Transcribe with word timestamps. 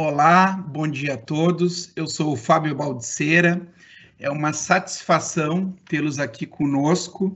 Olá, 0.00 0.52
bom 0.52 0.86
dia 0.86 1.14
a 1.14 1.16
todos. 1.16 1.90
Eu 1.96 2.06
sou 2.06 2.32
o 2.32 2.36
Fábio 2.36 2.72
Baldiceira. 2.72 3.60
É 4.16 4.30
uma 4.30 4.52
satisfação 4.52 5.74
tê-los 5.88 6.20
aqui 6.20 6.46
conosco 6.46 7.34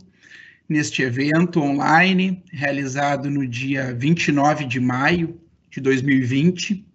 neste 0.69 1.03
evento 1.03 1.61
online, 1.61 2.41
realizado 2.53 3.29
no 3.29 3.45
dia 3.49 3.93
29 3.93 4.65
de 4.65 4.79
maio 4.79 5.41
de 5.73 5.81
2020. 5.81 6.87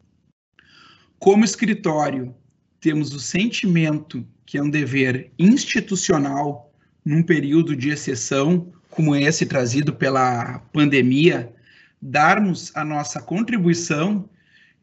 Como 1.20 1.44
escritório, 1.44 2.34
temos 2.80 3.14
o 3.14 3.20
sentimento 3.20 4.26
que 4.46 4.58
é 4.58 4.64
um 4.64 4.70
dever 4.70 5.34
institucional, 5.38 6.72
num 7.04 7.22
período 7.22 7.76
de 7.76 7.90
exceção 7.90 8.72
como 8.90 9.14
esse 9.18 9.46
trazido 9.46 9.94
pela 9.94 10.60
pandemia, 10.72 11.54
darmos 12.02 12.72
a 12.74 12.86
nossa 12.86 13.22
contribuição 13.22 14.30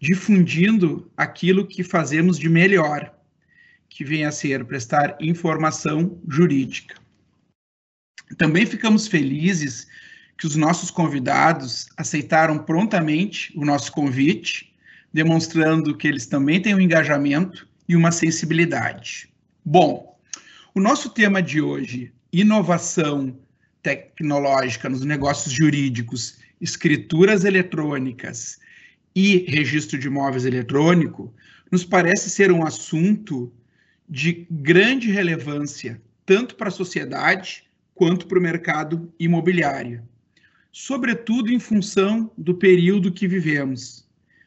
difundindo 0.04 1.10
aquilo 1.16 1.66
que 1.66 1.82
fazemos 1.82 2.38
de 2.38 2.46
melhor, 2.46 3.10
que 3.88 4.04
vem 4.04 4.26
a 4.26 4.30
ser 4.30 4.62
prestar 4.66 5.16
informação 5.18 6.20
jurídica. 6.28 6.96
Também 8.36 8.66
ficamos 8.66 9.06
felizes 9.06 9.86
que 10.36 10.46
os 10.46 10.56
nossos 10.56 10.90
convidados 10.90 11.88
aceitaram 11.96 12.58
prontamente 12.58 13.50
o 13.56 13.64
nosso 13.64 13.90
convite, 13.92 14.74
demonstrando 15.10 15.96
que 15.96 16.06
eles 16.06 16.26
também 16.26 16.60
têm 16.60 16.74
um 16.74 16.80
engajamento 16.80 17.66
e 17.88 17.96
uma 17.96 18.12
sensibilidade. 18.12 19.32
Bom, 19.64 20.18
o 20.74 20.80
nosso 20.80 21.08
tema 21.08 21.40
de 21.40 21.62
hoje, 21.62 22.12
inovação 22.30 23.38
tecnológica 23.82 24.86
nos 24.86 25.02
negócios 25.02 25.54
jurídicos, 25.54 26.40
escrituras 26.60 27.46
eletrônicas 27.46 28.62
e 29.14 29.44
registro 29.48 29.98
de 29.98 30.08
imóveis 30.08 30.44
eletrônico, 30.44 31.32
nos 31.70 31.84
parece 31.84 32.28
ser 32.30 32.50
um 32.50 32.64
assunto 32.64 33.52
de 34.08 34.46
grande 34.50 35.10
relevância, 35.10 36.00
tanto 36.26 36.56
para 36.56 36.68
a 36.68 36.72
sociedade 36.72 37.64
quanto 37.94 38.26
para 38.26 38.38
o 38.38 38.42
mercado 38.42 39.12
imobiliário, 39.18 40.02
sobretudo 40.72 41.52
em 41.52 41.60
função 41.60 42.30
do 42.36 42.54
período 42.54 43.12
que 43.12 43.28
vivemos, 43.28 44.04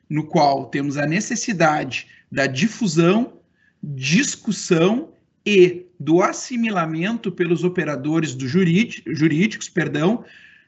no 0.09 0.25
qual 0.25 0.65
temos 0.65 0.97
a 0.97 1.05
necessidade 1.05 2.07
da 2.31 2.45
difusão, 2.45 3.39
discussão 3.81 5.13
e 5.45 5.85
do 5.99 6.21
assimilamento 6.21 7.31
pelos 7.31 7.63
operadores 7.63 8.35
do 8.35 8.47
jurídico, 8.47 9.13
jurídicos, 9.15 9.69
perdão, 9.69 10.25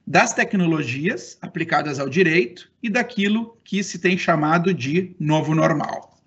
das 0.10 0.34
tecnologias 0.34 1.38
aplicadas 1.40 2.00
ao 2.00 2.10
direito 2.10 2.72
e 2.82 2.90
daquilo 2.90 3.56
que 3.64 3.84
se 3.84 4.00
tem 4.00 4.18
chamado 4.18 4.74
de 4.74 5.16
novo 5.20 5.54
normal. 5.54 6.18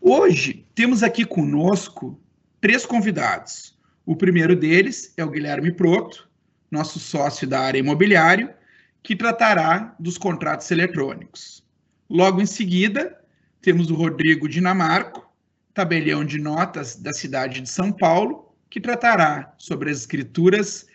Hoje 0.00 0.66
temos 0.74 1.04
aqui 1.04 1.24
conosco 1.24 2.20
três 2.60 2.84
convidados. 2.84 3.78
O 4.04 4.16
primeiro 4.16 4.56
deles 4.56 5.14
é 5.16 5.24
o 5.24 5.30
Guilherme 5.30 5.70
Proto, 5.70 6.28
nosso 6.68 6.98
sócio 6.98 7.46
da 7.46 7.60
área 7.60 7.78
imobiliária, 7.78 8.56
que 9.04 9.14
tratará 9.14 9.94
dos 9.96 10.18
contratos 10.18 10.68
eletrônicos. 10.72 11.64
Logo 12.10 12.42
em 12.42 12.46
seguida, 12.46 13.16
temos 13.62 13.88
o 13.88 13.94
Rodrigo 13.94 14.48
Dinamarco, 14.48 15.32
tabelião 15.72 16.24
de 16.24 16.40
notas 16.40 16.96
da 16.96 17.12
cidade 17.12 17.60
de 17.60 17.68
São 17.68 17.92
Paulo, 17.92 18.52
que 18.68 18.80
tratará 18.80 19.54
sobre 19.58 19.92
as 19.92 19.98
escrituras 19.98 20.88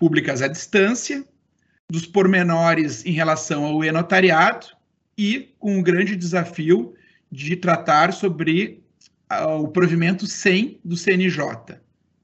públicas 0.00 0.40
à 0.40 0.48
distância, 0.48 1.22
dos 1.86 2.06
pormenores 2.06 3.04
em 3.04 3.12
relação 3.12 3.66
ao 3.66 3.84
e-notariado 3.84 4.68
e 5.16 5.54
com 5.58 5.78
o 5.78 5.82
grande 5.82 6.16
desafio 6.16 6.94
de 7.30 7.54
tratar 7.54 8.14
sobre 8.14 8.82
uh, 9.30 9.62
o 9.62 9.68
provimento 9.68 10.26
100 10.26 10.80
do 10.82 10.96
CNJ, 10.96 11.76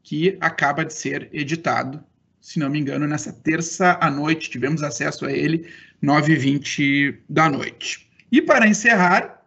que 0.02 0.38
acaba 0.40 0.86
de 0.86 0.94
ser 0.94 1.28
editado, 1.32 2.02
se 2.40 2.58
não 2.58 2.70
me 2.70 2.78
engano, 2.78 3.06
nessa 3.06 3.32
terça 3.32 3.98
à 4.00 4.10
noite, 4.10 4.48
tivemos 4.48 4.82
acesso 4.82 5.26
a 5.26 5.32
ele, 5.32 5.68
9h20 6.02 7.18
da 7.28 7.50
noite. 7.50 8.08
E 8.32 8.40
para 8.40 8.66
encerrar, 8.66 9.42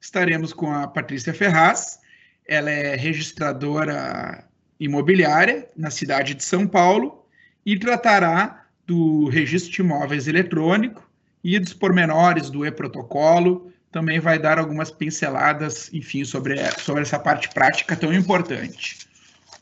estaremos 0.00 0.52
com 0.52 0.72
a 0.72 0.88
Patrícia 0.88 1.32
Ferraz, 1.32 2.00
ela 2.44 2.70
é 2.70 2.96
registradora 2.96 4.48
imobiliária 4.80 5.68
na 5.76 5.90
cidade 5.90 6.34
de 6.34 6.42
São 6.42 6.66
Paulo 6.66 7.21
e 7.64 7.78
tratará 7.78 8.64
do 8.86 9.28
registro 9.28 9.72
de 9.72 9.80
imóveis 9.80 10.26
eletrônico 10.26 11.08
e 11.42 11.58
dos 11.58 11.72
pormenores 11.72 12.50
do 12.50 12.66
e-protocolo. 12.66 13.72
Também 13.90 14.18
vai 14.20 14.38
dar 14.38 14.58
algumas 14.58 14.90
pinceladas, 14.90 15.92
enfim, 15.92 16.24
sobre, 16.24 16.56
sobre 16.78 17.02
essa 17.02 17.18
parte 17.18 17.48
prática 17.50 17.96
tão 17.96 18.12
importante. 18.12 19.06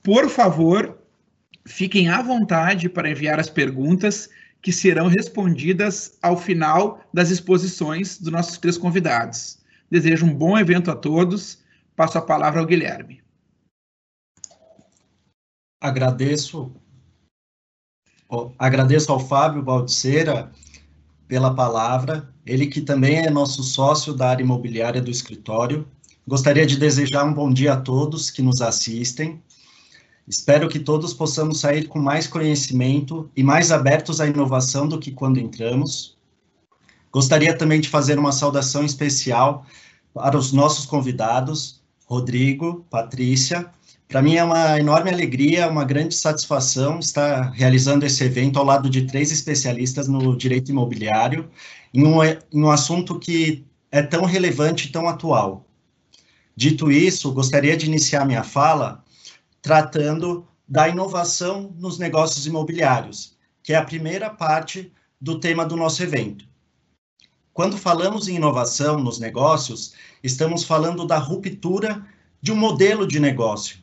Por 0.03 0.29
favor, 0.29 0.99
fiquem 1.67 2.09
à 2.09 2.23
vontade 2.23 2.89
para 2.89 3.11
enviar 3.11 3.39
as 3.39 3.51
perguntas 3.51 4.31
que 4.63 4.73
serão 4.73 5.09
respondidas 5.09 6.19
ao 6.23 6.37
final 6.37 7.03
das 7.13 7.31
exposições 7.31 8.19
dos 8.19 8.31
nossos 8.31 8.59
três 8.59 8.77
convidados. 8.77 9.59
Desejo 9.91 10.27
um 10.27 10.35
bom 10.35 10.59
evento 10.59 10.91
a 10.91 10.97
todos. 10.97 11.59
Passo 11.97 12.19
a 12.19 12.23
palavra 12.23 12.61
ao 12.61 12.67
Guilherme. 12.67 13.23
Agradeço 15.81 16.75
Agradeço 18.59 19.11
ao 19.11 19.19
Fábio 19.19 19.63
Baldiceira 19.63 20.53
pela 21.27 21.55
palavra, 21.55 22.29
ele 22.47 22.67
que 22.67 22.81
também 22.81 23.19
é 23.19 23.31
nosso 23.31 23.63
sócio 23.63 24.13
da 24.13 24.29
área 24.31 24.43
imobiliária 24.43 25.01
do 25.01 25.11
escritório. 25.11 25.87
Gostaria 26.27 26.65
de 26.65 26.77
desejar 26.77 27.25
um 27.25 27.35
bom 27.35 27.53
dia 27.53 27.73
a 27.73 27.81
todos 27.81 28.31
que 28.31 28.43
nos 28.43 28.63
assistem. 28.63 29.43
Espero 30.29 30.69
que 30.69 30.79
todos 30.79 31.13
possamos 31.13 31.59
sair 31.59 31.89
com 31.89 31.99
mais 31.99 32.27
conhecimento 32.29 33.29
e 33.37 33.43
mais 33.43 33.73
abertos 33.73 34.21
à 34.21 34.27
inovação 34.27 34.87
do 34.87 34.99
que 34.99 35.11
quando 35.11 35.41
entramos. 35.41 36.17
Gostaria 37.13 37.57
também 37.57 37.81
de 37.81 37.89
fazer 37.89 38.17
uma 38.17 38.31
saudação 38.31 38.85
especial 38.85 39.67
para 40.15 40.39
os 40.39 40.53
nossos 40.53 40.87
convidados, 40.87 41.83
Rodrigo, 42.07 42.87
Patrícia, 42.89 43.71
para 44.11 44.21
mim 44.21 44.35
é 44.35 44.43
uma 44.43 44.77
enorme 44.77 45.09
alegria, 45.09 45.71
uma 45.71 45.85
grande 45.85 46.17
satisfação 46.17 46.99
estar 46.99 47.53
realizando 47.53 48.05
esse 48.05 48.25
evento 48.25 48.59
ao 48.59 48.65
lado 48.65 48.91
de 48.91 49.07
três 49.07 49.31
especialistas 49.31 50.09
no 50.09 50.37
direito 50.37 50.73
imobiliário, 50.73 51.49
em 51.95 52.05
um, 52.05 52.25
em 52.25 52.39
um 52.53 52.71
assunto 52.73 53.21
que 53.21 53.65
é 53.89 54.03
tão 54.03 54.25
relevante 54.25 54.89
e 54.89 54.91
tão 54.91 55.09
atual. 55.09 55.65
Dito 56.57 56.91
isso, 56.91 57.33
gostaria 57.33 57.77
de 57.77 57.87
iniciar 57.87 58.27
minha 58.27 58.43
fala 58.43 59.05
tratando 59.63 60.45
da 60.67 60.89
inovação 60.89 61.73
nos 61.79 61.97
negócios 61.97 62.47
imobiliários, 62.47 63.37
que 63.63 63.73
é 63.73 63.77
a 63.77 63.85
primeira 63.85 64.29
parte 64.29 64.93
do 65.21 65.39
tema 65.39 65.65
do 65.65 65.77
nosso 65.77 66.03
evento. 66.03 66.45
Quando 67.53 67.79
falamos 67.79 68.27
em 68.27 68.35
inovação 68.35 68.99
nos 68.99 69.21
negócios, 69.21 69.95
estamos 70.21 70.65
falando 70.65 71.07
da 71.07 71.17
ruptura 71.17 72.05
de 72.43 72.51
um 72.51 72.57
modelo 72.57 73.07
de 73.07 73.21
negócio, 73.21 73.79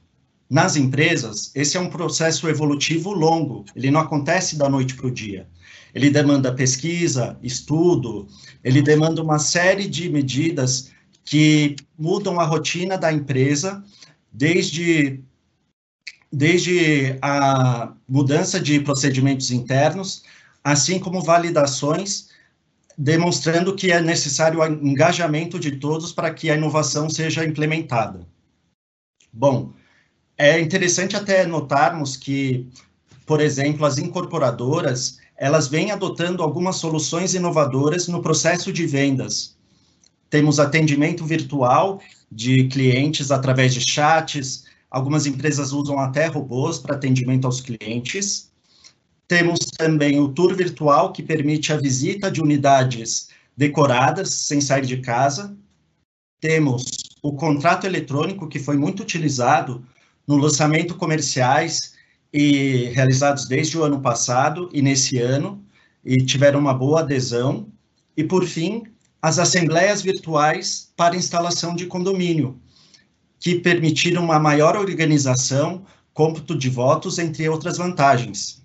nas 0.49 0.75
empresas, 0.77 1.51
esse 1.53 1.75
é 1.75 1.79
um 1.79 1.89
processo 1.89 2.47
evolutivo 2.47 3.11
longo, 3.11 3.65
ele 3.75 3.91
não 3.91 3.99
acontece 3.99 4.55
da 4.57 4.69
noite 4.69 4.95
para 4.95 5.07
o 5.07 5.11
dia. 5.11 5.47
Ele 5.93 6.09
demanda 6.09 6.53
pesquisa, 6.53 7.37
estudo, 7.41 8.27
ele 8.63 8.81
demanda 8.81 9.21
uma 9.21 9.39
série 9.39 9.87
de 9.87 10.09
medidas 10.09 10.91
que 11.25 11.75
mudam 11.97 12.39
a 12.39 12.45
rotina 12.45 12.97
da 12.97 13.11
empresa, 13.11 13.83
desde, 14.31 15.19
desde 16.31 17.17
a 17.21 17.93
mudança 18.07 18.59
de 18.59 18.79
procedimentos 18.79 19.51
internos, 19.51 20.23
assim 20.63 20.99
como 20.99 21.21
validações, 21.21 22.29
demonstrando 22.97 23.75
que 23.75 23.91
é 23.91 24.01
necessário 24.01 24.61
o 24.61 24.65
engajamento 24.65 25.59
de 25.59 25.71
todos 25.71 26.13
para 26.13 26.33
que 26.33 26.49
a 26.49 26.55
inovação 26.55 27.09
seja 27.09 27.43
implementada. 27.43 28.25
Bom, 29.31 29.73
é 30.37 30.59
interessante 30.59 31.15
até 31.15 31.45
notarmos 31.45 32.15
que, 32.15 32.67
por 33.25 33.41
exemplo, 33.41 33.85
as 33.85 33.97
incorporadoras, 33.97 35.19
elas 35.35 35.67
vêm 35.67 35.91
adotando 35.91 36.43
algumas 36.43 36.75
soluções 36.75 37.33
inovadoras 37.33 38.07
no 38.07 38.21
processo 38.21 38.71
de 38.71 38.85
vendas. 38.85 39.57
Temos 40.29 40.59
atendimento 40.59 41.25
virtual 41.25 42.01
de 42.31 42.67
clientes 42.67 43.31
através 43.31 43.73
de 43.73 43.81
chats, 43.81 44.65
algumas 44.91 45.25
empresas 45.25 45.71
usam 45.71 45.97
até 45.99 46.27
robôs 46.27 46.77
para 46.77 46.95
atendimento 46.95 47.45
aos 47.45 47.61
clientes. 47.61 48.51
Temos 49.27 49.59
também 49.77 50.19
o 50.19 50.29
tour 50.29 50.55
virtual, 50.55 51.11
que 51.11 51.23
permite 51.23 51.73
a 51.73 51.77
visita 51.77 52.29
de 52.29 52.41
unidades 52.41 53.29
decoradas, 53.55 54.29
sem 54.29 54.61
sair 54.61 54.85
de 54.85 54.97
casa. 54.97 55.57
Temos 56.39 56.85
o 57.21 57.33
contrato 57.33 57.85
eletrônico, 57.85 58.47
que 58.47 58.59
foi 58.59 58.77
muito 58.77 59.01
utilizado 59.01 59.83
no 60.27 60.35
lançamento 60.35 60.95
comerciais 60.95 61.93
e 62.33 62.91
realizados 62.93 63.47
desde 63.47 63.77
o 63.77 63.83
ano 63.83 64.01
passado 64.01 64.69
e 64.73 64.81
nesse 64.81 65.17
ano, 65.17 65.63
e 66.03 66.17
tiveram 66.17 66.59
uma 66.59 66.73
boa 66.73 66.99
adesão. 66.99 67.67
E, 68.15 68.23
por 68.23 68.45
fim, 68.45 68.83
as 69.21 69.39
assembleias 69.39 70.01
virtuais 70.01 70.91
para 70.95 71.15
instalação 71.15 71.75
de 71.75 71.85
condomínio, 71.85 72.59
que 73.39 73.55
permitiram 73.55 74.23
uma 74.23 74.39
maior 74.39 74.75
organização, 74.75 75.85
cômputo 76.13 76.57
de 76.57 76.69
votos, 76.69 77.17
entre 77.19 77.47
outras 77.47 77.77
vantagens. 77.77 78.61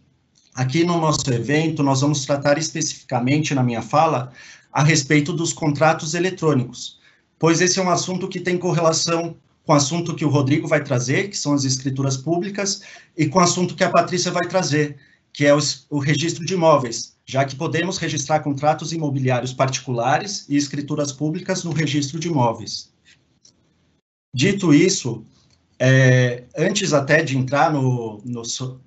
Aqui 0.54 0.84
no 0.84 1.00
nosso 1.00 1.32
evento, 1.32 1.82
nós 1.82 2.00
vamos 2.00 2.26
tratar 2.26 2.58
especificamente 2.58 3.54
na 3.54 3.62
minha 3.62 3.82
fala 3.82 4.32
a 4.72 4.82
respeito 4.82 5.32
dos 5.32 5.52
contratos 5.52 6.14
eletrônicos, 6.14 6.98
pois 7.38 7.60
esse 7.60 7.78
é 7.78 7.82
um 7.82 7.90
assunto 7.90 8.28
que 8.28 8.40
tem 8.40 8.58
correlação 8.58 9.36
com 9.64 9.72
o 9.72 9.76
assunto 9.76 10.14
que 10.14 10.24
o 10.24 10.28
Rodrigo 10.28 10.66
vai 10.66 10.82
trazer, 10.82 11.28
que 11.28 11.36
são 11.36 11.52
as 11.52 11.64
escrituras 11.64 12.16
públicas, 12.16 12.82
e 13.16 13.26
com 13.26 13.38
o 13.38 13.42
assunto 13.42 13.74
que 13.74 13.84
a 13.84 13.90
Patrícia 13.90 14.30
vai 14.30 14.46
trazer, 14.48 14.96
que 15.32 15.46
é 15.46 15.54
o, 15.54 15.58
o 15.88 15.98
registro 15.98 16.44
de 16.44 16.54
imóveis, 16.54 17.16
já 17.24 17.44
que 17.44 17.56
podemos 17.56 17.96
registrar 17.98 18.40
contratos 18.40 18.92
imobiliários 18.92 19.52
particulares 19.52 20.46
e 20.48 20.56
escrituras 20.56 21.12
públicas 21.12 21.64
no 21.64 21.72
registro 21.72 22.18
de 22.18 22.28
imóveis. 22.28 22.92
Dito 24.34 24.74
isso, 24.74 25.24
é, 25.78 26.44
antes 26.56 26.92
até 26.92 27.22
de 27.22 27.36
entrar 27.36 27.72
no, 27.72 28.20
no, 28.24 28.42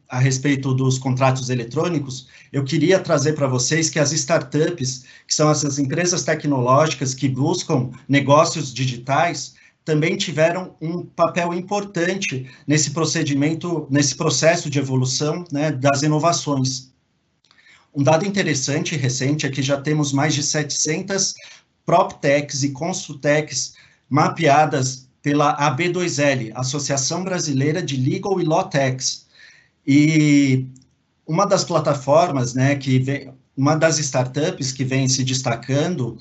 a 0.09 0.19
respeito 0.19 0.73
dos 0.73 0.97
contratos 0.97 1.49
eletrônicos, 1.49 2.27
eu 2.53 2.63
queria 2.63 2.99
trazer 2.99 3.33
para 3.33 3.47
vocês 3.47 3.89
que 3.89 3.99
as 3.99 4.11
startups, 4.11 5.03
que 5.27 5.33
são 5.33 5.49
essas 5.49 5.77
empresas 5.77 6.23
tecnológicas 6.23 7.13
que 7.13 7.27
buscam 7.27 7.91
negócios 8.07 8.73
digitais, 8.73 9.55
também 9.85 10.17
tiveram 10.17 10.75
um 10.81 11.05
papel 11.05 11.53
importante 11.53 12.49
nesse 12.65 12.89
procedimento, 12.89 13.87
nesse 13.89 14.15
processo 14.15 14.67
de 14.67 14.79
evolução 14.79 15.45
né, 15.51 15.71
das 15.71 16.01
inovações. 16.01 16.91
Um 17.93 18.03
dado 18.03 18.25
interessante 18.25 18.95
recente 18.95 19.45
é 19.45 19.49
que 19.49 19.61
já 19.61 19.79
temos 19.79 20.11
mais 20.11 20.33
de 20.33 20.41
700 20.41 21.35
PropTechs 21.85 22.63
e 22.63 22.71
Construtechs 22.71 23.75
mapeadas 24.09 25.07
pela 25.21 25.55
AB2L, 25.57 26.51
Associação 26.55 27.23
Brasileira 27.23 27.81
de 27.81 27.95
Legal 27.95 28.41
e 28.41 28.43
Law 28.43 28.67
Techs. 28.67 29.27
E 29.87 30.65
uma 31.27 31.45
das 31.45 31.63
plataformas, 31.63 32.53
né, 32.55 32.75
que 32.75 32.99
vem, 32.99 33.31
uma 33.55 33.75
das 33.75 33.99
startups 33.99 34.71
que 34.71 34.83
vem 34.83 35.07
se 35.07 35.23
destacando 35.23 36.17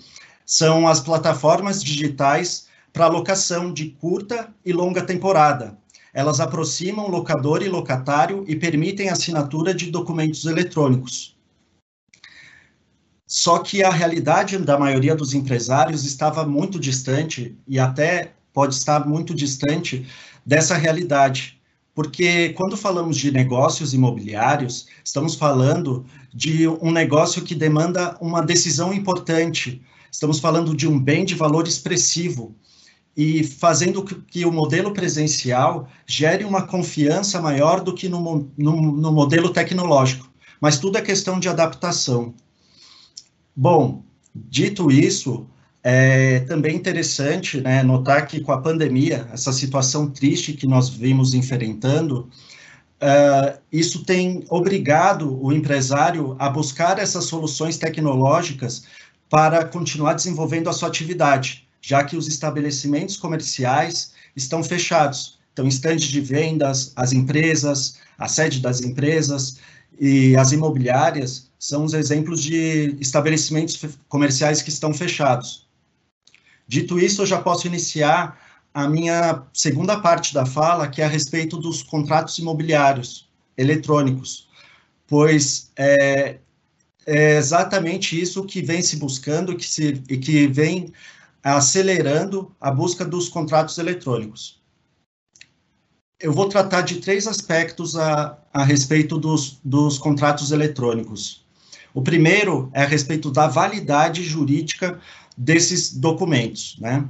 são 0.46 0.86
as 0.86 1.00
plataformas 1.00 1.82
digitais 1.82 2.66
para 2.94 3.08
locação 3.08 3.72
de 3.72 3.86
curta 3.86 4.54
e 4.64 4.72
longa 4.72 5.02
temporada. 5.02 5.76
Elas 6.14 6.38
aproximam 6.38 7.08
locador 7.08 7.60
e 7.60 7.68
locatário 7.68 8.44
e 8.46 8.54
permitem 8.54 9.08
assinatura 9.08 9.74
de 9.74 9.90
documentos 9.90 10.44
eletrônicos. 10.44 11.36
Só 13.26 13.58
que 13.58 13.82
a 13.82 13.90
realidade 13.90 14.56
da 14.58 14.78
maioria 14.78 15.16
dos 15.16 15.34
empresários 15.34 16.04
estava 16.04 16.46
muito 16.46 16.78
distante 16.78 17.58
e 17.66 17.80
até 17.80 18.32
pode 18.52 18.76
estar 18.76 19.04
muito 19.04 19.34
distante 19.34 20.06
dessa 20.46 20.76
realidade. 20.76 21.60
Porque 21.96 22.50
quando 22.50 22.76
falamos 22.76 23.16
de 23.16 23.32
negócios 23.32 23.92
imobiliários, 23.92 24.86
estamos 25.04 25.34
falando 25.34 26.06
de 26.32 26.68
um 26.68 26.92
negócio 26.92 27.42
que 27.42 27.56
demanda 27.56 28.16
uma 28.20 28.40
decisão 28.40 28.94
importante. 28.94 29.82
Estamos 30.12 30.38
falando 30.38 30.76
de 30.76 30.86
um 30.86 30.96
bem 30.96 31.24
de 31.24 31.34
valor 31.34 31.66
expressivo 31.66 32.54
e 33.16 33.44
fazendo 33.44 34.02
que 34.04 34.44
o 34.44 34.52
modelo 34.52 34.92
presencial 34.92 35.88
gere 36.06 36.44
uma 36.44 36.66
confiança 36.66 37.40
maior 37.40 37.80
do 37.80 37.94
que 37.94 38.08
no, 38.08 38.50
no, 38.56 38.92
no 38.92 39.12
modelo 39.12 39.50
tecnológico. 39.50 40.28
Mas 40.60 40.78
tudo 40.78 40.98
é 40.98 41.02
questão 41.02 41.38
de 41.38 41.48
adaptação. 41.48 42.34
Bom, 43.54 44.02
dito 44.34 44.90
isso, 44.90 45.46
é 45.82 46.40
também 46.40 46.74
interessante 46.74 47.60
né, 47.60 47.82
notar 47.82 48.26
que 48.26 48.40
com 48.40 48.50
a 48.50 48.60
pandemia, 48.60 49.28
essa 49.32 49.52
situação 49.52 50.10
triste 50.10 50.54
que 50.54 50.66
nós 50.66 50.88
vimos 50.88 51.34
enfrentando, 51.34 52.28
uh, 53.00 53.60
isso 53.70 54.02
tem 54.02 54.44
obrigado 54.48 55.38
o 55.40 55.52
empresário 55.52 56.34
a 56.38 56.48
buscar 56.48 56.98
essas 56.98 57.26
soluções 57.26 57.76
tecnológicas 57.76 58.86
para 59.28 59.64
continuar 59.64 60.14
desenvolvendo 60.14 60.70
a 60.70 60.72
sua 60.72 60.88
atividade, 60.88 61.63
já 61.86 62.02
que 62.02 62.16
os 62.16 62.26
estabelecimentos 62.26 63.14
comerciais 63.18 64.14
estão 64.34 64.64
fechados. 64.64 65.38
Então, 65.52 65.68
estandes 65.68 66.08
de 66.08 66.18
vendas, 66.18 66.92
as 66.96 67.12
empresas, 67.12 67.98
a 68.16 68.26
sede 68.26 68.58
das 68.60 68.80
empresas 68.80 69.58
e 70.00 70.34
as 70.34 70.50
imobiliárias 70.50 71.50
são 71.58 71.84
os 71.84 71.92
exemplos 71.92 72.42
de 72.42 72.96
estabelecimentos 73.00 73.78
comerciais 74.08 74.62
que 74.62 74.70
estão 74.70 74.94
fechados. 74.94 75.68
Dito 76.66 76.98
isso, 76.98 77.20
eu 77.20 77.26
já 77.26 77.40
posso 77.42 77.66
iniciar 77.66 78.40
a 78.72 78.88
minha 78.88 79.42
segunda 79.52 80.00
parte 80.00 80.32
da 80.32 80.46
fala, 80.46 80.88
que 80.88 81.02
é 81.02 81.04
a 81.04 81.08
respeito 81.08 81.58
dos 81.58 81.82
contratos 81.82 82.38
imobiliários 82.38 83.28
eletrônicos, 83.58 84.48
pois 85.06 85.70
é, 85.76 86.38
é 87.06 87.36
exatamente 87.36 88.18
isso 88.18 88.42
que 88.44 88.62
vem 88.62 88.80
se 88.80 88.96
buscando 88.96 89.54
que 89.54 89.68
se, 89.68 90.02
e 90.08 90.16
que 90.16 90.46
vem 90.48 90.90
acelerando 91.52 92.50
a 92.58 92.70
busca 92.70 93.04
dos 93.04 93.28
contratos 93.28 93.76
eletrônicos. 93.76 94.62
Eu 96.18 96.32
vou 96.32 96.48
tratar 96.48 96.80
de 96.80 96.96
três 96.96 97.26
aspectos 97.26 97.96
a, 97.96 98.38
a 98.50 98.64
respeito 98.64 99.18
dos, 99.18 99.60
dos 99.62 99.98
contratos 99.98 100.52
eletrônicos. 100.52 101.44
O 101.92 102.00
primeiro 102.00 102.70
é 102.72 102.82
a 102.82 102.86
respeito 102.86 103.30
da 103.30 103.46
validade 103.46 104.22
jurídica 104.22 104.98
desses 105.36 105.92
documentos, 105.92 106.76
né? 106.80 107.06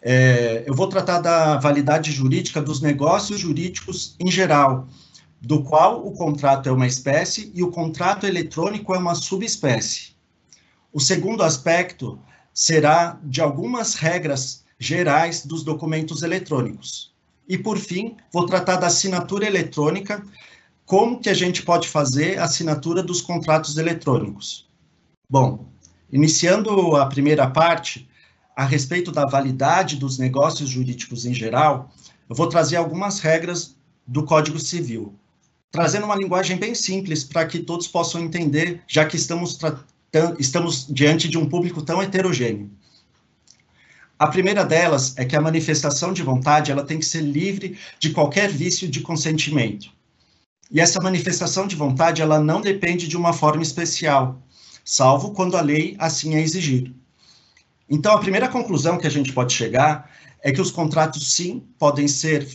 É, 0.00 0.64
eu 0.66 0.74
vou 0.74 0.86
tratar 0.86 1.20
da 1.20 1.56
validade 1.56 2.12
jurídica 2.12 2.60
dos 2.60 2.80
negócios 2.80 3.40
jurídicos 3.40 4.16
em 4.20 4.30
geral, 4.30 4.86
do 5.40 5.62
qual 5.62 6.06
o 6.06 6.12
contrato 6.12 6.68
é 6.68 6.72
uma 6.72 6.86
espécie 6.86 7.50
e 7.54 7.62
o 7.62 7.70
contrato 7.70 8.26
eletrônico 8.26 8.94
é 8.94 8.98
uma 8.98 9.14
subespécie. 9.14 10.14
O 10.92 11.00
segundo 11.00 11.42
aspecto 11.42 12.18
será 12.54 13.18
de 13.22 13.42
algumas 13.42 13.94
regras 13.94 14.64
gerais 14.78 15.44
dos 15.44 15.62
documentos 15.62 16.22
eletrônicos. 16.22 17.12
E, 17.46 17.58
por 17.58 17.76
fim, 17.76 18.16
vou 18.32 18.46
tratar 18.46 18.76
da 18.76 18.86
assinatura 18.86 19.46
eletrônica, 19.46 20.24
como 20.86 21.20
que 21.20 21.28
a 21.28 21.34
gente 21.34 21.62
pode 21.62 21.88
fazer 21.88 22.38
a 22.38 22.44
assinatura 22.44 23.02
dos 23.02 23.20
contratos 23.20 23.76
eletrônicos. 23.76 24.66
Bom, 25.28 25.74
Iniciando 26.14 26.94
a 26.94 27.06
primeira 27.06 27.50
parte, 27.50 28.08
a 28.54 28.64
respeito 28.64 29.10
da 29.10 29.26
validade 29.26 29.96
dos 29.96 30.16
negócios 30.16 30.70
jurídicos 30.70 31.26
em 31.26 31.34
geral, 31.34 31.90
eu 32.30 32.36
vou 32.36 32.48
trazer 32.48 32.76
algumas 32.76 33.18
regras 33.18 33.76
do 34.06 34.24
Código 34.24 34.60
Civil, 34.60 35.12
trazendo 35.72 36.04
uma 36.04 36.14
linguagem 36.14 36.56
bem 36.56 36.72
simples 36.72 37.24
para 37.24 37.44
que 37.46 37.58
todos 37.58 37.88
possam 37.88 38.20
entender, 38.20 38.80
já 38.86 39.04
que 39.04 39.16
estamos, 39.16 39.58
estamos 40.38 40.86
diante 40.88 41.28
de 41.28 41.38
um 41.38 41.48
público 41.48 41.82
tão 41.82 42.02
heterogêneo. 42.02 42.70
A 44.18 44.28
primeira 44.28 44.64
delas 44.64 45.14
é 45.18 45.24
que 45.24 45.34
a 45.34 45.40
manifestação 45.40 46.12
de 46.12 46.22
vontade 46.22 46.70
ela 46.70 46.84
tem 46.84 46.98
que 46.98 47.04
ser 47.04 47.20
livre 47.20 47.76
de 47.98 48.10
qualquer 48.10 48.48
vício 48.48 48.88
de 48.88 49.00
consentimento. 49.00 49.90
E 50.70 50.80
essa 50.80 51.00
manifestação 51.00 51.66
de 51.66 51.76
vontade 51.76 52.22
ela 52.22 52.40
não 52.40 52.60
depende 52.60 53.08
de 53.08 53.16
uma 53.16 53.32
forma 53.32 53.62
especial, 53.62 54.40
salvo 54.84 55.32
quando 55.32 55.56
a 55.56 55.60
lei 55.60 55.96
assim 55.98 56.34
é 56.36 56.40
exigido. 56.40 56.94
Então, 57.90 58.14
a 58.14 58.18
primeira 58.18 58.48
conclusão 58.48 58.98
que 58.98 59.06
a 59.06 59.10
gente 59.10 59.32
pode 59.32 59.52
chegar 59.52 60.10
é 60.42 60.52
que 60.52 60.60
os 60.60 60.70
contratos, 60.70 61.32
sim, 61.32 61.62
podem 61.78 62.06
ser, 62.06 62.46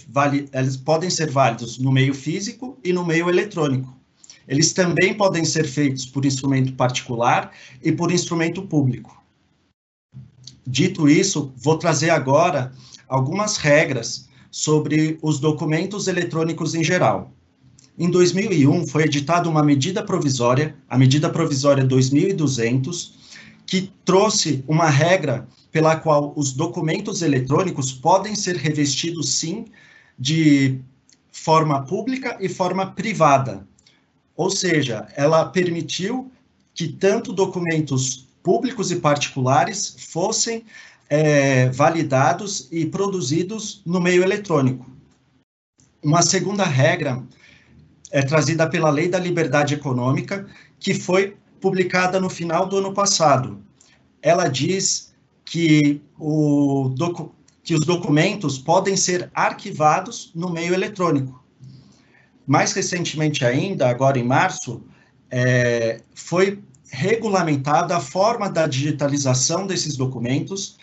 podem 0.86 1.10
ser 1.10 1.30
válidos 1.30 1.78
no 1.78 1.92
meio 1.92 2.14
físico 2.14 2.80
e 2.84 2.94
no 2.94 3.06
meio 3.06 3.30
eletrônico. 3.30 3.99
Eles 4.50 4.74
também 4.74 5.14
podem 5.14 5.46
ser 5.46 5.66
feitos 5.66 6.08
por 6.08 6.26
instrumento 6.26 6.74
particular 6.74 7.52
e 7.84 7.92
por 7.92 8.12
instrumento 8.12 8.64
público. 8.64 9.24
Dito 10.66 11.08
isso, 11.08 11.54
vou 11.56 11.78
trazer 11.78 12.10
agora 12.10 12.74
algumas 13.08 13.58
regras 13.58 14.28
sobre 14.50 15.20
os 15.22 15.40
documentos 15.40 16.08
eletrônicos 16.08 16.74
em 16.74 16.84
geral. 16.84 17.32
Em 17.96 18.10
2001, 18.10 18.88
foi 18.88 19.04
editada 19.04 19.48
uma 19.48 19.64
medida 19.64 20.02
provisória, 20.04 20.76
a 20.90 20.98
medida 20.98 21.30
provisória 21.30 21.86
2200, 21.86 23.20
que 23.68 23.94
trouxe 24.04 24.64
uma 24.68 24.90
regra 24.90 25.48
pela 25.72 25.96
qual 25.96 26.34
os 26.36 26.54
documentos 26.54 27.22
eletrônicos 27.22 27.92
podem 27.92 28.34
ser 28.34 28.56
revestidos, 28.56 29.30
sim, 29.30 29.66
de 30.18 30.80
forma 31.32 31.84
pública 31.84 32.36
e 32.40 32.50
forma 32.50 32.88
privada. 32.88 33.69
Ou 34.40 34.50
seja, 34.50 35.06
ela 35.18 35.44
permitiu 35.44 36.32
que 36.74 36.88
tanto 36.88 37.34
documentos 37.34 38.26
públicos 38.42 38.90
e 38.90 38.96
particulares 38.96 39.98
fossem 40.00 40.64
é, 41.10 41.68
validados 41.72 42.70
e 42.72 42.86
produzidos 42.86 43.82
no 43.86 44.00
meio 44.00 44.24
eletrônico. 44.24 44.90
Uma 46.02 46.22
segunda 46.22 46.64
regra 46.64 47.22
é 48.12 48.22
trazida 48.22 48.66
pela 48.70 48.90
Lei 48.90 49.10
da 49.10 49.20
Liberdade 49.20 49.74
Econômica, 49.74 50.48
que 50.80 50.94
foi 50.94 51.36
publicada 51.60 52.18
no 52.18 52.30
final 52.30 52.66
do 52.66 52.78
ano 52.78 52.94
passado. 52.94 53.62
Ela 54.22 54.48
diz 54.48 55.14
que, 55.44 56.02
o 56.18 56.96
que 57.62 57.74
os 57.74 57.86
documentos 57.86 58.58
podem 58.58 58.96
ser 58.96 59.30
arquivados 59.34 60.32
no 60.34 60.50
meio 60.50 60.74
eletrônico. 60.74 61.44
Mais 62.50 62.74
recentemente 62.74 63.46
ainda, 63.46 63.88
agora 63.88 64.18
em 64.18 64.24
março, 64.24 64.82
é, 65.30 66.02
foi 66.16 66.64
regulamentada 66.90 67.96
a 67.96 68.00
forma 68.00 68.50
da 68.50 68.66
digitalização 68.66 69.68
desses 69.68 69.96
documentos 69.96 70.80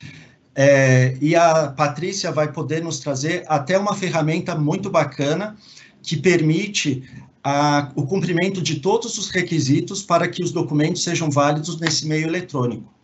é, 0.55 1.17
e 1.21 1.35
a 1.35 1.73
Patrícia 1.73 2.31
vai 2.31 2.53
poder 2.53 2.85
nos 2.85 3.01
trazer 3.01 3.45
até 3.49 3.77
uma 3.77 3.97
ferramenta 3.97 4.55
muito 4.55 4.89
bacana 4.89 5.57
que 6.05 6.17
permite 6.17 7.03
a, 7.43 7.91
o 7.97 8.07
cumprimento 8.07 8.63
de 8.63 8.79
todos 8.79 9.19
os 9.19 9.29
requisitos 9.31 10.05
para 10.05 10.29
que 10.29 10.45
os 10.45 10.53
documentos 10.53 11.03
sejam 11.03 11.29
válidos 11.29 11.81
nesse 11.81 12.07
meio 12.07 12.29
eletrônico. 12.29 12.95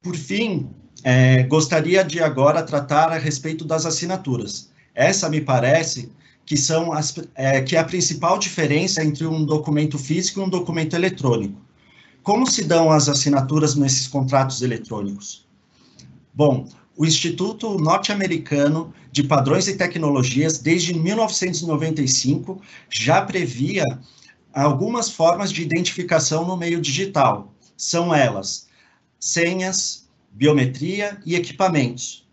Por 0.00 0.16
fim, 0.16 0.70
é, 1.04 1.42
gostaria 1.42 2.02
de 2.02 2.18
agora 2.22 2.62
tratar 2.62 3.12
a 3.12 3.18
respeito 3.18 3.62
das 3.62 3.84
assinaturas. 3.84 4.70
Essa 4.94 5.28
me 5.28 5.42
parece 5.42 6.10
que 6.46 6.56
são 6.56 6.92
as, 6.92 7.14
é, 7.34 7.60
que 7.60 7.74
é 7.74 7.80
a 7.80 7.84
principal 7.84 8.38
diferença 8.38 9.04
entre 9.04 9.26
um 9.26 9.44
documento 9.44 9.98
físico 9.98 10.40
e 10.40 10.42
um 10.44 10.48
documento 10.48 10.94
eletrônico. 10.94 11.60
Como 12.22 12.46
se 12.46 12.64
dão 12.64 12.90
as 12.90 13.08
assinaturas 13.08 13.74
nesses 13.74 14.06
contratos 14.06 14.62
eletrônicos? 14.62 15.44
Bom, 16.32 16.68
o 16.96 17.04
Instituto 17.04 17.76
Norte-Americano 17.78 18.94
de 19.12 19.22
Padrões 19.22 19.68
e 19.68 19.76
Tecnologias, 19.76 20.58
desde 20.58 20.94
1995, 20.94 22.60
já 22.88 23.20
previa 23.22 23.84
algumas 24.54 25.10
formas 25.10 25.52
de 25.52 25.62
identificação 25.62 26.46
no 26.46 26.56
meio 26.56 26.80
digital. 26.80 27.52
São 27.76 28.14
elas 28.14 28.66
senhas, 29.18 30.08
biometria 30.30 31.18
e 31.26 31.34
equipamentos. 31.34 32.25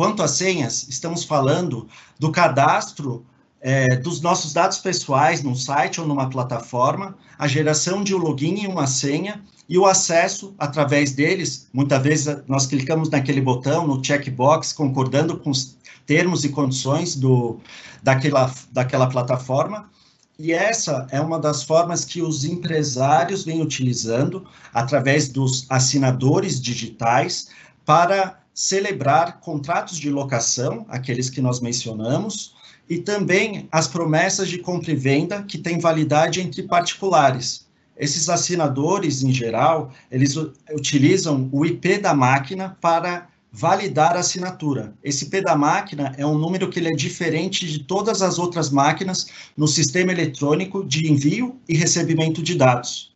Quanto 0.00 0.22
às 0.22 0.30
senhas, 0.30 0.86
estamos 0.88 1.24
falando 1.24 1.86
do 2.18 2.32
cadastro 2.32 3.22
é, 3.60 3.96
dos 3.96 4.22
nossos 4.22 4.54
dados 4.54 4.78
pessoais 4.78 5.42
num 5.42 5.54
site 5.54 6.00
ou 6.00 6.06
numa 6.06 6.30
plataforma, 6.30 7.14
a 7.38 7.46
geração 7.46 8.02
de 8.02 8.14
um 8.14 8.18
login 8.18 8.62
e 8.62 8.66
uma 8.66 8.86
senha 8.86 9.42
e 9.68 9.76
o 9.76 9.84
acesso 9.84 10.54
através 10.58 11.12
deles. 11.12 11.68
Muitas 11.70 12.02
vezes 12.02 12.34
nós 12.48 12.66
clicamos 12.66 13.10
naquele 13.10 13.42
botão, 13.42 13.86
no 13.86 14.02
checkbox, 14.02 14.72
concordando 14.72 15.36
com 15.36 15.50
os 15.50 15.76
termos 16.06 16.46
e 16.46 16.48
condições 16.48 17.14
do, 17.14 17.60
daquela, 18.02 18.50
daquela 18.72 19.06
plataforma. 19.06 19.90
E 20.38 20.50
essa 20.50 21.06
é 21.10 21.20
uma 21.20 21.38
das 21.38 21.62
formas 21.62 22.06
que 22.06 22.22
os 22.22 22.42
empresários 22.46 23.44
vêm 23.44 23.60
utilizando 23.60 24.46
através 24.72 25.28
dos 25.28 25.66
assinadores 25.68 26.58
digitais 26.58 27.48
para 27.84 28.39
celebrar 28.60 29.40
contratos 29.40 29.96
de 29.96 30.10
locação, 30.10 30.84
aqueles 30.90 31.30
que 31.30 31.40
nós 31.40 31.60
mencionamos, 31.60 32.54
e 32.90 32.98
também 32.98 33.66
as 33.72 33.88
promessas 33.88 34.50
de 34.50 34.58
compra 34.58 34.92
e 34.92 34.94
venda 34.94 35.42
que 35.44 35.56
têm 35.56 35.78
validade 35.78 36.42
entre 36.42 36.64
particulares. 36.64 37.66
Esses 37.96 38.28
assinadores, 38.28 39.22
em 39.22 39.32
geral, 39.32 39.90
eles 40.10 40.36
utilizam 40.74 41.48
o 41.50 41.64
IP 41.64 41.96
da 41.96 42.12
máquina 42.12 42.76
para 42.82 43.28
validar 43.50 44.14
a 44.14 44.20
assinatura. 44.20 44.92
Esse 45.02 45.24
IP 45.24 45.40
da 45.40 45.56
máquina 45.56 46.14
é 46.18 46.26
um 46.26 46.36
número 46.36 46.68
que 46.68 46.78
ele 46.78 46.92
é 46.92 46.94
diferente 46.94 47.66
de 47.66 47.78
todas 47.78 48.20
as 48.20 48.38
outras 48.38 48.68
máquinas 48.68 49.28
no 49.56 49.66
sistema 49.66 50.12
eletrônico 50.12 50.84
de 50.84 51.10
envio 51.10 51.58
e 51.66 51.74
recebimento 51.74 52.42
de 52.42 52.56
dados. 52.56 53.14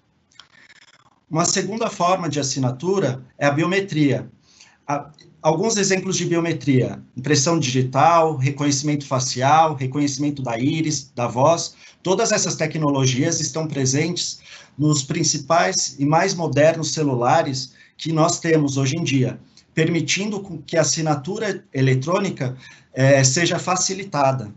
Uma 1.30 1.44
segunda 1.44 1.90
forma 1.90 2.30
de 2.30 2.40
assinatura 2.40 3.22
é 3.36 3.44
a 3.44 3.50
biometria. 3.50 4.30
A, 4.86 5.10
alguns 5.44 5.76
exemplos 5.76 6.16
de 6.16 6.24
biometria: 6.24 7.02
impressão 7.14 7.58
digital, 7.58 8.36
reconhecimento 8.36 9.06
facial, 9.06 9.74
reconhecimento 9.74 10.42
da 10.42 10.58
íris, 10.58 11.12
da 11.14 11.28
voz. 11.28 11.76
Todas 12.02 12.32
essas 12.32 12.56
tecnologias 12.56 13.40
estão 13.40 13.68
presentes 13.68 14.40
nos 14.76 15.04
principais 15.04 15.96
e 15.98 16.06
mais 16.06 16.34
modernos 16.34 16.92
celulares 16.92 17.74
que 17.96 18.10
nós 18.10 18.40
temos 18.40 18.76
hoje 18.76 18.96
em 18.96 19.04
dia, 19.04 19.38
permitindo 19.74 20.40
que 20.66 20.76
a 20.76 20.80
assinatura 20.80 21.64
eletrônica 21.72 22.56
é, 22.92 23.22
seja 23.22 23.58
facilitada. 23.58 24.52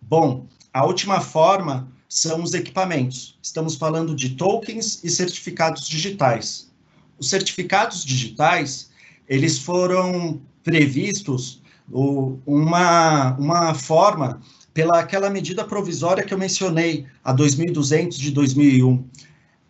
Bom, 0.00 0.46
a 0.72 0.84
última 0.84 1.20
forma 1.20 1.90
são 2.08 2.42
os 2.42 2.54
equipamentos. 2.54 3.38
Estamos 3.42 3.74
falando 3.74 4.14
de 4.14 4.30
tokens 4.30 5.02
e 5.02 5.10
certificados 5.10 5.88
digitais. 5.88 6.70
Os 7.18 7.28
certificados 7.28 8.04
digitais 8.04 8.90
eles 9.28 9.58
foram 9.58 10.40
previstos 10.62 11.62
uma, 11.88 13.36
uma 13.36 13.74
forma 13.74 14.40
pela 14.74 15.00
aquela 15.00 15.30
medida 15.30 15.64
provisória 15.64 16.24
que 16.24 16.34
eu 16.34 16.38
mencionei, 16.38 17.06
a 17.24 17.34
2.200 17.34 18.10
de 18.18 18.30
2001. 18.30 19.08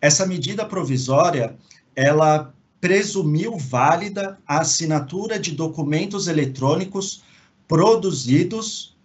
Essa 0.01 0.25
medida 0.25 0.65
provisória, 0.65 1.55
ela 1.95 2.53
presumiu 2.81 3.57
válida 3.57 4.37
a 4.45 4.59
assinatura 4.59 5.39
de 5.39 5.51
documentos 5.51 6.27
eletrônicos 6.27 7.23
produzidos 7.67 8.97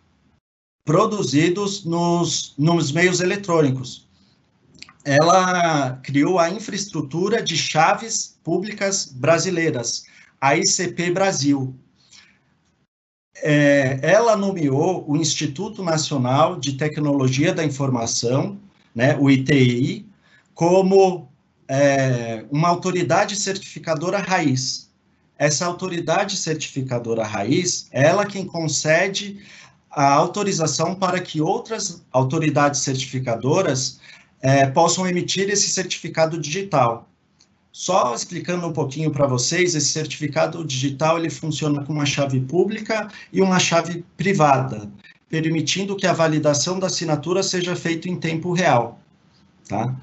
produzidos 0.85 1.85
nos, 1.85 2.55
nos 2.59 2.91
meios 2.91 3.21
eletrônicos. 3.21 4.09
Ela 5.05 6.01
criou 6.03 6.39
a 6.39 6.51
infraestrutura 6.51 7.43
de 7.43 7.57
chaves 7.57 8.39
públicas 8.43 9.07
brasileiras, 9.07 10.05
a 10.43 10.57
ICP 10.57 11.13
Brasil. 11.13 11.73
É, 13.37 14.01
ela 14.03 14.37
nomeou 14.37 15.09
o 15.09 15.17
Instituto 15.17 15.85
Nacional 15.85 16.59
de 16.59 16.73
Tecnologia 16.73 17.55
da 17.55 17.65
Informação, 17.65 18.59
né, 18.93 19.17
o 19.17 19.31
ITI, 19.31 20.05
como 20.53 21.29
é, 21.69 22.45
uma 22.51 22.69
autoridade 22.69 23.37
certificadora 23.37 24.19
raiz. 24.19 24.91
Essa 25.39 25.65
autoridade 25.65 26.37
certificadora 26.37 27.23
raiz, 27.23 27.87
ela 27.93 28.27
quem 28.27 28.45
concede 28.45 29.41
a 29.89 30.13
autorização 30.13 30.93
para 30.93 31.21
que 31.21 31.41
outras 31.41 32.05
autoridades 32.11 32.81
certificadoras 32.81 34.01
é, 34.41 34.67
possam 34.67 35.07
emitir 35.07 35.49
esse 35.49 35.69
certificado 35.69 36.37
digital. 36.37 37.12
Só 37.73 38.15
explicando 38.15 38.67
um 38.67 38.73
pouquinho 38.73 39.11
para 39.11 39.27
vocês, 39.27 39.75
esse 39.75 39.89
certificado 39.89 40.63
digital 40.63 41.19
ele 41.19 41.31
funciona 41.31 41.83
com 41.83 41.95
uma 41.95 42.05
chave 42.05 42.39
pública 42.41 43.09
e 43.33 43.41
uma 43.41 43.59
chave 43.59 44.05
privada, 44.15 44.91
permitindo 45.27 45.97
que 45.97 46.07
a 46.07 46.13
validação 46.13 46.79
da 46.79 46.89
assinatura 46.89 47.43
seja 47.43 47.75
feita 47.75 48.11
em 48.11 48.17
tempo 48.17 48.53
real, 48.53 49.01
tá? 49.67 49.97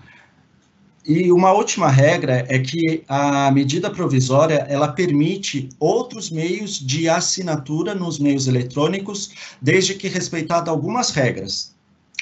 E 1.05 1.31
uma 1.31 1.51
última 1.51 1.89
regra 1.89 2.45
é 2.49 2.59
que 2.59 3.03
a 3.07 3.51
medida 3.51 3.89
provisória 3.89 4.65
ela 4.67 4.87
permite 4.87 5.69
outros 5.79 6.29
meios 6.29 6.79
de 6.79 7.07
assinatura 7.07 7.93
nos 7.95 8.19
meios 8.19 8.47
eletrônicos, 8.47 9.31
desde 9.61 9.93
que 9.93 10.07
respeitado 10.07 10.69
algumas 10.69 11.11
regras. 11.11 11.73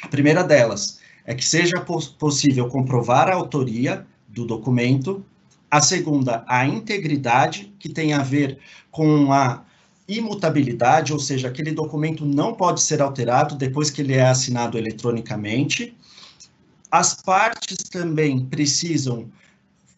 A 0.02 0.08
primeira 0.08 0.44
delas 0.44 1.00
é 1.26 1.34
que 1.34 1.44
seja 1.44 1.84
possível 2.20 2.68
comprovar 2.68 3.30
a 3.30 3.34
autoria 3.36 4.06
do 4.28 4.46
documento 4.46 5.26
a 5.70 5.82
segunda, 5.82 6.44
a 6.48 6.66
integridade, 6.66 7.74
que 7.78 7.90
tem 7.90 8.14
a 8.14 8.24
ver 8.24 8.58
com 8.90 9.32
a 9.32 9.64
imutabilidade, 10.08 11.12
ou 11.12 11.20
seja, 11.20 11.50
aquele 11.50 11.72
documento 11.72 12.26
não 12.26 12.54
pode 12.54 12.82
ser 12.82 13.02
alterado 13.02 13.56
depois 13.56 13.90
que 13.90 14.02
ele 14.02 14.14
é 14.14 14.26
assinado 14.26 14.78
eletronicamente. 14.78 15.96
As 16.90 17.14
partes 17.16 17.78
também 17.90 18.46
precisam 18.46 19.30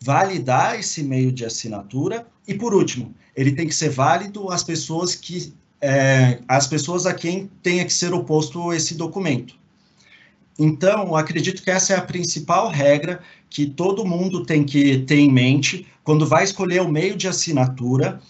validar 0.01 0.79
esse 0.79 1.03
meio 1.03 1.31
de 1.31 1.45
assinatura. 1.45 2.25
E 2.47 2.53
por 2.53 2.73
último, 2.73 3.13
ele 3.35 3.51
tem 3.51 3.67
que 3.67 3.75
ser 3.75 3.89
válido 3.89 4.51
às 4.51 4.63
pessoas 4.63 5.13
que 5.13 5.53
é, 5.81 6.39
as 6.47 6.67
pessoas 6.67 7.05
a 7.05 7.13
quem 7.13 7.49
tenha 7.63 7.85
que 7.85 7.93
ser 7.93 8.13
oposto 8.13 8.73
esse 8.73 8.95
documento. 8.95 9.57
Então, 10.57 11.15
acredito 11.15 11.63
que 11.63 11.71
essa 11.71 11.93
é 11.93 11.97
a 11.97 12.01
principal 12.01 12.69
regra 12.69 13.21
que 13.50 13.65
todo 13.65 14.06
mundo 14.06 14.46
tem 14.46 14.63
que 14.63 15.00
ter 15.00 15.18
em 15.18 15.32
mente 15.32 15.88
quando 16.03 16.25
vai 16.25 16.44
escolher 16.44 16.82
o 16.82 16.89
meio 16.89 17.15
de 17.15 17.27
assinatura 17.27 18.22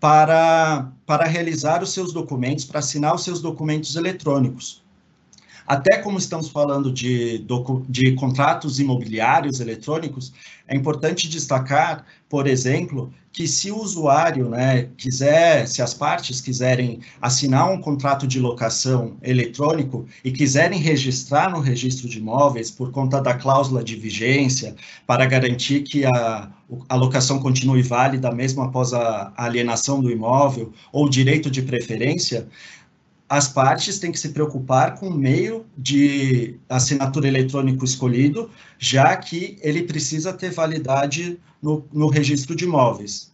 para, 0.00 0.90
para 1.06 1.26
realizar 1.26 1.82
os 1.82 1.92
seus 1.92 2.12
documentos, 2.12 2.64
para 2.64 2.80
assinar 2.80 3.14
os 3.14 3.22
seus 3.22 3.40
documentos 3.40 3.94
eletrônicos. 3.94 4.82
Até 5.66 5.98
como 5.98 6.18
estamos 6.18 6.48
falando 6.48 6.92
de, 6.92 7.46
de 7.88 8.12
contratos 8.14 8.80
imobiliários 8.80 9.60
eletrônicos, 9.60 10.32
é 10.66 10.76
importante 10.76 11.28
destacar, 11.28 12.04
por 12.32 12.46
exemplo, 12.46 13.12
que 13.30 13.46
se 13.46 13.70
o 13.70 13.76
usuário 13.76 14.48
né, 14.48 14.88
quiser, 14.96 15.68
se 15.68 15.82
as 15.82 15.92
partes 15.92 16.40
quiserem 16.40 17.00
assinar 17.20 17.70
um 17.70 17.78
contrato 17.78 18.26
de 18.26 18.40
locação 18.40 19.18
eletrônico 19.22 20.06
e 20.24 20.32
quiserem 20.32 20.78
registrar 20.78 21.50
no 21.50 21.60
registro 21.60 22.08
de 22.08 22.18
imóveis 22.18 22.70
por 22.70 22.90
conta 22.90 23.20
da 23.20 23.34
cláusula 23.34 23.84
de 23.84 23.96
vigência, 23.96 24.74
para 25.06 25.26
garantir 25.26 25.82
que 25.82 26.06
a, 26.06 26.48
a 26.88 26.94
locação 26.96 27.38
continue 27.38 27.82
válida 27.82 28.32
mesmo 28.32 28.62
após 28.62 28.94
a 28.94 29.30
alienação 29.36 30.00
do 30.00 30.10
imóvel, 30.10 30.72
ou 30.90 31.10
direito 31.10 31.50
de 31.50 31.60
preferência, 31.60 32.48
as 33.32 33.48
partes 33.48 33.98
têm 33.98 34.12
que 34.12 34.18
se 34.18 34.28
preocupar 34.28 34.94
com 34.96 35.08
o 35.08 35.14
meio 35.14 35.64
de 35.74 36.56
assinatura 36.68 37.26
eletrônico 37.26 37.82
escolhido, 37.82 38.50
já 38.78 39.16
que 39.16 39.56
ele 39.62 39.84
precisa 39.84 40.34
ter 40.34 40.50
validade 40.50 41.40
no, 41.62 41.82
no 41.90 42.08
registro 42.08 42.54
de 42.54 42.64
imóveis. 42.64 43.32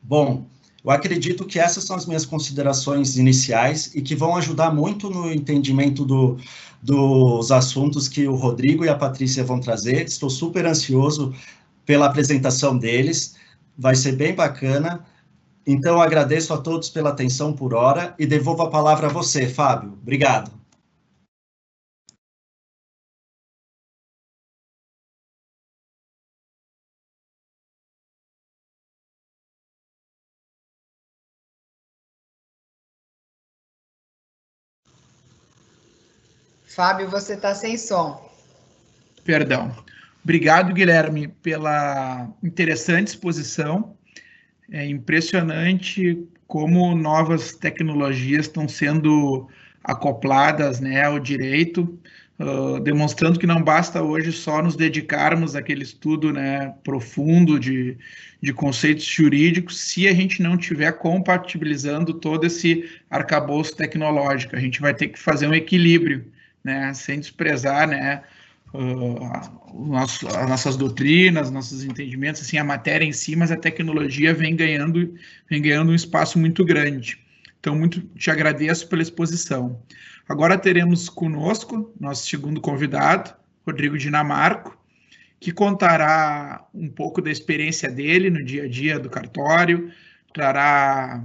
Bom, 0.00 0.46
eu 0.84 0.92
acredito 0.92 1.44
que 1.44 1.58
essas 1.58 1.82
são 1.82 1.96
as 1.96 2.06
minhas 2.06 2.24
considerações 2.24 3.16
iniciais 3.16 3.92
e 3.92 4.02
que 4.02 4.14
vão 4.14 4.36
ajudar 4.36 4.72
muito 4.72 5.10
no 5.10 5.32
entendimento 5.32 6.04
do, 6.04 6.38
dos 6.80 7.50
assuntos 7.50 8.06
que 8.06 8.28
o 8.28 8.36
Rodrigo 8.36 8.84
e 8.84 8.88
a 8.88 8.94
Patrícia 8.94 9.42
vão 9.42 9.58
trazer. 9.58 10.06
Estou 10.06 10.30
super 10.30 10.64
ansioso 10.64 11.34
pela 11.84 12.06
apresentação 12.06 12.78
deles, 12.78 13.34
vai 13.76 13.96
ser 13.96 14.12
bem 14.12 14.32
bacana. 14.32 15.04
Então, 15.70 16.00
agradeço 16.00 16.54
a 16.54 16.58
todos 16.62 16.88
pela 16.88 17.10
atenção 17.10 17.52
por 17.52 17.74
hora 17.74 18.14
e 18.18 18.24
devolvo 18.24 18.62
a 18.62 18.70
palavra 18.70 19.08
a 19.08 19.10
você, 19.10 19.46
Fábio. 19.46 19.92
Obrigado. 20.00 20.50
Fábio, 36.64 37.10
você 37.10 37.34
está 37.34 37.54
sem 37.54 37.76
som. 37.76 38.26
Perdão. 39.22 39.76
Obrigado, 40.24 40.72
Guilherme, 40.72 41.28
pela 41.28 42.26
interessante 42.42 43.08
exposição. 43.08 43.97
É 44.70 44.86
impressionante 44.86 46.26
como 46.46 46.94
novas 46.94 47.54
tecnologias 47.54 48.46
estão 48.46 48.68
sendo 48.68 49.48
acopladas 49.82 50.80
né, 50.80 51.04
ao 51.04 51.18
direito, 51.18 51.98
uh, 52.38 52.78
demonstrando 52.80 53.38
que 53.38 53.46
não 53.46 53.62
basta 53.62 54.02
hoje 54.02 54.32
só 54.32 54.62
nos 54.62 54.76
dedicarmos 54.76 55.56
àquele 55.56 55.82
estudo 55.82 56.32
né, 56.32 56.74
profundo 56.84 57.58
de, 57.58 57.96
de 58.42 58.52
conceitos 58.52 59.04
jurídicos, 59.04 59.80
se 59.80 60.06
a 60.06 60.12
gente 60.12 60.42
não 60.42 60.56
estiver 60.56 60.92
compatibilizando 60.92 62.12
todo 62.12 62.44
esse 62.44 62.88
arcabouço 63.08 63.74
tecnológico. 63.76 64.54
A 64.54 64.60
gente 64.60 64.80
vai 64.80 64.92
ter 64.92 65.08
que 65.08 65.18
fazer 65.18 65.46
um 65.46 65.54
equilíbrio, 65.54 66.30
né, 66.62 66.92
sem 66.92 67.20
desprezar 67.20 67.88
né, 67.88 68.22
uh, 68.74 69.96
as 69.96 70.22
nossas 70.48 70.76
doutrinas, 70.76 71.50
nossos 71.50 71.84
entendimentos, 71.84 72.42
assim, 72.42 72.58
a 72.58 72.64
matéria 72.64 73.04
em 73.04 73.12
si, 73.12 73.36
mas 73.36 73.50
a 73.50 73.56
tecnologia 73.56 74.34
vem 74.34 74.54
ganhando, 74.56 75.14
vem 75.48 75.62
ganhando 75.62 75.92
um 75.92 75.94
espaço 75.94 76.38
muito 76.38 76.64
grande. 76.64 77.18
Então, 77.60 77.76
muito 77.76 78.00
te 78.00 78.30
agradeço 78.30 78.88
pela 78.88 79.02
exposição. 79.02 79.82
Agora 80.28 80.58
teremos 80.58 81.08
conosco 81.08 81.92
nosso 81.98 82.26
segundo 82.26 82.60
convidado, 82.60 83.34
Rodrigo 83.66 83.98
Dinamarco, 83.98 84.76
que 85.40 85.52
contará 85.52 86.66
um 86.74 86.88
pouco 86.88 87.22
da 87.22 87.30
experiência 87.30 87.90
dele 87.90 88.30
no 88.30 88.44
dia 88.44 88.64
a 88.64 88.68
dia 88.68 88.98
do 88.98 89.08
cartório, 89.08 89.90
trará 90.32 91.24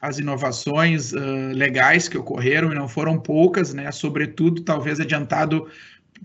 as 0.00 0.18
inovações 0.18 1.12
uh, 1.12 1.52
legais 1.52 2.08
que 2.08 2.16
ocorreram, 2.16 2.72
e 2.72 2.74
não 2.74 2.88
foram 2.88 3.18
poucas, 3.18 3.74
né? 3.74 3.92
Sobretudo, 3.92 4.62
talvez 4.62 4.98
adiantado 4.98 5.68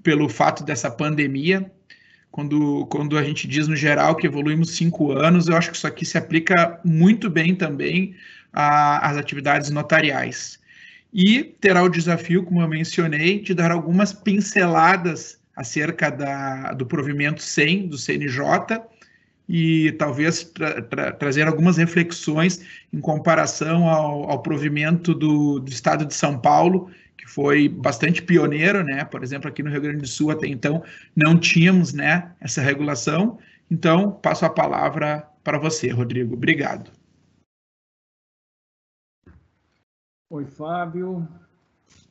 pelo 0.03 0.29
fato 0.29 0.63
dessa 0.63 0.89
pandemia. 0.89 1.71
Quando, 2.31 2.85
quando 2.87 3.17
a 3.17 3.23
gente 3.23 3.47
diz 3.47 3.67
no 3.67 3.75
geral 3.75 4.15
que 4.15 4.27
evoluímos 4.27 4.75
cinco 4.75 5.11
anos, 5.11 5.47
eu 5.47 5.55
acho 5.55 5.71
que 5.71 5.77
isso 5.77 5.87
aqui 5.87 6.05
se 6.05 6.17
aplica 6.17 6.79
muito 6.83 7.29
bem 7.29 7.55
também 7.55 8.15
às 8.51 9.15
atividades 9.17 9.69
notariais. 9.69 10.59
E 11.13 11.43
terá 11.61 11.81
o 11.81 11.89
desafio, 11.89 12.43
como 12.43 12.61
eu 12.61 12.67
mencionei, 12.67 13.39
de 13.39 13.53
dar 13.53 13.71
algumas 13.71 14.11
pinceladas 14.11 15.39
acerca 15.55 16.09
da, 16.09 16.73
do 16.73 16.85
provimento 16.85 17.41
100 17.41 17.87
do 17.87 17.97
CNJ 17.97 18.81
e 19.47 19.91
talvez 19.93 20.43
tra 20.43 20.81
tra 20.81 21.11
trazer 21.13 21.47
algumas 21.47 21.77
reflexões 21.77 22.65
em 22.91 22.99
comparação 22.99 23.87
ao, 23.87 24.29
ao 24.29 24.41
provimento 24.41 25.13
do, 25.13 25.59
do 25.59 25.69
Estado 25.69 26.05
de 26.05 26.13
São 26.13 26.37
Paulo, 26.37 26.89
que 27.25 27.31
foi 27.31 27.67
bastante 27.67 28.21
pioneiro, 28.21 28.83
né? 28.83 29.03
Por 29.03 29.23
exemplo, 29.23 29.49
aqui 29.49 29.63
no 29.63 29.71
Rio 29.71 29.81
Grande 29.81 30.01
do 30.01 30.07
Sul 30.07 30.29
até 30.29 30.47
então 30.47 30.83
não 31.15 31.37
tínhamos, 31.37 31.91
né, 31.91 32.35
essa 32.39 32.61
regulação. 32.61 33.39
Então, 33.69 34.11
passo 34.11 34.45
a 34.45 34.49
palavra 34.49 35.27
para 35.43 35.57
você, 35.57 35.89
Rodrigo. 35.89 36.35
Obrigado. 36.35 36.91
Oi, 40.29 40.45
Fábio, 40.45 41.27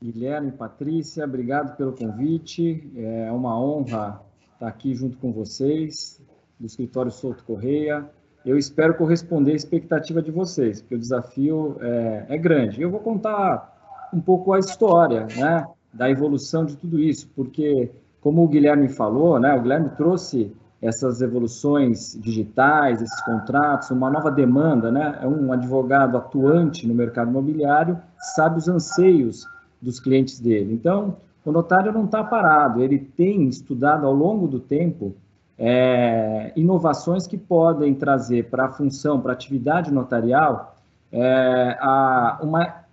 Guilherme, 0.03 0.51
Patrícia, 0.51 1.25
obrigado 1.25 1.77
pelo 1.77 1.93
convite. 1.93 2.91
É 2.97 3.31
uma 3.31 3.59
honra 3.61 4.21
estar 4.55 4.67
aqui 4.67 4.95
junto 4.95 5.17
com 5.19 5.33
vocês, 5.33 6.21
do 6.59 6.67
escritório 6.67 7.13
Souto 7.13 7.45
Correia. 7.45 8.11
Eu 8.45 8.59
espero 8.59 8.97
corresponder 8.97 9.53
à 9.53 9.57
expectativa 9.57 10.21
de 10.21 10.31
vocês, 10.31 10.81
porque 10.81 10.97
o 10.97 10.99
desafio 10.99 11.77
é, 11.81 12.27
é 12.31 12.39
grande. 12.39 12.83
Eu 12.83 12.91
vou 12.91 13.01
contar 13.01 13.74
um 14.15 14.21
pouco 14.21 14.53
a 14.53 14.59
história, 14.59 15.27
né, 15.37 15.67
da 15.93 16.11
evolução 16.11 16.65
de 16.65 16.77
tudo 16.77 16.99
isso, 16.99 17.29
porque 17.35 17.91
como 18.21 18.43
o 18.43 18.49
Guilherme 18.49 18.89
falou, 18.89 19.39
né, 19.39 19.55
o 19.55 19.61
Guilherme 19.61 19.91
trouxe 19.97 20.53
essas 20.85 21.23
evoluções 21.23 22.19
digitais, 22.21 23.01
esses 23.01 23.21
contratos, 23.23 23.91
uma 23.91 24.11
nova 24.11 24.31
demanda, 24.31 24.93
né? 24.93 25.19
É 25.23 25.27
um 25.27 25.51
advogado 25.51 26.15
atuante 26.15 26.87
no 26.87 26.95
mercado 26.95 27.31
imobiliário, 27.31 27.99
sabe 28.19 28.59
os 28.59 28.69
anseios 28.69 29.47
dos 29.81 29.99
clientes 29.99 30.39
dele. 30.39 30.75
Então, 30.75 31.17
o 31.43 31.51
notário 31.51 31.91
não 31.91 32.05
está 32.05 32.23
parado, 32.23 32.83
ele 32.83 32.99
tem 32.99 33.49
estudado 33.49 34.07
ao 34.07 34.13
longo 34.13 34.47
do 34.47 34.61
tempo 34.61 35.15
é, 35.59 36.53
inovações 36.55 37.27
que 37.27 37.39
podem 37.39 37.95
trazer 37.95 38.51
para 38.51 38.67
a 38.67 38.69
função, 38.69 39.21
para 39.21 39.33
a 39.33 39.35
atividade 39.35 39.91
notarial, 39.91 40.77
é, 41.11 41.79
a, 41.81 42.41
uma 42.43 42.84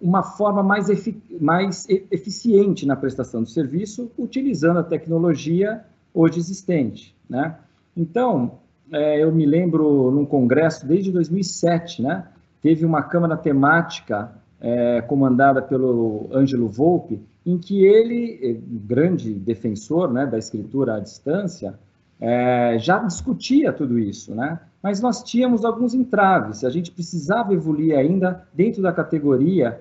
uma 0.00 0.22
forma 0.22 0.62
mais, 0.62 0.88
efic 0.88 1.20
mais 1.40 1.86
eficiente 1.88 2.86
na 2.86 2.96
prestação 2.96 3.42
do 3.42 3.48
serviço, 3.48 4.10
utilizando 4.16 4.78
a 4.78 4.82
tecnologia 4.82 5.84
hoje 6.14 6.38
existente. 6.38 7.14
Né? 7.28 7.54
Então, 7.96 8.58
é, 8.92 9.22
eu 9.22 9.30
me 9.32 9.44
lembro 9.44 10.10
num 10.10 10.24
congresso 10.24 10.86
desde 10.86 11.12
2007, 11.12 12.02
né? 12.02 12.26
teve 12.62 12.84
uma 12.84 13.02
câmara 13.02 13.36
temática 13.36 14.32
é, 14.60 15.00
comandada 15.02 15.62
pelo 15.62 16.28
Ângelo 16.32 16.68
Volpe, 16.68 17.20
em 17.44 17.58
que 17.58 17.84
ele, 17.84 18.38
é, 18.42 18.56
grande 18.86 19.32
defensor 19.32 20.12
né, 20.12 20.26
da 20.26 20.38
escritura 20.38 20.96
à 20.96 21.00
distância, 21.00 21.78
é, 22.20 22.78
já 22.78 22.98
discutia 22.98 23.72
tudo 23.72 23.98
isso, 23.98 24.34
né? 24.34 24.60
Mas 24.82 25.00
nós 25.00 25.22
tínhamos 25.22 25.64
alguns 25.64 25.94
entraves, 25.94 26.64
a 26.64 26.70
gente 26.70 26.90
precisava 26.90 27.54
evoluir 27.54 27.96
ainda 27.96 28.46
dentro 28.52 28.82
da 28.82 28.92
categoria 28.92 29.80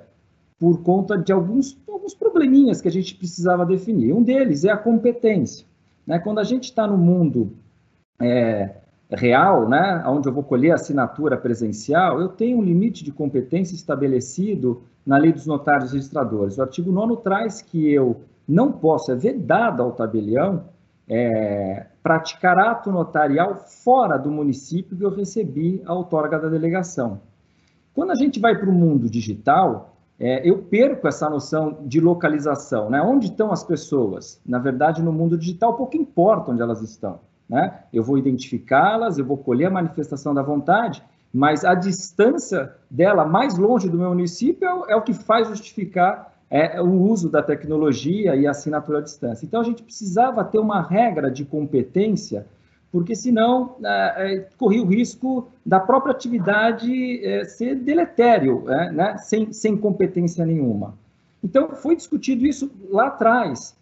por 0.60 0.84
conta 0.84 1.18
de 1.18 1.32
alguns, 1.32 1.82
alguns 1.88 2.14
probleminhas 2.14 2.82
que 2.82 2.88
a 2.90 2.92
gente 2.92 3.16
precisava 3.16 3.66
definir. 3.66 4.14
Um 4.14 4.22
deles 4.22 4.66
é 4.66 4.72
a 4.72 4.78
competência. 4.78 5.66
Né? 6.06 6.20
Quando 6.20 6.40
a 6.40 6.44
gente 6.44 6.66
está 6.66 6.86
no 6.86 6.98
mundo 6.98 7.54
é, 8.22 8.76
real, 9.10 9.70
né, 9.70 10.04
onde 10.06 10.28
eu 10.28 10.34
vou 10.34 10.44
colher 10.44 10.74
assinatura 10.74 11.38
presencial, 11.38 12.20
eu 12.20 12.28
tenho 12.28 12.58
um 12.58 12.62
limite 12.62 13.04
de 13.04 13.12
competência 13.12 13.74
estabelecido 13.74 14.84
na 15.06 15.18
lei 15.18 15.32
dos 15.32 15.46
notários 15.46 15.94
registradores. 15.94 16.58
O 16.58 16.62
artigo 16.62 16.92
9 16.92 17.18
traz 17.24 17.62
que 17.62 17.90
eu 17.92 18.22
não 18.48 18.72
posso, 18.72 19.12
é 19.12 19.16
vedado 19.16 19.82
ao 19.82 19.94
tabelião, 19.94 20.66
é, 21.08 21.88
praticar 22.04 22.60
ato 22.60 22.92
notarial 22.92 23.56
fora 23.56 24.18
do 24.18 24.30
município 24.30 24.98
que 24.98 25.06
eu 25.06 25.10
recebi 25.10 25.82
a 25.86 25.94
outorga 25.94 26.38
da 26.38 26.50
delegação. 26.50 27.22
Quando 27.94 28.12
a 28.12 28.16
gente 28.16 28.40
vai 28.40 28.58
para 28.58 28.70
o 28.70 28.74
mundo 28.74 29.10
digital, 29.10 29.99
é, 30.20 30.48
eu 30.48 30.58
perco 30.58 31.08
essa 31.08 31.30
noção 31.30 31.78
de 31.86 32.00
localização, 32.00 32.90
né? 32.90 33.02
Onde 33.02 33.28
estão 33.28 33.52
as 33.52 33.64
pessoas? 33.64 34.42
Na 34.46 34.60
verdade, 34.60 35.02
no 35.02 35.14
mundo 35.14 35.38
digital, 35.38 35.76
pouco 35.76 35.96
importa 35.96 36.52
onde 36.52 36.62
elas 36.62 36.82
estão, 36.82 37.20
né? 37.50 37.84
Eu 37.94 38.04
vou 38.04 38.18
identificá-las, 38.18 39.18
eu 39.18 39.26
vou 39.26 39.38
colher 39.38 39.68
a 39.68 39.72
manifestação 39.72 40.34
da 40.34 40.42
vontade, 40.42 41.02
mas 41.34 41.64
a 41.64 41.74
distância 41.74 42.76
dela 42.90 43.26
mais 43.26 43.58
longe 43.58 43.88
do 43.88 43.98
meu 43.98 44.10
município 44.10 44.68
é, 44.68 44.94
é 44.94 44.96
o 44.96 45.02
que 45.02 45.14
faz 45.14 45.48
justificar 45.48 46.30
é 46.50 46.82
o 46.82 46.90
uso 46.90 47.30
da 47.30 47.44
tecnologia 47.44 48.36
e 48.36 48.48
a 48.48 48.52
assinatura 48.52 48.98
à 48.98 49.02
distância. 49.02 49.46
Então, 49.46 49.62
a 49.62 49.64
gente 49.64 49.84
precisava 49.84 50.44
ter 50.44 50.58
uma 50.58 50.82
regra 50.82 51.30
de 51.30 51.46
competência, 51.46 52.48
porque 52.92 53.16
senão 53.16 53.76
é, 53.84 53.88
é, 54.18 54.48
corria 54.58 54.82
o 54.82 54.86
risco 54.86 55.48
da 55.66 55.80
própria 55.80 56.12
atividade 56.12 57.24
é, 57.26 57.46
ser 57.46 57.76
deletério, 57.76 58.70
é, 58.70 58.92
né, 58.92 59.18
sem, 59.18 59.54
sem 59.54 59.78
competência 59.78 60.46
nenhuma. 60.46 60.96
Então, 61.44 61.70
foi 61.76 61.96
discutido 61.96 62.46
isso 62.46 62.72
lá 62.90 63.08
atrás. 63.08 63.78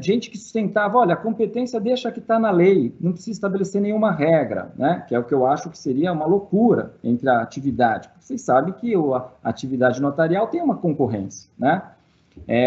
Gente 0.00 0.30
que 0.30 0.38
sustentava, 0.38 0.98
olha, 0.98 1.14
a 1.14 1.16
competência 1.16 1.80
deixa 1.80 2.12
que 2.12 2.20
está 2.20 2.38
na 2.38 2.52
lei, 2.52 2.94
não 3.00 3.10
precisa 3.10 3.32
estabelecer 3.32 3.82
nenhuma 3.82 4.12
regra, 4.12 4.70
né? 4.78 5.04
que 5.08 5.16
é 5.16 5.18
o 5.18 5.24
que 5.24 5.34
eu 5.34 5.44
acho 5.44 5.68
que 5.68 5.76
seria 5.76 6.12
uma 6.12 6.24
loucura 6.24 6.94
entre 7.02 7.28
a 7.28 7.42
atividade. 7.42 8.08
Vocês 8.20 8.40
sabem 8.40 8.72
que 8.72 8.94
a 8.94 9.28
atividade 9.42 10.00
notarial 10.00 10.46
tem 10.46 10.62
uma 10.62 10.76
concorrência. 10.76 11.50
Né? 11.58 11.82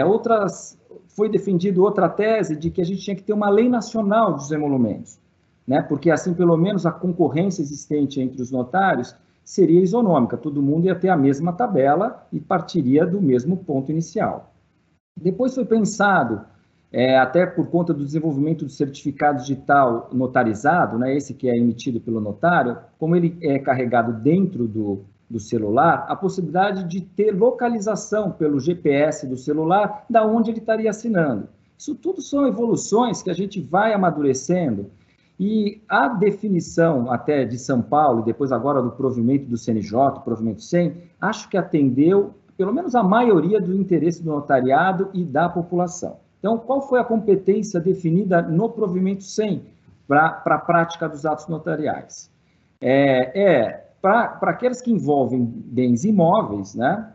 Outras, 0.06 0.78
foi 1.16 1.30
defendido 1.30 1.82
outra 1.82 2.10
tese 2.10 2.58
de 2.58 2.70
que 2.70 2.82
a 2.82 2.86
gente 2.86 3.02
tinha 3.02 3.16
que 3.16 3.24
ter 3.24 3.34
uma 3.34 3.50
lei 3.50 3.70
nacional 3.70 4.34
dos 4.34 4.52
emolumentos, 4.52 5.18
né? 5.68 5.82
porque 5.82 6.12
assim, 6.12 6.34
pelo 6.34 6.56
menos, 6.58 6.86
a 6.86 6.92
concorrência 6.92 7.62
existente 7.62 8.22
entre 8.22 8.42
os 8.42 8.52
notários 8.52 9.16
seria 9.44 9.82
isonômica, 9.82 10.38
todo 10.38 10.62
mundo 10.62 10.86
ia 10.86 10.96
ter 10.96 11.10
a 11.10 11.18
mesma 11.18 11.54
tabela 11.54 12.28
e 12.32 12.40
partiria 12.40 13.06
do 13.06 13.22
mesmo 13.22 13.58
ponto 13.58 13.92
inicial. 13.92 14.54
Depois 15.16 15.54
foi 15.54 15.66
pensado 15.66 16.42
é, 16.92 17.18
até 17.18 17.46
por 17.46 17.68
conta 17.68 17.94
do 17.94 18.04
desenvolvimento 18.04 18.66
do 18.66 18.72
certificado 18.72 19.42
digital 19.42 20.10
notarizado, 20.12 20.98
né, 20.98 21.16
esse 21.16 21.34
que 21.34 21.50
é 21.50 21.56
emitido 21.56 22.00
pelo 22.00 22.20
notário, 22.20 22.78
como 22.98 23.16
ele 23.16 23.38
é 23.42 23.60
carregado 23.60 24.14
dentro 24.14 24.68
do, 24.68 25.06
do 25.30 25.40
celular, 25.40 26.06
a 26.08 26.16
possibilidade 26.16 26.86
de 26.86 27.02
ter 27.02 27.32
localização 27.32 28.32
pelo 28.32 28.60
GPS 28.60 29.28
do 29.28 29.38
celular 29.38 30.06
da 30.10 30.26
onde 30.26 30.52
ele 30.52 30.60
estaria 30.60 30.90
assinando. 30.90 31.50
Isso 31.78 31.96
tudo 31.96 32.22
são 32.22 32.48
evoluções 32.48 33.22
que 33.22 33.30
a 33.30 33.34
gente 33.34 33.60
vai 33.60 33.94
amadurecendo 33.94 34.90
e 35.40 35.82
a 35.90 36.08
definição 36.08 37.12
até 37.12 37.44
de 37.44 37.58
São 37.58 37.82
Paulo, 37.82 38.24
depois 38.24 38.52
agora 38.52 38.82
do 38.82 38.92
provimento 38.92 39.46
do 39.46 39.58
CNJ, 39.58 40.22
provimento 40.24 40.62
100, 40.62 40.96
acho 41.20 41.50
que 41.50 41.58
atendeu 41.58 42.34
pelo 42.58 42.74
menos 42.74 42.96
a 42.96 43.04
maioria 43.04 43.60
do 43.60 43.76
interesse 43.76 44.24
do 44.24 44.32
notariado 44.32 45.10
e 45.14 45.26
da 45.26 45.50
população. 45.50 46.18
Então, 46.40 46.58
qual 46.58 46.82
foi 46.82 47.00
a 47.00 47.04
competência 47.04 47.80
definida 47.80 48.42
no 48.42 48.70
provimento 48.70 49.24
100 49.24 49.64
para 50.08 50.42
a 50.46 50.58
prática 50.60 51.10
dos 51.10 51.26
atos 51.26 51.48
notariais? 51.48 52.32
É, 52.80 53.42
é 53.44 53.86
para 54.02 54.38
aqueles 54.44 54.82
que 54.82 54.92
envolvem 54.92 55.44
bens 55.44 56.06
imóveis, 56.06 56.76
né, 56.76 57.12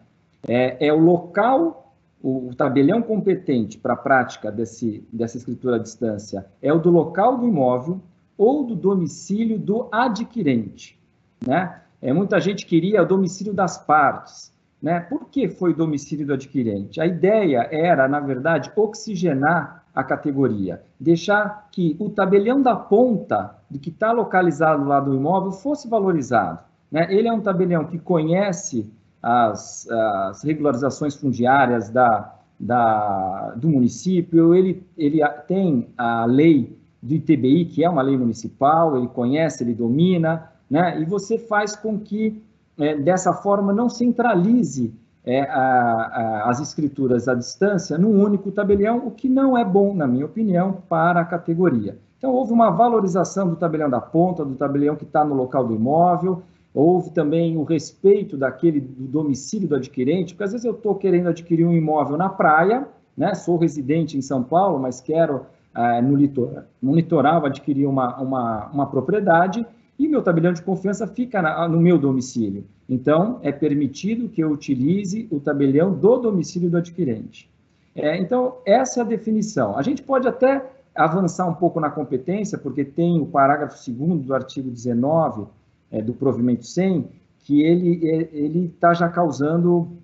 é, 0.48 0.88
é 0.88 0.92
o 0.92 0.98
local, 0.98 1.94
o, 2.20 2.48
o 2.48 2.54
tabelião 2.54 3.00
competente 3.00 3.78
para 3.78 3.94
a 3.94 3.96
prática 3.96 4.50
desse, 4.50 5.06
dessa 5.12 5.37
escritura 5.37 5.76
à 5.76 5.78
distância 5.78 6.46
é 6.61 6.72
o 6.72 6.78
do 6.78 6.90
local 6.90 7.38
do 7.38 7.46
imóvel 7.46 8.00
ou 8.40 8.64
do 8.64 8.74
domicílio 8.74 9.59
do 9.59 9.87
adquirente. 9.92 10.98
Né? 11.46 11.79
É, 12.00 12.11
muita 12.11 12.40
gente 12.40 12.64
queria 12.64 13.03
o 13.03 13.07
domicílio 13.07 13.53
das 13.53 13.76
partes. 13.76 14.50
Né? 14.81 14.98
Por 14.98 15.26
que 15.29 15.46
foi 15.46 15.74
domicílio 15.74 16.26
do 16.26 16.33
adquirente? 16.33 17.03
A 17.03 17.07
ideia 17.07 17.68
era, 17.70 18.09
na 18.09 18.18
verdade, 18.18 18.72
oxigenar 18.74 19.85
a 19.94 20.03
categoria, 20.03 20.83
deixar 20.98 21.68
que 21.70 21.94
o 22.00 22.09
tabelião 22.09 22.62
da 22.62 22.74
ponta, 22.74 23.59
do 23.68 23.79
que 23.79 23.90
está 23.90 24.11
localizado 24.11 24.85
lá 24.85 25.00
do 25.00 25.14
imóvel, 25.14 25.53
fosse 25.53 25.87
valorizado. 25.87 26.61
Né? 26.90 27.12
Ele 27.12 27.29
é 27.29 27.33
um 27.33 27.42
tabelião 27.42 27.85
que 27.85 27.98
conhece 27.98 28.90
as, 29.22 29.87
as 29.90 30.42
regularizações 30.42 31.14
fundiárias 31.14 31.90
da, 31.90 32.37
da, 32.59 33.53
do 33.55 33.68
município, 33.68 34.55
ele, 34.55 34.83
ele 34.96 35.20
tem 35.46 35.90
a 35.98 36.24
lei 36.24 36.79
do 37.02 37.14
ITBI, 37.14 37.64
que 37.66 37.84
é 37.84 37.88
uma 37.88 38.02
lei 38.02 38.16
municipal, 38.16 38.96
ele 38.96 39.08
conhece, 39.08 39.64
ele 39.64 39.74
domina, 39.74 40.50
né? 40.68 41.00
e 41.00 41.04
você 41.04 41.38
faz 41.38 41.74
com 41.74 41.98
que 41.98 42.42
é, 42.78 42.96
dessa 42.96 43.32
forma, 43.32 43.72
não 43.72 43.88
centralize 43.88 44.92
é, 45.24 45.42
a, 45.42 45.62
a, 45.62 46.50
as 46.50 46.60
escrituras 46.60 47.28
à 47.28 47.34
distância 47.34 47.98
num 47.98 48.22
único 48.22 48.50
tabelião, 48.50 49.06
o 49.06 49.10
que 49.10 49.28
não 49.28 49.56
é 49.56 49.64
bom, 49.64 49.94
na 49.94 50.06
minha 50.06 50.24
opinião, 50.24 50.78
para 50.88 51.20
a 51.20 51.24
categoria. 51.24 51.98
Então, 52.16 52.32
houve 52.32 52.52
uma 52.52 52.70
valorização 52.70 53.48
do 53.48 53.56
tabelião 53.56 53.88
da 53.88 54.00
ponta, 54.00 54.44
do 54.44 54.54
tabelião 54.54 54.96
que 54.96 55.04
está 55.04 55.24
no 55.24 55.34
local 55.34 55.66
do 55.66 55.74
imóvel, 55.74 56.42
houve 56.72 57.10
também 57.10 57.56
o 57.56 57.64
respeito 57.64 58.36
daquele 58.36 58.80
do 58.80 59.06
domicílio 59.06 59.68
do 59.68 59.74
adquirente, 59.74 60.34
porque 60.34 60.44
às 60.44 60.52
vezes 60.52 60.64
eu 60.64 60.72
estou 60.72 60.94
querendo 60.94 61.28
adquirir 61.28 61.66
um 61.66 61.72
imóvel 61.72 62.16
na 62.16 62.28
praia, 62.28 62.86
né, 63.16 63.34
sou 63.34 63.56
residente 63.56 64.16
em 64.16 64.22
São 64.22 64.42
Paulo, 64.42 64.78
mas 64.78 65.00
quero 65.00 65.46
é, 65.74 66.00
no, 66.02 66.16
litoral, 66.16 66.64
no 66.83 66.94
litoral 66.94 67.46
adquirir 67.46 67.87
uma, 67.87 68.16
uma, 68.20 68.66
uma 68.66 68.87
propriedade, 68.87 69.64
e 69.98 70.09
meu 70.09 70.22
tabelião 70.22 70.52
de 70.52 70.62
confiança 70.62 71.06
fica 71.06 71.42
na, 71.42 71.68
no 71.68 71.80
meu 71.80 71.98
domicílio. 71.98 72.64
Então, 72.88 73.38
é 73.42 73.52
permitido 73.52 74.28
que 74.28 74.42
eu 74.42 74.50
utilize 74.50 75.28
o 75.30 75.38
tabelião 75.38 75.92
do 75.92 76.16
domicílio 76.16 76.70
do 76.70 76.78
adquirente. 76.78 77.50
É, 77.94 78.16
então, 78.16 78.56
essa 78.64 79.00
é 79.00 79.02
a 79.02 79.06
definição. 79.06 79.76
A 79.76 79.83
gente 79.83 80.02
pode 80.02 80.26
até 80.26 80.64
avançar 80.94 81.46
um 81.46 81.54
pouco 81.54 81.78
na 81.78 81.90
competência, 81.90 82.59
porque 82.59 82.85
tem 82.85 83.20
o 83.20 83.26
parágrafo 83.26 83.76
2 83.90 84.24
do 84.24 84.35
artigo 84.35 84.70
19 84.70 85.46
é, 85.90 86.00
do 86.00 86.14
provimento 86.14 86.66
100, 86.66 87.09
que 87.40 87.62
ele 87.62 88.09
é, 88.09 88.37
está 88.64 88.94
já 88.94 89.09
causando 89.09 89.98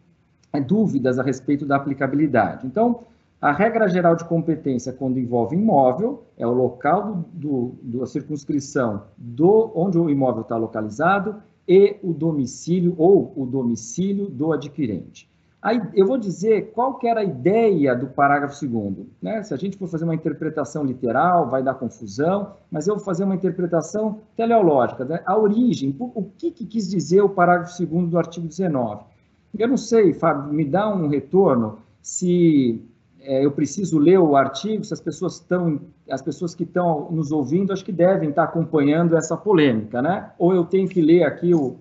é, 0.53 0.61
dúvidas 0.61 1.19
a 1.19 1.23
respeito 1.23 1.65
da 1.65 1.77
aplicabilidade. 1.77 2.67
Então, 2.67 3.01
a 3.41 3.53
regra 3.53 3.89
geral 3.89 4.17
de 4.17 4.25
competência, 4.25 4.93
quando 4.93 5.19
envolve 5.19 5.55
imóvel, 5.55 6.25
é 6.39 6.47
o 6.47 6.53
local 6.53 7.27
do, 7.33 7.75
do, 7.83 8.01
da 8.01 8.07
circunscrição 8.07 9.03
do, 9.17 9.71
onde 9.75 9.99
o 9.99 10.09
imóvel 10.09 10.43
está 10.43 10.57
localizado 10.57 11.43
e 11.69 11.97
o 12.03 12.15
domicílio 12.15 12.95
ou 12.97 13.33
o 13.37 13.45
domicílio 13.45 14.29
do 14.31 14.53
adquirente. 14.53 15.29
Aí, 15.61 15.83
eu 15.95 16.07
vou 16.07 16.17
dizer 16.17 16.71
qual 16.73 16.95
que 16.95 17.09
era 17.09 17.21
a 17.21 17.25
ideia 17.25 17.95
do 17.95 18.07
parágrafo 18.07 18.55
segundo. 18.55 19.09
Né? 19.21 19.43
Se 19.43 19.53
a 19.53 19.57
gente 19.57 19.77
for 19.77 19.89
fazer 19.89 20.05
uma 20.05 20.15
interpretação 20.15 20.85
literal, 20.85 21.51
vai 21.51 21.63
dar 21.63 21.75
confusão, 21.75 22.53
mas 22.71 22.87
eu 22.87 22.95
vou 22.95 23.05
fazer 23.05 23.25
uma 23.25 23.35
interpretação 23.35 24.21
teleológica. 24.37 25.05
Né? 25.05 25.21
A 25.27 25.37
origem, 25.37 25.95
o 25.99 26.23
que, 26.23 26.53
que 26.53 26.65
quis 26.65 26.89
dizer 26.89 27.21
o 27.21 27.29
parágrafo 27.29 27.73
segundo 27.73 28.11
do 28.11 28.19
artigo 28.19 28.47
19? 28.47 29.05
Eu 29.59 29.69
não 29.69 29.77
sei, 29.77 30.13
Fábio, 30.13 30.53
me 30.53 30.65
dá 30.65 30.89
um 30.89 31.09
retorno 31.09 31.79
se 32.01 32.81
é, 33.27 33.45
eu 33.45 33.51
preciso 33.51 33.99
ler 33.99 34.19
o 34.19 34.37
artigo, 34.37 34.85
se 34.85 34.95
as 34.95 35.01
pessoas 35.01 35.35
estão, 35.35 35.81
as 36.09 36.23
pessoas 36.23 36.55
que 36.55 36.63
estão 36.63 37.11
nos 37.11 37.33
ouvindo, 37.33 37.73
acho 37.73 37.85
que 37.85 37.93
devem 37.93 38.31
estar 38.31 38.45
acompanhando 38.45 39.17
essa 39.17 39.37
polêmica, 39.37 40.01
né? 40.01 40.31
Ou 40.39 40.55
eu 40.55 40.65
tenho 40.65 40.89
que 40.89 41.03
ler 41.03 41.25
aqui 41.25 41.53
o. 41.53 41.79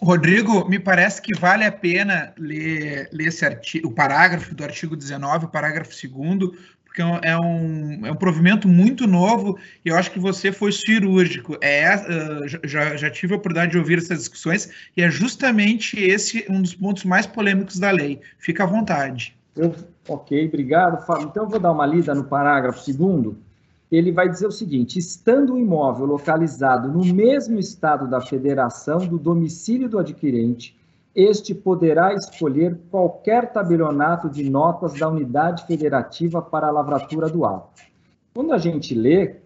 Rodrigo, 0.00 0.68
me 0.68 0.78
parece 0.78 1.20
que 1.20 1.36
vale 1.38 1.64
a 1.64 1.72
pena 1.72 2.32
ler, 2.38 3.08
ler 3.12 3.28
esse 3.28 3.44
artigo, 3.44 3.88
o 3.88 3.92
parágrafo 3.92 4.54
do 4.54 4.62
artigo 4.62 4.96
19, 4.96 5.46
o 5.46 5.48
parágrafo 5.48 5.90
2 5.90 6.78
porque 6.84 7.02
é 7.02 7.38
um, 7.38 8.06
é 8.06 8.10
um 8.10 8.16
provimento 8.16 8.66
muito 8.66 9.06
novo 9.06 9.58
e 9.84 9.88
eu 9.88 9.96
acho 9.96 10.10
que 10.10 10.18
você 10.18 10.50
foi 10.50 10.72
cirúrgico. 10.72 11.56
É, 11.60 11.94
uh, 11.94 12.66
já, 12.66 12.96
já 12.96 13.10
tive 13.10 13.34
a 13.34 13.36
oportunidade 13.36 13.72
de 13.72 13.78
ouvir 13.78 13.98
essas 13.98 14.18
discussões 14.18 14.70
e 14.96 15.02
é 15.02 15.10
justamente 15.10 16.00
esse 16.00 16.44
um 16.48 16.60
dos 16.60 16.74
pontos 16.74 17.04
mais 17.04 17.26
polêmicos 17.26 17.78
da 17.78 17.90
lei. 17.90 18.20
Fica 18.38 18.64
à 18.64 18.66
vontade. 18.66 19.37
Eu, 19.58 19.74
ok, 20.08 20.46
obrigado, 20.46 21.04
Fábio. 21.04 21.26
Então, 21.26 21.42
eu 21.42 21.48
vou 21.48 21.58
dar 21.58 21.72
uma 21.72 21.84
lida 21.84 22.14
no 22.14 22.24
parágrafo 22.24 22.80
segundo. 22.80 23.36
Ele 23.90 24.12
vai 24.12 24.28
dizer 24.28 24.46
o 24.46 24.52
seguinte: 24.52 24.98
estando 24.98 25.54
o 25.54 25.58
imóvel 25.58 26.06
localizado 26.06 26.88
no 26.88 27.04
mesmo 27.04 27.58
estado 27.58 28.08
da 28.08 28.20
federação 28.20 28.98
do 28.98 29.18
domicílio 29.18 29.88
do 29.88 29.98
adquirente, 29.98 30.78
este 31.14 31.54
poderá 31.54 32.14
escolher 32.14 32.78
qualquer 32.90 33.52
tabelionato 33.52 34.30
de 34.30 34.48
notas 34.48 34.94
da 34.94 35.08
unidade 35.08 35.66
federativa 35.66 36.40
para 36.40 36.68
a 36.68 36.70
lavratura 36.70 37.28
do 37.28 37.44
ato. 37.44 37.82
Quando 38.32 38.52
a 38.52 38.58
gente 38.58 38.94
lê 38.94 39.36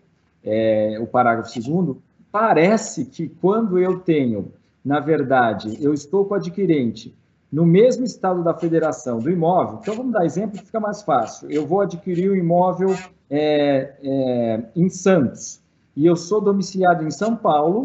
é, 0.44 0.98
o 1.00 1.06
parágrafo 1.06 1.50
segundo, 1.50 2.02
parece 2.30 3.06
que 3.06 3.28
quando 3.28 3.78
eu 3.78 4.00
tenho, 4.00 4.52
na 4.84 5.00
verdade, 5.00 5.78
eu 5.82 5.94
estou 5.94 6.26
com 6.26 6.34
o 6.34 6.36
adquirente 6.36 7.14
no 7.52 7.66
mesmo 7.66 8.04
estado 8.04 8.42
da 8.42 8.54
federação 8.54 9.18
do 9.18 9.30
imóvel, 9.30 9.78
então 9.82 9.94
vamos 9.94 10.12
dar 10.12 10.24
exemplo 10.24 10.58
que 10.58 10.64
fica 10.64 10.80
mais 10.80 11.02
fácil. 11.02 11.50
Eu 11.50 11.66
vou 11.66 11.82
adquirir 11.82 12.30
um 12.30 12.34
imóvel 12.34 12.96
é, 13.28 13.94
é, 14.02 14.64
em 14.74 14.88
Santos 14.88 15.60
e 15.94 16.06
eu 16.06 16.16
sou 16.16 16.40
domiciliado 16.40 17.04
em 17.04 17.10
São 17.10 17.36
Paulo, 17.36 17.82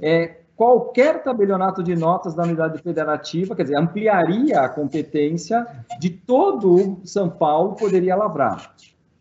é, 0.00 0.40
qualquer 0.56 1.22
tabelionato 1.22 1.82
de 1.82 1.94
notas 1.94 2.34
da 2.34 2.42
unidade 2.42 2.82
federativa, 2.82 3.54
quer 3.54 3.62
dizer, 3.62 3.78
ampliaria 3.78 4.60
a 4.60 4.68
competência 4.68 5.64
de 6.00 6.10
todo 6.10 6.98
São 7.04 7.30
Paulo 7.30 7.76
poderia 7.76 8.16
lavrar. 8.16 8.74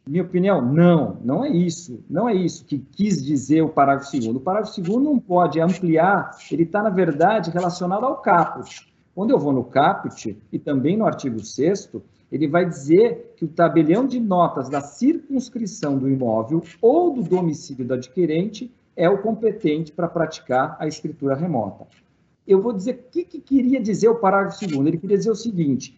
Minha 0.07 0.23
opinião, 0.23 0.61
não, 0.61 1.17
não 1.23 1.43
é 1.43 1.49
isso. 1.49 2.03
Não 2.07 2.29
é 2.29 2.33
isso 2.33 2.63
que 2.65 2.77
quis 2.77 3.23
dizer 3.23 3.61
o 3.61 3.69
parágrafo 3.69 4.09
segundo. 4.09 4.37
O 4.37 4.39
parágrafo 4.39 4.73
segundo 4.73 5.03
não 5.03 5.19
pode 5.19 5.59
ampliar, 5.59 6.31
ele 6.51 6.63
está, 6.63 6.81
na 6.81 6.91
verdade, 6.91 7.49
relacionado 7.49 8.05
ao 8.05 8.17
caput. 8.17 8.94
Quando 9.15 9.32
eu 9.32 9.39
vou 9.39 9.54
no 9.54 9.63
caput, 9.63 10.38
e 10.51 10.60
também 10.60 10.97
no 10.97 11.06
artigo 11.06 11.39
6 11.39 11.89
ele 12.30 12.49
vai 12.49 12.67
dizer 12.67 13.34
que 13.38 13.45
o 13.45 13.47
tabelião 13.47 14.06
de 14.06 14.19
notas 14.19 14.67
da 14.67 14.82
circunscrição 14.82 15.97
do 15.97 16.10
imóvel 16.10 16.62
ou 16.82 17.13
do 17.13 17.23
domicílio 17.23 17.86
do 17.86 17.93
adquirente 17.93 18.69
é 18.93 19.10
o 19.10 19.21
competente 19.21 19.93
para 19.93 20.10
praticar 20.10 20.75
a 20.80 20.86
escritura 20.86 21.34
remota. 21.34 21.88
Eu 22.45 22.62
vou 22.62 22.73
dizer 22.73 23.06
o 23.08 23.12
que, 23.12 23.23
que 23.23 23.39
queria 23.39 23.80
dizer 23.82 24.10
o 24.10 24.15
parágrafo 24.15 24.60
segundo. 24.60 24.88
Ele 24.88 24.97
queria 24.97 25.17
dizer 25.17 25.32
o 25.32 25.36
seguinte: 25.36 25.97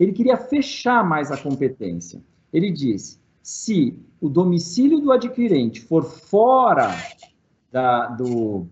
ele 0.00 0.12
queria 0.12 0.36
fechar 0.38 1.06
mais 1.06 1.30
a 1.30 1.36
competência. 1.36 2.22
Ele 2.52 2.70
diz: 2.70 3.20
se 3.42 3.98
o 4.20 4.28
domicílio 4.28 5.00
do 5.00 5.12
adquirente 5.12 5.82
for 5.82 6.02
fora 6.02 6.88
da, 7.70 8.06
do, 8.06 8.66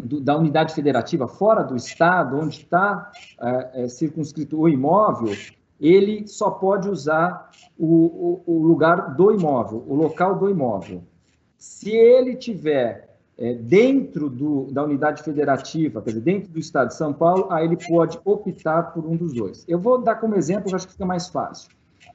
do, 0.00 0.20
da 0.20 0.36
unidade 0.36 0.74
federativa, 0.74 1.26
fora 1.26 1.62
do 1.62 1.74
estado 1.74 2.38
onde 2.38 2.58
está 2.58 3.10
é, 3.40 3.84
é, 3.84 3.88
circunscrito 3.88 4.58
o 4.58 4.68
imóvel, 4.68 5.34
ele 5.80 6.26
só 6.26 6.50
pode 6.50 6.88
usar 6.88 7.50
o, 7.78 7.86
o, 7.86 8.42
o, 8.46 8.62
lugar 8.62 9.14
do 9.14 9.32
imóvel, 9.32 9.84
o 9.86 9.94
local 9.94 10.38
do 10.38 10.48
imóvel. 10.48 11.02
Se 11.58 11.90
ele 11.90 12.36
tiver 12.36 13.18
é, 13.38 13.54
dentro 13.54 14.30
do, 14.30 14.66
da 14.70 14.84
unidade 14.84 15.22
federativa, 15.22 16.00
quer 16.00 16.10
dizer, 16.10 16.22
dentro 16.22 16.50
do 16.50 16.58
estado 16.58 16.88
de 16.88 16.94
São 16.94 17.12
Paulo, 17.12 17.48
aí 17.50 17.66
ele 17.66 17.76
pode 17.76 18.18
optar 18.24 18.92
por 18.92 19.04
um 19.04 19.16
dos 19.16 19.32
dois. 19.32 19.64
Eu 19.66 19.78
vou 19.78 20.00
dar 20.00 20.16
como 20.16 20.34
exemplo, 20.34 20.70
eu 20.70 20.76
acho 20.76 20.86
que 20.86 20.92
fica 20.92 21.06
mais 21.06 21.28
fácil. 21.28 21.70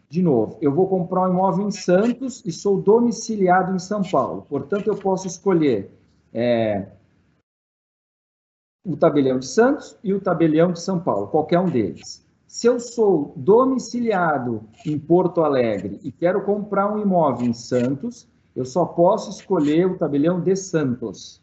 De 0.09 0.21
novo, 0.21 0.57
eu 0.61 0.71
vou 0.71 0.87
comprar 0.87 1.27
um 1.27 1.33
imóvel 1.33 1.67
em 1.67 1.71
Santos 1.71 2.43
e 2.45 2.51
sou 2.51 2.81
domiciliado 2.81 3.73
em 3.73 3.79
São 3.79 4.01
Paulo. 4.03 4.45
Portanto, 4.49 4.87
eu 4.87 4.95
posso 4.95 5.25
escolher 5.25 5.91
é, 6.33 6.87
o 8.83 8.97
tabelião 8.97 9.37
de 9.37 9.45
Santos 9.45 9.97
e 10.03 10.13
o 10.13 10.19
tabelião 10.19 10.71
de 10.71 10.81
São 10.81 10.99
Paulo, 10.99 11.27
qualquer 11.27 11.59
um 11.59 11.69
deles. 11.69 12.25
Se 12.47 12.67
eu 12.67 12.79
sou 12.79 13.33
domiciliado 13.37 14.63
em 14.85 14.99
Porto 14.99 15.41
Alegre 15.41 15.99
e 16.03 16.11
quero 16.11 16.43
comprar 16.43 16.91
um 16.91 16.99
imóvel 16.99 17.47
em 17.47 17.53
Santos, 17.53 18.27
eu 18.55 18.65
só 18.65 18.85
posso 18.85 19.29
escolher 19.29 19.85
o 19.85 19.97
tabelião 19.97 20.41
de 20.41 20.55
Santos. 20.55 21.41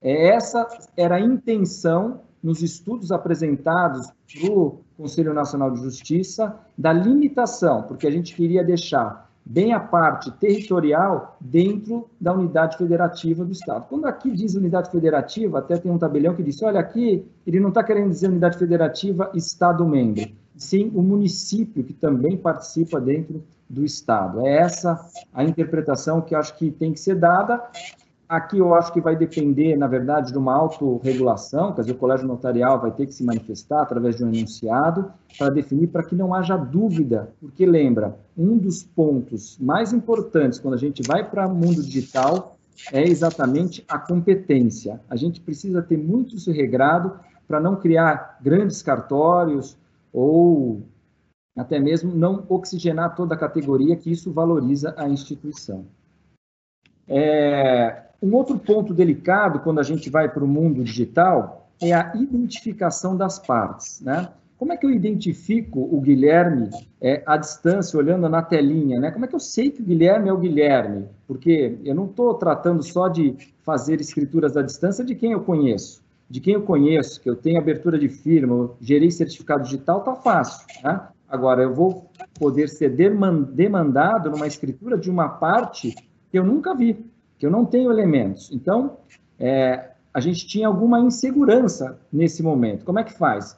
É, 0.00 0.28
essa 0.28 0.68
era 0.96 1.16
a 1.16 1.20
intenção 1.20 2.20
nos 2.42 2.62
estudos 2.62 3.10
apresentados 3.12 4.06
para 4.06 4.52
o 4.52 4.80
Conselho 4.96 5.34
Nacional 5.34 5.70
de 5.70 5.80
Justiça 5.80 6.58
da 6.76 6.92
limitação, 6.92 7.82
porque 7.82 8.06
a 8.06 8.10
gente 8.10 8.34
queria 8.34 8.64
deixar 8.64 9.29
bem 9.50 9.72
a 9.72 9.80
parte 9.80 10.30
territorial 10.30 11.36
dentro 11.40 12.08
da 12.20 12.32
unidade 12.32 12.78
federativa 12.78 13.44
do 13.44 13.50
Estado. 13.50 13.84
Quando 13.88 14.06
aqui 14.06 14.30
diz 14.30 14.54
unidade 14.54 14.92
federativa, 14.92 15.58
até 15.58 15.76
tem 15.76 15.90
um 15.90 15.98
tabelião 15.98 16.36
que 16.36 16.42
diz, 16.42 16.62
olha, 16.62 16.78
aqui 16.78 17.26
ele 17.44 17.58
não 17.58 17.70
está 17.70 17.82
querendo 17.82 18.10
dizer 18.10 18.28
unidade 18.28 18.56
federativa 18.56 19.28
Estado-membro, 19.34 20.24
sim 20.56 20.92
o 20.94 21.02
município 21.02 21.82
que 21.82 21.92
também 21.92 22.36
participa 22.36 23.00
dentro 23.00 23.42
do 23.68 23.84
Estado. 23.84 24.46
É 24.46 24.58
essa 24.58 25.04
a 25.34 25.42
interpretação 25.42 26.20
que 26.20 26.32
acho 26.32 26.56
que 26.56 26.70
tem 26.70 26.92
que 26.92 27.00
ser 27.00 27.16
dada. 27.16 27.60
Aqui 28.30 28.58
eu 28.58 28.76
acho 28.76 28.92
que 28.92 29.00
vai 29.00 29.16
depender, 29.16 29.74
na 29.76 29.88
verdade, 29.88 30.30
de 30.30 30.38
uma 30.38 30.54
autorregulação, 30.54 31.74
quer 31.74 31.80
dizer, 31.80 31.94
o 31.94 31.98
colégio 31.98 32.28
notarial 32.28 32.80
vai 32.80 32.92
ter 32.92 33.06
que 33.06 33.12
se 33.12 33.24
manifestar 33.24 33.82
através 33.82 34.14
de 34.18 34.24
um 34.24 34.32
enunciado 34.32 35.12
para 35.36 35.52
definir, 35.52 35.88
para 35.88 36.04
que 36.04 36.14
não 36.14 36.32
haja 36.32 36.56
dúvida, 36.56 37.34
porque 37.40 37.66
lembra, 37.66 38.16
um 38.38 38.56
dos 38.56 38.84
pontos 38.84 39.58
mais 39.58 39.92
importantes 39.92 40.60
quando 40.60 40.74
a 40.74 40.76
gente 40.76 41.02
vai 41.04 41.28
para 41.28 41.48
o 41.48 41.52
mundo 41.52 41.82
digital 41.82 42.56
é 42.92 43.02
exatamente 43.02 43.84
a 43.88 43.98
competência. 43.98 45.00
A 45.10 45.16
gente 45.16 45.40
precisa 45.40 45.82
ter 45.82 45.98
muito 45.98 46.36
isso 46.36 46.52
regrado 46.52 47.18
para 47.48 47.58
não 47.58 47.74
criar 47.74 48.38
grandes 48.40 48.80
cartórios 48.80 49.76
ou 50.12 50.84
até 51.58 51.80
mesmo 51.80 52.14
não 52.14 52.46
oxigenar 52.48 53.16
toda 53.16 53.34
a 53.34 53.38
categoria, 53.38 53.96
que 53.96 54.12
isso 54.12 54.32
valoriza 54.32 54.94
a 54.96 55.08
instituição. 55.08 55.84
É, 57.08 58.04
um 58.22 58.34
outro 58.34 58.58
ponto 58.58 58.92
delicado 58.92 59.60
quando 59.60 59.80
a 59.80 59.82
gente 59.82 60.10
vai 60.10 60.28
para 60.28 60.44
o 60.44 60.48
mundo 60.48 60.84
digital 60.84 61.68
é 61.80 61.92
a 61.92 62.12
identificação 62.14 63.16
das 63.16 63.38
partes, 63.38 64.00
né? 64.00 64.28
Como 64.58 64.74
é 64.74 64.76
que 64.76 64.84
eu 64.84 64.90
identifico 64.90 65.80
o 65.80 65.98
Guilherme 66.02 66.68
é, 67.00 67.22
à 67.24 67.38
distância, 67.38 67.98
olhando 67.98 68.28
na 68.28 68.42
telinha, 68.42 69.00
né? 69.00 69.10
Como 69.10 69.24
é 69.24 69.28
que 69.28 69.34
eu 69.34 69.40
sei 69.40 69.70
que 69.70 69.80
o 69.80 69.84
Guilherme 69.84 70.28
é 70.28 70.32
o 70.34 70.36
Guilherme? 70.36 71.06
Porque 71.26 71.78
eu 71.82 71.94
não 71.94 72.04
estou 72.04 72.34
tratando 72.34 72.82
só 72.82 73.08
de 73.08 73.34
fazer 73.62 74.02
escrituras 74.02 74.58
à 74.58 74.62
distância 74.62 75.02
de 75.02 75.14
quem 75.14 75.32
eu 75.32 75.40
conheço. 75.40 76.02
De 76.28 76.40
quem 76.40 76.52
eu 76.52 76.62
conheço, 76.62 77.22
que 77.22 77.30
eu 77.30 77.36
tenho 77.36 77.58
abertura 77.58 77.98
de 77.98 78.10
firma, 78.10 78.70
gerei 78.82 79.10
certificado 79.10 79.62
digital, 79.62 80.02
tá 80.02 80.14
fácil, 80.14 80.66
né? 80.84 81.08
Agora, 81.26 81.62
eu 81.62 81.74
vou 81.74 82.10
poder 82.38 82.68
ser 82.68 82.90
demandado 82.90 84.30
numa 84.30 84.46
escritura 84.46 84.98
de 84.98 85.08
uma 85.08 85.28
parte 85.28 85.94
que 86.30 86.38
eu 86.38 86.44
nunca 86.44 86.74
vi, 86.74 87.09
que 87.40 87.46
eu 87.46 87.50
não 87.50 87.64
tenho 87.64 87.90
elementos. 87.90 88.50
Então, 88.52 88.98
é, 89.38 89.92
a 90.12 90.20
gente 90.20 90.46
tinha 90.46 90.68
alguma 90.68 91.00
insegurança 91.00 91.98
nesse 92.12 92.42
momento. 92.42 92.84
Como 92.84 92.98
é 92.98 93.02
que 93.02 93.14
faz? 93.14 93.56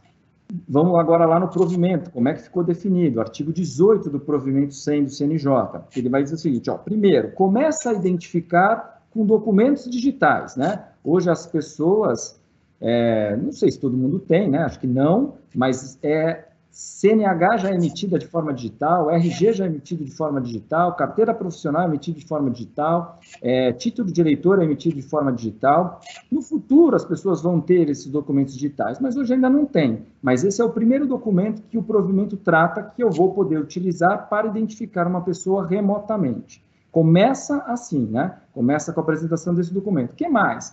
Vamos 0.68 0.98
agora 1.00 1.26
lá 1.26 1.40
no 1.40 1.48
provimento, 1.48 2.10
como 2.10 2.28
é 2.28 2.34
que 2.34 2.42
ficou 2.42 2.62
definido? 2.62 3.20
Artigo 3.20 3.52
18 3.52 4.08
do 4.08 4.20
provimento 4.20 4.72
100 4.72 5.04
do 5.04 5.10
CNJ. 5.10 5.48
Ele 5.96 6.08
vai 6.08 6.22
dizer 6.22 6.36
o 6.36 6.38
seguinte, 6.38 6.70
ó, 6.70 6.78
primeiro, 6.78 7.32
começa 7.32 7.90
a 7.90 7.94
identificar 7.94 9.02
com 9.10 9.26
documentos 9.26 9.90
digitais, 9.90 10.54
né? 10.54 10.84
Hoje 11.02 11.28
as 11.28 11.46
pessoas, 11.46 12.40
é, 12.80 13.36
não 13.36 13.50
sei 13.50 13.72
se 13.72 13.80
todo 13.80 13.96
mundo 13.96 14.20
tem, 14.20 14.48
né? 14.48 14.58
Acho 14.58 14.78
que 14.78 14.86
não, 14.86 15.34
mas 15.54 15.98
é 16.04 16.51
CNH 16.72 17.58
já 17.58 17.70
é 17.70 17.74
emitida 17.74 18.18
de 18.18 18.26
forma 18.26 18.50
digital, 18.54 19.10
RG 19.10 19.52
já 19.52 19.64
é 19.64 19.66
emitido 19.66 20.02
de 20.02 20.10
forma 20.10 20.40
digital, 20.40 20.96
carteira 20.96 21.34
profissional 21.34 21.82
é 21.82 21.84
emitida 21.84 22.18
de 22.18 22.24
forma 22.24 22.50
digital, 22.50 23.20
é, 23.42 23.72
título 23.74 24.10
de 24.10 24.18
eleitor 24.22 24.58
é 24.58 24.64
emitido 24.64 24.96
de 24.96 25.02
forma 25.02 25.30
digital. 25.30 26.00
No 26.30 26.40
futuro, 26.40 26.96
as 26.96 27.04
pessoas 27.04 27.42
vão 27.42 27.60
ter 27.60 27.90
esses 27.90 28.06
documentos 28.06 28.54
digitais, 28.54 28.98
mas 28.98 29.18
hoje 29.18 29.34
ainda 29.34 29.50
não 29.50 29.66
tem. 29.66 30.06
Mas 30.22 30.44
esse 30.44 30.62
é 30.62 30.64
o 30.64 30.70
primeiro 30.70 31.06
documento 31.06 31.60
que 31.70 31.76
o 31.76 31.82
provimento 31.82 32.38
trata 32.38 32.82
que 32.82 33.04
eu 33.04 33.10
vou 33.10 33.34
poder 33.34 33.58
utilizar 33.58 34.30
para 34.30 34.48
identificar 34.48 35.06
uma 35.06 35.20
pessoa 35.20 35.66
remotamente. 35.66 36.64
Começa 36.90 37.58
assim, 37.66 38.06
né? 38.06 38.38
Começa 38.54 38.94
com 38.94 39.00
a 39.00 39.02
apresentação 39.02 39.54
desse 39.54 39.74
documento. 39.74 40.12
O 40.12 40.14
que 40.14 40.26
mais? 40.26 40.70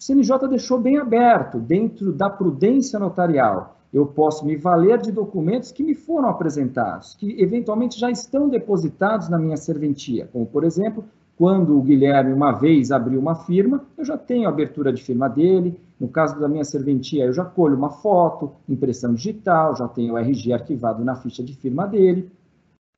O 0.00 0.02
CNJ 0.02 0.48
deixou 0.48 0.80
bem 0.80 0.96
aberto, 0.96 1.58
dentro 1.58 2.12
da 2.12 2.30
prudência 2.30 2.98
notarial 2.98 3.74
eu 3.94 4.04
posso 4.04 4.44
me 4.44 4.56
valer 4.56 4.98
de 4.98 5.12
documentos 5.12 5.70
que 5.70 5.84
me 5.84 5.94
foram 5.94 6.28
apresentados, 6.28 7.14
que 7.14 7.40
eventualmente 7.40 7.98
já 7.98 8.10
estão 8.10 8.48
depositados 8.48 9.28
na 9.28 9.38
minha 9.38 9.56
serventia, 9.56 10.28
como, 10.32 10.44
por 10.44 10.64
exemplo, 10.64 11.04
quando 11.36 11.78
o 11.78 11.82
Guilherme 11.82 12.32
uma 12.32 12.52
vez 12.52 12.90
abriu 12.90 13.20
uma 13.20 13.36
firma, 13.36 13.84
eu 13.96 14.04
já 14.04 14.18
tenho 14.18 14.46
a 14.46 14.50
abertura 14.50 14.92
de 14.92 15.02
firma 15.02 15.28
dele. 15.28 15.80
No 15.98 16.08
caso 16.08 16.38
da 16.38 16.48
minha 16.48 16.64
serventia, 16.64 17.24
eu 17.24 17.32
já 17.32 17.44
colho 17.44 17.76
uma 17.76 17.90
foto, 17.90 18.52
impressão 18.68 19.14
digital, 19.14 19.76
já 19.76 19.88
tenho 19.88 20.14
o 20.14 20.18
RG 20.18 20.52
arquivado 20.52 21.04
na 21.04 21.14
ficha 21.14 21.42
de 21.42 21.54
firma 21.54 21.86
dele, 21.86 22.30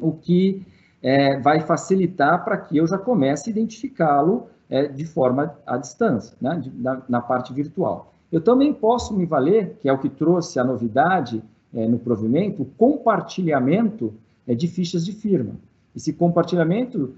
o 0.01 0.13
que 0.13 0.67
é, 1.03 1.39
vai 1.41 1.61
facilitar 1.61 2.45
para 2.45 2.57
que 2.57 2.77
eu 2.77 2.87
já 2.87 2.99
comece 2.99 3.49
a 3.49 3.53
identificá-lo 3.53 4.49
é, 4.69 4.89
de 4.89 5.05
forma 5.05 5.57
à 5.67 5.77
distância, 5.77 6.37
né, 6.41 6.59
de, 6.59 6.71
na, 6.71 7.03
na 7.09 7.21
parte 7.21 7.53
virtual. 7.53 8.13
Eu 8.37 8.43
também 8.43 8.71
posso 8.71 9.17
me 9.17 9.25
valer, 9.25 9.79
que 9.81 9.89
é 9.89 9.93
o 9.95 9.97
que 9.97 10.11
trouxe 10.11 10.61
a 10.61 10.63
novidade 10.63 11.43
é, 11.73 11.89
no 11.89 11.99
provimento, 11.99 12.65
o 12.65 12.67
compartilhamento 12.67 14.13
é, 14.47 14.55
de 14.55 14.69
fichas 14.69 15.07
de 15.07 15.13
firma. 15.13 15.55
Esse 15.97 16.13
compartilhamento, 16.13 17.15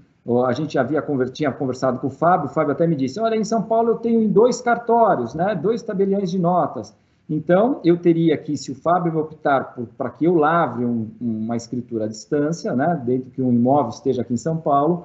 a 0.47 0.53
gente 0.53 0.79
havia 0.79 1.03
tinha 1.33 1.51
conversado 1.51 1.99
com 1.99 2.07
o 2.07 2.09
Fábio, 2.09 2.45
o 2.45 2.49
Fábio 2.49 2.71
até 2.71 2.87
me 2.87 2.95
disse, 2.95 3.19
olha, 3.19 3.35
em 3.35 3.43
São 3.43 3.63
Paulo 3.63 3.89
eu 3.89 3.95
tenho 3.97 4.29
dois 4.29 4.61
cartórios, 4.61 5.33
né, 5.35 5.53
dois 5.61 5.83
tabeliões 5.83 6.31
de 6.31 6.39
notas. 6.39 6.95
Então, 7.29 7.81
eu 7.83 7.97
teria 7.97 8.33
aqui, 8.33 8.55
se 8.55 8.71
o 8.71 8.75
Fábio 8.75 9.19
optar 9.19 9.75
para 9.97 10.11
que 10.11 10.23
eu 10.23 10.35
lavre 10.35 10.85
um, 10.85 11.09
uma 11.19 11.57
escritura 11.57 12.05
à 12.05 12.07
distância, 12.07 12.73
né, 12.73 12.97
dentro 13.05 13.29
que 13.29 13.41
um 13.41 13.51
imóvel 13.51 13.89
esteja 13.89 14.21
aqui 14.21 14.35
em 14.35 14.37
São 14.37 14.55
Paulo, 14.55 15.03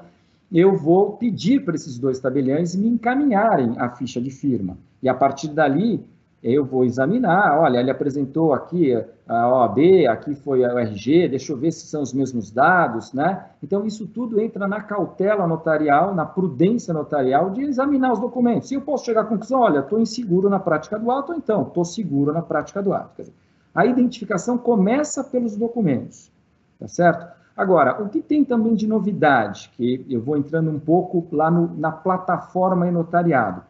eu 0.54 0.76
vou 0.76 1.16
pedir 1.16 1.64
para 1.64 1.74
esses 1.74 1.98
dois 1.98 2.20
tabeliões 2.20 2.76
me 2.76 2.86
encaminharem 2.86 3.74
a 3.76 3.90
ficha 3.90 4.20
de 4.20 4.30
firma. 4.30 4.78
E 5.02 5.08
a 5.08 5.14
partir 5.14 5.48
dali, 5.48 6.00
eu 6.40 6.64
vou 6.64 6.84
examinar, 6.84 7.58
olha, 7.58 7.80
ele 7.80 7.90
apresentou 7.90 8.52
aqui 8.52 8.94
a 9.26 9.48
OAB, 9.48 10.06
aqui 10.08 10.34
foi 10.36 10.64
a 10.64 10.78
RG, 10.78 11.28
deixa 11.28 11.52
eu 11.52 11.56
ver 11.56 11.72
se 11.72 11.86
são 11.86 12.02
os 12.02 12.12
mesmos 12.12 12.52
dados, 12.52 13.12
né? 13.12 13.46
Então, 13.62 13.84
isso 13.84 14.06
tudo 14.06 14.40
entra 14.40 14.68
na 14.68 14.80
cautela 14.80 15.44
notarial, 15.46 16.14
na 16.14 16.24
prudência 16.24 16.94
notarial 16.94 17.50
de 17.50 17.62
examinar 17.62 18.12
os 18.12 18.20
documentos. 18.20 18.68
Se 18.68 18.74
eu 18.74 18.82
posso 18.82 19.06
chegar 19.06 19.22
à 19.22 19.24
conclusão, 19.24 19.60
olha, 19.60 19.80
estou 19.80 19.98
inseguro 19.98 20.48
na 20.48 20.60
prática 20.60 20.98
do 20.98 21.10
ato, 21.10 21.32
então, 21.32 21.62
estou 21.62 21.84
seguro 21.84 22.32
na 22.32 22.42
prática 22.42 22.80
do 22.80 22.92
ato. 22.92 23.22
Dizer, 23.22 23.32
a 23.74 23.86
identificação 23.86 24.56
começa 24.56 25.24
pelos 25.24 25.56
documentos, 25.56 26.30
tá 26.78 26.86
certo? 26.86 27.33
Agora, 27.56 28.02
o 28.02 28.08
que 28.08 28.20
tem 28.20 28.44
também 28.44 28.74
de 28.74 28.86
novidade, 28.86 29.70
que 29.76 30.04
eu 30.08 30.20
vou 30.20 30.36
entrando 30.36 30.70
um 30.70 30.78
pouco 30.78 31.26
lá 31.30 31.50
no, 31.50 31.72
na 31.76 31.92
plataforma 31.92 32.88
e 32.88 32.90
notariado. 32.90 33.62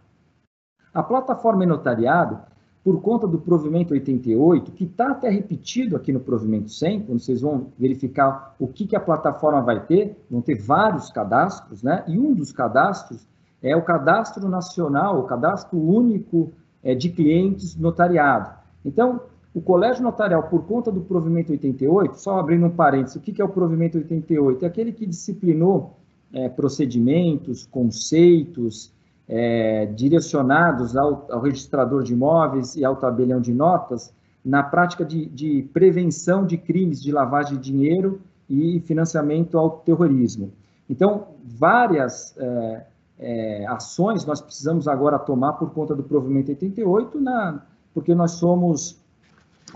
A 0.93 1.03
plataforma 1.03 1.65
e 1.65 1.67
notariado, 1.67 2.41
por 2.83 3.01
conta 3.03 3.27
do 3.27 3.39
provimento 3.39 3.93
88, 3.93 4.73
que 4.73 4.85
está 4.85 5.11
até 5.11 5.29
repetido 5.29 5.97
aqui 5.97 6.13
no 6.13 6.21
provimento 6.21 6.71
100, 6.71 7.03
quando 7.03 7.19
vocês 7.19 7.41
vão 7.41 7.69
verificar 7.79 8.55
o 8.59 8.69
que, 8.69 8.87
que 8.87 8.97
a 8.97 9.01
plataforma 9.01 9.61
vai 9.61 9.81
ter, 9.85 10.17
vão 10.31 10.41
ter 10.41 10.55
vários 10.55 11.11
cadastros, 11.11 11.83
né? 11.83 12.05
E 12.07 12.19
um 12.19 12.35
dos 12.35 12.53
cadastros 12.53 13.27
é 13.63 13.75
o 13.75 13.83
cadastro 13.83 14.49
nacional, 14.49 15.19
o 15.19 15.25
cadastro 15.25 15.79
único 15.79 16.53
é, 16.83 16.95
de 16.95 17.09
clientes 17.09 17.75
notariado. 17.77 18.51
Então, 18.85 19.23
o 19.55 19.61
colégio 19.61 20.03
notarial, 20.03 20.43
por 20.43 20.67
conta 20.67 20.91
do 20.91 21.01
provimento 21.01 21.53
88, 21.53 22.19
só 22.19 22.41
abrindo 22.41 22.67
um 22.67 22.71
parênteses, 22.71 23.15
o 23.15 23.21
que, 23.21 23.41
é 23.41 23.45
o 23.45 23.49
provimento 23.49 23.97
88? 23.97 24.65
É 24.65 24.69
aquele 24.69 24.93
que 24.93 25.07
disciplinou 25.07 25.97
é, 26.33 26.49
procedimentos, 26.49 27.65
conceitos, 27.65 28.93
é, 29.29 29.87
direcionados 29.87 30.97
ao, 30.97 31.27
ao, 31.31 31.41
registrador 31.41 32.03
de 32.03 32.13
imóveis 32.13 32.75
e 32.75 32.85
ao 32.85 32.97
tabelião 32.97 33.41
de 33.41 33.55
notas 33.55 34.13
na 34.45 34.63
prática 34.63 35.05
de, 35.05 35.27
de, 35.27 35.63
prevenção 35.73 36.45
de 36.45 36.59
crimes 36.59 37.01
de 37.01 37.13
lavagem 37.13 37.57
de 37.57 37.63
dinheiro 37.63 38.21
e 38.51 38.81
financiamento 38.81 39.57
ao 39.57 39.71
terrorismo. 39.71 40.53
Então, 40.91 41.29
várias 41.43 42.37
é, 42.37 42.87
é, 43.19 43.67
ações 43.69 44.27
nós 44.27 44.41
precisamos 44.41 44.89
agora 44.89 45.17
tomar 45.19 45.55
por 45.55 45.71
conta 45.71 45.95
do 45.95 46.03
provimento 46.03 46.51
88, 46.51 47.21
na, 47.21 47.63
porque 47.95 48.15
nós 48.15 48.33
somos 48.33 49.03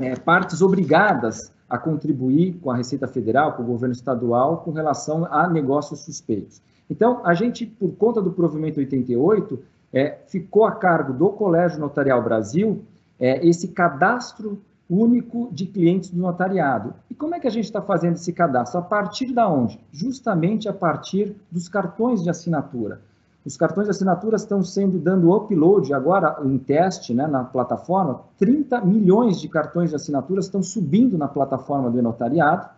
é, 0.01 0.17
partes 0.17 0.63
obrigadas 0.63 1.53
a 1.69 1.77
contribuir 1.77 2.59
com 2.63 2.71
a 2.71 2.77
Receita 2.77 3.07
Federal, 3.07 3.53
com 3.53 3.63
o 3.63 3.67
governo 3.67 3.93
estadual, 3.93 4.59
com 4.59 4.71
relação 4.71 5.27
a 5.31 5.49
negócios 5.49 6.01
suspeitos. 6.01 6.63
Então, 6.89 7.21
a 7.25 7.35
gente, 7.35 7.67
por 7.67 7.93
conta 7.97 8.23
do 8.23 8.33
provimento 8.33 8.81
88, 8.81 9.59
é, 9.93 10.19
ficou 10.27 10.65
a 10.65 10.73
cargo 10.73 11.13
do 11.13 11.31
Colégio 11.31 11.79
Notarial 11.79 12.23
Brasil 12.23 12.83
é, 13.19 13.47
esse 13.47 13.69
cadastro 13.69 14.63
único 14.89 15.51
de 15.53 15.67
clientes 15.67 16.11
do 16.11 16.21
notariado. 16.21 16.95
E 17.11 17.15
como 17.15 17.35
é 17.35 17.41
que 17.41 17.47
a 17.47 17.51
gente 17.51 17.65
está 17.65 17.83
fazendo 17.83 18.15
esse 18.15 18.33
cadastro? 18.33 18.79
A 18.79 18.83
partir 18.83 19.33
da 19.33 19.47
onde? 19.47 19.79
Justamente 19.93 20.69
a 20.69 20.73
partir 20.73 21.37
dos 21.51 21.69
cartões 21.69 22.23
de 22.23 22.31
assinatura. 22.31 23.03
Os 23.49 23.57
cartões 23.57 23.87
de 23.87 23.93
assinatura 23.93 24.37
estão 24.37 24.63
sendo 24.63 24.99
dando 24.99 25.35
upload 25.35 25.95
agora 25.95 26.39
em 26.45 26.59
teste 26.59 27.15
né, 27.15 27.27
na 27.27 27.43
plataforma. 27.45 28.21
30 28.37 28.83
milhões 28.83 29.41
de 29.41 29.49
cartões 29.49 29.89
de 29.89 29.97
assinatura 29.97 30.41
estão 30.41 30.63
subindo 30.63 31.17
na 31.17 31.27
plataforma 31.27 31.91
do 31.91 32.03
notariado, 32.03 32.69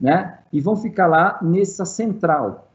né? 0.00 0.38
E 0.52 0.60
vão 0.60 0.76
ficar 0.76 1.08
lá 1.08 1.40
nessa 1.42 1.84
central. 1.84 2.68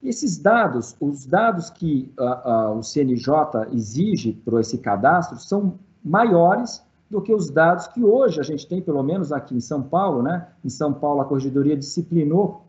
Esses 0.00 0.38
dados, 0.38 0.94
os 1.00 1.26
dados 1.26 1.70
que 1.70 2.14
uh, 2.16 2.70
uh, 2.70 2.78
o 2.78 2.84
CNJ 2.84 3.26
exige 3.72 4.34
para 4.34 4.60
esse 4.60 4.78
cadastro 4.78 5.40
são 5.40 5.74
maiores 6.04 6.84
do 7.10 7.20
que 7.20 7.34
os 7.34 7.50
dados 7.50 7.88
que 7.88 8.04
hoje 8.04 8.38
a 8.38 8.44
gente 8.44 8.64
tem, 8.68 8.80
pelo 8.80 9.02
menos 9.02 9.32
aqui 9.32 9.56
em 9.56 9.60
São 9.60 9.82
Paulo, 9.82 10.22
né? 10.22 10.46
Em 10.64 10.68
São 10.68 10.92
Paulo, 10.92 11.20
a 11.20 11.24
Corregedoria 11.24 11.76
disciplinou 11.76 12.62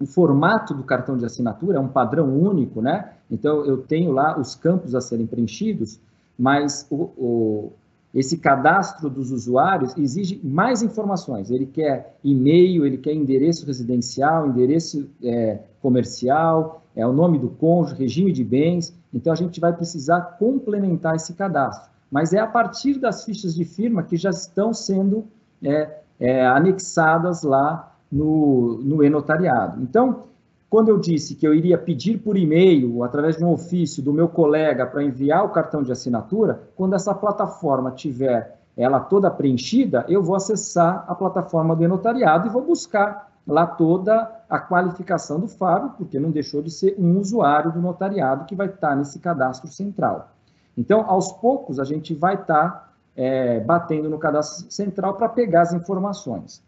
o 0.00 0.06
formato 0.06 0.72
do 0.74 0.84
cartão 0.84 1.16
de 1.16 1.24
assinatura, 1.24 1.78
é 1.78 1.80
um 1.80 1.88
padrão 1.88 2.32
único, 2.36 2.80
né? 2.80 3.12
Então, 3.30 3.64
eu 3.64 3.78
tenho 3.78 4.12
lá 4.12 4.38
os 4.38 4.54
campos 4.54 4.94
a 4.94 5.00
serem 5.00 5.26
preenchidos, 5.26 6.00
mas 6.38 6.86
o, 6.90 7.10
o 7.16 7.72
esse 8.14 8.38
cadastro 8.38 9.10
dos 9.10 9.30
usuários 9.30 9.94
exige 9.96 10.40
mais 10.42 10.82
informações. 10.82 11.50
Ele 11.50 11.66
quer 11.66 12.16
e-mail, 12.24 12.86
ele 12.86 12.96
quer 12.96 13.12
endereço 13.12 13.66
residencial, 13.66 14.46
endereço 14.46 15.10
é, 15.22 15.58
comercial, 15.82 16.82
é 16.96 17.06
o 17.06 17.12
nome 17.12 17.38
do 17.38 17.50
cônjuge, 17.50 18.00
regime 18.00 18.32
de 18.32 18.42
bens. 18.42 18.96
Então, 19.12 19.32
a 19.32 19.36
gente 19.36 19.60
vai 19.60 19.74
precisar 19.74 20.20
complementar 20.38 21.16
esse 21.16 21.34
cadastro. 21.34 21.90
Mas 22.10 22.32
é 22.32 22.38
a 22.38 22.46
partir 22.46 22.98
das 22.98 23.24
fichas 23.24 23.54
de 23.54 23.64
firma 23.64 24.02
que 24.02 24.16
já 24.16 24.30
estão 24.30 24.72
sendo 24.72 25.26
é, 25.62 25.98
é, 26.18 26.46
anexadas 26.46 27.42
lá 27.42 27.87
no, 28.10 28.78
no 28.78 29.04
e-notariado. 29.04 29.82
Então, 29.82 30.24
quando 30.68 30.88
eu 30.88 30.98
disse 30.98 31.34
que 31.34 31.46
eu 31.46 31.54
iria 31.54 31.78
pedir 31.78 32.18
por 32.18 32.36
e-mail, 32.36 33.02
através 33.02 33.36
de 33.36 33.44
um 33.44 33.52
ofício 33.52 34.02
do 34.02 34.12
meu 34.12 34.28
colega 34.28 34.86
para 34.86 35.02
enviar 35.02 35.44
o 35.44 35.50
cartão 35.50 35.82
de 35.82 35.90
assinatura, 35.90 36.62
quando 36.76 36.94
essa 36.94 37.14
plataforma 37.14 37.90
tiver 37.90 38.58
ela 38.76 39.00
toda 39.00 39.30
preenchida, 39.30 40.04
eu 40.08 40.22
vou 40.22 40.36
acessar 40.36 41.04
a 41.08 41.14
plataforma 41.14 41.74
do 41.74 41.88
notariado 41.88 42.46
e 42.46 42.50
vou 42.50 42.62
buscar 42.62 43.32
lá 43.46 43.66
toda 43.66 44.30
a 44.48 44.58
qualificação 44.58 45.40
do 45.40 45.48
Fábio, 45.48 45.94
porque 45.96 46.20
não 46.20 46.30
deixou 46.30 46.62
de 46.62 46.70
ser 46.70 46.94
um 46.98 47.18
usuário 47.18 47.72
do 47.72 47.80
notariado 47.80 48.44
que 48.44 48.54
vai 48.54 48.66
estar 48.66 48.94
nesse 48.94 49.18
cadastro 49.18 49.68
central. 49.68 50.30
Então, 50.76 51.04
aos 51.08 51.32
poucos, 51.32 51.80
a 51.80 51.84
gente 51.84 52.14
vai 52.14 52.34
estar 52.34 52.92
é, 53.16 53.58
batendo 53.58 54.08
no 54.08 54.18
cadastro 54.18 54.70
central 54.70 55.14
para 55.14 55.28
pegar 55.28 55.62
as 55.62 55.72
informações 55.72 56.62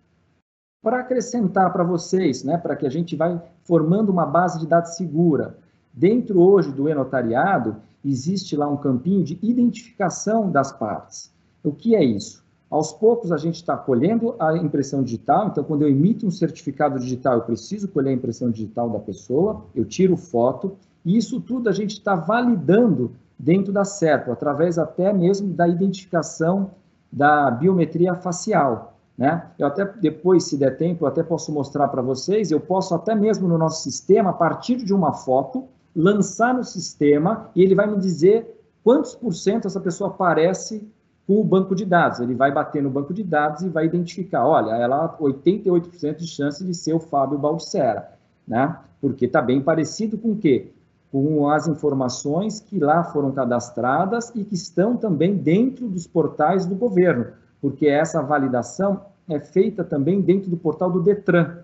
para 0.82 1.00
acrescentar 1.00 1.72
para 1.72 1.84
vocês, 1.84 2.42
né, 2.42 2.56
para 2.56 2.74
que 2.74 2.86
a 2.86 2.90
gente 2.90 3.14
vai 3.14 3.40
formando 3.64 4.10
uma 4.10 4.24
base 4.24 4.58
de 4.58 4.66
dados 4.66 4.94
segura. 4.96 5.58
Dentro 5.92 6.40
hoje 6.40 6.72
do 6.72 6.88
e-notariado, 6.88 7.76
existe 8.04 8.56
lá 8.56 8.68
um 8.68 8.76
campinho 8.76 9.22
de 9.22 9.38
identificação 9.42 10.50
das 10.50 10.72
partes. 10.72 11.30
O 11.62 11.72
que 11.72 11.94
é 11.94 12.02
isso? 12.02 12.42
Aos 12.70 12.92
poucos 12.92 13.32
a 13.32 13.36
gente 13.36 13.56
está 13.56 13.76
colhendo 13.76 14.36
a 14.38 14.56
impressão 14.56 15.02
digital, 15.02 15.48
então 15.48 15.64
quando 15.64 15.82
eu 15.82 15.88
emito 15.88 16.26
um 16.26 16.30
certificado 16.30 16.98
digital, 16.98 17.34
eu 17.34 17.42
preciso 17.42 17.88
colher 17.88 18.10
a 18.10 18.14
impressão 18.14 18.50
digital 18.50 18.88
da 18.88 19.00
pessoa, 19.00 19.64
eu 19.74 19.84
tiro 19.84 20.16
foto, 20.16 20.76
e 21.04 21.16
isso 21.16 21.40
tudo 21.40 21.68
a 21.68 21.72
gente 21.72 21.94
está 21.94 22.14
validando 22.14 23.12
dentro 23.38 23.72
da 23.72 23.84
SERPO, 23.84 24.30
através 24.30 24.78
até 24.78 25.12
mesmo 25.12 25.52
da 25.52 25.66
identificação 25.66 26.70
da 27.10 27.50
biometria 27.50 28.14
facial. 28.14 28.89
Né? 29.20 29.50
Eu 29.58 29.66
até 29.66 29.84
depois, 29.84 30.44
se 30.44 30.56
der 30.56 30.78
tempo, 30.78 31.04
eu 31.04 31.08
até 31.08 31.22
posso 31.22 31.52
mostrar 31.52 31.88
para 31.88 32.00
vocês, 32.00 32.50
eu 32.50 32.58
posso 32.58 32.94
até 32.94 33.14
mesmo 33.14 33.46
no 33.46 33.58
nosso 33.58 33.82
sistema, 33.82 34.30
a 34.30 34.32
partir 34.32 34.76
de 34.76 34.94
uma 34.94 35.12
foto, 35.12 35.68
lançar 35.94 36.54
no 36.54 36.64
sistema 36.64 37.50
e 37.54 37.62
ele 37.62 37.74
vai 37.74 37.86
me 37.86 37.98
dizer 37.98 38.58
quantos 38.82 39.14
por 39.14 39.34
cento 39.34 39.66
essa 39.66 39.78
pessoa 39.78 40.08
aparece 40.08 40.90
com 41.26 41.38
o 41.38 41.44
banco 41.44 41.74
de 41.74 41.84
dados. 41.84 42.20
Ele 42.20 42.34
vai 42.34 42.50
bater 42.50 42.82
no 42.82 42.88
banco 42.88 43.12
de 43.12 43.22
dados 43.22 43.60
e 43.60 43.68
vai 43.68 43.84
identificar, 43.84 44.46
olha, 44.46 44.70
ela 44.70 45.14
88% 45.18 46.16
de 46.16 46.26
chance 46.26 46.64
de 46.64 46.72
ser 46.72 46.94
o 46.94 46.98
Fábio 46.98 47.36
Baldissera, 47.36 48.12
né? 48.48 48.74
Porque 49.02 49.26
está 49.26 49.42
bem 49.42 49.60
parecido 49.60 50.16
com 50.16 50.30
o 50.30 50.36
quê? 50.36 50.72
Com 51.12 51.46
as 51.46 51.68
informações 51.68 52.58
que 52.58 52.78
lá 52.78 53.04
foram 53.04 53.32
cadastradas 53.32 54.32
e 54.34 54.44
que 54.44 54.54
estão 54.54 54.96
também 54.96 55.36
dentro 55.36 55.90
dos 55.90 56.06
portais 56.06 56.64
do 56.64 56.74
governo, 56.74 57.26
porque 57.60 57.86
essa 57.86 58.22
validação 58.22 59.09
é 59.30 59.40
feita 59.40 59.84
também 59.84 60.20
dentro 60.20 60.50
do 60.50 60.56
portal 60.56 60.90
do 60.90 61.00
Detran, 61.00 61.58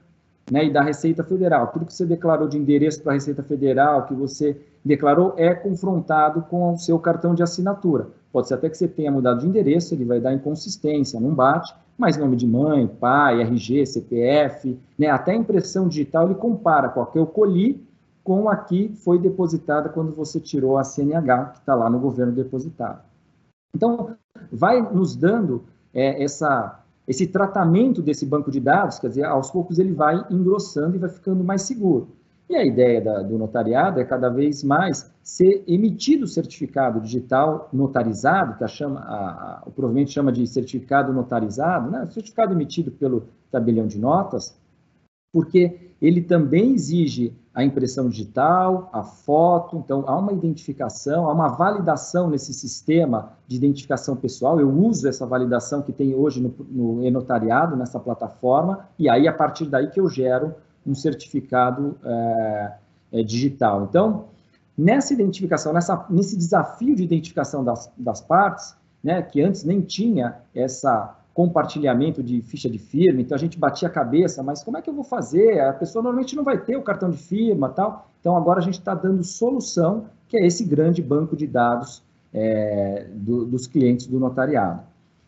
né, 0.51 0.65
e 0.67 0.73
da 0.73 0.83
Receita 0.83 1.25
Federal. 1.25 1.69
Tudo 1.69 1.87
que 1.87 1.93
você 1.93 2.07
declarou 2.07 2.49
de 2.49 2.57
endereço 2.57 3.03
para 3.03 3.13
a 3.13 3.15
Receita 3.15 3.43
Federal, 3.43 4.07
que 4.07 4.15
você 4.15 4.57
declarou, 4.85 5.35
é 5.37 5.53
confrontado 5.55 6.43
com 6.43 6.73
o 6.73 6.79
seu 6.79 6.99
cartão 6.99 7.35
de 7.35 7.43
assinatura. 7.43 8.09
Pode 8.33 8.49
ser 8.49 8.55
até 8.55 8.69
que 8.69 8.77
você 8.77 8.87
tenha 8.87 9.11
mudado 9.11 9.41
de 9.41 9.47
endereço, 9.47 9.95
ele 9.95 10.05
vai 10.05 10.21
dar 10.21 10.33
inconsistência, 10.33 11.21
não 11.21 11.35
bate, 11.35 11.75
mas 11.99 12.17
nome 12.17 12.37
de 12.37 12.47
mãe, 12.47 12.87
pai, 12.87 13.41
RG, 13.41 13.87
CPF, 13.87 14.79
né, 14.99 15.09
até 15.09 15.33
a 15.33 15.37
impressão 15.37 15.89
digital, 15.89 16.27
ele 16.27 16.35
compara 16.35 16.89
qual 16.89 17.07
que 17.07 17.19
eu 17.19 17.27
colhi 17.27 17.85
com 18.23 18.49
a 18.49 18.57
que 18.57 18.89
foi 19.05 19.19
depositada 19.19 19.89
quando 19.89 20.13
você 20.13 20.39
tirou 20.41 20.77
a 20.77 20.85
CNH, 20.85 21.45
que 21.47 21.59
está 21.59 21.75
lá 21.75 21.89
no 21.89 21.99
governo 21.99 22.33
depositado. 22.33 23.01
Então, 23.75 24.17
vai 24.51 24.83
nos 24.83 25.15
dando 25.15 25.65
é, 25.95 26.23
essa 26.23 26.81
esse 27.07 27.27
tratamento 27.27 28.03
desse 28.03 28.27
banco 28.27 28.51
de 28.51 28.61
dados, 28.61 28.99
quer 28.99 29.09
dizer, 29.09 29.25
aos 29.25 29.51
poucos 29.51 29.79
ele 29.79 29.93
vai 29.93 30.25
engrossando 30.31 30.97
e 30.97 30.99
vai 30.99 31.09
ficando 31.09 31.45
mais 31.45 31.63
seguro. 31.63 32.09
E 32.49 32.55
a 32.55 32.65
ideia 32.65 33.01
da, 33.01 33.23
do 33.23 33.37
notariado 33.37 34.01
é 34.01 34.05
cada 34.05 34.29
vez 34.29 34.63
mais 34.63 35.11
ser 35.23 35.65
emitido 35.67 36.25
o 36.25 36.29
certificado 36.29 37.01
digital 37.01 37.69
notarizado, 37.73 38.57
que 38.57 38.63
a 38.63 38.69
chama, 38.69 39.01
a, 39.01 39.15
a, 39.15 39.63
o 39.67 39.73
provavelmente 39.73 40.13
chama 40.13 40.31
de 40.31 40.47
certificado 40.47 41.13
notarizado, 41.13 41.91
né? 41.91 42.07
certificado 42.07 42.53
emitido 42.53 42.93
pelo 42.93 43.25
tabelião 43.51 43.87
de 43.87 43.99
notas, 43.99 44.57
porque 45.37 45.93
ele 46.01 46.23
também 46.23 46.73
exige 46.73 47.37
a 47.53 47.63
impressão 47.63 48.09
digital, 48.09 48.89
a 48.91 49.03
foto, 49.03 49.77
então 49.77 50.03
há 50.07 50.19
uma 50.19 50.33
identificação, 50.33 51.29
há 51.29 51.33
uma 51.35 51.49
validação 51.49 52.31
nesse 52.31 52.55
sistema 52.55 53.35
de 53.47 53.57
identificação 53.57 54.17
pessoal. 54.17 54.59
Eu 54.59 54.71
uso 54.71 55.07
essa 55.07 55.27
validação 55.27 55.83
que 55.83 55.93
tem 55.93 56.15
hoje 56.15 56.41
no, 56.41 56.55
no 56.71 57.05
e-notariado, 57.05 57.77
nessa 57.77 58.01
plataforma, 58.01 58.89
e 58.99 59.11
aí 59.11 59.29
a 59.29 59.33
partir 59.33 59.67
daí 59.67 59.91
que 59.91 60.01
eu 60.01 60.09
gero 60.09 60.55
um 60.87 60.95
certificado 60.95 61.99
é, 62.03 62.73
é, 63.13 63.23
digital. 63.23 63.85
Então, 63.91 64.29
nessa 64.77 65.13
identificação, 65.13 65.71
nessa, 65.75 66.07
nesse 66.09 66.35
desafio 66.35 66.97
de 66.97 67.05
identificação 67.05 67.63
das, 67.63 67.93
das 67.95 68.23
partes, 68.23 68.75
né, 69.05 69.21
que 69.21 69.43
antes 69.43 69.65
nem 69.65 69.83
tinha 69.83 70.39
essa 70.55 71.15
compartilhamento 71.37 72.23
de 72.23 72.41
ficha 72.41 72.67
de 72.67 72.79
firma, 72.79 73.21
então 73.21 73.35
a 73.35 73.39
gente 73.39 73.59
batia 73.59 73.89
a 73.89 73.91
cabeça, 73.91 74.43
mas 74.43 74.65
como 74.65 74.79
é 74.79 74.81
que 74.81 74.89
eu 74.89 74.95
vou 74.95 75.05
fazer? 75.05 75.61
A 75.61 75.71
pessoa 75.75 76.03
normalmente 76.03 76.35
não 76.35 76.43
vai 76.43 76.57
ter 76.57 76.79
o 76.79 76.83
cartão 76.83 77.11
de 77.11 77.19
firma 77.19 77.69
tal. 77.69 78.09
Então 78.19 78.35
agora 78.35 78.59
a 78.59 78.63
gente 78.63 78.79
está 78.79 78.95
dando 78.95 79.23
solução, 79.23 80.07
que 80.29 80.39
é 80.39 80.47
esse 80.47 80.65
grande 80.65 81.03
banco 81.03 81.37
de 81.37 81.47
dados 81.47 82.03
é, 82.33 83.07
do, 83.13 83.45
dos 83.45 83.67
clientes 83.67 84.07
do 84.07 84.19
notariado. 84.19 84.81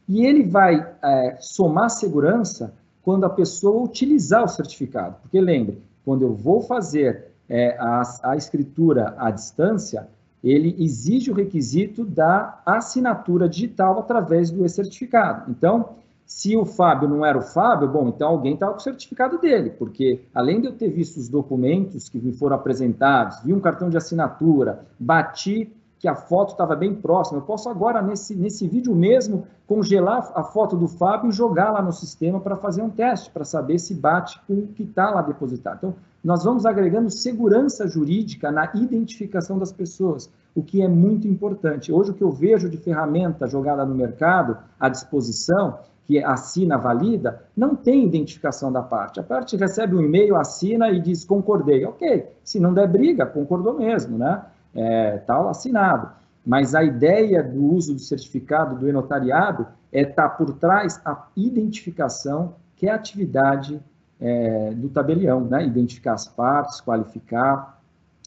E 0.09 0.25
ele 0.25 0.45
vai 0.45 0.95
é, 1.05 1.37
somar 1.41 1.91
segurança 1.91 2.73
quando 3.03 3.25
a 3.25 3.31
pessoa 3.31 3.85
utilizar 3.85 4.43
o 4.43 4.49
certificado. 4.49 5.17
Porque 5.21 5.39
lembre, 5.39 5.79
quando 6.07 6.23
eu 6.23 6.33
vou 6.33 6.63
fazer 6.63 7.27
é, 7.51 7.77
a, 7.79 8.03
a 8.23 8.35
escritura 8.35 9.15
à 9.19 9.31
distância, 9.31 10.09
ele 10.43 10.77
exige 10.79 11.31
o 11.31 11.35
requisito 11.35 12.05
da 12.05 12.61
assinatura 12.65 13.49
digital 13.49 13.99
através 13.99 14.51
do 14.51 14.65
e-certificado. 14.65 15.51
Então, 15.51 15.97
se 16.25 16.55
o 16.57 16.67
Fábio 16.67 17.09
não 17.09 17.25
era 17.25 17.39
o 17.39 17.43
Fábio, 17.43 17.89
bom, 17.89 18.09
então 18.09 18.29
alguém 18.29 18.55
estava 18.55 18.73
com 18.73 18.79
o 18.79 18.83
certificado 18.83 19.39
dele, 19.39 19.71
porque 19.71 20.27
além 20.35 20.61
de 20.61 20.67
eu 20.67 20.73
ter 20.75 20.91
visto 20.91 21.17
os 21.17 21.29
documentos 21.29 22.09
que 22.09 22.19
me 22.19 22.33
foram 22.33 22.57
apresentados, 22.57 23.41
vi 23.43 23.55
um 23.55 23.61
cartão 23.61 23.89
de 23.89 23.97
assinatura, 23.97 24.87
bati 24.99 25.73
que 25.99 26.07
a 26.07 26.15
foto 26.15 26.51
estava 26.51 26.77
bem 26.77 26.95
próxima. 26.95 27.39
Eu 27.39 27.43
posso 27.43 27.69
agora, 27.69 28.01
nesse, 28.01 28.35
nesse 28.35 28.69
vídeo 28.69 28.95
mesmo, 28.95 29.47
congelar 29.67 30.31
a 30.35 30.45
foto 30.45 30.77
do 30.77 30.87
Fábio 30.87 31.31
e 31.31 31.33
jogar 31.33 31.71
lá 31.71 31.83
no 31.83 31.93
sistema 31.93 32.41
para 32.41 32.57
fazer 32.57 32.83
um 32.83 32.91
teste, 32.91 33.31
para 33.31 33.45
saber 33.45 33.79
se 33.79 33.95
bate 33.95 34.41
com 34.47 34.55
o 34.55 34.67
que 34.69 34.85
está 34.85 35.11
lá 35.11 35.23
depositado. 35.23 35.79
Então, 35.79 35.95
nós 36.29 36.45
vamos 36.45 36.67
agregando 36.67 37.09
segurança 37.09 37.89
jurídica 37.89 38.53
na 38.53 38.71
identificação 38.75 39.59
das 39.59 39.73
pessoas, 39.73 40.31
o 40.55 40.63
que 40.63 40.83
é 40.83 40.87
muito 40.87 41.27
importante. 41.27 41.91
Hoje, 41.91 42.11
o 42.11 42.15
que 42.15 42.23
eu 42.23 42.31
vejo 42.31 42.69
de 42.69 42.77
ferramenta 42.77 43.47
jogada 43.47 43.83
no 43.87 43.95
mercado 43.95 44.59
à 44.79 44.91
disposição, 44.91 45.79
que 46.05 46.23
assina, 46.23 46.77
valida, 46.77 47.43
não 47.57 47.75
tem 47.75 48.05
identificação 48.05 48.71
da 48.71 48.83
parte. 48.83 49.19
A 49.19 49.23
parte 49.23 49.57
recebe 49.57 49.97
um 49.97 50.03
e-mail, 50.03 50.37
assina 50.37 50.91
e 50.91 51.01
diz 51.01 51.25
concordei. 51.25 51.87
Ok, 51.87 52.27
se 52.45 52.61
não 52.61 52.75
der 52.75 52.89
briga, 52.89 53.25
concordou 53.25 53.79
mesmo, 53.79 54.19
né? 54.19 54.43
é, 54.75 55.17
tal 55.27 55.49
assinado. 55.49 56.11
Mas 56.45 56.75
a 56.75 56.85
ideia 56.85 57.43
do 57.43 57.73
uso 57.73 57.95
do 57.95 58.01
certificado 58.01 58.77
do 58.77 58.87
e-notariado 58.87 59.67
é 59.91 60.03
estar 60.03 60.29
tá 60.29 60.35
por 60.35 60.53
trás 60.53 61.01
a 61.07 61.27
identificação, 61.35 62.57
que 62.77 62.87
é 62.87 62.91
a 62.91 62.97
atividade 62.97 63.81
é, 64.21 64.73
do 64.75 64.89
tabelião, 64.89 65.43
né? 65.43 65.65
identificar 65.65 66.15
as 66.15 66.27
partes, 66.27 66.81
qualificar. 66.81 67.81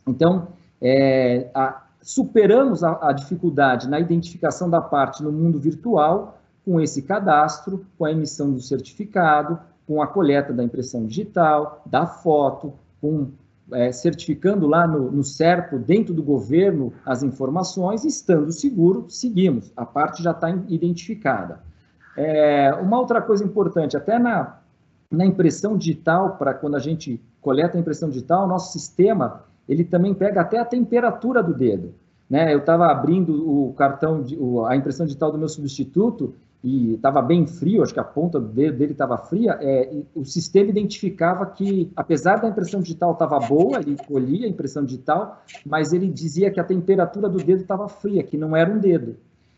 Então, 0.08 0.48
é, 0.82 1.50
a, 1.54 1.84
superamos 2.02 2.84
a, 2.84 3.10
a 3.10 3.12
dificuldade 3.12 3.89
na 3.89 4.00
identificação 4.00 4.70
da 4.70 4.82
parte 4.82 5.24
no 5.24 5.32
mundo 5.32 5.60
virtual 5.60 6.38
com 6.64 6.80
esse 6.80 7.02
cadastro, 7.02 7.86
com 7.98 8.06
a 8.06 8.12
emissão 8.12 8.52
do 8.52 8.62
certificado, 8.62 9.60
com 9.88 10.02
a 10.02 10.08
coleta 10.08 10.54
da 10.54 10.64
impressão 10.64 11.06
digital, 11.06 11.82
da 11.86 12.06
foto, 12.06 12.74
com 13.02 13.32
é, 13.72 13.92
certificando 13.92 14.68
lá 14.68 14.86
no, 14.86 15.12
no 15.12 15.24
dentro 15.86 16.14
do 16.14 16.22
governo, 16.22 16.94
as 17.06 17.24
informações, 17.24 18.04
estando 18.04 18.52
seguro, 18.52 19.06
seguimos. 19.10 19.72
A 19.76 19.86
parte 19.86 20.22
já 20.22 20.32
está 20.32 20.50
identificada. 20.68 21.60
É, 22.18 22.74
uma 22.74 23.00
outra 23.00 23.22
coisa 23.22 23.44
importante, 23.44 23.96
até 23.96 24.20
na, 24.20 24.61
na 25.12 25.26
impressão 25.26 25.78
digital, 25.78 26.38
para 26.38 26.53
quando 26.53 26.76
a 26.76 26.80
gente 26.80 27.22
coleta 27.41 27.78
a 27.78 27.80
impressão 27.80 28.09
digital, 28.09 28.47
nosso 28.47 28.72
sistema, 28.72 29.43
ele 29.68 29.84
também 29.84 30.14
pega 30.14 30.41
até 30.41 30.57
a 30.57 30.66
temperatura 30.66 31.43
do 31.43 31.53
dedo. 31.53 31.93
Né? 32.30 32.53
Eu 32.53 32.59
estava 32.59 32.88
abrindo 32.88 33.49
o 33.49 33.74
cartão, 33.74 34.24
de, 34.24 34.38
o, 34.38 34.66
a 34.66 34.76
impressão 34.76 35.05
digital 35.05 35.32
do 35.32 35.38
meu 35.38 35.49
substituto, 35.49 36.34
e 36.64 36.93
estava 36.93 37.22
bem 37.24 37.47
frio, 37.47 37.82
acho 37.82 37.93
que 37.93 37.99
a 37.99 38.03
ponta 38.03 38.39
do 38.39 38.47
dedo 38.47 38.78
dele 38.78 38.91
estava 38.91 39.18
fria, 39.18 39.57
é, 39.59 39.91
o 40.14 40.24
sistema 40.24 40.70
identificava 40.70 41.43
que, 41.47 41.91
apesar 41.95 42.39
da 42.39 42.47
impressão 42.47 42.82
digital 42.82 43.14
estava 43.14 43.39
boa, 43.39 43.80
ele 43.80 43.97
colhia 44.07 44.45
a 44.45 44.49
impressão 44.49 44.86
digital, 44.86 45.43
mas 45.66 45.91
ele 45.91 46.07
dizia 46.07 46.51
que 46.51 46.59
a 46.59 46.64
temperatura 46.64 47.28
do 47.28 47.39
dedo 47.39 47.62
estava 47.62 47.89
fria, 47.89 48.22
que 48.22 48.38
não 48.38 48.55
era 48.55 48.72
um 48.72 48.78
dedo. 48.78 49.18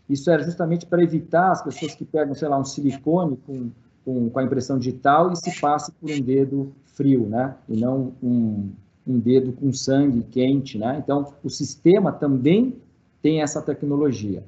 Isso 0.10 0.32
era 0.32 0.44
justamente 0.44 0.86
para 0.86 1.04
evitar 1.04 1.52
as 1.52 1.62
pessoas 1.62 1.94
que 1.94 2.06
pegam, 2.06 2.34
sei 2.34 2.48
lá, 2.48 2.58
um 2.58 2.66
silicone 2.66 3.38
com, 3.46 3.70
com, 4.04 4.30
com 4.30 4.40
a 4.40 4.44
impressão 4.44 4.78
digital 4.78 5.32
e 5.32 5.36
se 5.36 5.60
passem 5.60 5.94
por 6.00 6.10
um 6.12 6.22
dedo 6.22 6.74
frio, 6.86 7.28
né? 7.28 7.56
E 7.68 7.80
não 7.80 8.14
um, 8.22 8.70
um 9.06 9.20
dedo 9.20 9.52
com 9.54 9.72
sangue 9.74 10.24
quente, 10.24 10.78
né? 10.78 11.02
Então, 11.04 11.34
o 11.44 11.50
sistema 11.50 12.12
também 12.12 12.76
tem 13.22 13.42
essa 13.42 13.62
tecnologia. 13.62 14.44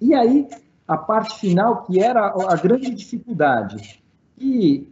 E 0.00 0.14
aí, 0.14 0.48
a 0.86 0.96
parte 0.96 1.38
final, 1.38 1.84
que 1.84 2.00
era 2.00 2.34
a 2.48 2.56
grande 2.56 2.90
dificuldade. 2.90 4.02
E 4.38 4.88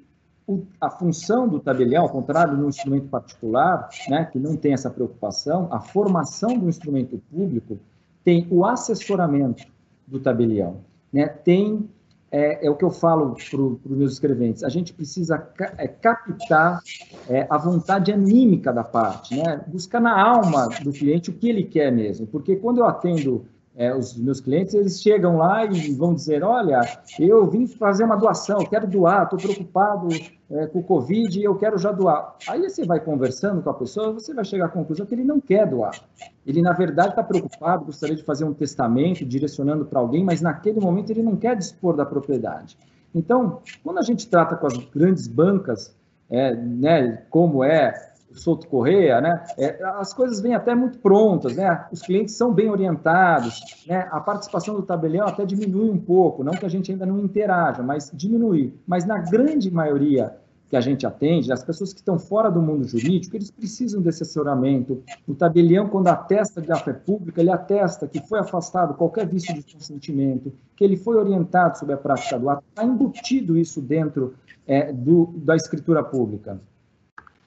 o, 0.47 0.63
a 0.81 0.91
função 0.91 1.49
do 1.49 1.61
tabelião, 1.61 2.03
ao 2.03 2.09
contrário 2.09 2.57
de 2.57 2.63
um 2.63 2.69
instrumento 2.69 3.09
particular, 3.09 3.89
né, 4.09 4.25
que 4.25 4.39
não 4.39 4.57
tem 4.57 4.73
essa 4.73 4.91
preocupação, 4.91 5.69
a 5.71 5.81
formação 5.81 6.59
do 6.59 6.69
instrumento 6.69 7.21
público 7.31 7.79
tem 8.25 8.47
o 8.51 8.65
assessoramento 8.65 9.65
do 10.07 10.19
tabelião. 10.19 10.79
Né, 11.13 11.27
tem, 11.27 11.89
é, 12.31 12.67
é 12.67 12.71
o 12.71 12.77
que 12.77 12.85
eu 12.85 12.91
falo 12.91 13.35
para 13.35 13.61
os 13.61 13.97
meus 13.97 14.13
escreventes, 14.13 14.63
a 14.63 14.69
gente 14.69 14.93
precisa 14.93 15.37
ca, 15.37 15.75
é, 15.77 15.89
captar 15.89 16.81
é, 17.29 17.47
a 17.51 17.59
vontade 17.59 18.13
anímica 18.13 18.73
da 18.73 18.85
parte, 18.85 19.37
né, 19.37 19.65
buscar 19.67 20.01
na 20.01 20.21
alma 20.21 20.69
do 20.83 20.93
cliente 20.93 21.31
o 21.31 21.33
que 21.33 21.49
ele 21.49 21.65
quer 21.65 21.91
mesmo, 21.91 22.27
porque 22.27 22.57
quando 22.57 22.79
eu 22.79 22.87
atendo 22.87 23.47
é, 23.81 23.97
os 23.97 24.15
meus 24.15 24.43
clientes, 24.43 24.75
eles 24.75 25.01
chegam 25.01 25.39
lá 25.39 25.65
e 25.65 25.95
vão 25.95 26.13
dizer, 26.13 26.45
olha, 26.45 26.83
eu 27.19 27.47
vim 27.47 27.67
fazer 27.67 28.05
uma 28.05 28.15
doação, 28.15 28.59
quero 28.67 28.87
doar, 28.87 29.23
estou 29.23 29.39
preocupado 29.39 30.09
é, 30.51 30.67
com 30.67 30.81
o 30.81 30.83
Covid 30.83 31.41
e 31.41 31.45
eu 31.45 31.55
quero 31.55 31.79
já 31.79 31.91
doar. 31.91 32.37
Aí 32.47 32.61
você 32.61 32.85
vai 32.85 33.01
conversando 33.01 33.63
com 33.63 33.71
a 33.71 33.75
pessoa, 33.75 34.13
você 34.13 34.35
vai 34.35 34.45
chegar 34.45 34.67
à 34.67 34.69
conclusão 34.69 35.07
que 35.07 35.15
ele 35.15 35.25
não 35.25 35.41
quer 35.41 35.67
doar. 35.67 35.99
Ele, 36.47 36.61
na 36.61 36.75
verdade, 36.75 37.09
está 37.09 37.23
preocupado, 37.23 37.87
gostaria 37.87 38.15
de 38.15 38.23
fazer 38.23 38.45
um 38.45 38.53
testamento, 38.53 39.25
direcionando 39.25 39.87
para 39.87 39.99
alguém, 39.99 40.23
mas 40.23 40.43
naquele 40.43 40.79
momento 40.79 41.09
ele 41.09 41.23
não 41.23 41.35
quer 41.35 41.57
dispor 41.57 41.97
da 41.97 42.05
propriedade. 42.05 42.77
Então, 43.15 43.63
quando 43.83 43.97
a 43.97 44.03
gente 44.03 44.29
trata 44.29 44.57
com 44.57 44.67
as 44.67 44.77
grandes 44.77 45.27
bancas, 45.27 45.97
é, 46.29 46.55
né, 46.55 47.23
como 47.31 47.65
é 47.65 48.10
Souto 48.33 48.67
Correia, 48.67 49.21
né? 49.21 49.43
É, 49.59 49.83
as 49.99 50.13
coisas 50.13 50.41
vêm 50.41 50.55
até 50.55 50.75
muito 50.75 50.99
prontas, 50.99 51.57
né? 51.57 51.87
Os 51.91 52.03
clientes 52.03 52.35
são 52.35 52.53
bem 52.53 52.71
orientados, 52.71 53.61
né? 53.87 54.09
A 54.11 54.21
participação 54.21 54.75
do 54.75 54.83
tabelião 54.83 55.27
até 55.27 55.45
diminui 55.45 55.91
um 55.91 55.99
pouco, 55.99 56.45
não 56.45 56.53
que 56.53 56.65
a 56.65 56.69
gente 56.69 56.93
ainda 56.93 57.07
não 57.07 57.19
interaja, 57.19 57.83
mas 57.83 58.11
diminui. 58.15 58.75
Mas 58.87 59.05
na 59.05 59.19
grande 59.19 59.71
maioria 59.71 60.37
que 60.71 60.77
a 60.77 60.81
gente 60.81 61.05
atende, 61.05 61.53
as 61.53 61.65
pessoas 61.65 61.93
que 61.93 61.99
estão 61.99 62.17
fora 62.17 62.49
do 62.49 62.63
mundo 62.63 62.87
jurídico, 62.87 63.37
eles 63.37 63.51
precisam 63.51 64.01
desse 64.01 64.23
assessoramento. 64.23 65.03
O 65.27 65.35
tabelião, 65.35 65.89
quando 65.89 66.07
atesta 66.07 66.63
de 66.63 66.73
fé 66.85 66.93
pública, 66.93 67.41
ele 67.41 67.51
atesta 67.51 68.07
que 68.07 68.21
foi 68.21 68.39
afastado 68.39 68.95
qualquer 68.95 69.27
vício 69.27 69.53
de 69.53 69.75
consentimento, 69.75 70.53
que 70.77 70.85
ele 70.85 70.97
foi 70.97 71.17
orientado 71.17 71.77
sobre 71.77 71.95
a 71.95 71.99
prática 71.99 72.39
do 72.39 72.49
ato, 72.49 72.63
está 72.69 72.85
embutido 72.85 73.59
isso 73.59 73.81
dentro 73.83 74.35
é, 74.65 74.93
do, 74.93 75.35
da 75.39 75.57
escritura 75.57 76.05
pública. 76.05 76.61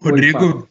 Rodrigo, 0.04 0.68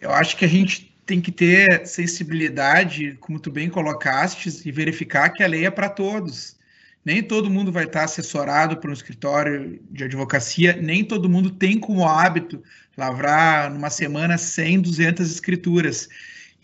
eu 0.00 0.10
acho 0.10 0.36
que 0.36 0.44
a 0.44 0.48
gente 0.48 0.94
tem 1.06 1.20
que 1.20 1.30
ter 1.30 1.86
sensibilidade, 1.86 3.16
como 3.20 3.38
tu 3.38 3.50
bem 3.50 3.68
colocaste, 3.68 4.48
e 4.64 4.72
verificar 4.72 5.30
que 5.30 5.42
a 5.42 5.46
lei 5.46 5.66
é 5.66 5.70
para 5.70 5.88
todos. 5.88 6.56
Nem 7.04 7.22
todo 7.22 7.50
mundo 7.50 7.70
vai 7.70 7.84
estar 7.84 8.04
assessorado 8.04 8.78
por 8.78 8.88
um 8.88 8.92
escritório 8.92 9.78
de 9.90 10.04
advocacia, 10.04 10.74
nem 10.80 11.04
todo 11.04 11.28
mundo 11.28 11.50
tem 11.50 11.78
como 11.78 12.08
hábito 12.08 12.62
lavrar 12.96 13.70
numa 13.70 13.90
semana 13.90 14.38
100, 14.38 14.80
200 14.80 15.30
escrituras. 15.30 16.08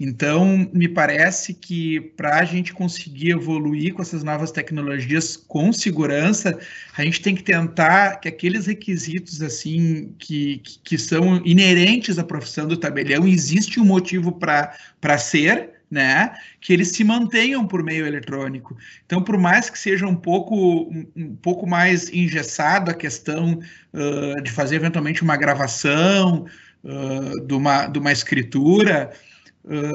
Então, 0.03 0.67
me 0.73 0.89
parece 0.89 1.53
que 1.53 2.01
para 2.01 2.39
a 2.39 2.45
gente 2.45 2.73
conseguir 2.73 3.33
evoluir 3.33 3.93
com 3.93 4.01
essas 4.01 4.25
novas 4.25 4.51
tecnologias 4.51 5.37
com 5.37 5.71
segurança, 5.75 6.59
a 6.97 7.05
gente 7.05 7.21
tem 7.21 7.35
que 7.35 7.43
tentar 7.43 8.17
que 8.17 8.27
aqueles 8.27 8.65
requisitos 8.65 9.43
assim 9.43 10.15
que, 10.19 10.63
que, 10.83 10.97
são 10.97 11.43
inerentes 11.45 12.19
à 12.19 12.25
profissão 12.25 12.67
do 12.67 12.79
tabelião, 12.79 13.29
existe 13.29 13.79
um 13.79 13.85
motivo 13.85 14.33
para 14.33 15.19
ser, 15.19 15.73
né, 15.91 16.35
que 16.63 16.73
eles 16.73 16.89
se 16.89 17.05
mantenham 17.05 17.67
por 17.67 17.83
meio 17.83 18.07
eletrônico. 18.07 18.79
Então, 19.05 19.23
por 19.23 19.37
mais 19.37 19.69
que 19.69 19.79
seja 19.79 20.07
um 20.07 20.17
pouco, 20.17 20.89
um, 21.15 21.37
pouco 21.43 21.67
mais 21.67 22.09
engessado 22.09 22.91
a 22.91 22.95
questão 22.95 23.61
uh, 23.93 24.43
de 24.43 24.51
fazer 24.51 24.77
eventualmente 24.77 25.23
uma 25.23 25.37
gravação 25.37 26.47
uh, 26.83 27.47
de, 27.47 27.53
uma, 27.53 27.87
de 27.87 27.99
uma 27.99 28.13
escritura, 28.13 29.11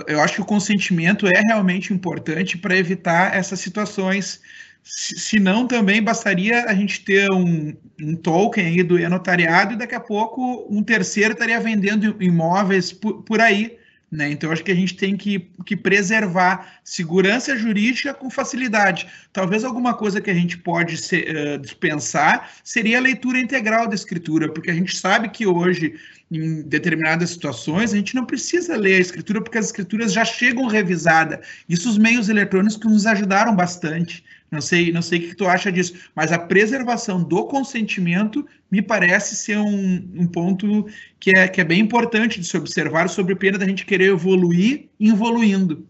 eu 0.07 0.21
acho 0.21 0.35
que 0.35 0.41
o 0.41 0.45
consentimento 0.45 1.27
é 1.27 1.41
realmente 1.47 1.93
importante 1.93 2.57
para 2.57 2.77
evitar 2.77 3.35
essas 3.35 3.59
situações. 3.59 4.41
Se 4.83 5.39
não, 5.39 5.67
também 5.67 6.01
bastaria 6.01 6.65
a 6.65 6.73
gente 6.75 7.03
ter 7.03 7.31
um, 7.31 7.73
um 7.99 8.15
token 8.15 8.65
aí 8.65 8.83
do 8.83 8.99
e-notariado 8.99 9.73
e 9.73 9.77
daqui 9.77 9.95
a 9.95 9.99
pouco 9.99 10.67
um 10.69 10.83
terceiro 10.83 11.33
estaria 11.33 11.59
vendendo 11.59 12.15
imóveis 12.21 12.93
por, 12.93 13.23
por 13.23 13.41
aí. 13.41 13.77
Né? 14.11 14.29
Então, 14.29 14.51
acho 14.51 14.63
que 14.63 14.71
a 14.71 14.75
gente 14.75 14.95
tem 14.95 15.17
que, 15.17 15.49
que 15.65 15.75
preservar 15.75 16.79
segurança 16.83 17.57
jurídica 17.57 18.13
com 18.13 18.29
facilidade. 18.29 19.07
Talvez 19.33 19.63
alguma 19.63 19.93
coisa 19.93 20.21
que 20.21 20.29
a 20.29 20.33
gente 20.33 20.57
pode 20.57 20.97
ser, 20.97 21.35
uh, 21.35 21.57
dispensar 21.57 22.51
seria 22.63 22.99
a 22.99 23.01
leitura 23.01 23.39
integral 23.39 23.87
da 23.87 23.95
escritura, 23.95 24.47
porque 24.47 24.69
a 24.69 24.73
gente 24.73 24.95
sabe 24.95 25.29
que 25.29 25.47
hoje 25.47 25.95
em 26.37 26.61
determinadas 26.61 27.29
situações, 27.31 27.93
a 27.93 27.97
gente 27.97 28.15
não 28.15 28.25
precisa 28.25 28.75
ler 28.75 28.95
a 28.95 28.99
escritura, 28.99 29.41
porque 29.41 29.57
as 29.57 29.67
escrituras 29.67 30.13
já 30.13 30.25
chegam 30.25 30.67
revisadas. 30.67 31.45
Isso 31.67 31.89
os 31.89 31.97
meios 31.97 32.29
eletrônicos 32.29 32.79
nos 32.79 33.05
ajudaram 33.05 33.55
bastante. 33.55 34.23
Não 34.51 34.61
sei, 34.61 34.91
não 34.91 35.01
sei 35.01 35.19
o 35.19 35.21
que 35.29 35.35
tu 35.35 35.47
acha 35.47 35.71
disso, 35.71 35.93
mas 36.15 36.31
a 36.31 36.39
preservação 36.39 37.21
do 37.21 37.45
consentimento 37.45 38.45
me 38.69 38.81
parece 38.81 39.35
ser 39.35 39.57
um, 39.57 40.09
um 40.15 40.27
ponto 40.27 40.85
que 41.19 41.31
é, 41.35 41.47
que 41.47 41.59
é 41.59 41.63
bem 41.63 41.79
importante 41.79 42.39
de 42.39 42.45
se 42.45 42.55
observar, 42.55 43.09
sobre 43.09 43.35
pena 43.35 43.57
da 43.57 43.65
gente 43.65 43.85
querer 43.85 44.09
evoluir 44.09 44.89
evoluindo. 44.99 45.87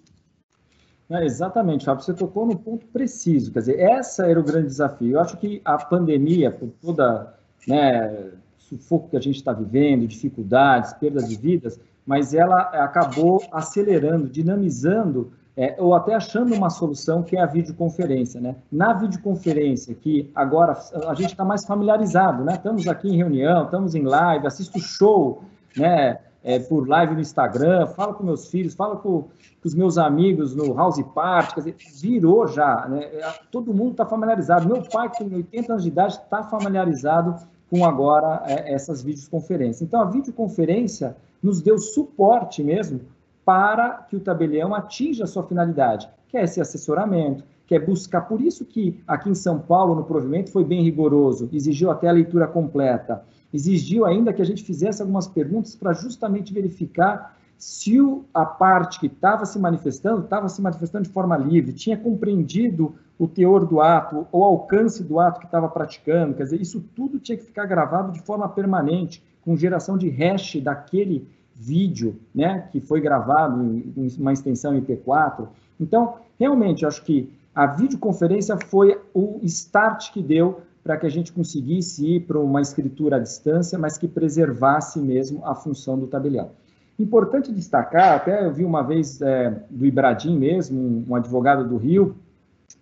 É, 1.10 1.24
exatamente, 1.24 1.86
Fábio, 1.86 2.04
você 2.04 2.14
tocou 2.14 2.48
no 2.48 2.58
ponto 2.58 2.88
preciso, 2.88 3.52
quer 3.52 3.60
dizer, 3.60 3.80
essa 3.80 4.26
era 4.26 4.40
o 4.40 4.44
grande 4.44 4.68
desafio. 4.68 5.14
Eu 5.14 5.20
acho 5.20 5.38
que 5.38 5.62
a 5.64 5.78
pandemia, 5.78 6.50
por 6.50 6.70
toda 6.82 7.36
né, 7.68 8.32
sufoco 8.70 9.10
que 9.10 9.18
a 9.18 9.22
gente 9.22 9.36
está 9.36 9.54
vivendo, 9.54 10.08
dificuldades, 10.08 10.94
perda 10.94 11.22
de 11.24 11.36
vidas, 11.36 11.80
mas 12.06 12.34
ela 12.34 12.62
acabou 12.62 13.42
acelerando, 13.52 14.30
dinamizando 14.30 15.32
é, 15.58 15.76
ou 15.80 15.96
até 15.96 16.14
achando 16.14 16.54
uma 16.54 16.70
solução 16.70 17.24
que 17.24 17.38
é 17.38 17.42
a 17.42 17.46
videoconferência. 17.46 18.42
Né? 18.42 18.56
Na 18.72 18.94
videoconferência, 18.94 19.96
que 19.96 20.30
agora 20.36 20.78
a 21.08 21.14
gente 21.14 21.32
está 21.32 21.46
mais 21.46 21.66
familiarizado, 21.66 22.44
né? 22.44 22.54
estamos 22.56 22.88
aqui 22.88 23.08
em 23.08 23.18
reunião, 23.18 23.64
estamos 23.64 23.96
em 23.96 24.04
live, 24.04 24.46
assisto 24.46 24.80
show 24.80 25.42
né? 25.76 26.20
É, 26.44 26.60
por 26.60 26.88
live 26.88 27.16
no 27.16 27.22
Instagram, 27.22 27.88
falo 27.88 28.14
com 28.14 28.24
meus 28.24 28.52
filhos, 28.52 28.76
falo 28.76 28.98
com, 28.98 29.24
com 29.24 29.30
os 29.64 29.74
meus 29.74 29.98
amigos 29.98 30.56
no 30.56 30.76
House 30.76 31.02
Party, 31.16 31.56
quer 31.56 31.62
dizer, 31.62 31.76
virou 32.00 32.48
já, 32.48 32.88
né? 32.88 33.04
É, 33.06 33.34
todo 33.52 33.74
mundo 33.74 33.92
está 33.92 34.06
familiarizado. 34.06 34.68
Meu 34.68 34.84
pai, 34.84 35.10
que 35.10 35.18
tem 35.18 35.34
80 35.34 35.72
anos 35.74 35.84
de 35.84 35.90
idade, 35.90 36.14
está 36.14 36.44
familiarizado 36.44 37.36
com 37.70 37.86
agora 37.86 38.44
é, 38.46 38.74
essas 38.74 39.02
videoconferências. 39.02 39.82
Então, 39.82 40.02
a 40.02 40.06
videoconferência 40.06 41.16
nos 41.42 41.62
deu 41.62 41.78
suporte 41.78 42.64
mesmo 42.64 43.02
para 43.44 44.06
que 44.10 44.16
o 44.16 44.20
tabelião 44.20 44.74
atinja 44.74 45.26
a 45.26 45.28
sua 45.28 45.44
finalidade, 45.44 46.10
que 46.28 46.38
é 46.38 46.44
esse 46.44 46.60
assessoramento, 46.60 47.44
que 47.68 47.76
é 47.76 47.80
buscar. 47.80 48.22
Por 48.22 48.42
isso 48.42 48.66
que 48.66 49.00
aqui 49.08 49.30
em 49.30 49.36
São 49.36 49.60
Paulo, 49.60 49.96
no 49.96 50.04
provimento, 50.04 50.52
foi 50.52 50.64
bem 50.64 50.84
rigoroso, 50.84 51.50
exigiu 51.54 51.92
até 51.92 52.08
a 52.08 52.12
leitura 52.12 52.48
completa. 52.48 53.24
Exigiu 53.54 54.06
ainda 54.06 54.34
que 54.34 54.42
a 54.42 54.46
gente 54.46 54.64
fizesse 54.64 55.02
algumas 55.02 55.28
perguntas 55.28 55.76
para 55.76 55.94
justamente 55.94 56.54
verificar 56.54 57.35
se 57.58 57.96
a 58.34 58.46
parte 58.46 59.00
que 59.00 59.08
estava 59.08 59.46
se 59.46 59.58
manifestando, 59.58 60.24
estava 60.24 60.50
se 60.50 60.62
manifestando 60.62 61.06
de 61.06 61.14
forma 61.14 61.38
livre, 61.38 61.74
tinha 61.74 61.98
compreendido 61.98 62.96
o 63.18 63.28
teor 63.28 63.66
do 63.66 63.82
ato, 63.82 64.28
o 64.32 64.44
alcance 64.44 65.04
do 65.04 65.20
ato 65.20 65.40
que 65.40 65.46
estava 65.46 65.70
praticando, 65.70 66.34
quer 66.34 66.44
dizer, 66.44 66.62
isso 66.62 66.84
tudo 66.96 67.20
tinha 67.20 67.38
que 67.38 67.46
ficar 67.46 67.66
gravado 67.66 68.12
de 68.12 68.20
forma 68.22 68.48
permanente, 68.50 69.24
com 69.44 69.56
geração 69.56 69.98
de 69.98 70.10
hash 70.10 70.58
daquele 70.62 71.28
vídeo, 71.56 72.20
né, 72.34 72.68
que 72.72 72.82
foi 72.82 73.00
gravado 73.00 73.64
em, 73.64 73.94
em 73.96 74.08
uma 74.20 74.34
extensão 74.34 74.74
IP4. 74.80 75.48
Então, 75.80 76.16
realmente, 76.38 76.86
acho 76.86 77.04
que 77.04 77.32
a 77.54 77.66
videoconferência 77.66 78.58
foi 78.58 79.00
o 79.14 79.40
start 79.44 80.12
que 80.12 80.22
deu 80.22 80.62
para 80.84 80.98
que 80.98 81.06
a 81.06 81.10
gente 81.10 81.32
conseguisse 81.32 82.06
ir 82.06 82.20
para 82.22 82.38
uma 82.38 82.62
escritura 82.62 83.16
à 83.16 83.20
distância, 83.20 83.80
mas 83.80 83.98
que 83.98 84.08
preservasse 84.08 85.00
mesmo 85.00 85.44
a 85.46 85.56
função 85.56 85.98
do 85.98 86.06
tabelião. 86.06 86.52
Importante 86.98 87.52
destacar, 87.52 88.16
até 88.16 88.46
eu 88.46 88.54
vi 88.54 88.64
uma 88.64 88.82
vez 88.82 89.22
é, 89.22 89.54
do 89.70 89.86
Ibradim 89.86 90.38
mesmo, 90.38 91.04
um, 91.08 91.16
advogado 91.16 91.68
do 91.68 91.76
Rio, 91.76 92.16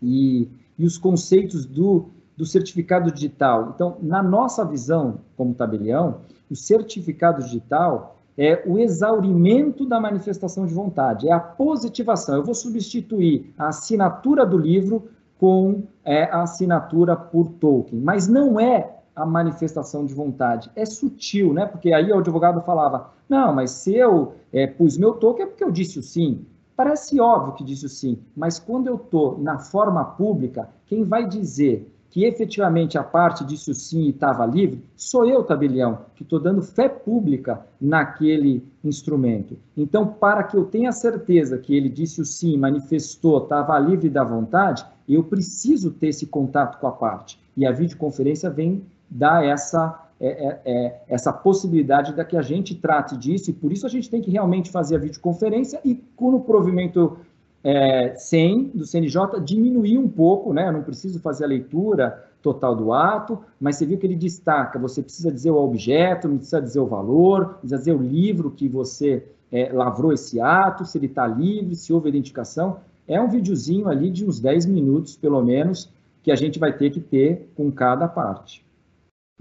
e, 0.02 0.48
e 0.78 0.86
os 0.86 0.98
conceitos 0.98 1.66
do, 1.66 2.10
do 2.38 2.46
certificado 2.46 3.12
digital. 3.12 3.72
Então, 3.74 3.98
na 4.02 4.22
nossa 4.22 4.64
visão 4.64 5.20
como 5.36 5.56
tabelião, 5.56 6.22
o 6.50 6.56
certificado 6.56 7.42
digital 7.42 8.20
é 8.38 8.64
o 8.66 8.78
exaurimento 8.78 9.86
da 9.86 10.00
manifestação 10.00 10.66
de 10.66 10.74
vontade, 10.74 11.28
é 11.28 11.32
a 11.32 11.40
positivação. 11.40 12.36
Eu 12.36 12.44
vou 12.44 12.56
substituir 12.56 13.54
a 13.58 13.70
assinatura 13.70 14.46
do 14.46 14.58
livro 14.58 15.10
com 15.40 15.84
é, 16.06 16.24
a 16.26 16.44
assinatura 16.44 17.16
por 17.16 17.50
token, 17.50 18.00
mas 18.00 18.28
não 18.28 18.60
é 18.60 19.03
a 19.16 19.26
manifestação 19.26 20.06
de 20.06 20.14
vontade. 20.14 20.72
É 20.76 20.86
sutil, 20.86 21.54
né? 21.54 21.66
Porque 21.66 21.94
aí 21.94 22.12
o 22.12 22.20
advogado 22.20 22.62
falava: 22.62 23.12
não, 23.30 23.54
mas 23.54 23.72
se 23.72 23.96
eu 23.96 24.34
é, 24.52 24.68
pus 24.68 24.98
meu 24.98 25.14
token 25.14 25.46
é 25.46 25.48
porque 25.48 25.64
eu 25.64 25.72
disse 25.72 26.00
o 26.00 26.04
sim. 26.04 26.46
Parece 26.76 27.20
óbvio 27.20 27.54
que 27.54 27.64
disse 27.64 27.86
o 27.86 27.90
sim, 27.90 28.18
mas 28.36 28.58
quando 28.58 28.88
eu 28.88 28.96
estou 28.96 29.38
na 29.38 29.60
forma 29.60 30.04
pública, 30.04 30.70
quem 30.88 31.04
vai 31.04 31.28
dizer 31.28 31.88
que 32.14 32.26
efetivamente 32.26 32.96
a 32.96 33.04
parte 33.04 33.44
disse 33.44 33.72
o 33.72 33.74
sim 33.74 34.04
e 34.04 34.10
estava 34.10 34.46
livre, 34.46 34.84
sou 34.96 35.26
eu, 35.26 35.44
tabelião, 35.44 36.00
que 36.16 36.22
estou 36.22 36.40
dando 36.40 36.62
fé 36.62 36.88
pública 36.88 37.66
naquele 37.82 38.64
instrumento. 38.84 39.58
Então, 39.76 40.06
para 40.06 40.44
que 40.44 40.56
eu 40.56 40.66
tenha 40.66 40.92
certeza 40.92 41.58
que 41.58 41.76
ele 41.76 41.90
disse 41.90 42.22
o 42.22 42.26
sim, 42.26 42.56
manifestou, 42.56 43.40
estava 43.40 43.80
livre 43.80 44.12
da 44.12 44.24
vontade, 44.24 44.86
eu 45.10 45.24
preciso 45.24 45.90
ter 45.90 46.10
esse 46.10 46.28
contato 46.28 46.80
com 46.80 46.86
a 46.86 46.92
parte. 46.92 47.40
E 47.58 47.66
a 47.66 47.72
videoconferência 47.72 48.48
vem 48.48 48.84
dar 49.14 49.46
essa, 49.46 50.08
é, 50.20 50.28
é, 50.28 50.62
é, 50.66 51.02
essa 51.08 51.32
possibilidade 51.32 52.14
da 52.14 52.26
que 52.26 52.36
a 52.36 52.42
gente 52.42 52.74
trate 52.76 53.16
disso, 53.16 53.52
e 53.52 53.54
por 53.54 53.72
isso 53.72 53.86
a 53.86 53.90
gente 53.90 54.10
tem 54.10 54.22
que 54.22 54.32
realmente 54.32 54.72
fazer 54.72 54.96
a 54.96 55.00
videoconferência 55.00 55.80
e, 55.86 55.96
com 56.16 56.34
o 56.34 56.42
provimento 56.42 57.18
é, 57.64 58.16
100 58.16 58.72
do 58.74 58.86
CNJ 58.86 59.40
diminuir 59.42 59.98
um 59.98 60.08
pouco, 60.08 60.52
né? 60.52 60.68
Eu 60.68 60.74
não 60.74 60.84
preciso 60.84 61.20
fazer 61.20 61.46
a 61.46 61.48
leitura 61.48 62.28
total 62.42 62.76
do 62.76 62.92
ato, 62.92 63.40
mas 63.60 63.78
você 63.78 63.86
viu 63.86 63.98
que 63.98 64.06
ele 64.06 64.16
destaca, 64.16 64.78
você 64.78 65.02
precisa 65.02 65.32
dizer 65.32 65.52
o 65.52 65.64
objeto, 65.64 66.28
não 66.28 66.38
precisa 66.38 66.62
dizer 66.62 66.80
o 66.80 66.86
valor, 66.86 67.56
precisa 67.60 67.78
dizer 67.78 67.94
o 67.94 68.02
livro 68.02 68.52
que 68.52 68.68
você 68.68 69.24
é, 69.50 69.72
lavrou 69.72 70.12
esse 70.12 70.42
ato, 70.42 70.84
se 70.84 70.98
ele 70.98 71.06
está 71.06 71.26
livre, 71.26 71.76
se 71.76 71.94
houve 71.94 72.10
identificação. 72.10 72.78
É 73.08 73.22
um 73.22 73.30
videozinho 73.30 73.88
ali 73.88 74.10
de 74.10 74.26
uns 74.26 74.40
10 74.40 74.66
minutos, 74.66 75.16
pelo 75.16 75.42
menos, 75.42 75.90
que 76.22 76.32
a 76.32 76.36
gente 76.36 76.60
vai 76.60 76.74
ter 76.74 76.90
que 76.90 77.00
ter 77.00 77.50
com 77.56 77.72
cada 77.72 78.08
parte. 78.08 78.64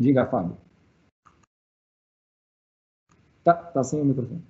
Diga, 0.02 0.26
Fábio. 0.26 0.58
Tá, 3.44 3.54
tá 3.54 3.84
sem 3.84 4.00
o 4.00 4.04
microfone. 4.04 4.42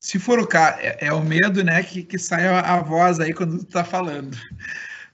Se 0.00 0.18
for 0.18 0.38
o 0.38 0.46
caso, 0.46 0.78
é, 0.80 1.06
é, 1.06 1.12
o 1.12 1.22
medo, 1.22 1.62
né, 1.62 1.82
que, 1.82 2.02
que 2.02 2.18
sai 2.18 2.46
a, 2.46 2.60
a 2.60 2.82
voz 2.82 3.20
aí 3.20 3.34
quando 3.34 3.58
tu 3.58 3.66
tá 3.66 3.84
falando. 3.84 4.36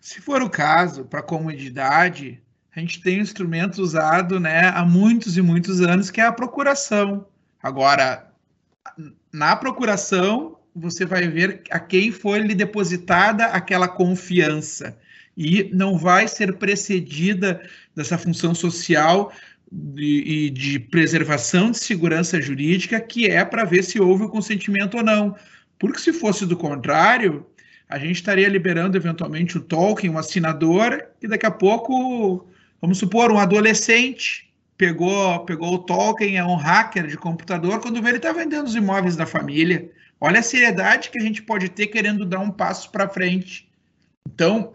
Se 0.00 0.20
for 0.20 0.42
o 0.42 0.50
caso, 0.50 1.04
para 1.04 1.22
comodidade, 1.22 2.40
a 2.74 2.80
gente 2.80 3.02
tem 3.02 3.18
um 3.18 3.22
instrumento 3.22 3.78
usado, 3.82 4.38
né, 4.38 4.68
há 4.68 4.84
muitos 4.84 5.36
e 5.36 5.42
muitos 5.42 5.80
anos, 5.80 6.10
que 6.10 6.20
é 6.20 6.26
a 6.26 6.32
procuração. 6.32 7.26
Agora, 7.60 8.32
na 9.32 9.56
procuração, 9.56 10.56
você 10.74 11.04
vai 11.04 11.28
ver 11.28 11.62
a 11.70 11.80
quem 11.80 12.12
foi 12.12 12.38
lhe 12.40 12.54
depositada 12.54 13.46
aquela 13.46 13.88
confiança 13.88 14.96
e 15.36 15.70
não 15.72 15.96
vai 15.96 16.28
ser 16.28 16.58
precedida 16.58 17.62
dessa 17.94 18.18
função 18.18 18.54
social 18.54 19.32
de, 19.70 20.50
de 20.50 20.78
preservação 20.78 21.70
de 21.70 21.78
segurança 21.78 22.40
jurídica, 22.40 23.00
que 23.00 23.26
é 23.26 23.44
para 23.44 23.64
ver 23.64 23.84
se 23.84 24.00
houve 24.00 24.24
o 24.24 24.28
consentimento 24.28 24.96
ou 24.96 25.02
não. 25.02 25.36
Porque 25.78 26.00
se 26.00 26.12
fosse 26.12 26.44
do 26.44 26.56
contrário, 26.56 27.46
a 27.88 27.98
gente 27.98 28.16
estaria 28.16 28.48
liberando 28.48 28.96
eventualmente 28.96 29.56
o 29.56 29.60
token, 29.60 30.10
um 30.10 30.18
assinador, 30.18 31.02
e 31.22 31.28
daqui 31.28 31.46
a 31.46 31.50
pouco, 31.50 32.46
vamos 32.80 32.98
supor, 32.98 33.30
um 33.30 33.38
adolescente 33.38 34.50
pegou, 34.76 35.40
pegou 35.44 35.74
o 35.74 35.78
token, 35.78 36.38
é 36.38 36.44
um 36.44 36.56
hacker 36.56 37.06
de 37.06 37.16
computador, 37.16 37.80
quando 37.80 38.00
vê 38.02 38.08
ele 38.08 38.16
está 38.16 38.32
vendendo 38.32 38.66
os 38.66 38.74
imóveis 38.74 39.14
da 39.14 39.26
família. 39.26 39.90
Olha 40.18 40.40
a 40.40 40.42
seriedade 40.42 41.10
que 41.10 41.18
a 41.18 41.22
gente 41.22 41.42
pode 41.42 41.68
ter 41.68 41.88
querendo 41.88 42.24
dar 42.24 42.40
um 42.40 42.50
passo 42.50 42.90
para 42.90 43.08
frente. 43.08 43.68
Então, 44.26 44.72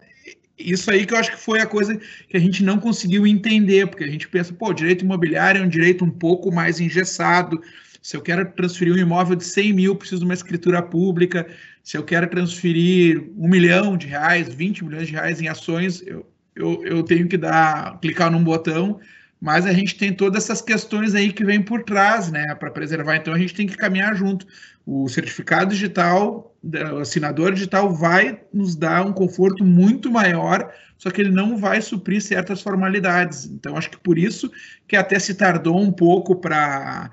isso 0.58 0.90
aí 0.90 1.04
que 1.04 1.12
eu 1.12 1.18
acho 1.18 1.32
que 1.32 1.40
foi 1.40 1.60
a 1.60 1.66
coisa 1.66 1.96
que 2.28 2.36
a 2.36 2.40
gente 2.40 2.62
não 2.64 2.78
conseguiu 2.78 3.26
entender, 3.26 3.86
porque 3.86 4.04
a 4.04 4.10
gente 4.10 4.28
pensa, 4.28 4.52
pô, 4.52 4.72
direito 4.72 5.04
imobiliário 5.04 5.62
é 5.62 5.64
um 5.64 5.68
direito 5.68 6.04
um 6.04 6.10
pouco 6.10 6.52
mais 6.52 6.80
engessado. 6.80 7.60
Se 8.00 8.16
eu 8.16 8.22
quero 8.22 8.44
transferir 8.52 8.94
um 8.94 8.98
imóvel 8.98 9.36
de 9.36 9.44
100 9.44 9.72
mil, 9.72 9.96
preciso 9.96 10.20
de 10.20 10.24
uma 10.24 10.34
escritura 10.34 10.80
pública. 10.80 11.46
Se 11.82 11.96
eu 11.96 12.02
quero 12.02 12.28
transferir 12.28 13.22
um 13.36 13.48
milhão 13.48 13.96
de 13.96 14.06
reais, 14.06 14.52
20 14.54 14.84
milhões 14.84 15.08
de 15.08 15.12
reais 15.12 15.40
em 15.40 15.48
ações, 15.48 16.02
eu, 16.06 16.26
eu, 16.54 16.84
eu 16.84 17.02
tenho 17.02 17.28
que 17.28 17.36
dar, 17.36 17.98
clicar 18.00 18.30
num 18.30 18.42
botão. 18.42 19.00
Mas 19.40 19.66
a 19.66 19.72
gente 19.72 19.96
tem 19.96 20.12
todas 20.12 20.44
essas 20.44 20.62
questões 20.62 21.14
aí 21.14 21.32
que 21.32 21.44
vêm 21.44 21.60
por 21.60 21.82
trás, 21.84 22.30
né, 22.30 22.54
para 22.54 22.70
preservar. 22.70 23.16
Então 23.16 23.34
a 23.34 23.38
gente 23.38 23.54
tem 23.54 23.66
que 23.66 23.76
caminhar 23.76 24.16
junto. 24.16 24.46
O 24.86 25.08
certificado 25.08 25.70
digital 25.70 26.56
o 26.92 26.98
assinador 26.98 27.52
digital 27.52 27.92
vai 27.92 28.40
nos 28.52 28.74
dar 28.74 29.06
um 29.06 29.12
conforto 29.12 29.64
muito 29.64 30.10
maior, 30.10 30.72
só 30.98 31.10
que 31.10 31.20
ele 31.20 31.30
não 31.30 31.56
vai 31.56 31.80
suprir 31.80 32.20
certas 32.20 32.60
formalidades. 32.60 33.46
Então, 33.46 33.76
acho 33.76 33.90
que 33.90 33.98
por 33.98 34.18
isso 34.18 34.50
que 34.88 34.96
até 34.96 35.18
se 35.18 35.34
tardou 35.34 35.78
um 35.80 35.92
pouco 35.92 36.36
para 36.36 37.10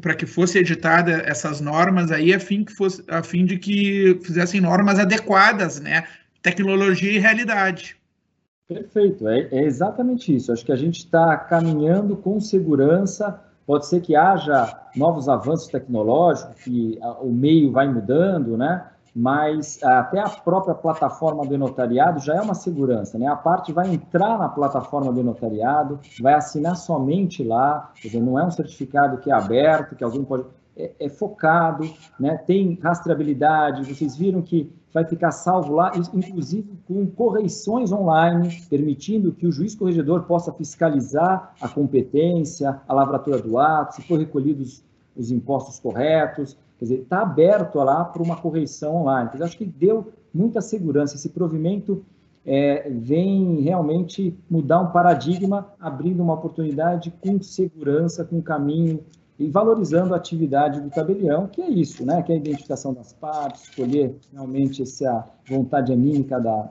para 0.00 0.14
que 0.14 0.24
fosse 0.24 0.56
editada 0.56 1.24
essas 1.26 1.60
normas 1.60 2.12
aí, 2.12 2.32
a 2.32 2.38
fim, 2.38 2.62
que 2.62 2.72
fosse, 2.72 3.02
a 3.08 3.24
fim 3.24 3.44
de 3.44 3.58
que 3.58 4.20
fizessem 4.22 4.60
normas 4.60 5.00
adequadas, 5.00 5.80
né? 5.80 6.04
Tecnologia 6.40 7.10
e 7.10 7.18
realidade. 7.18 7.96
Perfeito, 8.68 9.26
é, 9.26 9.48
é 9.50 9.64
exatamente 9.64 10.32
isso. 10.32 10.52
Acho 10.52 10.64
que 10.64 10.70
a 10.70 10.76
gente 10.76 11.00
está 11.00 11.36
caminhando 11.36 12.16
com 12.16 12.40
segurança 12.40 13.42
pode 13.70 13.86
ser 13.86 14.00
que 14.00 14.16
haja 14.16 14.76
novos 14.96 15.28
avanços 15.28 15.68
tecnológicos, 15.68 16.56
que 16.64 16.98
o 17.20 17.30
meio 17.30 17.70
vai 17.70 17.86
mudando, 17.86 18.56
né? 18.56 18.84
mas 19.14 19.78
até 19.80 20.18
a 20.18 20.28
própria 20.28 20.74
plataforma 20.74 21.46
do 21.46 21.56
notariado 21.56 22.18
já 22.18 22.34
é 22.34 22.40
uma 22.40 22.54
segurança, 22.54 23.16
né? 23.16 23.28
A 23.28 23.36
parte 23.36 23.72
vai 23.72 23.92
entrar 23.92 24.38
na 24.38 24.48
plataforma 24.48 25.12
do 25.12 25.22
notariado, 25.22 26.00
vai 26.20 26.34
assinar 26.34 26.76
somente 26.76 27.44
lá, 27.44 27.92
quer 27.94 28.08
dizer, 28.08 28.20
não 28.20 28.36
é 28.36 28.44
um 28.44 28.50
certificado 28.50 29.18
que 29.18 29.30
é 29.30 29.34
aberto, 29.34 29.94
que 29.94 30.02
alguém 30.02 30.24
pode 30.24 30.46
é, 30.76 30.92
é 30.98 31.08
focado, 31.08 31.88
né? 32.18 32.38
Tem 32.38 32.76
rastreabilidade. 32.82 33.84
Vocês 33.84 34.16
viram 34.16 34.42
que 34.42 34.72
vai 34.92 35.04
ficar 35.04 35.30
salvo 35.30 35.74
lá, 35.74 35.92
inclusive 36.12 36.68
com 36.86 37.06
correições 37.06 37.92
online, 37.92 38.62
permitindo 38.68 39.32
que 39.32 39.46
o 39.46 39.52
juiz 39.52 39.74
corregedor 39.74 40.22
possa 40.22 40.52
fiscalizar 40.52 41.54
a 41.60 41.68
competência, 41.68 42.80
a 42.86 42.94
lavratura 42.94 43.40
do 43.40 43.58
ato, 43.58 43.96
se 43.96 44.02
for 44.02 44.18
recolhidos 44.18 44.82
os 45.16 45.30
impostos 45.30 45.78
corretos. 45.78 46.56
Quer 46.78 46.84
dizer, 46.84 47.00
está 47.00 47.20
aberto 47.20 47.76
lá 47.78 48.04
para 48.04 48.22
uma 48.22 48.36
correção 48.36 48.96
online. 48.96 49.28
Quer 49.28 49.36
dizer, 49.36 49.44
acho 49.44 49.58
que 49.58 49.66
deu 49.66 50.12
muita 50.32 50.60
segurança. 50.60 51.14
Esse 51.14 51.28
provimento 51.28 52.02
é, 52.44 52.88
vem 52.90 53.60
realmente 53.60 54.36
mudar 54.48 54.80
um 54.80 54.90
paradigma, 54.90 55.68
abrindo 55.78 56.22
uma 56.22 56.34
oportunidade 56.34 57.12
com 57.20 57.40
segurança, 57.42 58.24
com 58.24 58.40
caminho 58.40 59.00
e 59.40 59.48
valorizando 59.48 60.12
a 60.12 60.18
atividade 60.18 60.82
do 60.82 60.90
tabelião, 60.90 61.46
que 61.46 61.62
é 61.62 61.70
isso, 61.70 62.04
né? 62.04 62.22
Que 62.22 62.30
é 62.30 62.34
a 62.34 62.38
identificação 62.38 62.92
das 62.92 63.14
partes, 63.14 63.62
escolher 63.62 64.14
realmente 64.30 64.82
essa 64.82 65.26
vontade 65.48 65.90
anímica 65.90 66.38
da, 66.38 66.70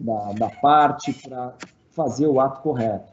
da, 0.00 0.32
da 0.32 0.50
parte 0.50 1.12
para 1.12 1.54
fazer 1.92 2.26
o 2.26 2.40
ato 2.40 2.60
correto. 2.60 3.12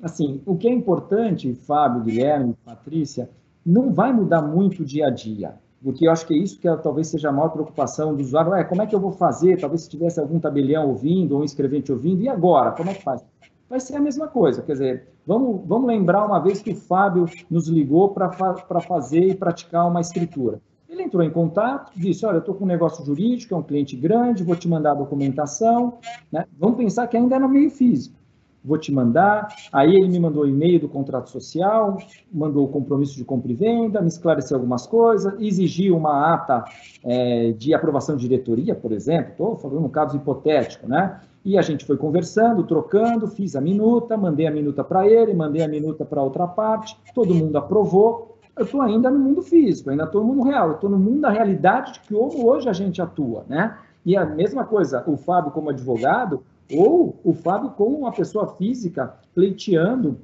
Assim, 0.00 0.40
o 0.46 0.56
que 0.56 0.68
é 0.68 0.72
importante, 0.72 1.52
Fábio, 1.52 2.02
Guilherme, 2.02 2.54
Patrícia, 2.64 3.28
não 3.66 3.92
vai 3.92 4.12
mudar 4.12 4.42
muito 4.42 4.82
o 4.82 4.84
dia 4.84 5.08
a 5.08 5.10
dia, 5.10 5.56
porque 5.82 6.06
eu 6.06 6.12
acho 6.12 6.24
que 6.24 6.34
é 6.34 6.38
isso 6.38 6.60
que 6.60 6.68
é, 6.68 6.76
talvez 6.76 7.08
seja 7.08 7.30
a 7.30 7.32
maior 7.32 7.48
preocupação 7.48 8.14
do 8.14 8.22
usuário. 8.22 8.54
É, 8.54 8.62
como 8.62 8.82
é 8.82 8.86
que 8.86 8.94
eu 8.94 9.00
vou 9.00 9.12
fazer? 9.12 9.60
Talvez 9.60 9.82
se 9.82 9.90
tivesse 9.90 10.20
algum 10.20 10.38
tabelião 10.38 10.88
ouvindo 10.88 11.34
ou 11.34 11.40
um 11.40 11.44
escrevente 11.44 11.90
ouvindo, 11.90 12.22
e 12.22 12.28
agora? 12.28 12.70
Como 12.70 12.88
é 12.88 12.94
que 12.94 13.02
faz? 13.02 13.24
Vai 13.68 13.80
ser 13.80 13.96
a 13.96 14.00
mesma 14.00 14.28
coisa, 14.28 14.62
quer 14.62 14.72
dizer, 14.72 15.08
vamos, 15.26 15.62
vamos 15.66 15.88
lembrar 15.88 16.24
uma 16.24 16.38
vez 16.38 16.60
que 16.60 16.72
o 16.72 16.76
Fábio 16.76 17.26
nos 17.50 17.66
ligou 17.68 18.10
para 18.10 18.30
fa 18.30 18.54
fazer 18.80 19.28
e 19.28 19.34
praticar 19.34 19.88
uma 19.88 20.00
escritura. 20.00 20.60
Ele 20.88 21.02
entrou 21.02 21.22
em 21.22 21.30
contato, 21.30 21.90
disse, 21.96 22.24
olha, 22.24 22.36
eu 22.36 22.40
estou 22.40 22.54
com 22.54 22.64
um 22.64 22.68
negócio 22.68 23.04
jurídico, 23.04 23.54
é 23.54 23.56
um 23.56 23.62
cliente 23.62 23.96
grande, 23.96 24.44
vou 24.44 24.54
te 24.54 24.68
mandar 24.68 24.92
a 24.92 24.94
documentação, 24.94 25.94
né? 26.30 26.46
Vamos 26.58 26.76
pensar 26.76 27.08
que 27.08 27.16
ainda 27.16 27.36
é 27.36 27.38
no 27.38 27.48
meio 27.48 27.70
físico 27.70 28.24
vou 28.64 28.78
te 28.78 28.90
mandar. 28.90 29.54
Aí 29.70 29.94
ele 29.94 30.08
me 30.08 30.18
mandou 30.18 30.44
o 30.44 30.48
e-mail 30.48 30.80
do 30.80 30.88
contrato 30.88 31.28
social, 31.28 31.98
mandou 32.32 32.64
o 32.64 32.68
compromisso 32.68 33.14
de 33.14 33.24
compra 33.24 33.52
e 33.52 33.54
venda, 33.54 34.00
me 34.00 34.08
esclareceu 34.08 34.56
algumas 34.56 34.86
coisas, 34.86 35.38
exigiu 35.38 35.96
uma 35.96 36.32
ata 36.32 36.64
é, 37.04 37.52
de 37.52 37.74
aprovação 37.74 38.16
de 38.16 38.26
diretoria, 38.26 38.74
por 38.74 38.92
exemplo, 38.92 39.32
estou 39.32 39.56
falando 39.56 39.84
um 39.84 39.90
caso 39.90 40.16
hipotético, 40.16 40.88
né? 40.88 41.20
E 41.44 41.58
a 41.58 41.62
gente 41.62 41.84
foi 41.84 41.96
conversando, 41.96 42.64
trocando, 42.64 43.28
fiz 43.28 43.54
a 43.54 43.60
minuta, 43.60 44.16
mandei 44.16 44.46
a 44.46 44.50
minuta 44.50 44.82
para 44.82 45.06
ele, 45.06 45.34
mandei 45.34 45.62
a 45.62 45.68
minuta 45.68 46.04
para 46.04 46.22
outra 46.22 46.46
parte, 46.46 46.96
todo 47.14 47.34
mundo 47.34 47.56
aprovou. 47.56 48.38
Eu 48.56 48.64
estou 48.64 48.80
ainda 48.80 49.10
no 49.10 49.18
mundo 49.18 49.42
físico, 49.42 49.90
ainda 49.90 50.04
estou 50.04 50.22
no 50.22 50.28
mundo 50.28 50.44
real, 50.44 50.72
estou 50.72 50.88
no 50.88 50.98
mundo 50.98 51.20
da 51.20 51.30
realidade 51.30 51.94
de 51.94 52.00
que 52.00 52.14
hoje 52.14 52.68
a 52.68 52.72
gente 52.72 53.02
atua, 53.02 53.44
né? 53.48 53.76
E 54.06 54.16
a 54.16 54.24
mesma 54.24 54.64
coisa, 54.64 55.02
o 55.06 55.16
Fábio 55.16 55.50
como 55.50 55.70
advogado, 55.70 56.42
ou 56.72 57.18
o 57.22 57.34
Fábio 57.34 57.70
como 57.70 57.98
uma 57.98 58.12
pessoa 58.12 58.46
física 58.56 59.14
pleiteando 59.34 60.18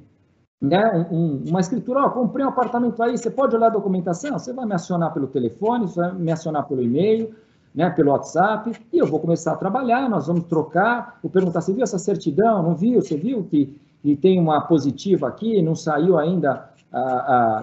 né, 0.61 1.07
um, 1.11 1.43
uma 1.47 1.59
escritura, 1.59 2.07
comprei 2.09 2.45
um 2.45 2.49
apartamento 2.49 3.01
aí, 3.01 3.17
você 3.17 3.31
pode 3.31 3.55
olhar 3.55 3.67
a 3.67 3.71
documentação? 3.71 4.37
Você 4.37 4.53
vai 4.53 4.65
me 4.65 4.73
acionar 4.73 5.11
pelo 5.11 5.27
telefone, 5.27 5.87
você 5.87 5.99
vai 5.99 6.13
me 6.13 6.31
acionar 6.31 6.67
pelo 6.67 6.83
e-mail, 6.83 7.33
né, 7.73 7.89
pelo 7.89 8.11
WhatsApp, 8.11 8.71
e 8.91 8.97
eu 8.97 9.07
vou 9.07 9.19
começar 9.19 9.53
a 9.53 9.55
trabalhar, 9.55 10.09
nós 10.09 10.27
vamos 10.27 10.45
trocar, 10.45 11.19
vou 11.23 11.31
perguntar, 11.31 11.61
você 11.61 11.73
viu 11.73 11.83
essa 11.83 11.97
certidão? 11.97 12.61
Não 12.61 12.75
viu? 12.75 13.01
Você 13.01 13.15
viu 13.15 13.43
que, 13.43 13.79
que 14.01 14.15
tem 14.15 14.39
uma 14.39 14.61
positiva 14.61 15.27
aqui, 15.27 15.61
não 15.61 15.75
saiu 15.75 16.17
ainda, 16.17 16.69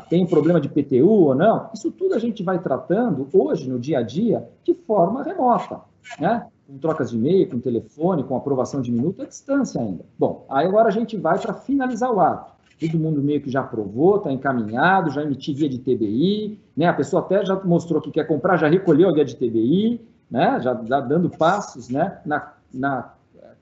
tem 0.08 0.26
problema 0.26 0.60
de 0.60 0.68
PTU 0.68 1.08
ou 1.08 1.34
não? 1.34 1.68
Isso 1.74 1.90
tudo 1.90 2.14
a 2.14 2.18
gente 2.18 2.42
vai 2.42 2.58
tratando 2.58 3.28
hoje, 3.32 3.68
no 3.68 3.78
dia 3.78 3.98
a 3.98 4.02
dia, 4.02 4.48
de 4.64 4.74
forma 4.74 5.22
remota, 5.22 5.80
né? 6.18 6.46
com 6.66 6.76
trocas 6.76 7.10
de 7.10 7.16
e-mail, 7.16 7.48
com 7.48 7.58
telefone, 7.58 8.22
com 8.24 8.36
aprovação 8.36 8.82
de 8.82 8.92
minuto, 8.92 9.22
à 9.22 9.24
distância 9.24 9.80
ainda. 9.80 10.04
Bom, 10.18 10.44
aí 10.50 10.66
agora 10.66 10.88
a 10.88 10.92
gente 10.92 11.16
vai 11.16 11.38
para 11.38 11.54
finalizar 11.54 12.12
o 12.12 12.20
ato. 12.20 12.52
Todo 12.80 12.98
mundo 12.98 13.20
meio 13.22 13.40
que 13.40 13.50
já 13.50 13.60
aprovou, 13.60 14.16
está 14.16 14.32
encaminhado, 14.32 15.10
já 15.10 15.22
emitiu 15.22 15.54
guia 15.54 15.68
de 15.68 15.78
TBI, 15.78 16.60
né? 16.76 16.86
A 16.86 16.92
pessoa 16.92 17.22
até 17.22 17.44
já 17.44 17.56
mostrou 17.64 18.00
que 18.00 18.10
quer 18.10 18.24
comprar, 18.24 18.56
já 18.56 18.68
recolheu 18.68 19.08
a 19.08 19.12
guia 19.12 19.24
de 19.24 19.34
TBI, 19.34 20.00
né? 20.30 20.60
Já 20.60 20.72
dá 20.74 21.00
dando 21.00 21.28
passos, 21.28 21.88
né? 21.88 22.18
Na, 22.24 22.52
na 22.72 23.12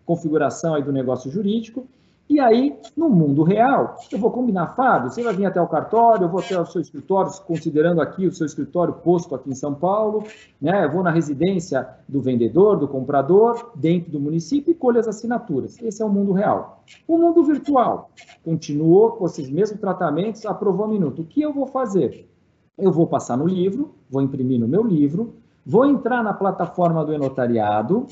configuração 0.05 0.75
aí 0.75 0.83
do 0.83 0.93
negócio 0.93 1.31
jurídico. 1.31 1.87
E 2.29 2.41
aí, 2.41 2.77
no 2.97 3.09
mundo 3.09 3.45
real, 3.45 3.97
eu 4.11 4.19
vou 4.19 4.33
combinar, 4.33 4.75
Fábio, 4.75 5.11
você 5.11 5.23
vai 5.23 5.33
vir 5.33 5.47
até 5.47 5.61
o 5.61 5.69
cartório, 5.69 6.25
eu 6.25 6.29
vou 6.29 6.41
até 6.41 6.61
o 6.61 6.67
seu 6.67 6.81
escritório, 6.81 7.31
considerando 7.47 8.01
aqui 8.01 8.27
o 8.27 8.33
seu 8.33 8.45
escritório 8.45 8.95
posto 8.95 9.33
aqui 9.33 9.49
em 9.49 9.55
São 9.55 9.73
Paulo, 9.73 10.25
né? 10.61 10.85
Eu 10.85 10.91
vou 10.91 11.05
na 11.05 11.11
residência 11.13 11.89
do 12.09 12.21
vendedor, 12.21 12.79
do 12.79 12.89
comprador, 12.89 13.71
dentro 13.77 14.11
do 14.11 14.19
município 14.19 14.73
e 14.73 14.75
colho 14.75 14.99
as 14.99 15.07
assinaturas. 15.07 15.81
Esse 15.81 16.03
é 16.03 16.05
o 16.05 16.09
mundo 16.09 16.33
real. 16.33 16.83
O 17.07 17.17
mundo 17.17 17.45
virtual 17.45 18.11
continuou 18.45 19.13
com 19.13 19.27
esses 19.27 19.49
mesmos 19.49 19.81
tratamentos, 19.81 20.45
aprovou 20.45 20.87
um 20.87 20.91
minuto. 20.91 21.23
O 21.23 21.27
que 21.27 21.41
eu 21.41 21.53
vou 21.53 21.69
fazer? 21.69 22.29
Eu 22.77 22.91
vou 22.91 23.07
passar 23.07 23.37
no 23.37 23.47
livro, 23.47 23.95
vou 24.11 24.21
imprimir 24.21 24.59
no 24.59 24.67
meu 24.67 24.83
livro, 24.83 25.35
vou 25.65 25.87
entrar 25.87 26.25
na 26.25 26.35
plataforma 26.35 27.05
do 27.05 27.13
enotariado, 27.13 28.07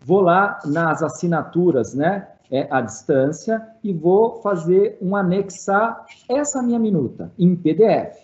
vou 0.00 0.20
lá 0.20 0.60
nas 0.64 1.02
assinaturas, 1.02 1.94
né? 1.94 2.28
É, 2.50 2.66
à 2.70 2.80
distância 2.80 3.66
e 3.82 3.92
vou 3.92 4.40
fazer 4.42 4.98
um 5.00 5.16
anexar 5.16 6.06
essa 6.28 6.62
minha 6.62 6.78
minuta 6.78 7.32
em 7.38 7.54
PDF. 7.56 8.16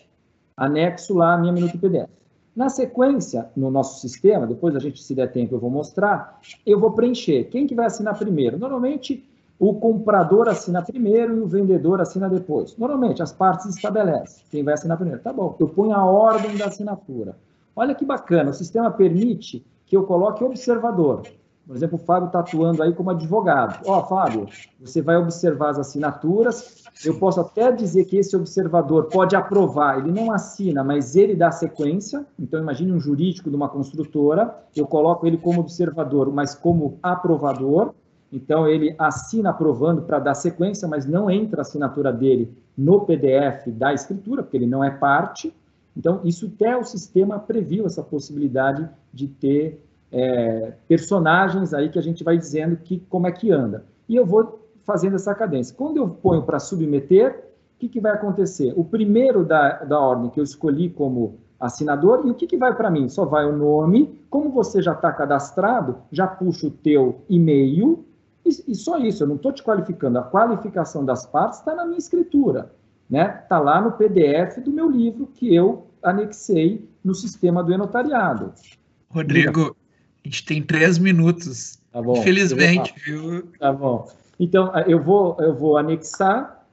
Anexo 0.56 1.14
lá 1.14 1.34
a 1.34 1.38
minha 1.38 1.52
minuta 1.52 1.76
em 1.76 1.80
PDF. 1.80 2.10
Na 2.54 2.68
sequência, 2.68 3.48
no 3.56 3.70
nosso 3.70 4.00
sistema, 4.00 4.46
depois 4.46 4.76
a 4.76 4.78
gente, 4.78 5.02
se 5.02 5.14
der 5.14 5.32
tempo, 5.32 5.54
eu 5.54 5.58
vou 5.58 5.70
mostrar, 5.70 6.38
eu 6.66 6.78
vou 6.78 6.92
preencher. 6.92 7.44
Quem 7.44 7.66
que 7.66 7.74
vai 7.74 7.86
assinar 7.86 8.18
primeiro? 8.18 8.58
Normalmente, 8.58 9.26
o 9.58 9.74
comprador 9.74 10.48
assina 10.48 10.82
primeiro 10.82 11.36
e 11.36 11.40
o 11.40 11.46
vendedor 11.46 12.00
assina 12.00 12.28
depois. 12.28 12.76
Normalmente, 12.76 13.22
as 13.22 13.32
partes 13.32 13.66
estabelecem 13.66 14.44
quem 14.50 14.62
vai 14.62 14.74
assinar 14.74 14.98
primeiro. 14.98 15.22
Tá 15.22 15.32
bom, 15.32 15.56
eu 15.58 15.68
ponho 15.68 15.94
a 15.94 16.04
ordem 16.04 16.56
da 16.56 16.66
assinatura. 16.66 17.36
Olha 17.74 17.94
que 17.94 18.04
bacana, 18.04 18.50
o 18.50 18.54
sistema 18.54 18.90
permite 18.90 19.64
que 19.86 19.96
eu 19.96 20.02
coloque 20.02 20.44
observador. 20.44 21.22
Por 21.66 21.76
exemplo, 21.76 21.96
o 21.96 22.04
Fábio 22.04 22.26
está 22.26 22.40
atuando 22.40 22.82
aí 22.82 22.92
como 22.92 23.10
advogado. 23.10 23.80
Ó, 23.86 23.98
oh, 23.98 24.04
Fábio, 24.04 24.48
você 24.80 25.00
vai 25.00 25.16
observar 25.16 25.70
as 25.70 25.78
assinaturas. 25.78 26.82
Eu 27.04 27.18
posso 27.18 27.40
até 27.40 27.70
dizer 27.70 28.04
que 28.04 28.16
esse 28.16 28.36
observador 28.36 29.04
pode 29.04 29.36
aprovar, 29.36 29.98
ele 29.98 30.12
não 30.12 30.32
assina, 30.32 30.82
mas 30.82 31.14
ele 31.14 31.34
dá 31.34 31.50
sequência. 31.50 32.26
Então, 32.38 32.60
imagine 32.60 32.92
um 32.92 33.00
jurídico 33.00 33.48
de 33.48 33.56
uma 33.56 33.68
construtora, 33.68 34.54
eu 34.74 34.86
coloco 34.86 35.26
ele 35.26 35.38
como 35.38 35.60
observador, 35.60 36.32
mas 36.32 36.54
como 36.54 36.98
aprovador. 37.02 37.94
Então, 38.32 38.66
ele 38.66 38.94
assina 38.98 39.50
aprovando 39.50 40.02
para 40.02 40.18
dar 40.18 40.34
sequência, 40.34 40.88
mas 40.88 41.06
não 41.06 41.30
entra 41.30 41.60
a 41.60 41.62
assinatura 41.62 42.12
dele 42.12 42.52
no 42.76 43.02
PDF 43.02 43.68
da 43.68 43.92
escritura, 43.92 44.42
porque 44.42 44.56
ele 44.56 44.66
não 44.66 44.82
é 44.82 44.90
parte. 44.90 45.54
Então, 45.96 46.20
isso 46.24 46.50
até 46.54 46.76
o 46.76 46.84
sistema 46.84 47.38
previu 47.38 47.86
essa 47.86 48.02
possibilidade 48.02 48.88
de 49.12 49.28
ter 49.28 49.84
é, 50.12 50.74
personagens 50.86 51.72
aí 51.72 51.88
que 51.88 51.98
a 51.98 52.02
gente 52.02 52.22
vai 52.22 52.36
dizendo 52.36 52.76
que 52.76 53.00
como 53.08 53.26
é 53.26 53.32
que 53.32 53.50
anda. 53.50 53.86
E 54.08 54.14
eu 54.14 54.26
vou 54.26 54.68
fazendo 54.84 55.16
essa 55.16 55.34
cadência. 55.34 55.74
Quando 55.74 55.96
eu 55.96 56.08
ponho 56.08 56.42
para 56.42 56.58
submeter, 56.58 57.44
o 57.76 57.78
que, 57.78 57.88
que 57.88 58.00
vai 58.00 58.12
acontecer? 58.12 58.72
O 58.76 58.84
primeiro 58.84 59.44
da, 59.44 59.84
da 59.84 59.98
ordem 59.98 60.30
que 60.30 60.38
eu 60.38 60.44
escolhi 60.44 60.90
como 60.90 61.38
assinador, 61.58 62.26
e 62.26 62.30
o 62.30 62.34
que, 62.34 62.46
que 62.46 62.56
vai 62.56 62.74
para 62.74 62.90
mim? 62.90 63.08
Só 63.08 63.24
vai 63.24 63.46
o 63.46 63.56
nome, 63.56 64.18
como 64.28 64.50
você 64.50 64.82
já 64.82 64.92
está 64.92 65.12
cadastrado, 65.12 65.98
já 66.10 66.26
puxa 66.26 66.66
o 66.66 66.70
teu 66.70 67.22
e-mail, 67.28 68.04
e, 68.44 68.72
e 68.72 68.74
só 68.74 68.98
isso, 68.98 69.22
eu 69.22 69.28
não 69.28 69.36
estou 69.36 69.52
te 69.52 69.62
qualificando, 69.62 70.18
a 70.18 70.22
qualificação 70.22 71.04
das 71.04 71.24
partes 71.24 71.60
está 71.60 71.74
na 71.74 71.84
minha 71.84 71.98
escritura, 71.98 72.72
né? 73.08 73.38
Está 73.42 73.60
lá 73.60 73.80
no 73.80 73.92
PDF 73.92 74.58
do 74.58 74.72
meu 74.72 74.90
livro 74.90 75.28
que 75.28 75.54
eu 75.54 75.86
anexei 76.02 76.88
no 77.04 77.14
sistema 77.14 77.62
do 77.62 77.72
enotariado. 77.72 78.52
Rodrigo, 79.08 79.76
a 80.24 80.28
gente 80.28 80.44
tem 80.44 80.62
três 80.62 80.98
minutos. 80.98 81.78
Tá 81.92 82.00
bom. 82.00 82.16
Infelizmente, 82.16 82.94
viu? 83.04 83.48
Tá 83.58 83.72
bom. 83.72 84.08
Então, 84.38 84.72
eu 84.86 85.02
vou, 85.02 85.36
eu 85.40 85.54
vou 85.54 85.76
anexar, 85.76 86.64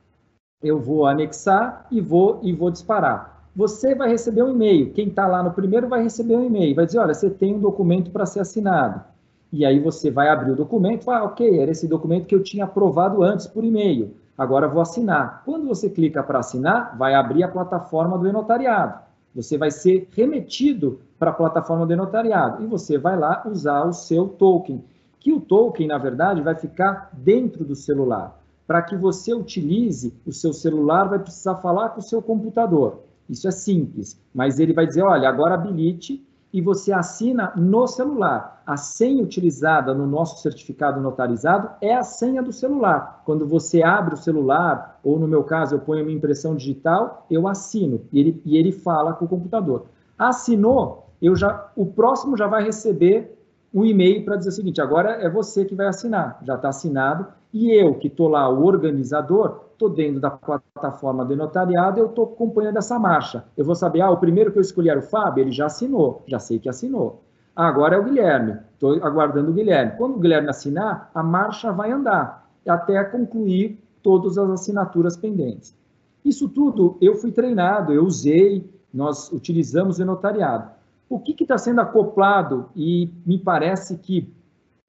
eu 0.64 0.80
vou 0.80 1.06
anexar 1.06 1.86
e 1.91 2.00
vou, 2.00 2.39
e 2.43 2.54
vou 2.54 2.72
disparar. 2.72 3.47
Você 3.56 3.95
vai 3.95 4.10
receber 4.10 4.43
um 4.43 4.52
e-mail. 4.52 4.91
Quem 4.93 5.08
está 5.08 5.28
lá 5.28 5.43
no 5.43 5.52
primeiro 5.52 5.88
vai 5.88 6.04
receber 6.04 6.36
um 6.36 6.45
e-mail. 6.45 6.76
Vai 6.76 6.86
dizer, 6.86 7.00
olha, 7.00 7.14
você 7.14 7.30
tem 7.30 7.54
um 7.56 7.60
documento 7.60 8.12
para 8.12 8.26
ser 8.26 8.39
assinado. 8.39 9.04
E 9.52 9.66
aí 9.66 9.80
você 9.80 10.12
vai 10.12 10.30
abrir 10.30 10.52
o 10.52 10.56
documento 10.56 11.10
ah, 11.10 11.24
ok, 11.24 11.60
era 11.60 11.72
esse 11.72 11.88
documento 11.88 12.28
que 12.28 12.36
eu 12.36 12.43
tinha 12.43 12.66
aprovado 12.66 13.24
antes 13.24 13.47
por 13.47 13.64
e-mail. 13.64 14.14
agora 14.38 14.68
vou 14.68 14.82
assinar. 14.82 15.41
Quando 15.43 15.68
você 15.68 15.89
clica 15.89 16.22
para 16.22 16.39
assinar, 16.39 16.95
vai 16.97 17.16
abrir 17.16 17.43
a 17.43 17.47
plataforma 17.47 18.18
do 18.18 18.28
e-notariado. 18.28 19.09
Você 19.36 19.58
vai 19.58 19.72
ser 19.72 20.08
remetido 20.12 21.00
para 21.18 21.32
a 21.32 21.34
plataforma 21.34 21.86
do 21.86 21.96
notariado 21.96 22.64
e 22.64 22.68
você 22.68 22.98
vai 22.98 23.18
lá 23.18 23.44
usar 23.46 23.86
o 23.86 23.94
seu 23.94 24.28
token, 24.28 24.84
que 25.20 25.34
o 25.34 25.40
token, 25.40 25.88
na 25.88 25.98
verdade, 25.98 26.42
vai 26.42 26.56
ficar 26.56 27.10
dentro 27.14 27.64
do 27.64 27.76
celular. 27.76 28.40
Para 28.66 28.82
que 28.82 28.96
você 28.96 29.34
utilize 29.34 30.14
o 30.26 30.32
seu 30.32 30.54
celular, 30.54 31.10
vai 31.10 31.20
precisar 31.20 31.56
falar 31.56 31.90
com 31.90 32.00
o 32.00 32.04
seu 32.04 32.22
computador. 32.22 33.02
Isso 33.30 33.48
é 33.48 33.52
simples, 33.52 34.20
mas 34.34 34.60
ele 34.60 34.74
vai 34.74 34.88
dizer, 34.88 35.04
olha, 35.04 35.28
agora 35.28 35.56
habilite 35.56 36.26
e 36.52 36.62
você 36.62 36.91
assina 36.91 37.54
no 37.56 37.88
celular. 37.88 38.62
A 38.66 38.76
senha 38.78 39.24
utilizada 39.24 39.93
no 39.93 40.06
nosso 40.06 40.41
certificado 40.41 41.00
notarizado 41.00 41.70
é 41.82 41.95
a 41.95 42.04
senha 42.04 42.41
do 42.41 42.52
celular. 42.52 43.22
Quando 43.26 43.47
você 43.47 43.84
abre 43.84 44.16
o 44.16 44.18
celular, 44.18 45.00
ou 45.04 45.20
no 45.20 45.28
meu 45.28 45.43
caso, 45.43 45.76
eu 45.76 45.80
ponho 45.80 46.04
uma 46.04 46.12
impressão 46.12 46.56
digital, 46.56 47.26
eu 47.30 47.47
assino 47.47 48.02
e 48.12 48.20
ele, 48.20 48.41
e 48.45 48.58
ele 48.58 48.72
fala 48.72 49.14
com 49.14 49.26
o 49.26 49.28
computador. 49.28 49.86
Assinou, 50.18 51.10
eu 51.22 51.36
já, 51.36 51.72
o 51.76 51.86
próximo 51.86 52.36
já 52.36 52.47
vai 52.47 52.64
receber 52.64 53.39
um 53.74 53.86
e-mail 53.86 54.26
para 54.26 54.36
dizer 54.36 54.49
o 54.49 54.53
seguinte: 54.53 54.82
agora 54.82 55.11
é 55.22 55.30
você 55.30 55.65
que 55.65 55.76
vai 55.76 55.88
assinar, 55.88 56.39
já 56.43 56.55
está 56.55 56.70
assinado, 56.70 57.28
e 57.53 57.72
eu, 57.72 57.95
que 57.95 58.07
estou 58.07 58.28
lá, 58.28 58.49
o 58.49 58.63
organizador, 58.65 59.61
estou 59.72 59.89
dentro 59.89 60.20
da 60.20 60.30
plataforma 60.30 61.26
de 61.26 61.36
notariado, 61.36 61.99
eu 61.99 62.07
estou 62.07 62.26
acompanhando 62.26 62.78
essa 62.78 62.99
marcha. 62.99 63.45
Eu 63.57 63.65
vou 63.65 63.76
saber, 63.76 64.01
ah, 64.01 64.11
o 64.11 64.17
primeiro 64.17 64.51
que 64.51 64.57
eu 64.57 64.61
escolhi 64.61 64.89
era 64.89 64.99
o 64.99 65.03
Fábio, 65.03 65.41
ele 65.41 65.51
já 65.51 65.65
assinou, 65.65 66.24
já 66.28 66.38
sei 66.38 66.59
que 66.59 66.70
assinou. 66.70 67.24
Ah, 67.55 67.67
agora 67.67 67.95
é 67.95 67.99
o 67.99 68.03
Guilherme, 68.03 68.57
estou 68.74 68.93
aguardando 69.03 69.51
o 69.51 69.53
Guilherme. 69.53 69.93
Quando 69.97 70.15
o 70.15 70.20
Guilherme 70.20 70.49
assinar, 70.49 71.09
a 71.13 71.24
marcha 71.24 71.72
vai 71.72 71.91
andar, 71.91 72.49
até 72.67 73.03
concluir 73.03 73.80
todas 74.03 74.38
as 74.38 74.49
assinaturas 74.49 75.17
pendentes. 75.17 75.76
Isso 76.24 76.47
tudo 76.47 76.97
eu 77.01 77.15
fui 77.15 77.32
treinado, 77.32 77.91
eu 77.91 78.05
usei, 78.05 78.70
nós 78.93 79.32
utilizamos 79.32 79.99
o 79.99 80.05
notariado. 80.05 80.72
O 81.10 81.20
que 81.20 81.36
está 81.41 81.57
sendo 81.57 81.82
acoplado, 81.82 82.70
e 82.76 83.12
me 83.26 83.38
parece 83.38 83.97
que 83.97 84.32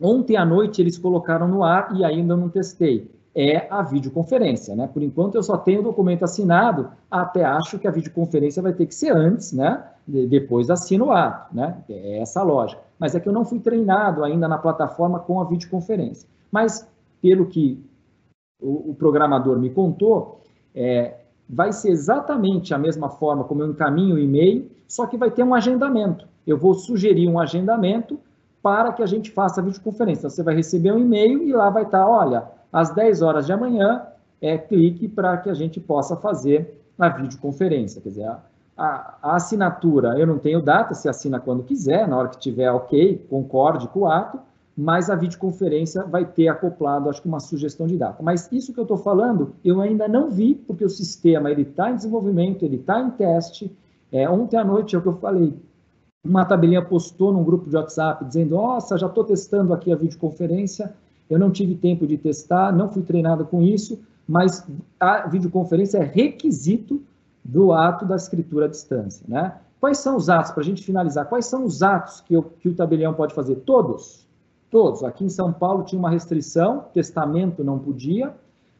ontem 0.01 0.37
à 0.37 0.45
noite 0.45 0.81
eles 0.83 0.99
colocaram 0.99 1.49
no 1.49 1.63
ar 1.63 1.97
e 1.97 2.05
ainda 2.05 2.37
não 2.37 2.49
testei, 2.49 3.11
é 3.35 3.67
a 3.71 3.81
videoconferência, 3.83 4.75
né? 4.75 4.89
Por 4.93 5.03
enquanto 5.03 5.37
eu 5.37 5.43
só 5.43 5.57
tenho 5.57 5.81
o 5.81 5.85
documento 5.85 6.25
assinado, 6.25 6.91
até 7.11 7.45
acho 7.45 7.79
que 7.79 7.87
a 7.87 7.91
videoconferência 7.91 8.63
vai 8.63 8.73
ter 8.73 8.87
que 8.87 8.95
ser 8.95 9.17
antes, 9.17 9.53
né? 9.53 9.85
Depois 10.07 10.69
assino 10.69 11.07
o 11.07 11.13
ato, 11.13 11.55
né? 11.55 11.79
É 11.89 12.19
essa 12.19 12.41
a 12.41 12.43
lógica. 12.43 12.83
Mas 12.99 13.15
é 13.15 13.21
que 13.21 13.29
eu 13.29 13.33
não 13.33 13.45
fui 13.45 13.61
treinado 13.61 14.25
ainda 14.25 14.49
na 14.49 14.59
plataforma 14.59 15.21
com 15.21 15.41
a 15.41 15.45
videoconferência. 15.45 16.29
Mas, 16.51 16.87
pelo 17.23 17.47
que 17.47 17.83
o, 18.61 18.91
o 18.91 18.95
programador 18.95 19.59
me 19.59 19.71
contou, 19.71 20.41
é, 20.75 21.20
vai 21.53 21.73
ser 21.73 21.91
exatamente 21.91 22.73
a 22.73 22.79
mesma 22.79 23.11
forma 23.11 23.43
como 23.43 23.63
eu 23.63 23.71
encaminho 23.71 24.15
o 24.15 24.19
e-mail, 24.19 24.71
só 24.87 25.07
que 25.07 25.17
vai 25.17 25.31
ter 25.31 25.43
um 25.43 25.53
agendamento. 25.53 26.27
Eu 26.47 26.57
vou 26.57 26.75
sugerir 26.75 27.29
um 27.29 27.41
agendamento 27.41 28.19
para 28.63 28.93
que 28.93 29.03
a 29.03 29.07
gente 29.07 29.31
faça 29.31 29.61
a 29.61 29.65
videoconferência. 29.65 30.21
Então, 30.21 30.31
você 30.31 30.43
vai 30.43 30.55
receber 30.55 30.93
um 30.93 30.99
e-mail 30.99 31.43
e 31.43 31.53
lá 31.53 31.69
vai 31.69 31.83
estar, 31.83 32.07
olha, 32.07 32.45
às 32.73 32.91
10 32.91 33.23
horas 33.23 33.47
de 33.47 33.53
amanhã, 33.53 34.07
é, 34.41 34.57
clique 34.57 35.09
para 35.09 35.37
que 35.39 35.51
a 35.51 35.55
gente 35.55 35.81
possa 35.81 36.15
fazer 36.17 36.81
a 36.99 37.09
videoconferência. 37.09 38.01
Quer 38.01 38.11
dizer, 38.11 38.25
a, 38.25 38.41
a, 38.77 39.19
a, 39.23 39.37
assinatura, 39.37 40.19
eu 40.19 40.27
não 40.27 40.39
tenho 40.39 40.63
data, 40.63 40.95
se 40.95 41.09
assina 41.09 41.41
quando 41.41 41.65
quiser, 41.65 42.07
na 42.07 42.17
hora 42.17 42.29
que 42.29 42.39
tiver 42.39 42.71
ok, 42.71 43.27
concorde 43.29 43.89
com 43.89 44.01
o 44.01 44.07
ato, 44.07 44.39
mas 44.81 45.11
a 45.11 45.15
videoconferência 45.15 46.05
vai 46.05 46.25
ter 46.25 46.49
acoplado, 46.49 47.11
acho 47.11 47.21
que 47.21 47.29
uma 47.29 47.39
sugestão 47.39 47.87
de 47.87 47.99
data. 47.99 48.23
Mas 48.23 48.49
isso 48.51 48.73
que 48.73 48.81
eu 48.81 48.85
estou 48.85 48.97
falando, 48.97 49.53
eu 49.63 49.79
ainda 49.79 50.09
não 50.09 50.31
vi, 50.31 50.55
porque 50.55 50.83
o 50.83 50.89
sistema 50.89 51.51
ele 51.51 51.63
está 51.63 51.91
em 51.91 51.97
desenvolvimento, 51.97 52.65
ele 52.65 52.77
está 52.77 52.99
em 52.99 53.11
teste. 53.11 53.71
É, 54.11 54.27
ontem 54.27 54.57
à 54.57 54.65
noite, 54.65 54.97
é 54.97 54.99
o 54.99 55.03
que 55.03 55.09
eu 55.09 55.19
falei, 55.19 55.55
uma 56.25 56.47
tabelinha 56.47 56.81
postou 56.81 57.31
num 57.31 57.45
grupo 57.45 57.69
de 57.69 57.77
WhatsApp 57.77 58.25
dizendo, 58.25 58.55
nossa, 58.55 58.97
já 58.97 59.07
estou 59.07 59.23
testando 59.23 59.75
aqui 59.75 59.93
a 59.93 59.97
videoconferência, 59.97 60.95
eu 61.29 61.39
não 61.39 61.51
tive 61.51 61.75
tempo 61.75 62.07
de 62.07 62.17
testar, 62.17 62.73
não 62.73 62.89
fui 62.91 63.03
treinado 63.03 63.45
com 63.45 63.61
isso, 63.61 64.01
mas 64.27 64.67
a 64.99 65.27
videoconferência 65.27 65.99
é 65.99 66.05
requisito 66.05 67.03
do 67.45 67.75
ato 67.75 68.07
da 68.07 68.17
escritura 68.17 68.65
à 68.65 68.69
distância. 68.69 69.27
Né? 69.29 69.53
Quais 69.79 69.99
são 69.99 70.17
os 70.17 70.31
atos, 70.31 70.53
para 70.53 70.63
a 70.63 70.65
gente 70.65 70.83
finalizar, 70.83 71.27
quais 71.29 71.45
são 71.45 71.65
os 71.65 71.83
atos 71.83 72.23
que, 72.23 72.33
eu, 72.33 72.43
que 72.43 72.71
o 72.71 72.75
tabelião 72.75 73.13
pode 73.13 73.35
fazer? 73.35 73.57
Todos. 73.57 74.30
Todos. 74.71 75.03
Aqui 75.03 75.25
em 75.25 75.29
São 75.29 75.53
Paulo 75.53 75.85
tinha 75.85 75.99
uma 75.99 76.11
restrição, 76.11 76.85
testamento 76.93 77.65
não 77.65 77.79
podia, 77.79 78.35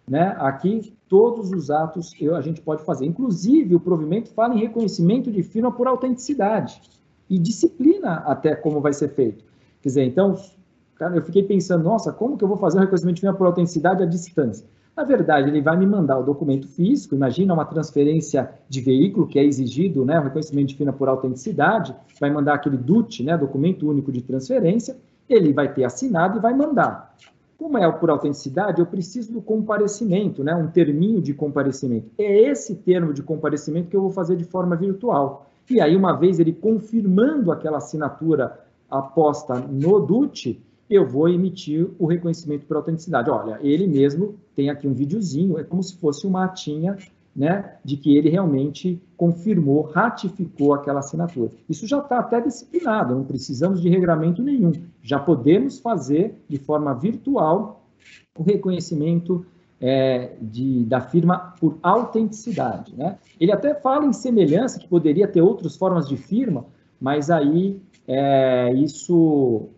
né? 0.09 0.37
Aqui 0.39 0.93
todos 1.09 1.51
os 1.51 1.71
atos 1.71 2.13
eu, 2.21 2.37
a 2.37 2.41
gente 2.41 2.61
pode 2.61 2.85
fazer. 2.85 3.07
Inclusive, 3.07 3.75
o 3.75 3.81
provimento 3.81 4.31
fala 4.31 4.55
em 4.55 4.59
reconhecimento 4.59 5.31
de 5.31 5.43
firma 5.43 5.73
por 5.73 5.87
autenticidade 5.87 6.81
e 7.29 7.39
disciplina 7.39 8.17
até 8.27 8.55
como 8.55 8.81
vai 8.81 8.93
ser 8.93 9.09
feito. 9.09 9.45
Quer 9.83 9.89
dizer, 9.89 10.05
então, 10.05 10.37
Cara, 11.01 11.17
eu 11.17 11.23
fiquei 11.23 11.43
pensando, 11.43 11.83
nossa, 11.83 12.13
como 12.13 12.37
que 12.37 12.45
eu 12.45 12.49
vou 12.49 12.59
fazer 12.59 12.77
um 12.77 12.83
reconhecimento 12.83 13.15
de 13.15 13.21
firma 13.23 13.35
por 13.35 13.47
autenticidade 13.47 14.03
à 14.03 14.07
distância? 14.07 14.67
Na 14.95 15.03
verdade, 15.03 15.49
ele 15.49 15.63
vai 15.63 15.75
me 15.75 15.87
mandar 15.87 16.19
o 16.19 16.23
documento 16.23 16.69
físico, 16.69 17.15
imagina 17.15 17.55
uma 17.55 17.65
transferência 17.65 18.51
de 18.69 18.83
veículo 18.83 19.27
que 19.27 19.39
é 19.39 19.45
exigido, 19.45 20.05
né, 20.05 20.21
o 20.21 20.25
reconhecimento 20.25 20.69
de 20.69 20.77
firma 20.77 20.93
por 20.93 21.09
autenticidade, 21.09 21.97
vai 22.21 22.29
mandar 22.31 22.53
aquele 22.53 22.77
DUT, 22.77 23.23
né, 23.23 23.35
documento 23.39 23.89
único 23.89 24.13
de 24.13 24.21
transferência, 24.21 24.95
ele 25.31 25.53
vai 25.53 25.73
ter 25.73 25.85
assinado 25.85 26.39
e 26.39 26.41
vai 26.41 26.53
mandar. 26.53 27.15
Como 27.57 27.79
é 27.79 27.93
por 27.93 28.11
autenticidade, 28.11 28.81
eu 28.81 28.87
preciso 28.87 29.33
do 29.33 29.41
comparecimento, 29.41 30.43
né, 30.43 30.55
um 30.55 30.69
terminho 30.69 31.21
de 31.21 31.33
comparecimento. 31.33 32.11
É 32.19 32.51
esse 32.51 32.75
termo 32.75 33.13
de 33.13 33.23
comparecimento 33.23 33.89
que 33.89 33.97
eu 33.97 34.01
vou 34.01 34.11
fazer 34.11 34.35
de 34.37 34.45
forma 34.45 34.75
virtual. 34.75 35.47
E 35.69 35.81
aí, 35.81 35.95
uma 35.95 36.15
vez 36.15 36.41
ele 36.41 36.53
confirmando 36.53 37.53
aquela 37.53 37.79
assinatura 37.79 38.59
aposta 38.91 39.55
no 39.55 40.01
DUT, 40.01 40.61
eu 40.89 41.07
vou 41.07 41.29
emitir 41.29 41.89
o 41.99 42.07
reconhecimento 42.07 42.67
por 42.67 42.77
autenticidade. 42.77 43.31
Olha, 43.31 43.59
ele 43.63 43.87
mesmo 43.87 44.35
tem 44.57 44.71
aqui 44.71 44.89
um 44.89 44.93
videozinho, 44.93 45.59
é 45.59 45.63
como 45.63 45.83
se 45.83 45.97
fosse 45.97 46.27
uma 46.27 46.47
atinha, 46.47 46.97
né, 47.35 47.77
de 47.85 47.97
que 47.97 48.17
ele 48.17 48.29
realmente 48.29 49.01
confirmou, 49.17 49.83
ratificou 49.83 50.75
aquela 50.75 51.01
assinatura. 51.01 51.51
Isso 51.69 51.87
já 51.87 51.99
está 51.99 52.19
até 52.19 52.41
disciplinado, 52.41 53.15
não 53.15 53.25
precisamos 53.25 53.81
de 53.81 53.89
regramento 53.89 54.43
nenhum. 54.43 54.73
Já 55.03 55.19
podemos 55.19 55.79
fazer 55.79 56.43
de 56.49 56.59
forma 56.59 56.95
virtual 56.95 57.85
o 58.37 58.43
reconhecimento 58.43 59.45
é, 59.81 60.33
de, 60.41 60.85
da 60.85 61.01
firma 61.01 61.55
por 61.61 61.79
autenticidade. 61.83 62.95
Né? 62.97 63.17
Ele 63.39 63.53
até 63.53 63.75
fala 63.75 64.07
em 64.07 64.13
semelhança, 64.13 64.79
que 64.79 64.89
poderia 64.89 65.29
ter 65.29 65.41
outras 65.41 65.77
formas 65.77 66.09
de 66.09 66.17
firma, 66.17 66.67
mas 67.01 67.31
aí 67.31 67.81
é, 68.07 68.73
isso 68.75 69.69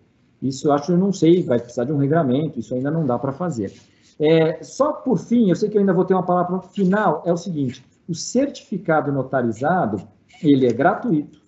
isso 0.43 0.73
acho, 0.73 0.91
eu 0.91 0.99
não 0.99 1.13
sei, 1.13 1.41
vai 1.41 1.61
precisar 1.61 1.85
de 1.85 1.93
um 1.93 1.99
regramento, 1.99 2.59
isso 2.59 2.75
ainda 2.75 2.91
não 2.91 3.07
dá 3.07 3.17
para 3.17 3.31
fazer. 3.31 3.73
É, 4.21 4.63
só 4.63 4.93
por 4.93 5.19
fim, 5.19 5.49
eu 5.51 5.57
sei 5.57 5.69
que 5.69 5.77
eu 5.77 5.81
ainda 5.81 5.93
vou 5.93 6.05
ter 6.05 6.15
uma 6.15 6.23
palavra 6.23 6.61
final, 6.61 7.23
é 7.25 7.33
o 7.33 7.37
seguinte, 7.37 7.85
o 8.09 8.15
certificado 8.15 9.13
notarizado, 9.13 10.03
ele 10.43 10.67
é 10.67 10.73
gratuito, 10.73 11.41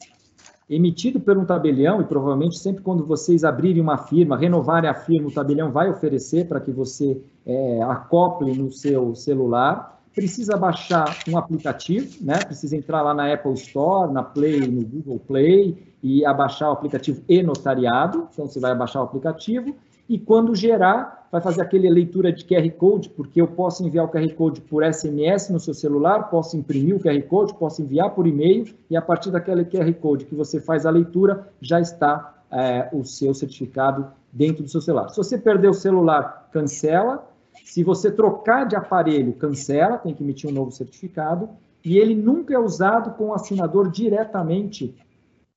emitido 0.68 1.20
por 1.20 1.36
um 1.36 1.44
tabelião, 1.44 2.00
e 2.00 2.04
provavelmente 2.04 2.58
sempre 2.58 2.82
quando 2.82 3.04
vocês 3.04 3.44
abrirem 3.44 3.82
uma 3.82 3.98
firma, 3.98 4.36
renovarem 4.36 4.88
a 4.88 4.94
firma, 4.94 5.28
o 5.28 5.32
tabelião 5.32 5.70
vai 5.70 5.90
oferecer 5.90 6.48
para 6.48 6.60
que 6.60 6.72
você 6.72 7.20
é, 7.44 7.82
acople 7.82 8.56
no 8.56 8.70
seu 8.70 9.14
celular, 9.14 10.00
precisa 10.14 10.56
baixar 10.56 11.18
um 11.28 11.36
aplicativo, 11.36 12.24
né? 12.24 12.38
Precisa 12.44 12.76
entrar 12.76 13.02
lá 13.02 13.12
na 13.12 13.32
Apple 13.32 13.54
Store, 13.54 14.12
na 14.12 14.22
Play, 14.22 14.60
no 14.60 14.86
Google 14.86 15.18
Play 15.18 15.76
e 16.02 16.24
abaixar 16.24 16.70
o 16.70 16.72
aplicativo 16.72 17.20
e-notariado. 17.28 18.28
Então 18.32 18.46
você 18.46 18.60
vai 18.60 18.70
abaixar 18.70 19.02
o 19.02 19.04
aplicativo 19.04 19.74
e 20.08 20.18
quando 20.18 20.54
gerar, 20.54 21.23
vai 21.34 21.40
fazer 21.40 21.62
aquele 21.62 21.90
leitura 21.90 22.32
de 22.32 22.44
QR 22.44 22.70
Code, 22.78 23.08
porque 23.08 23.40
eu 23.40 23.48
posso 23.48 23.84
enviar 23.84 24.04
o 24.04 24.08
QR 24.08 24.32
Code 24.34 24.60
por 24.60 24.84
SMS 24.84 25.50
no 25.50 25.58
seu 25.58 25.74
celular, 25.74 26.30
posso 26.30 26.56
imprimir 26.56 26.94
o 26.94 27.00
QR 27.00 27.20
Code, 27.22 27.54
posso 27.54 27.82
enviar 27.82 28.10
por 28.10 28.24
e-mail 28.24 28.72
e 28.88 28.96
a 28.96 29.02
partir 29.02 29.32
daquele 29.32 29.64
QR 29.64 29.92
Code 29.94 30.26
que 30.26 30.34
você 30.36 30.60
faz 30.60 30.86
a 30.86 30.90
leitura, 30.90 31.48
já 31.60 31.80
está 31.80 32.36
é, 32.52 32.88
o 32.92 33.02
seu 33.02 33.34
certificado 33.34 34.06
dentro 34.32 34.62
do 34.62 34.70
seu 34.70 34.80
celular. 34.80 35.08
Se 35.08 35.16
você 35.16 35.36
perder 35.36 35.66
o 35.66 35.74
celular, 35.74 36.48
cancela, 36.52 37.28
se 37.64 37.82
você 37.82 38.12
trocar 38.12 38.64
de 38.64 38.76
aparelho, 38.76 39.32
cancela, 39.32 39.98
tem 39.98 40.14
que 40.14 40.22
emitir 40.22 40.48
um 40.48 40.52
novo 40.52 40.70
certificado, 40.70 41.48
e 41.84 41.98
ele 41.98 42.14
nunca 42.14 42.54
é 42.54 42.58
usado 42.60 43.10
com 43.16 43.30
o 43.30 43.34
assinador 43.34 43.90
diretamente 43.90 44.94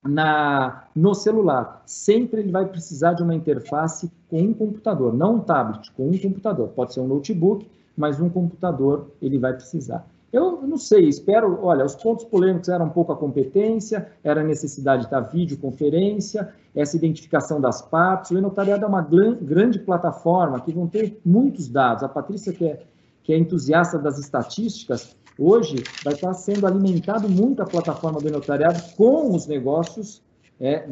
na, 0.08 0.86
no 0.96 1.14
celular. 1.14 1.82
Sempre 1.86 2.42
ele 2.42 2.52
vai 2.52 2.66
precisar 2.66 3.14
de 3.14 3.24
uma 3.24 3.36
interface 3.36 4.12
com 4.30 4.42
um 4.42 4.54
computador, 4.54 5.14
não 5.14 5.36
um 5.36 5.40
tablet, 5.40 5.92
com 5.94 6.10
um 6.10 6.18
computador. 6.18 6.70
Pode 6.70 6.94
ser 6.94 7.02
um 7.02 7.08
notebook, 7.08 7.70
mas 7.96 8.20
um 8.20 8.30
computador 8.30 9.08
ele 9.22 9.38
vai 9.38 9.54
precisar. 9.54 10.06
Eu 10.32 10.62
não 10.68 10.78
sei, 10.78 11.08
espero, 11.08 11.60
olha, 11.64 11.86
os 11.86 11.96
pontos 11.96 12.26
polêmicos 12.26 12.68
eram 12.68 12.86
um 12.86 12.90
pouco 12.90 13.14
a 13.14 13.16
competência, 13.16 14.12
era 14.24 14.42
a 14.42 14.44
necessidade 14.44 15.10
da 15.10 15.22
videoconferência, 15.22 16.54
essa 16.76 16.98
identificação 16.98 17.62
das 17.62 17.82
partes. 17.82 18.32
O 18.32 18.38
e-notariado 18.38 18.84
é 18.84 18.88
uma 18.88 19.02
grande 19.02 19.80
plataforma 19.80 20.60
que 20.60 20.74
vão 20.74 20.86
ter 20.86 21.20
muitos 21.26 21.70
dados. 21.70 22.04
A 22.04 22.10
Patrícia, 22.10 22.52
que 22.52 22.66
é, 22.66 22.84
que 23.24 23.34
é 23.34 23.38
entusiasta 23.38 23.98
das 23.98 24.20
estatísticas, 24.20 25.16
hoje 25.38 25.84
vai 26.04 26.14
estar 26.14 26.34
sendo 26.34 26.66
alimentado 26.66 27.30
muito 27.30 27.62
a 27.62 27.66
plataforma 27.66 28.20
do 28.20 28.32
notariado 28.32 28.82
com 28.96 29.34
os 29.34 29.48
negócios 29.48 30.22
é, 30.60 30.88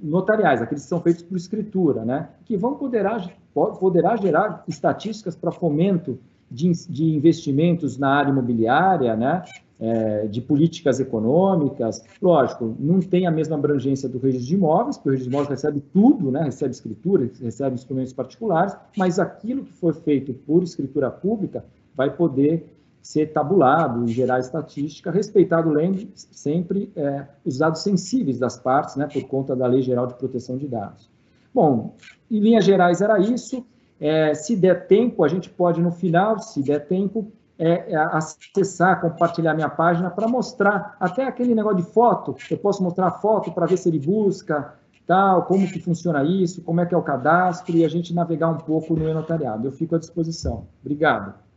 notariais, 0.00 0.60
aqueles 0.60 0.82
que 0.82 0.88
são 0.88 1.00
feitos 1.00 1.22
por 1.22 1.36
escritura, 1.36 2.04
né? 2.04 2.30
que 2.44 2.56
vão 2.56 2.74
poderá, 2.74 3.30
poderá 3.78 4.16
gerar 4.16 4.64
estatísticas 4.66 5.36
para 5.36 5.52
fomento 5.52 6.18
de, 6.50 6.70
de, 6.88 7.04
investimentos 7.14 7.98
na 7.98 8.10
área 8.10 8.30
imobiliária, 8.30 9.14
né? 9.14 9.42
É, 9.80 10.26
de 10.26 10.40
políticas 10.40 10.98
econômicas. 10.98 12.04
Lógico, 12.20 12.74
não 12.80 12.98
tem 12.98 13.28
a 13.28 13.30
mesma 13.30 13.54
abrangência 13.54 14.08
do 14.08 14.18
registro 14.18 14.48
de 14.48 14.54
imóveis, 14.56 14.96
porque 14.96 15.10
o 15.10 15.12
registro 15.12 15.30
de 15.30 15.36
imóveis 15.36 15.62
recebe 15.62 15.80
tudo, 15.92 16.32
né? 16.32 16.42
recebe 16.42 16.72
escritura, 16.72 17.30
recebe 17.40 17.76
instrumentos 17.76 18.12
particulares, 18.12 18.76
mas 18.96 19.20
aquilo 19.20 19.62
que 19.62 19.72
for 19.72 19.94
feito 19.94 20.34
por 20.34 20.64
escritura 20.64 21.12
pública 21.12 21.64
vai 21.94 22.10
poder 22.10 22.77
ser 23.08 23.32
tabulado 23.32 24.04
e 24.04 24.08
gerar 24.08 24.38
estatística, 24.38 25.10
respeitado, 25.10 25.70
lembre, 25.70 26.12
sempre 26.14 26.92
é, 26.94 27.24
os 27.42 27.56
dados 27.56 27.80
sensíveis 27.80 28.38
das 28.38 28.58
partes, 28.58 28.96
né, 28.96 29.08
por 29.10 29.26
conta 29.26 29.56
da 29.56 29.66
Lei 29.66 29.80
Geral 29.80 30.06
de 30.06 30.12
Proteção 30.12 30.58
de 30.58 30.68
Dados. 30.68 31.08
Bom, 31.54 31.94
em 32.30 32.38
linhas 32.38 32.66
gerais 32.66 33.00
era 33.00 33.18
isso. 33.18 33.64
É, 33.98 34.34
se 34.34 34.54
der 34.54 34.86
tempo, 34.86 35.24
a 35.24 35.28
gente 35.28 35.48
pode, 35.48 35.80
no 35.80 35.90
final, 35.90 36.38
se 36.38 36.62
der 36.62 36.80
tempo, 36.80 37.32
é, 37.58 37.94
é 37.94 37.96
acessar, 37.96 39.00
compartilhar 39.00 39.54
minha 39.54 39.70
página 39.70 40.10
para 40.10 40.28
mostrar 40.28 40.94
até 41.00 41.26
aquele 41.26 41.54
negócio 41.54 41.78
de 41.78 41.90
foto. 41.90 42.36
Eu 42.50 42.58
posso 42.58 42.82
mostrar 42.82 43.06
a 43.06 43.10
foto 43.12 43.50
para 43.52 43.64
ver 43.64 43.78
se 43.78 43.88
ele 43.88 43.98
busca, 43.98 44.74
tal, 45.06 45.46
como 45.46 45.66
que 45.66 45.80
funciona 45.80 46.22
isso, 46.24 46.60
como 46.60 46.82
é 46.82 46.84
que 46.84 46.94
é 46.94 46.98
o 46.98 47.02
cadastro 47.02 47.74
e 47.74 47.86
a 47.86 47.88
gente 47.88 48.12
navegar 48.12 48.50
um 48.50 48.58
pouco 48.58 48.92
no 48.92 49.08
e-notariado. 49.08 49.66
Eu 49.66 49.72
fico 49.72 49.96
à 49.96 49.98
disposição. 49.98 50.66
Obrigado. 50.82 51.47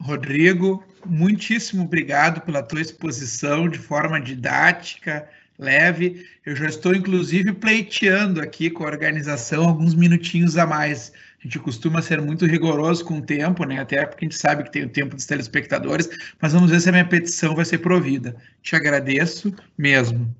Rodrigo, 0.00 0.84
muitíssimo 1.04 1.84
obrigado 1.84 2.40
pela 2.42 2.62
tua 2.62 2.80
exposição 2.80 3.68
de 3.68 3.78
forma 3.78 4.20
didática, 4.20 5.28
leve. 5.58 6.26
Eu 6.44 6.54
já 6.54 6.66
estou, 6.66 6.94
inclusive, 6.94 7.52
pleiteando 7.52 8.40
aqui 8.40 8.70
com 8.70 8.84
a 8.84 8.88
organização 8.88 9.66
alguns 9.66 9.94
minutinhos 9.94 10.56
a 10.56 10.66
mais. 10.66 11.12
A 11.40 11.42
gente 11.44 11.58
costuma 11.58 12.02
ser 12.02 12.20
muito 12.20 12.44
rigoroso 12.44 13.04
com 13.04 13.18
o 13.18 13.22
tempo, 13.22 13.64
né? 13.64 13.80
Até 13.80 14.04
porque 14.04 14.24
a 14.24 14.28
gente 14.28 14.38
sabe 14.38 14.64
que 14.64 14.72
tem 14.72 14.84
o 14.84 14.88
tempo 14.88 15.14
dos 15.14 15.26
telespectadores, 15.26 16.08
mas 16.40 16.52
vamos 16.52 16.70
ver 16.70 16.80
se 16.80 16.88
a 16.88 16.92
minha 16.92 17.04
petição 17.04 17.54
vai 17.54 17.64
ser 17.64 17.78
provida. 17.78 18.36
Te 18.62 18.76
agradeço 18.76 19.54
mesmo 19.78 20.34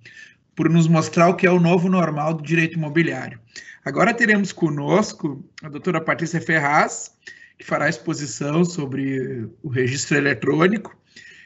por 0.55 0.69
nos 0.69 0.89
mostrar 0.89 1.29
o 1.29 1.35
que 1.35 1.47
é 1.47 1.51
o 1.51 1.61
novo 1.61 1.89
normal 1.89 2.35
do 2.35 2.43
direito 2.43 2.77
imobiliário. 2.77 3.39
Agora 3.85 4.13
teremos 4.13 4.53
conosco 4.53 5.45
a 5.63 5.69
doutora 5.69 6.01
Patrícia 6.01 6.41
Ferraz, 6.41 7.13
que 7.59 7.65
fará 7.65 7.89
exposição 7.89 8.65
sobre 8.65 9.49
o 9.63 9.69
registro 9.69 10.17
eletrônico. 10.17 10.97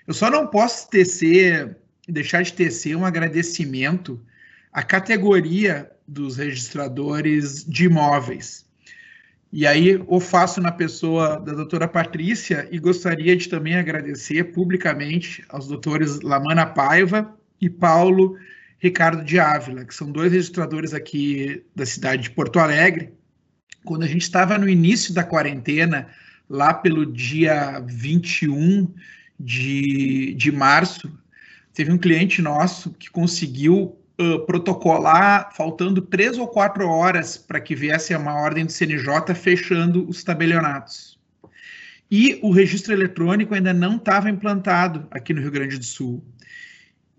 Eu 0.06 0.14
só 0.14 0.30
não 0.30 0.46
posso 0.46 0.90
tecer, 0.90 1.76
deixar 2.08 2.42
de 2.42 2.52
tecer 2.52 2.96
um 2.96 3.04
agradecimento 3.04 4.20
à 4.72 4.82
categoria 4.82 5.90
dos 6.06 6.36
registradores 6.36 7.64
de 7.64 7.84
imóveis. 7.84 8.68
E 9.52 9.66
aí 9.66 10.00
o 10.06 10.20
faço 10.20 10.60
na 10.60 10.70
pessoa 10.70 11.40
da 11.40 11.52
doutora 11.52 11.88
Patrícia 11.88 12.68
e 12.70 12.78
gostaria 12.78 13.36
de 13.36 13.48
também 13.48 13.74
agradecer 13.74 14.44
publicamente 14.52 15.44
aos 15.48 15.66
doutores 15.66 16.20
Lamana 16.20 16.66
Paiva 16.66 17.36
e 17.60 17.68
Paulo 17.68 18.36
Ricardo 18.78 19.24
de 19.24 19.38
Ávila, 19.38 19.84
que 19.84 19.94
são 19.94 20.10
dois 20.10 20.32
registradores 20.32 20.94
aqui 20.94 21.64
da 21.74 21.84
cidade 21.84 22.22
de 22.24 22.30
Porto 22.30 22.58
Alegre, 22.58 23.12
quando 23.84 24.02
a 24.02 24.06
gente 24.06 24.22
estava 24.22 24.58
no 24.58 24.68
início 24.68 25.12
da 25.14 25.24
quarentena, 25.24 26.08
lá 26.48 26.74
pelo 26.74 27.06
dia 27.06 27.80
21 27.86 28.88
de, 29.38 30.34
de 30.34 30.52
março, 30.52 31.10
teve 31.72 31.90
um 31.90 31.98
cliente 31.98 32.42
nosso 32.42 32.90
que 32.90 33.10
conseguiu 33.10 33.96
uh, 34.20 34.44
protocolar, 34.44 35.54
faltando 35.54 36.02
três 36.02 36.36
ou 36.36 36.48
quatro 36.48 36.86
horas 36.86 37.38
para 37.38 37.60
que 37.60 37.74
viesse 37.74 38.14
uma 38.14 38.34
ordem 38.34 38.66
do 38.66 38.72
CNJ 38.72 39.34
fechando 39.34 40.08
os 40.08 40.22
tabelionatos. 40.22 41.18
E 42.10 42.40
o 42.42 42.50
registro 42.50 42.92
eletrônico 42.92 43.54
ainda 43.54 43.72
não 43.72 43.96
estava 43.96 44.28
implantado 44.28 45.06
aqui 45.10 45.32
no 45.32 45.40
Rio 45.40 45.52
Grande 45.52 45.78
do 45.78 45.84
Sul. 45.84 46.22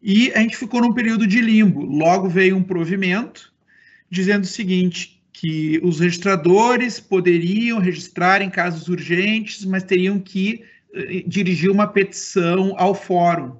E 0.03 0.31
a 0.33 0.39
gente 0.39 0.57
ficou 0.57 0.81
num 0.81 0.93
período 0.93 1.25
de 1.25 1.39
limbo. 1.39 1.81
Logo 1.85 2.27
veio 2.27 2.57
um 2.57 2.63
provimento 2.63 3.53
dizendo 4.09 4.43
o 4.43 4.47
seguinte: 4.47 5.20
que 5.41 5.79
os 5.81 5.99
registradores 5.99 6.99
poderiam 6.99 7.79
registrar 7.79 8.43
em 8.43 8.49
casos 8.51 8.87
urgentes, 8.87 9.65
mas 9.65 9.81
teriam 9.81 10.19
que 10.19 10.63
eh, 10.93 11.23
dirigir 11.25 11.71
uma 11.71 11.87
petição 11.87 12.75
ao 12.77 12.93
fórum. 12.93 13.57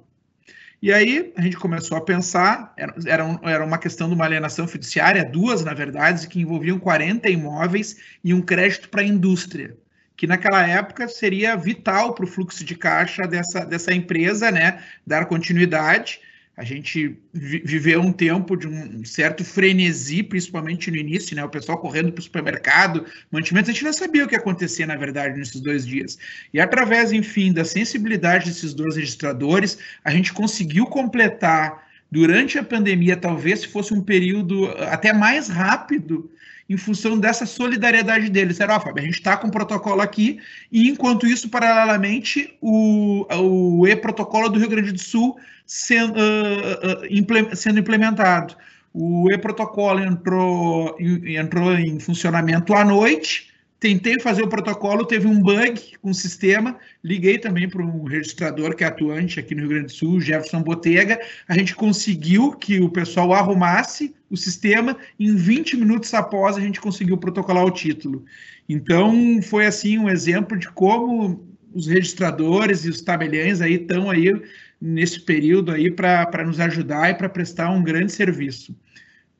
E 0.80 0.92
aí 0.92 1.32
a 1.36 1.42
gente 1.42 1.56
começou 1.56 1.96
a 1.96 2.00
pensar, 2.00 2.72
era, 2.76 2.94
era, 3.04 3.40
era 3.42 3.64
uma 3.64 3.78
questão 3.78 4.08
de 4.08 4.14
uma 4.14 4.24
alienação 4.24 4.68
fiduciária, 4.68 5.24
duas, 5.24 5.64
na 5.64 5.74
verdade, 5.74 6.28
que 6.28 6.40
envolviam 6.40 6.78
40 6.78 7.28
imóveis 7.28 7.96
e 8.22 8.32
um 8.32 8.40
crédito 8.40 8.88
para 8.88 9.00
a 9.00 9.04
indústria, 9.04 9.76
que 10.16 10.24
naquela 10.24 10.64
época 10.64 11.08
seria 11.08 11.56
vital 11.56 12.14
para 12.14 12.24
o 12.24 12.28
fluxo 12.28 12.64
de 12.64 12.76
caixa 12.76 13.22
dessa, 13.22 13.66
dessa 13.66 13.92
empresa, 13.92 14.52
né, 14.52 14.84
dar 15.04 15.26
continuidade, 15.26 16.20
a 16.54 16.64
gente 16.64 17.18
viveu 17.32 18.00
um 18.00 18.12
tempo 18.12 18.56
de 18.56 18.68
um 18.68 19.04
certo 19.04 19.42
frenesi, 19.42 20.22
principalmente 20.22 20.90
no 20.90 20.96
início, 20.98 21.34
né? 21.34 21.42
O 21.42 21.48
pessoal 21.48 21.78
correndo 21.78 22.12
para 22.12 22.20
o 22.20 22.22
supermercado, 22.22 23.06
mantimentos, 23.30 23.70
a 23.70 23.72
gente 23.72 23.84
não 23.84 23.92
sabia 23.92 24.24
o 24.24 24.28
que 24.28 24.34
ia 24.34 24.38
acontecer, 24.38 24.84
na 24.84 24.96
verdade, 24.96 25.38
nesses 25.38 25.60
dois 25.62 25.86
dias. 25.86 26.18
E 26.52 26.60
através, 26.60 27.10
enfim, 27.10 27.52
da 27.52 27.64
sensibilidade 27.64 28.46
desses 28.46 28.74
dois 28.74 28.96
registradores, 28.96 29.78
a 30.04 30.10
gente 30.10 30.32
conseguiu 30.32 30.84
completar 30.86 31.88
durante 32.10 32.58
a 32.58 32.62
pandemia, 32.62 33.16
talvez 33.16 33.60
se 33.60 33.68
fosse 33.68 33.94
um 33.94 34.02
período 34.02 34.68
até 34.80 35.14
mais 35.14 35.48
rápido, 35.48 36.30
em 36.72 36.76
função 36.76 37.18
dessa 37.18 37.44
solidariedade 37.44 38.30
deles. 38.30 38.60
Era, 38.60 38.76
ó, 38.76 38.80
Fábio, 38.80 39.02
a 39.02 39.06
gente 39.06 39.18
está 39.18 39.36
com 39.36 39.48
o 39.48 39.50
protocolo 39.50 40.00
aqui, 40.00 40.40
e 40.70 40.88
enquanto 40.88 41.26
isso, 41.26 41.48
paralelamente, 41.48 42.56
o, 42.60 43.26
o 43.30 43.86
e-protocolo 43.86 44.48
do 44.48 44.58
Rio 44.58 44.68
Grande 44.68 44.92
do 44.92 45.00
Sul 45.00 45.36
sendo, 45.66 46.18
uh, 46.18 47.52
uh, 47.52 47.56
sendo 47.56 47.78
implementado. 47.78 48.56
O 48.94 49.30
e-protocolo 49.30 50.00
entrou, 50.00 50.96
entrou 50.98 51.74
em 51.74 51.98
funcionamento 51.98 52.74
à 52.74 52.84
noite, 52.84 53.51
tentei 53.82 54.20
fazer 54.20 54.44
o 54.44 54.48
protocolo, 54.48 55.04
teve 55.04 55.26
um 55.26 55.40
bug 55.40 55.98
com 56.00 56.10
o 56.10 56.14
sistema, 56.14 56.78
liguei 57.02 57.36
também 57.36 57.68
para 57.68 57.84
um 57.84 58.04
registrador 58.04 58.76
que 58.76 58.84
é 58.84 58.86
atuante 58.86 59.40
aqui 59.40 59.56
no 59.56 59.62
Rio 59.62 59.70
Grande 59.70 59.86
do 59.86 59.92
Sul, 59.92 60.20
Jefferson 60.20 60.62
Botega, 60.62 61.20
a 61.48 61.58
gente 61.58 61.74
conseguiu 61.74 62.52
que 62.52 62.80
o 62.80 62.88
pessoal 62.88 63.32
arrumasse 63.32 64.14
o 64.30 64.36
sistema, 64.36 64.96
em 65.18 65.34
20 65.34 65.78
minutos 65.78 66.14
após 66.14 66.56
a 66.56 66.60
gente 66.60 66.80
conseguiu 66.80 67.18
protocolar 67.18 67.64
o 67.64 67.72
título. 67.72 68.24
Então, 68.68 69.42
foi 69.42 69.66
assim 69.66 69.98
um 69.98 70.08
exemplo 70.08 70.56
de 70.56 70.70
como 70.70 71.44
os 71.74 71.88
registradores 71.88 72.84
e 72.84 72.88
os 72.88 73.00
tabeliães 73.00 73.60
aí 73.60 73.74
estão 73.74 74.08
aí 74.08 74.32
nesse 74.80 75.18
período 75.18 75.72
aí 75.72 75.90
para 75.90 76.44
nos 76.46 76.60
ajudar 76.60 77.10
e 77.10 77.14
para 77.14 77.28
prestar 77.28 77.70
um 77.70 77.82
grande 77.82 78.12
serviço. 78.12 78.76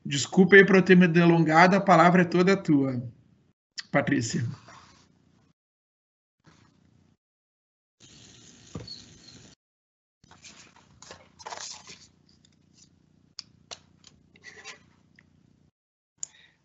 Desculpa 0.05 0.57
aí 0.57 0.65
por 0.65 0.75
eu 0.75 0.81
ter 0.81 0.97
me 0.97 1.07
delongado, 1.07 1.77
a 1.77 1.79
palavra 1.79 2.23
é 2.23 2.25
toda 2.25 2.57
tua, 2.57 3.01
Patrícia. 3.93 4.43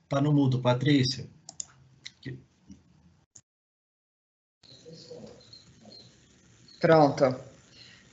Está 0.05 0.23
no 0.23 0.33
mudo, 0.33 0.63
Patrícia. 0.63 1.29
Pronto. 6.81 7.37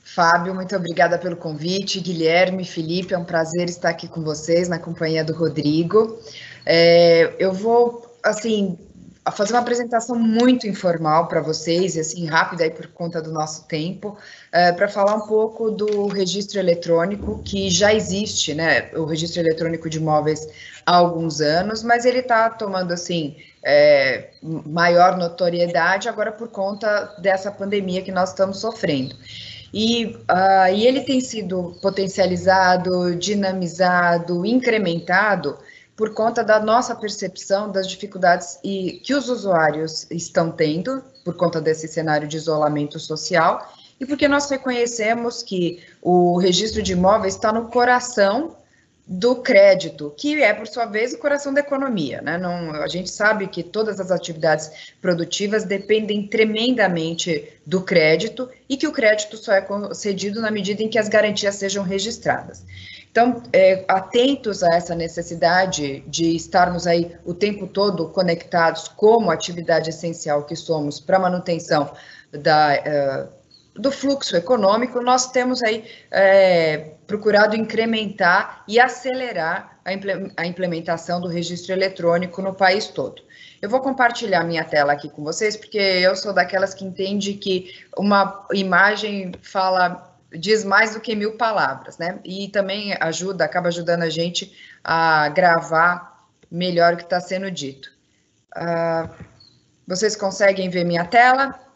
Fábio, 0.04 0.54
muito 0.54 0.76
obrigada 0.76 1.18
pelo 1.18 1.36
convite. 1.36 2.00
Guilherme, 2.00 2.66
Felipe, 2.66 3.14
é 3.14 3.18
um 3.18 3.24
prazer 3.24 3.70
estar 3.70 3.88
aqui 3.88 4.08
com 4.08 4.22
vocês 4.22 4.68
na 4.68 4.78
companhia 4.78 5.24
do 5.24 5.32
Rodrigo. 5.32 6.20
É, 6.66 7.34
eu 7.38 7.54
vou, 7.54 8.14
assim, 8.22 8.78
fazer 9.32 9.52
uma 9.52 9.60
apresentação 9.60 10.16
muito 10.18 10.66
informal 10.66 11.26
para 11.26 11.40
vocês, 11.40 11.96
e 11.96 12.00
assim, 12.00 12.26
rápida 12.26 12.64
aí 12.64 12.70
por 12.70 12.86
conta 12.88 13.20
do 13.20 13.32
nosso 13.32 13.66
tempo, 13.66 14.16
é, 14.52 14.72
para 14.72 14.88
falar 14.88 15.14
um 15.14 15.26
pouco 15.26 15.70
do 15.70 16.06
registro 16.06 16.58
eletrônico 16.58 17.42
que 17.44 17.68
já 17.70 17.92
existe, 17.92 18.54
né? 18.54 18.90
O 18.94 19.04
registro 19.04 19.40
eletrônico 19.40 19.90
de 19.90 19.98
imóveis 19.98 20.48
há 20.84 20.96
alguns 20.96 21.40
anos, 21.40 21.82
mas 21.82 22.04
ele 22.04 22.20
está 22.20 22.48
tomando, 22.50 22.92
assim, 22.92 23.36
é, 23.64 24.30
maior 24.42 25.16
notoriedade 25.16 26.08
agora 26.08 26.30
por 26.30 26.48
conta 26.48 27.14
dessa 27.18 27.50
pandemia 27.50 28.02
que 28.02 28.12
nós 28.12 28.30
estamos 28.30 28.60
sofrendo. 28.60 29.16
E, 29.74 30.06
uh, 30.06 30.72
e 30.72 30.86
ele 30.86 31.00
tem 31.00 31.20
sido 31.20 31.76
potencializado, 31.82 33.14
dinamizado, 33.16 34.46
incrementado 34.46 35.58
por 35.96 36.12
conta 36.12 36.44
da 36.44 36.60
nossa 36.60 36.94
percepção 36.94 37.72
das 37.72 37.88
dificuldades 37.88 38.58
e 38.62 39.00
que 39.02 39.14
os 39.14 39.28
usuários 39.28 40.06
estão 40.10 40.52
tendo 40.52 41.02
por 41.24 41.34
conta 41.34 41.60
desse 41.60 41.88
cenário 41.88 42.28
de 42.28 42.36
isolamento 42.36 43.00
social 43.00 43.72
e 43.98 44.04
porque 44.04 44.28
nós 44.28 44.48
reconhecemos 44.50 45.42
que 45.42 45.82
o 46.02 46.38
registro 46.38 46.82
de 46.82 46.92
imóveis 46.92 47.34
está 47.34 47.50
no 47.50 47.68
coração 47.68 48.54
do 49.08 49.36
crédito, 49.36 50.12
que 50.16 50.42
é, 50.42 50.52
por 50.52 50.66
sua 50.66 50.84
vez, 50.84 51.12
o 51.12 51.18
coração 51.18 51.54
da 51.54 51.60
economia. 51.60 52.20
Né? 52.20 52.36
Não, 52.36 52.72
a 52.72 52.88
gente 52.88 53.08
sabe 53.08 53.46
que 53.46 53.62
todas 53.62 54.00
as 54.00 54.10
atividades 54.10 54.94
produtivas 55.00 55.64
dependem 55.64 56.26
tremendamente 56.26 57.52
do 57.64 57.82
crédito 57.82 58.50
e 58.68 58.76
que 58.76 58.86
o 58.86 58.92
crédito 58.92 59.36
só 59.36 59.52
é 59.52 59.60
concedido 59.60 60.40
na 60.40 60.50
medida 60.50 60.82
em 60.82 60.88
que 60.88 60.98
as 60.98 61.08
garantias 61.08 61.54
sejam 61.54 61.84
registradas. 61.84 62.64
Então, 63.10 63.42
é, 63.52 63.84
atentos 63.88 64.62
a 64.62 64.74
essa 64.74 64.94
necessidade 64.94 66.00
de 66.06 66.36
estarmos 66.36 66.86
aí 66.86 67.16
o 67.24 67.32
tempo 67.32 67.66
todo 67.66 68.08
conectados 68.10 68.88
como 68.88 69.30
atividade 69.30 69.90
essencial 69.90 70.44
que 70.44 70.54
somos 70.54 71.00
para 71.00 71.16
a 71.16 71.20
manutenção 71.20 71.90
da, 72.30 72.74
uh, 72.74 73.80
do 73.80 73.90
fluxo 73.90 74.36
econômico, 74.36 75.00
nós 75.00 75.30
temos 75.30 75.62
aí 75.62 75.84
é, 76.10 76.92
procurado 77.06 77.56
incrementar 77.56 78.64
e 78.66 78.80
acelerar 78.80 79.78
a 80.36 80.46
implementação 80.46 81.20
do 81.20 81.28
registro 81.28 81.72
eletrônico 81.72 82.42
no 82.42 82.52
país 82.52 82.88
todo. 82.88 83.22
Eu 83.62 83.70
vou 83.70 83.80
compartilhar 83.80 84.42
minha 84.44 84.64
tela 84.64 84.92
aqui 84.92 85.08
com 85.08 85.22
vocês, 85.22 85.56
porque 85.56 85.78
eu 85.78 86.16
sou 86.16 86.32
daquelas 86.32 86.74
que 86.74 86.84
entende 86.84 87.34
que 87.34 87.72
uma 87.96 88.46
imagem 88.52 89.32
fala 89.42 90.15
diz 90.38 90.64
mais 90.64 90.94
do 90.94 91.00
que 91.00 91.14
mil 91.14 91.36
palavras, 91.36 91.98
né? 91.98 92.18
E 92.24 92.48
também 92.48 92.96
ajuda, 93.00 93.44
acaba 93.44 93.68
ajudando 93.68 94.02
a 94.02 94.10
gente 94.10 94.56
a 94.82 95.28
gravar 95.28 96.28
melhor 96.50 96.94
o 96.94 96.96
que 96.96 97.04
está 97.04 97.20
sendo 97.20 97.50
dito. 97.50 97.90
Uh, 98.56 99.24
vocês 99.86 100.16
conseguem 100.16 100.70
ver 100.70 100.84
minha 100.84 101.04
tela? 101.04 101.66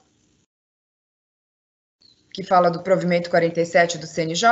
que 2.32 2.44
fala 2.44 2.70
do 2.70 2.82
provimento 2.82 3.28
47 3.28 3.98
do 3.98 4.06
CNJ? 4.06 4.48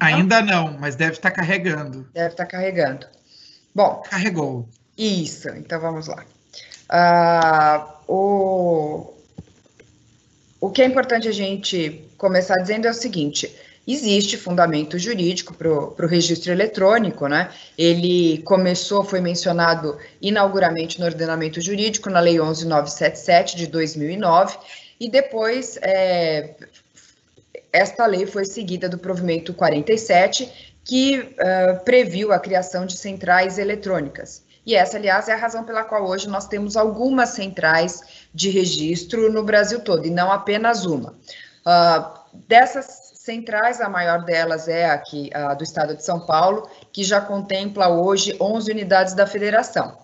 Ainda 0.00 0.42
não, 0.42 0.76
mas 0.78 0.94
deve 0.94 1.12
estar 1.12 1.30
carregando. 1.30 2.08
Deve 2.12 2.34
estar 2.34 2.44
carregando. 2.44 3.06
Bom. 3.74 4.02
Carregou. 4.10 4.68
Isso, 4.96 5.48
então 5.50 5.80
vamos 5.80 6.06
lá. 6.06 6.24
Uh, 6.90 8.12
o, 8.12 9.13
o 10.64 10.70
que 10.70 10.80
é 10.80 10.86
importante 10.86 11.28
a 11.28 11.32
gente 11.32 12.08
começar 12.16 12.56
dizendo 12.56 12.86
é 12.86 12.90
o 12.90 12.94
seguinte: 12.94 13.54
existe 13.86 14.38
fundamento 14.38 14.98
jurídico 14.98 15.52
para 15.52 15.68
o 15.68 16.08
registro 16.08 16.50
eletrônico, 16.50 17.28
né? 17.28 17.50
Ele 17.76 18.38
começou, 18.46 19.04
foi 19.04 19.20
mencionado 19.20 19.98
inauguramente 20.22 20.98
no 20.98 21.04
ordenamento 21.04 21.60
jurídico, 21.60 22.08
na 22.08 22.18
Lei 22.18 22.40
11977 22.40 23.56
de 23.58 23.66
2009, 23.66 24.56
e 24.98 25.10
depois 25.10 25.78
é, 25.82 26.54
esta 27.70 28.06
lei 28.06 28.24
foi 28.24 28.46
seguida 28.46 28.88
do 28.88 28.96
provimento 28.96 29.52
47, 29.52 30.72
que 30.82 31.18
uh, 31.18 31.84
previu 31.84 32.32
a 32.32 32.38
criação 32.38 32.86
de 32.86 32.96
centrais 32.96 33.58
eletrônicas. 33.58 34.42
E 34.66 34.74
essa, 34.74 34.96
aliás, 34.96 35.28
é 35.28 35.34
a 35.34 35.36
razão 35.36 35.62
pela 35.62 35.84
qual 35.84 36.08
hoje 36.08 36.26
nós 36.26 36.48
temos 36.48 36.74
algumas 36.74 37.30
centrais 37.30 38.23
de 38.34 38.50
registro 38.50 39.32
no 39.32 39.42
Brasil 39.44 39.80
todo, 39.80 40.06
e 40.06 40.10
não 40.10 40.32
apenas 40.32 40.84
uma. 40.84 41.10
Uh, 41.64 42.40
dessas 42.48 43.12
centrais, 43.14 43.80
a 43.80 43.88
maior 43.88 44.24
delas 44.24 44.68
é 44.68 44.86
aqui 44.86 45.30
a 45.32 45.54
do 45.54 45.64
estado 45.64 45.96
de 45.96 46.04
São 46.04 46.20
Paulo, 46.20 46.68
que 46.92 47.02
já 47.02 47.20
contempla 47.20 47.88
hoje 47.88 48.36
11 48.40 48.70
unidades 48.70 49.14
da 49.14 49.26
federação. 49.26 49.96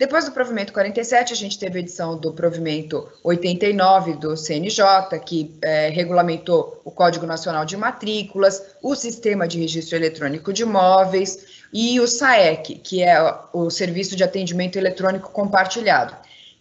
Depois 0.00 0.24
do 0.24 0.32
provimento 0.32 0.72
47, 0.72 1.34
a 1.34 1.36
gente 1.36 1.58
teve 1.58 1.78
a 1.78 1.82
edição 1.82 2.16
do 2.16 2.32
provimento 2.32 3.06
89 3.22 4.14
do 4.14 4.34
CNJ, 4.34 5.18
que 5.26 5.54
é, 5.60 5.90
regulamentou 5.90 6.80
o 6.86 6.90
Código 6.90 7.26
Nacional 7.26 7.66
de 7.66 7.76
Matrículas, 7.76 8.62
o 8.82 8.94
Sistema 8.94 9.46
de 9.46 9.60
Registro 9.60 9.96
Eletrônico 9.96 10.54
de 10.54 10.62
Imóveis 10.62 11.64
e 11.70 12.00
o 12.00 12.06
SAEC, 12.06 12.76
que 12.76 13.02
é 13.02 13.18
o 13.52 13.68
Serviço 13.68 14.16
de 14.16 14.24
Atendimento 14.24 14.78
Eletrônico 14.78 15.32
Compartilhado, 15.32 16.16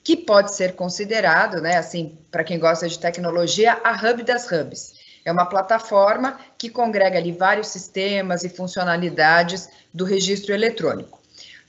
que 0.09 0.17
pode 0.17 0.55
ser 0.55 0.73
considerado, 0.73 1.61
né, 1.61 1.77
assim, 1.77 2.17
para 2.31 2.43
quem 2.43 2.57
gosta 2.57 2.89
de 2.89 2.97
tecnologia, 2.97 3.77
a 3.83 3.91
hub 3.93 4.23
das 4.23 4.51
hubs. 4.51 4.95
É 5.23 5.31
uma 5.31 5.45
plataforma 5.45 6.39
que 6.57 6.67
congrega 6.67 7.19
ali 7.19 7.31
vários 7.31 7.67
sistemas 7.67 8.43
e 8.43 8.49
funcionalidades 8.49 9.69
do 9.93 10.05
registro 10.05 10.51
eletrônico. 10.51 11.19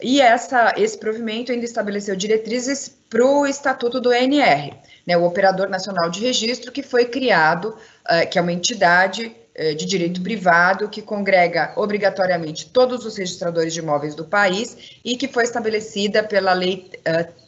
E 0.03 0.23
essa, 0.23 0.73
esse 0.79 0.97
provimento 0.97 1.53
ainda 1.53 1.67
estabeleceu 1.67 2.17
diretrizes 2.17 2.91
para 3.11 3.23
o 3.23 3.47
Estatuto 3.47 4.01
do 4.01 4.11
NR, 4.11 4.73
né, 5.07 5.19
o 5.19 5.25
Operador 5.25 5.69
Nacional 5.69 6.09
de 6.09 6.21
Registro, 6.21 6.73
que 6.73 6.83
foi 6.83 7.05
criado, 7.05 7.77
uh, 8.11 8.27
que 8.31 8.39
é 8.39 8.41
uma 8.41 8.55
entidade 8.55 9.37
uh, 9.55 9.75
de 9.75 9.85
direito 9.85 10.23
privado 10.23 10.89
que 10.89 11.03
congrega 11.03 11.75
obrigatoriamente 11.77 12.71
todos 12.71 13.05
os 13.05 13.19
registradores 13.19 13.75
de 13.75 13.81
imóveis 13.81 14.15
do 14.15 14.25
país 14.25 14.99
e 15.05 15.15
que 15.15 15.29
foi 15.29 15.45
estabelecida 15.45 16.23
pela 16.23 16.55
Lei 16.55 16.91
uh, 17.01 17.41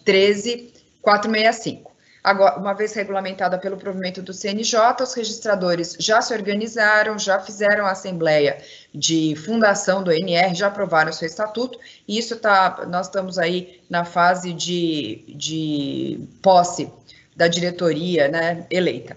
13465. 1.03 1.93
Agora, 2.23 2.57
uma 2.57 2.73
vez 2.73 2.93
regulamentada 2.93 3.59
pelo 3.59 3.77
provimento 3.77 4.23
do 4.23 4.33
CNJ, 4.33 5.03
os 5.03 5.13
registradores 5.13 5.97
já 5.99 6.23
se 6.23 6.33
organizaram, 6.33 7.19
já 7.19 7.41
fizeram 7.41 7.85
a 7.85 7.91
assembleia 7.91 8.63
de 8.95 9.35
fundação 9.35 10.05
do 10.05 10.13
NR, 10.13 10.55
já 10.55 10.69
aprovaram 10.69 11.13
seu 11.13 11.27
estatuto, 11.27 11.81
e 12.07 12.17
isso 12.17 12.37
tá, 12.37 12.87
nós 12.89 13.07
estamos 13.07 13.39
aí 13.39 13.81
na 13.91 14.05
fase 14.05 14.53
de, 14.53 15.25
de 15.37 16.29
posse 16.41 16.89
da 17.35 17.49
diretoria 17.49 18.29
né, 18.29 18.67
eleita. 18.71 19.17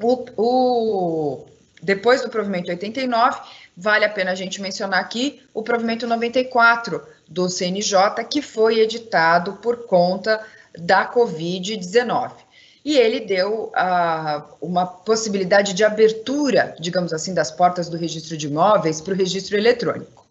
O, 0.00 0.26
o, 0.36 1.46
depois 1.80 2.20
do 2.20 2.28
provimento 2.28 2.68
89, 2.68 3.40
vale 3.76 4.04
a 4.04 4.10
pena 4.10 4.32
a 4.32 4.34
gente 4.34 4.60
mencionar 4.60 4.98
aqui 4.98 5.40
o 5.54 5.62
provimento 5.62 6.08
94 6.08 7.00
do 7.28 7.48
CNJ, 7.48 8.24
que 8.28 8.42
foi 8.42 8.80
editado 8.80 9.54
por 9.54 9.86
conta 9.86 10.44
da 10.78 11.12
Covid-19. 11.12 12.32
E 12.84 12.96
ele 12.96 13.20
deu 13.20 13.66
uh, 13.66 14.42
uma 14.60 14.84
possibilidade 14.84 15.72
de 15.72 15.84
abertura, 15.84 16.74
digamos 16.80 17.12
assim, 17.12 17.32
das 17.32 17.50
portas 17.50 17.88
do 17.88 17.96
registro 17.96 18.36
de 18.36 18.48
imóveis 18.48 19.00
para 19.00 19.14
o 19.14 19.16
registro 19.16 19.56
eletrônico. 19.56 20.22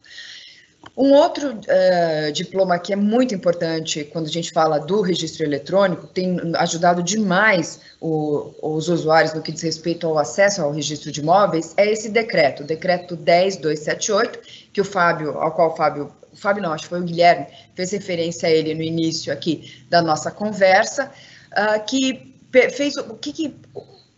Um 0.98 1.14
outro 1.14 1.54
uh, 1.54 2.32
diploma 2.34 2.78
que 2.78 2.92
é 2.92 2.96
muito 2.96 3.34
importante 3.34 4.04
quando 4.04 4.26
a 4.26 4.32
gente 4.32 4.52
fala 4.52 4.80
do 4.80 5.00
registro 5.00 5.46
eletrônico, 5.46 6.08
tem 6.08 6.38
ajudado 6.58 7.02
demais 7.02 7.80
o, 8.02 8.52
os 8.62 8.89
usuários 8.89 9.34
no 9.34 9.42
que 9.42 9.52
diz 9.52 9.62
respeito 9.62 10.06
ao 10.06 10.18
acesso 10.18 10.62
ao 10.62 10.72
registro 10.72 11.12
de 11.12 11.22
imóveis, 11.22 11.74
é 11.78 11.89
esse 11.89 12.10
decreto, 12.10 12.64
o 12.64 12.66
decreto 12.66 13.16
10278, 13.16 14.61
que 14.74 14.82
o 14.82 14.86
Fábio, 14.86 15.38
ao 15.38 15.52
qual 15.52 15.74
o 15.74 15.76
Fábio 15.76 16.12
o 16.32 16.38
Fábio 16.38 16.64
não, 16.64 16.72
acho 16.72 16.84
que 16.84 16.90
foi 16.90 17.02
o 17.02 17.04
Guilherme, 17.04 17.46
fez 17.76 17.92
referência 17.92 18.48
a 18.48 18.52
ele 18.52 18.74
no 18.74 18.82
início 18.82 19.34
aqui 19.34 19.86
da 19.90 20.02
nossa 20.02 20.32
conversa, 20.32 21.12
uh, 21.52 21.86
que 21.86 22.34
fez 22.72 22.96
o 22.96 23.16
que, 23.16 23.34
que 23.34 23.56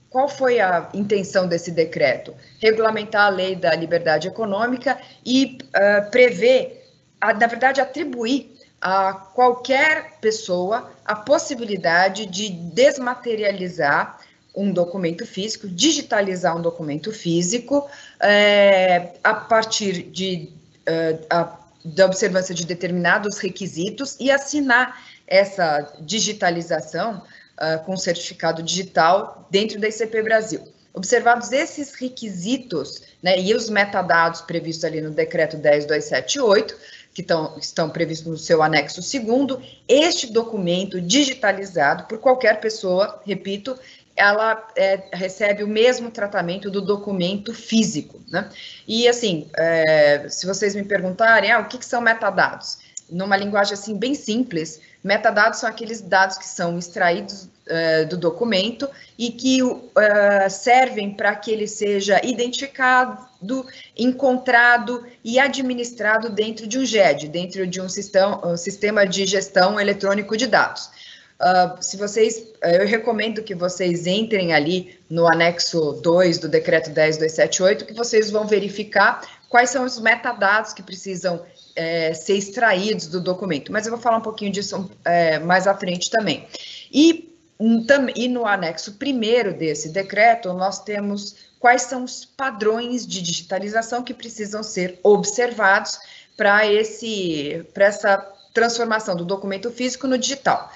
qual 0.09 0.29
foi 0.29 0.59
a 0.59 0.89
intenção 0.93 1.47
desse 1.47 1.71
decreto? 1.71 2.35
Regulamentar 2.59 3.25
a 3.25 3.29
lei 3.29 3.55
da 3.55 3.73
liberdade 3.73 4.27
econômica 4.27 4.99
e 5.25 5.57
uh, 5.69 6.11
prever, 6.11 6.87
a, 7.19 7.33
na 7.33 7.47
verdade, 7.47 7.81
atribuir 7.81 8.55
a 8.79 9.13
qualquer 9.13 10.19
pessoa 10.19 10.91
a 11.03 11.15
possibilidade 11.15 12.25
de 12.27 12.49
desmaterializar 12.49 14.19
um 14.55 14.71
documento 14.71 15.25
físico, 15.25 15.67
digitalizar 15.67 16.55
um 16.55 16.61
documento 16.61 17.11
físico, 17.11 17.89
é, 18.19 19.13
a 19.23 19.33
partir 19.33 20.03
de 20.03 20.49
uh, 20.87 21.25
a, 21.29 21.59
da 21.83 22.05
observância 22.05 22.53
de 22.53 22.65
determinados 22.65 23.39
requisitos 23.39 24.15
e 24.19 24.29
assinar 24.29 25.01
essa 25.27 25.93
digitalização 26.01 27.23
uh, 27.57 27.83
com 27.85 27.97
certificado 27.97 28.61
digital 28.61 29.47
dentro 29.49 29.79
da 29.79 29.87
ICP 29.87 30.21
Brasil. 30.21 30.61
Observados 30.93 31.51
esses 31.51 31.93
requisitos 31.93 33.01
né, 33.21 33.39
e 33.39 33.55
os 33.55 33.67
metadados 33.67 34.41
previstos 34.41 34.85
ali 34.85 35.01
no 35.01 35.09
decreto 35.09 35.57
10278, 35.57 36.75
que 37.13 37.23
tão, 37.23 37.57
estão 37.57 37.89
previstos 37.89 38.27
no 38.27 38.37
seu 38.37 38.61
anexo 38.61 39.01
segundo, 39.01 39.61
este 39.87 40.31
documento 40.31 41.01
digitalizado 41.01 42.05
por 42.05 42.19
qualquer 42.19 42.59
pessoa, 42.59 43.21
repito, 43.25 43.77
ela 44.15 44.67
é, 44.75 45.03
recebe 45.11 45.63
o 45.63 45.67
mesmo 45.67 46.11
tratamento 46.11 46.69
do 46.69 46.81
documento 46.81 47.53
físico, 47.53 48.21
né? 48.29 48.49
E 48.87 49.07
assim, 49.07 49.47
é, 49.57 50.27
se 50.29 50.45
vocês 50.45 50.75
me 50.75 50.83
perguntarem, 50.83 51.51
ah, 51.51 51.59
o 51.59 51.67
que, 51.67 51.77
que 51.77 51.85
são 51.85 52.01
metadados? 52.01 52.77
Numa 53.09 53.35
linguagem 53.35 53.73
assim 53.73 53.97
bem 53.97 54.15
simples, 54.15 54.79
metadados 55.03 55.59
são 55.59 55.69
aqueles 55.69 56.01
dados 56.01 56.37
que 56.37 56.45
são 56.45 56.77
extraídos 56.77 57.49
é, 57.65 58.05
do 58.05 58.17
documento 58.17 58.89
e 59.17 59.31
que 59.31 59.63
uh, 59.63 59.81
servem 60.49 61.13
para 61.13 61.33
que 61.35 61.51
ele 61.51 61.67
seja 61.67 62.19
identificado, 62.23 63.65
encontrado 63.97 65.05
e 65.23 65.39
administrado 65.39 66.29
dentro 66.29 66.67
de 66.67 66.77
um 66.77 66.85
GED, 66.85 67.29
dentro 67.29 67.65
de 67.65 67.79
um 67.79 67.87
sistema, 67.87 68.45
um 68.45 68.57
sistema 68.57 69.07
de 69.07 69.25
gestão 69.25 69.79
eletrônico 69.79 70.35
de 70.35 70.47
dados. 70.47 70.89
Uh, 71.41 71.81
se 71.81 71.97
vocês, 71.97 72.47
eu 72.61 72.87
recomendo 72.87 73.43
que 73.43 73.53
vocês 73.53 74.07
entrem 74.07 74.53
ali 74.53 74.97
no 75.09 75.27
anexo 75.27 75.99
2 76.01 76.39
do 76.39 76.47
decreto 76.47 76.89
10278, 76.89 77.85
que 77.85 77.93
vocês 77.93 78.31
vão 78.31 78.47
verificar 78.47 79.21
quais 79.49 79.69
são 79.69 79.85
os 79.85 79.99
metadados 79.99 80.73
que 80.73 80.81
precisam 80.81 81.45
é, 81.75 82.13
ser 82.13 82.37
extraídos 82.37 83.07
do 83.07 83.19
documento. 83.19 83.71
Mas 83.71 83.85
eu 83.85 83.91
vou 83.91 84.01
falar 84.01 84.17
um 84.17 84.21
pouquinho 84.21 84.51
disso 84.51 84.89
é, 85.03 85.39
mais 85.39 85.67
à 85.67 85.75
frente 85.75 86.09
também. 86.09 86.47
E 86.91 87.33
e 88.15 88.27
no 88.27 88.45
anexo 88.45 88.93
primeiro 88.93 89.53
desse 89.53 89.89
decreto, 89.89 90.51
nós 90.53 90.83
temos 90.83 91.35
quais 91.59 91.83
são 91.83 92.03
os 92.03 92.25
padrões 92.25 93.07
de 93.07 93.21
digitalização 93.21 94.03
que 94.03 94.13
precisam 94.13 94.61
ser 94.63 94.99
observados 95.01 95.97
para 96.35 96.65
essa 96.65 98.33
transformação 98.53 99.15
do 99.15 99.23
documento 99.23 99.71
físico 99.71 100.07
no 100.07 100.17
digital. 100.17 100.69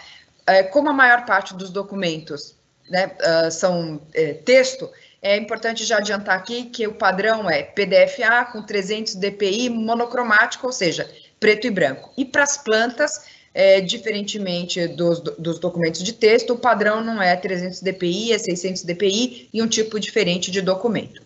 É, 0.47 0.63
como 0.63 0.89
a 0.89 0.93
maior 0.93 1.25
parte 1.25 1.53
dos 1.53 1.69
documentos 1.69 2.55
né, 2.89 3.11
uh, 3.19 3.51
são 3.51 4.01
é, 4.13 4.33
texto, 4.33 4.89
é 5.21 5.35
importante 5.35 5.83
já 5.83 5.97
adiantar 5.97 6.37
aqui 6.37 6.65
que 6.65 6.87
o 6.87 6.93
padrão 6.93 7.49
é 7.49 7.63
PDFA 7.63 8.45
com 8.51 8.61
300 8.61 9.15
dpi 9.15 9.69
monocromático, 9.69 10.65
ou 10.65 10.71
seja, 10.71 11.09
preto 11.39 11.67
e 11.67 11.69
branco. 11.69 12.11
E 12.15 12.23
para 12.23 12.43
as 12.43 12.57
plantas, 12.57 13.25
é, 13.53 13.81
diferentemente 13.81 14.87
dos, 14.87 15.19
dos 15.19 15.59
documentos 15.59 16.03
de 16.03 16.13
texto, 16.13 16.53
o 16.53 16.57
padrão 16.57 17.03
não 17.03 17.21
é 17.21 17.35
300 17.35 17.81
dpi, 17.81 18.31
é 18.31 18.37
600 18.37 18.83
dpi 18.83 19.49
e 19.51 19.61
um 19.61 19.67
tipo 19.67 19.99
diferente 19.99 20.51
de 20.51 20.61
documento. 20.61 21.21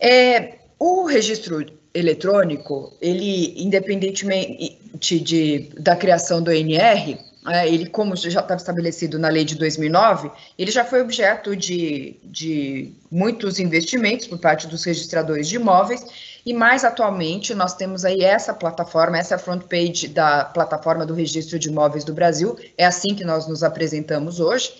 É, 0.00 0.54
o 0.78 1.04
registro 1.04 1.66
eletrônico, 1.92 2.96
ele, 3.00 3.60
independentemente 3.60 5.18
de, 5.18 5.70
da 5.76 5.96
criação 5.96 6.40
do 6.40 6.52
NR, 6.52 7.18
é, 7.50 7.68
ele, 7.68 7.86
como 7.86 8.14
já 8.16 8.28
estava 8.28 8.56
estabelecido 8.56 9.18
na 9.18 9.28
lei 9.28 9.44
de 9.44 9.56
2009, 9.56 10.30
ele 10.58 10.70
já 10.70 10.84
foi 10.84 11.00
objeto 11.00 11.56
de, 11.56 12.16
de 12.24 12.92
muitos 13.10 13.58
investimentos 13.58 14.26
por 14.26 14.38
parte 14.38 14.66
dos 14.66 14.84
registradores 14.84 15.48
de 15.48 15.56
imóveis 15.56 16.04
e 16.48 16.52
mais 16.54 16.84
atualmente, 16.84 17.54
nós 17.54 17.74
temos 17.74 18.04
aí 18.04 18.24
essa 18.24 18.52
plataforma, 18.54 19.18
essa 19.18 19.36
front 19.36 19.64
page 19.64 20.08
da 20.08 20.46
plataforma 20.46 21.04
do 21.04 21.12
Registro 21.12 21.58
de 21.58 21.68
Imóveis 21.68 22.04
do 22.04 22.14
Brasil, 22.14 22.56
é 22.76 22.84
assim 22.86 23.14
que 23.14 23.24
nós 23.24 23.46
nos 23.46 23.62
apresentamos 23.62 24.40
hoje. 24.40 24.72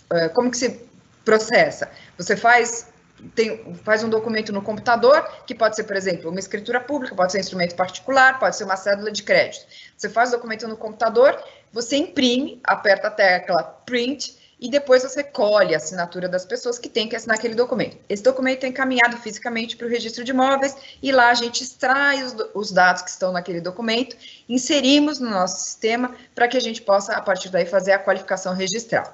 é 0.10 0.30
como 0.30 0.50
que 0.50 0.58
se 0.58 0.80
processa? 1.26 1.92
Você 2.18 2.38
faz 2.38 2.93
tem, 3.36 3.76
faz 3.84 4.04
um 4.04 4.10
documento 4.10 4.52
no 4.52 4.62
computador, 4.62 5.28
que 5.46 5.56
pode 5.56 5.76
ser, 5.76 5.84
por 5.84 5.96
exemplo, 5.96 6.30
uma 6.30 6.40
escritura 6.40 6.80
pública, 6.80 7.16
pode 7.16 7.32
ser 7.32 7.38
um 7.38 7.42
instrumento 7.42 7.76
particular, 7.76 8.40
pode 8.40 8.56
ser 8.56 8.64
uma 8.64 8.76
cédula 8.76 9.12
de 9.12 9.24
crédito. 9.24 9.66
Você 9.98 10.10
faz 10.10 10.30
o 10.30 10.34
documento 10.34 10.68
no 10.68 10.76
computador, 10.76 11.42
você 11.72 11.98
imprime, 11.98 12.60
aperta 12.64 13.08
a 13.08 13.12
tecla 13.12 13.64
print 13.86 14.38
e 14.64 14.70
depois 14.70 15.04
você 15.04 15.22
colhe 15.24 15.74
a 15.74 15.78
assinatura 15.78 16.30
das 16.30 16.46
pessoas 16.46 16.80
que 16.80 16.88
têm 16.88 17.10
que 17.10 17.16
assinar 17.18 17.38
aquele 17.38 17.54
documento. 17.54 17.98
Esse 18.08 18.24
documento 18.24 18.64
é 18.64 18.68
encaminhado 18.68 19.18
fisicamente 19.18 19.76
para 19.76 19.88
o 19.88 19.90
registro 19.90 20.24
de 20.24 20.32
imóveis 20.32 20.74
e 21.02 21.12
lá 21.12 21.32
a 21.32 21.34
gente 21.34 21.62
extrai 21.62 22.24
os, 22.24 22.34
os 22.54 22.72
dados 22.72 23.02
que 23.02 23.10
estão 23.10 23.34
naquele 23.34 23.60
documento, 23.60 24.16
inserimos 24.48 25.20
no 25.20 25.30
nosso 25.30 25.66
sistema 25.66 26.16
para 26.34 26.48
que 26.48 26.56
a 26.56 26.62
gente 26.62 26.82
possa, 26.82 27.14
a 27.14 27.22
partir 27.22 27.50
daí, 27.50 27.66
fazer 27.66 27.92
a 27.92 28.00
qualificação 28.00 28.54
registral. 28.54 29.14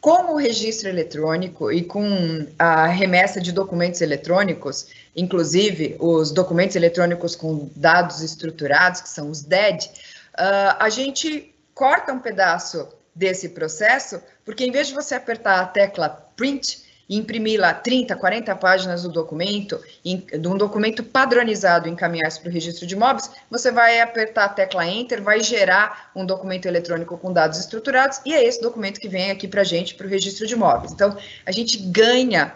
Com 0.00 0.32
o 0.32 0.36
registro 0.36 0.88
eletrônico 0.88 1.70
e 1.70 1.84
com 1.84 2.46
a 2.58 2.86
remessa 2.86 3.38
de 3.38 3.52
documentos 3.52 4.00
eletrônicos, 4.00 4.86
inclusive 5.14 5.96
os 5.98 6.30
documentos 6.30 6.74
eletrônicos 6.74 7.36
com 7.36 7.68
dados 7.76 8.22
estruturados, 8.22 9.02
que 9.02 9.10
são 9.10 9.30
os 9.30 9.42
DED, 9.42 9.86
uh, 9.86 9.90
ah, 10.38 10.76
a 10.80 10.88
gente 10.88 11.54
corta 11.74 12.14
um 12.14 12.18
pedaço 12.18 12.88
desse 13.14 13.50
processo, 13.50 14.22
porque 14.44 14.64
em 14.64 14.70
vez 14.70 14.88
de 14.88 14.94
você 14.94 15.14
apertar 15.14 15.60
a 15.60 15.66
tecla 15.66 16.08
print, 16.34 16.82
imprimir 17.10 17.60
lá 17.60 17.74
30, 17.74 18.14
40 18.14 18.54
páginas 18.54 19.02
do 19.02 19.08
documento, 19.08 19.80
de 20.04 20.48
um 20.48 20.56
documento 20.56 21.02
padronizado 21.02 21.88
encaminhar 21.88 22.30
para 22.30 22.48
o 22.48 22.52
registro 22.52 22.86
de 22.86 22.94
imóveis, 22.94 23.28
você 23.50 23.72
vai 23.72 24.00
apertar 24.00 24.44
a 24.44 24.48
tecla 24.48 24.86
Enter, 24.86 25.20
vai 25.20 25.40
gerar 25.40 26.12
um 26.14 26.24
documento 26.24 26.66
eletrônico 26.66 27.18
com 27.18 27.32
dados 27.32 27.58
estruturados, 27.58 28.20
e 28.24 28.32
é 28.32 28.44
esse 28.44 28.62
documento 28.62 29.00
que 29.00 29.08
vem 29.08 29.30
aqui 29.30 29.48
para 29.48 29.62
a 29.62 29.64
gente, 29.64 29.94
para 29.94 30.06
o 30.06 30.10
registro 30.10 30.46
de 30.46 30.54
imóveis. 30.54 30.92
Então, 30.92 31.16
a 31.44 31.50
gente 31.50 31.78
ganha 31.78 32.54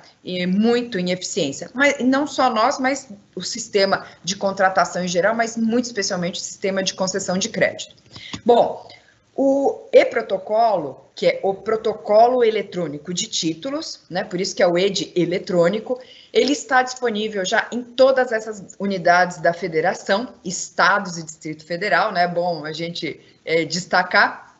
muito 0.48 0.98
em 0.98 1.10
eficiência, 1.10 1.68
mas 1.74 1.98
não 1.98 2.26
só 2.26 2.48
nós, 2.48 2.78
mas 2.78 3.08
o 3.34 3.42
sistema 3.42 4.06
de 4.22 4.36
contratação 4.36 5.04
em 5.04 5.08
geral, 5.08 5.34
mas 5.34 5.56
muito 5.56 5.86
especialmente 5.86 6.40
o 6.40 6.42
sistema 6.42 6.82
de 6.82 6.94
concessão 6.94 7.36
de 7.36 7.48
crédito. 7.48 7.94
Bom, 8.44 8.88
o 9.36 9.88
e-protocolo, 9.92 11.04
que 11.14 11.26
é 11.26 11.40
o 11.42 11.54
protocolo 11.54 12.44
eletrônico 12.44 13.12
de 13.12 13.26
títulos, 13.26 14.02
né, 14.08 14.24
por 14.24 14.40
isso 14.40 14.54
que 14.54 14.62
é 14.62 14.66
o 14.66 14.78
ED 14.78 15.12
eletrônico, 15.16 16.00
ele 16.32 16.52
está 16.52 16.82
disponível 16.82 17.44
já 17.44 17.68
em 17.72 17.82
todas 17.82 18.32
essas 18.32 18.74
unidades 18.78 19.38
da 19.38 19.52
federação, 19.52 20.34
estados 20.44 21.18
e 21.18 21.22
Distrito 21.24 21.64
Federal, 21.64 22.12
né, 22.12 22.26
bom 22.26 22.64
a 22.64 22.72
gente 22.72 23.20
é, 23.44 23.64
destacar, 23.64 24.56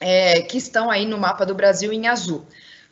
é, 0.00 0.42
que 0.42 0.58
estão 0.58 0.90
aí 0.90 1.06
no 1.06 1.18
mapa 1.18 1.46
do 1.46 1.54
Brasil 1.54 1.92
em 1.92 2.08
azul. 2.08 2.44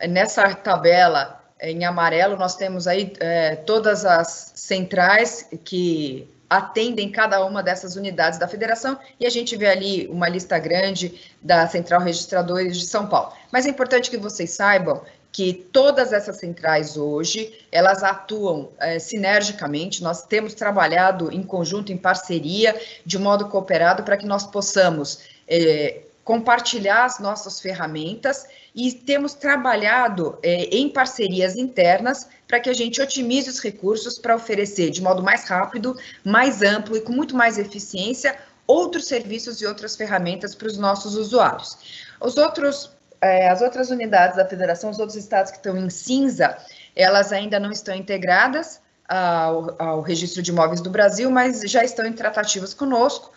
Nessa 0.09 0.55
tabela 0.55 1.41
em 1.61 1.85
amarelo, 1.85 2.37
nós 2.37 2.57
temos 2.57 2.89
aí 2.89 3.13
é, 3.21 3.55
todas 3.55 4.05
as 4.05 4.53
centrais 4.57 5.49
que 5.65 6.29
atendem 6.57 7.11
cada 7.11 7.43
uma 7.45 7.63
dessas 7.63 7.97
unidades 7.97 8.39
da 8.39 8.47
federação 8.47 8.99
e 9.19 9.25
a 9.25 9.31
gente 9.31 9.57
vê 9.57 9.69
ali 9.69 10.07
uma 10.09 10.29
lista 10.29 10.59
grande 10.59 11.19
da 11.41 11.67
Central 11.67 12.03
Registradores 12.03 12.77
de 12.77 12.87
São 12.87 13.07
Paulo. 13.07 13.33
Mas 13.51 13.65
é 13.65 13.71
importante 13.71 14.11
que 14.11 14.19
vocês 14.19 14.51
saibam 14.51 15.01
que 15.33 15.55
todas 15.73 16.13
essas 16.13 16.37
centrais 16.37 16.99
hoje, 16.99 17.59
elas 17.73 18.03
atuam 18.03 18.69
é, 18.79 18.99
sinergicamente, 18.99 20.03
nós 20.03 20.27
temos 20.27 20.53
trabalhado 20.53 21.33
em 21.33 21.43
conjunto, 21.43 21.91
em 21.91 21.97
parceria, 21.97 22.79
de 23.07 23.19
modo 23.19 23.49
cooperado, 23.49 24.03
para 24.03 24.19
que 24.19 24.27
nós 24.27 24.45
possamos 24.47 25.21
é, 25.49 26.03
compartilhar 26.23 27.07
as 27.07 27.19
nossas 27.19 27.61
ferramentas 27.61 28.47
e 28.75 28.93
temos 28.93 29.35
trabalhado 29.35 30.39
é, 30.43 30.65
em 30.75 30.89
parcerias 30.89 31.57
internas 31.57 32.29
para 32.49 32.59
que 32.59 32.71
a 32.71 32.73
gente 32.73 33.01
otimize 33.01 33.49
os 33.51 33.61
recursos 33.61 34.19
para 34.19 34.35
oferecer 34.35 34.91
de 34.91 35.03
modo 35.03 35.23
mais 35.23 35.45
rápido, 35.45 35.97
mais 36.25 36.63
amplo 36.63 36.97
e 36.97 37.01
com 37.01 37.13
muito 37.13 37.37
mais 37.37 37.59
eficiência 37.59 38.37
outros 38.67 39.07
serviços 39.07 39.61
e 39.61 39.67
outras 39.67 39.95
ferramentas 39.97 40.55
para 40.55 40.69
os 40.69 40.79
nossos 40.79 41.17
usuários. 41.17 41.77
Os 42.21 42.39
outros, 42.39 42.91
é, 43.21 43.49
as 43.49 43.61
outras 43.61 43.91
unidades 43.91 44.37
da 44.37 44.47
federação, 44.47 44.91
os 44.91 44.99
outros 44.99 45.17
estados 45.17 45.51
que 45.51 45.59
estão 45.59 45.77
em 45.77 45.91
cinza, 45.91 46.57
elas 46.97 47.33
ainda 47.33 47.61
não 47.61 47.71
estão 47.71 47.95
integradas 47.95 48.81
ao, 49.07 49.75
ao 49.79 50.01
registro 50.01 50.41
de 50.43 50.51
imóveis 50.51 50.81
do 50.81 50.89
Brasil, 50.89 51.31
mas 51.31 51.61
já 51.63 51.85
estão 51.85 52.07
em 52.07 52.13
tratativas 52.13 52.73
conosco 52.73 53.33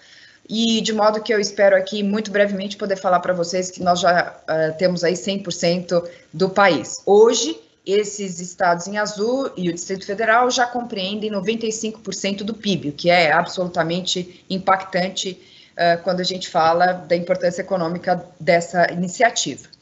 e 0.47 0.81
de 0.81 0.93
modo 0.93 1.21
que 1.21 1.33
eu 1.33 1.39
espero 1.39 1.75
aqui 1.75 2.03
muito 2.03 2.31
brevemente 2.31 2.77
poder 2.77 2.95
falar 2.95 3.19
para 3.19 3.33
vocês 3.33 3.71
que 3.71 3.81
nós 3.81 3.99
já 3.99 4.35
uh, 4.43 4.77
temos 4.77 5.03
aí 5.03 5.13
100% 5.13 6.03
do 6.31 6.49
país. 6.49 7.01
Hoje, 7.05 7.57
esses 7.85 8.39
estados 8.39 8.87
em 8.87 8.97
azul 8.97 9.51
e 9.55 9.69
o 9.69 9.73
Distrito 9.73 10.05
Federal 10.05 10.49
já 10.49 10.65
compreendem 10.65 11.31
95% 11.31 12.43
do 12.43 12.53
PIB, 12.53 12.89
o 12.89 12.93
que 12.93 13.09
é 13.09 13.31
absolutamente 13.31 14.43
impactante 14.49 15.39
uh, 15.73 16.01
quando 16.03 16.19
a 16.19 16.23
gente 16.23 16.49
fala 16.49 16.93
da 16.93 17.15
importância 17.15 17.61
econômica 17.61 18.25
dessa 18.39 18.91
iniciativa. 18.91 19.74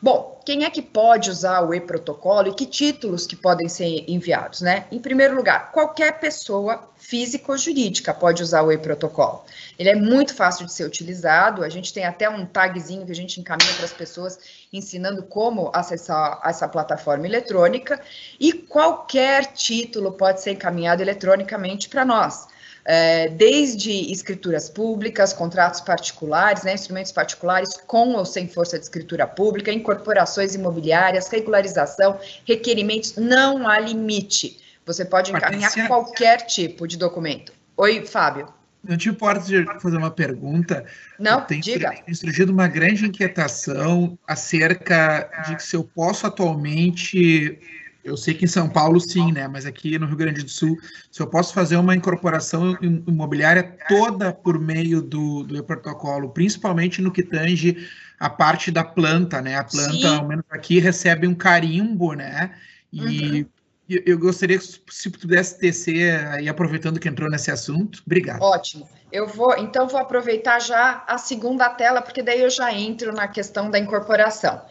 Bom, 0.00 0.40
quem 0.44 0.64
é 0.64 0.70
que 0.70 0.82
pode 0.82 1.30
usar 1.30 1.62
o 1.62 1.74
e-protocolo 1.74 2.48
e 2.48 2.54
que 2.54 2.66
títulos 2.66 3.26
que 3.26 3.34
podem 3.34 3.68
ser 3.68 4.04
enviados, 4.06 4.60
né? 4.60 4.86
Em 4.92 4.98
primeiro 4.98 5.34
lugar, 5.34 5.72
qualquer 5.72 6.20
pessoa 6.20 6.88
física 6.96 7.50
ou 7.50 7.56
jurídica 7.56 8.12
pode 8.12 8.42
usar 8.42 8.62
o 8.62 8.70
e-protocolo. 8.70 9.42
Ele 9.78 9.88
é 9.88 9.94
muito 9.94 10.34
fácil 10.34 10.66
de 10.66 10.72
ser 10.72 10.84
utilizado, 10.84 11.64
a 11.64 11.68
gente 11.68 11.92
tem 11.92 12.04
até 12.04 12.28
um 12.28 12.44
tagzinho 12.44 13.06
que 13.06 13.12
a 13.12 13.14
gente 13.14 13.40
encaminha 13.40 13.72
para 13.74 13.86
as 13.86 13.92
pessoas 13.92 14.38
ensinando 14.72 15.22
como 15.22 15.70
acessar 15.72 16.40
essa 16.44 16.68
plataforma 16.68 17.26
eletrônica 17.26 18.00
e 18.38 18.52
qualquer 18.52 19.52
título 19.52 20.12
pode 20.12 20.42
ser 20.42 20.52
encaminhado 20.52 21.02
eletronicamente 21.02 21.88
para 21.88 22.04
nós 22.04 22.48
é, 22.86 23.28
desde 23.28 24.12
escrituras 24.12 24.70
públicas, 24.70 25.32
contratos 25.32 25.80
particulares, 25.80 26.62
né, 26.62 26.74
instrumentos 26.74 27.10
particulares 27.10 27.76
com 27.86 28.12
ou 28.12 28.24
sem 28.24 28.46
força 28.46 28.78
de 28.78 28.84
escritura 28.84 29.26
pública, 29.26 29.72
incorporações 29.72 30.54
imobiliárias, 30.54 31.28
regularização, 31.28 32.18
requerimentos, 32.46 33.16
não 33.16 33.68
há 33.68 33.80
limite. 33.80 34.60
Você 34.86 35.04
pode 35.04 35.32
encaminhar 35.32 35.70
Patrícia. 35.70 35.88
qualquer 35.88 36.46
tipo 36.46 36.86
de 36.86 36.96
documento. 36.96 37.52
Oi, 37.76 38.06
Fábio. 38.06 38.54
Não 38.84 38.96
te 38.96 39.08
importa 39.08 39.44
de 39.44 39.64
fazer 39.80 39.96
uma 39.96 40.12
pergunta? 40.12 40.84
Não, 41.18 41.40
tem 41.40 41.58
diga. 41.58 41.90
Tem 41.90 42.14
surgido 42.14 42.52
uma 42.52 42.68
grande 42.68 43.04
inquietação 43.04 44.16
acerca 44.28 45.28
de 45.48 45.60
se 45.60 45.74
eu 45.74 45.82
posso 45.82 46.24
atualmente 46.24 47.58
eu 48.06 48.16
sei 48.16 48.34
que 48.34 48.44
em 48.44 48.48
São 48.48 48.68
Paulo 48.68 49.00
sim, 49.00 49.32
né? 49.32 49.48
Mas 49.48 49.66
aqui 49.66 49.98
no 49.98 50.06
Rio 50.06 50.16
Grande 50.16 50.42
do 50.42 50.48
Sul, 50.48 50.78
se 51.10 51.20
eu 51.20 51.26
posso 51.26 51.52
fazer 51.52 51.76
uma 51.76 51.94
incorporação 51.94 52.78
imobiliária 52.80 53.76
toda 53.88 54.32
por 54.32 54.60
meio 54.60 55.02
do, 55.02 55.42
do 55.42 55.62
protocolo, 55.64 56.30
principalmente 56.30 57.02
no 57.02 57.10
que 57.10 57.22
tange 57.22 57.88
a 58.18 58.30
parte 58.30 58.70
da 58.70 58.84
planta, 58.84 59.42
né? 59.42 59.56
A 59.56 59.64
planta, 59.64 59.92
sim. 59.92 60.06
ao 60.06 60.26
menos 60.26 60.44
aqui, 60.50 60.78
recebe 60.78 61.26
um 61.26 61.34
carimbo, 61.34 62.12
né? 62.12 62.54
E 62.92 63.42
uhum. 63.42 63.46
eu 64.06 64.18
gostaria 64.18 64.56
que 64.56 64.64
se 64.88 65.10
pudesse 65.10 65.58
tecer 65.58 66.24
aí, 66.28 66.48
aproveitando 66.48 67.00
que 67.00 67.08
entrou 67.08 67.28
nesse 67.28 67.50
assunto. 67.50 68.02
Obrigado. 68.06 68.40
Ótimo. 68.40 68.88
Eu 69.10 69.26
vou, 69.26 69.56
então, 69.58 69.88
vou 69.88 70.00
aproveitar 70.00 70.60
já 70.60 71.04
a 71.08 71.18
segunda 71.18 71.68
tela, 71.70 72.00
porque 72.00 72.22
daí 72.22 72.40
eu 72.40 72.50
já 72.50 72.72
entro 72.72 73.12
na 73.12 73.26
questão 73.26 73.68
da 73.68 73.78
incorporação. 73.78 74.62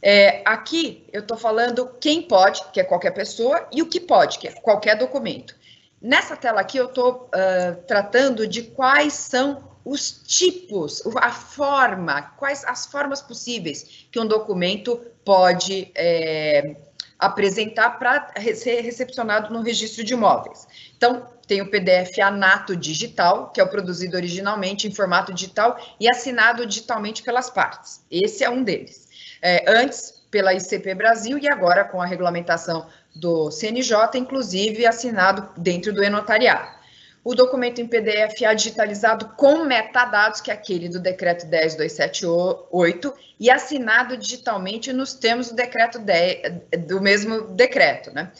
É, 0.00 0.42
aqui 0.44 1.04
eu 1.12 1.20
estou 1.20 1.36
falando 1.36 1.90
quem 2.00 2.22
pode, 2.22 2.62
que 2.72 2.80
é 2.80 2.84
qualquer 2.84 3.10
pessoa, 3.10 3.66
e 3.72 3.82
o 3.82 3.86
que 3.88 4.00
pode, 4.00 4.38
que 4.38 4.48
é 4.48 4.52
qualquer 4.52 4.96
documento. 4.96 5.56
Nessa 6.00 6.36
tela 6.36 6.60
aqui 6.60 6.78
eu 6.78 6.86
estou 6.86 7.28
uh, 7.34 7.82
tratando 7.86 8.46
de 8.46 8.62
quais 8.62 9.14
são 9.14 9.68
os 9.84 10.10
tipos, 10.10 11.02
a 11.16 11.32
forma, 11.32 12.22
quais 12.36 12.64
as 12.64 12.86
formas 12.86 13.20
possíveis 13.20 14.06
que 14.12 14.20
um 14.20 14.26
documento 14.26 15.00
pode 15.24 15.90
é, 15.94 16.76
apresentar 17.18 17.98
para 17.98 18.32
ser 18.54 18.82
recepcionado 18.82 19.52
no 19.52 19.62
registro 19.62 20.04
de 20.04 20.12
imóveis. 20.12 20.68
Então, 20.96 21.26
tem 21.46 21.62
o 21.62 21.70
PDF 21.70 22.18
Anato 22.22 22.76
Digital, 22.76 23.50
que 23.50 23.60
é 23.60 23.64
o 23.64 23.68
produzido 23.68 24.16
originalmente 24.16 24.86
em 24.86 24.94
formato 24.94 25.32
digital 25.32 25.78
e 25.98 26.08
assinado 26.08 26.66
digitalmente 26.66 27.22
pelas 27.22 27.48
partes. 27.48 28.04
Esse 28.10 28.44
é 28.44 28.50
um 28.50 28.62
deles 28.62 29.07
é, 29.42 29.64
antes 29.66 30.22
pela 30.30 30.54
ICP 30.54 30.94
Brasil 30.94 31.38
e 31.38 31.50
agora 31.50 31.84
com 31.84 32.00
a 32.00 32.06
regulamentação 32.06 32.86
do 33.14 33.50
CNJ, 33.50 34.16
inclusive 34.16 34.86
assinado 34.86 35.48
dentro 35.56 35.92
do 35.92 36.02
e-notariado. 36.02 36.78
O 37.24 37.34
documento 37.34 37.80
em 37.80 37.86
PDF 37.86 38.42
é 38.42 38.54
digitalizado 38.54 39.30
com 39.36 39.64
metadados, 39.64 40.40
que 40.40 40.50
é 40.50 40.54
aquele 40.54 40.88
do 40.88 40.98
decreto 40.98 41.46
10278, 41.46 43.12
e 43.38 43.50
assinado 43.50 44.16
digitalmente 44.16 44.92
nos 44.92 45.14
termos 45.14 45.50
do 45.50 45.56
decreto 45.56 45.98
10, 45.98 46.52
do 46.86 47.00
mesmo 47.00 47.42
decreto, 47.48 48.12
né? 48.12 48.32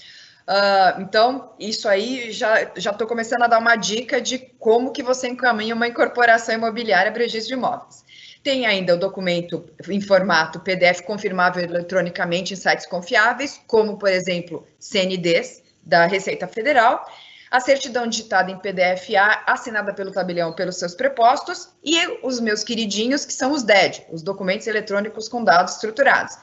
Uh, 0.48 1.02
então, 1.02 1.52
isso 1.58 1.86
aí 1.86 2.32
já 2.32 2.62
estou 2.74 3.06
começando 3.06 3.42
a 3.42 3.46
dar 3.46 3.58
uma 3.58 3.76
dica 3.76 4.18
de 4.18 4.38
como 4.38 4.92
que 4.92 5.02
você 5.02 5.28
encaminha 5.28 5.74
uma 5.74 5.86
incorporação 5.86 6.54
imobiliária 6.54 7.12
para 7.12 7.20
registro 7.20 7.48
de 7.48 7.54
imóveis. 7.54 8.02
Tem 8.42 8.66
ainda 8.66 8.94
o 8.94 8.98
documento 8.98 9.64
em 9.88 10.00
formato 10.00 10.60
PDF 10.60 11.00
confirmável 11.02 11.62
eletronicamente 11.62 12.54
em 12.54 12.56
sites 12.56 12.86
confiáveis, 12.86 13.60
como, 13.66 13.98
por 13.98 14.10
exemplo, 14.10 14.66
CNDs 14.78 15.62
da 15.82 16.06
Receita 16.06 16.46
Federal, 16.46 17.04
a 17.50 17.60
certidão 17.60 18.06
digitada 18.06 18.50
em 18.50 18.58
PDF 18.58 19.08
assinada 19.46 19.94
pelo 19.94 20.12
tabelião 20.12 20.52
pelos 20.52 20.76
seus 20.76 20.94
prepostos 20.94 21.70
e 21.82 21.96
os 22.22 22.40
meus 22.40 22.62
queridinhos, 22.62 23.24
que 23.24 23.32
são 23.32 23.52
os 23.52 23.62
DED, 23.62 24.04
os 24.10 24.22
documentos 24.22 24.66
eletrônicos 24.66 25.28
com 25.28 25.42
dados 25.42 25.74
estruturados, 25.74 26.36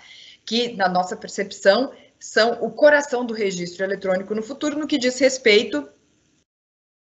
que, 0.45 0.73
na 0.76 0.89
nossa 0.89 1.15
percepção, 1.15 1.91
são 2.19 2.53
o 2.61 2.72
coração 2.72 3.23
do 3.26 3.34
registro 3.34 3.84
eletrônico 3.84 4.34
no 4.34 4.41
futuro, 4.41 4.77
no 4.77 4.88
que 4.88 4.97
diz 4.97 5.19
respeito 5.19 5.88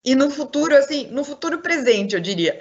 e 0.04 0.14
no 0.14 0.30
futuro, 0.30 0.74
assim, 0.76 1.08
no 1.08 1.24
futuro 1.24 1.58
presente, 1.58 2.14
eu 2.14 2.20
diria, 2.20 2.58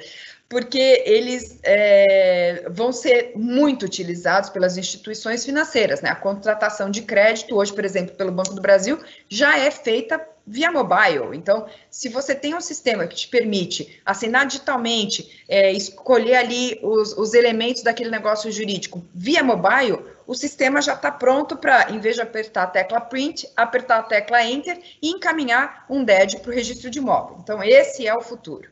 porque 0.50 1.04
eles 1.06 1.60
é, 1.62 2.66
vão 2.72 2.92
ser 2.92 3.34
muito 3.36 3.86
utilizados 3.86 4.50
pelas 4.50 4.78
instituições 4.78 5.46
financeiras. 5.46 6.02
Né? 6.02 6.10
A 6.10 6.16
contratação 6.16 6.90
de 6.90 7.04
crédito, 7.04 7.56
hoje, 7.56 7.72
por 7.72 7.86
exemplo, 7.86 8.16
pelo 8.16 8.32
Banco 8.32 8.56
do 8.56 8.62
Brasil, 8.62 9.00
já 9.30 9.60
é 9.60 9.70
feita 9.70 10.20
via 10.48 10.72
mobile. 10.72 11.38
Então, 11.38 11.68
se 11.92 12.10
você 12.10 12.34
tem 12.34 12.56
um 12.56 12.62
sistema 12.62 13.06
que 13.06 13.16
te 13.16 13.28
permite 13.28 14.02
assinar 14.04 14.48
digitalmente, 14.48 15.44
é, 15.48 15.72
escolher 15.72 16.38
ali 16.38 16.80
os, 16.82 17.16
os 17.16 17.36
elementos 17.36 17.84
daquele 17.84 18.10
negócio 18.10 18.52
jurídico 18.52 19.06
via 19.14 19.44
mobile, 19.44 20.00
o 20.26 20.34
sistema 20.34 20.82
já 20.82 20.96
está 20.96 21.12
pronto 21.12 21.56
para, 21.58 21.92
em 21.92 22.00
vez 22.00 22.16
de 22.16 22.22
apertar 22.22 22.64
a 22.64 22.68
tecla 22.68 23.00
print, 23.00 23.48
apertar 23.56 24.00
a 24.00 24.04
tecla 24.04 24.44
enter 24.44 24.80
e 25.00 25.10
encaminhar 25.12 25.86
um 25.88 26.04
DED 26.04 26.40
para 26.40 26.52
o 26.52 26.56
registro 26.56 26.90
de 26.90 26.98
imóvel. 26.98 27.38
Então, 27.44 27.64
esse 27.64 28.08
é 28.08 28.16
o 28.16 28.22
futuro. 28.22 28.68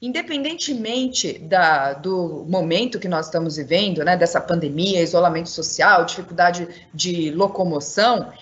Independentemente 0.00 1.38
da, 1.38 1.92
do 1.92 2.44
momento 2.48 3.00
que 3.00 3.08
nós 3.08 3.26
estamos 3.26 3.56
vivendo, 3.56 4.04
né, 4.04 4.16
dessa 4.16 4.40
pandemia, 4.40 5.02
isolamento 5.02 5.48
social, 5.48 6.04
dificuldade 6.04 6.68
de 6.94 7.32
locomoção, 7.32 8.32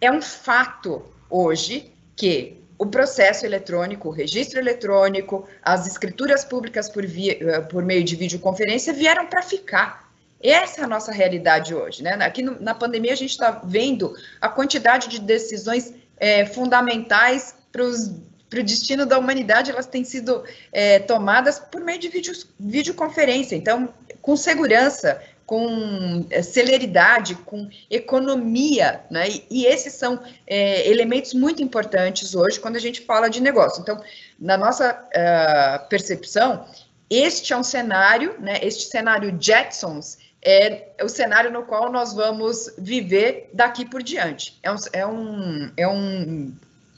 é 0.00 0.10
um 0.10 0.22
fato 0.22 1.02
hoje 1.28 1.92
que 2.14 2.56
o 2.78 2.86
processo 2.86 3.44
eletrônico, 3.44 4.08
o 4.08 4.12
registro 4.12 4.58
eletrônico, 4.58 5.46
as 5.62 5.86
escrituras 5.86 6.44
públicas 6.44 6.88
por, 6.88 7.04
via, 7.04 7.36
eh, 7.40 7.60
por 7.60 7.84
meio 7.84 8.04
de 8.04 8.16
videoconferência 8.16 8.92
vieram 8.92 9.26
para 9.26 9.42
ficar. 9.42 10.10
Essa 10.42 10.82
é 10.82 10.84
a 10.84 10.88
nossa 10.88 11.12
realidade 11.12 11.74
hoje. 11.74 12.02
Né? 12.02 12.12
Aqui 12.12 12.42
no, 12.42 12.60
na 12.60 12.74
pandemia, 12.74 13.12
a 13.12 13.16
gente 13.16 13.30
está 13.30 13.62
vendo 13.64 14.14
a 14.40 14.48
quantidade 14.48 15.08
de 15.08 15.18
decisões 15.18 15.92
é, 16.18 16.44
fundamentais 16.44 17.54
para 17.72 17.82
os 17.82 18.10
para 18.56 18.62
o 18.62 18.64
destino 18.64 19.04
da 19.04 19.18
humanidade, 19.18 19.70
elas 19.70 19.86
têm 19.86 20.02
sido 20.02 20.42
é, 20.72 20.98
tomadas 20.98 21.58
por 21.58 21.82
meio 21.82 21.98
de 21.98 22.08
vídeo, 22.08 22.32
videoconferência. 22.58 23.54
Então, 23.54 23.92
com 24.22 24.34
segurança, 24.34 25.20
com 25.44 26.24
é, 26.30 26.40
celeridade, 26.40 27.34
com 27.34 27.68
economia, 27.90 29.02
né? 29.10 29.28
E, 29.28 29.46
e 29.50 29.66
esses 29.66 29.92
são 29.92 30.18
é, 30.46 30.88
elementos 30.88 31.34
muito 31.34 31.62
importantes 31.62 32.34
hoje 32.34 32.58
quando 32.58 32.76
a 32.76 32.80
gente 32.80 33.02
fala 33.02 33.28
de 33.28 33.42
negócio. 33.42 33.82
Então, 33.82 34.02
na 34.38 34.56
nossa 34.56 34.92
uh, 34.92 35.88
percepção, 35.88 36.66
este 37.10 37.52
é 37.52 37.56
um 37.56 37.62
cenário, 37.62 38.36
né? 38.40 38.58
Este 38.62 38.88
cenário 38.88 39.36
Jetsons 39.38 40.18
é 40.42 40.94
o 41.02 41.08
cenário 41.08 41.52
no 41.52 41.64
qual 41.64 41.92
nós 41.92 42.14
vamos 42.14 42.72
viver 42.78 43.50
daqui 43.52 43.84
por 43.84 44.02
diante. 44.02 44.58
É 44.62 44.72
um, 44.72 44.76
é 44.92 45.06
um, 45.06 45.70
é 45.76 45.88
um 45.88 46.54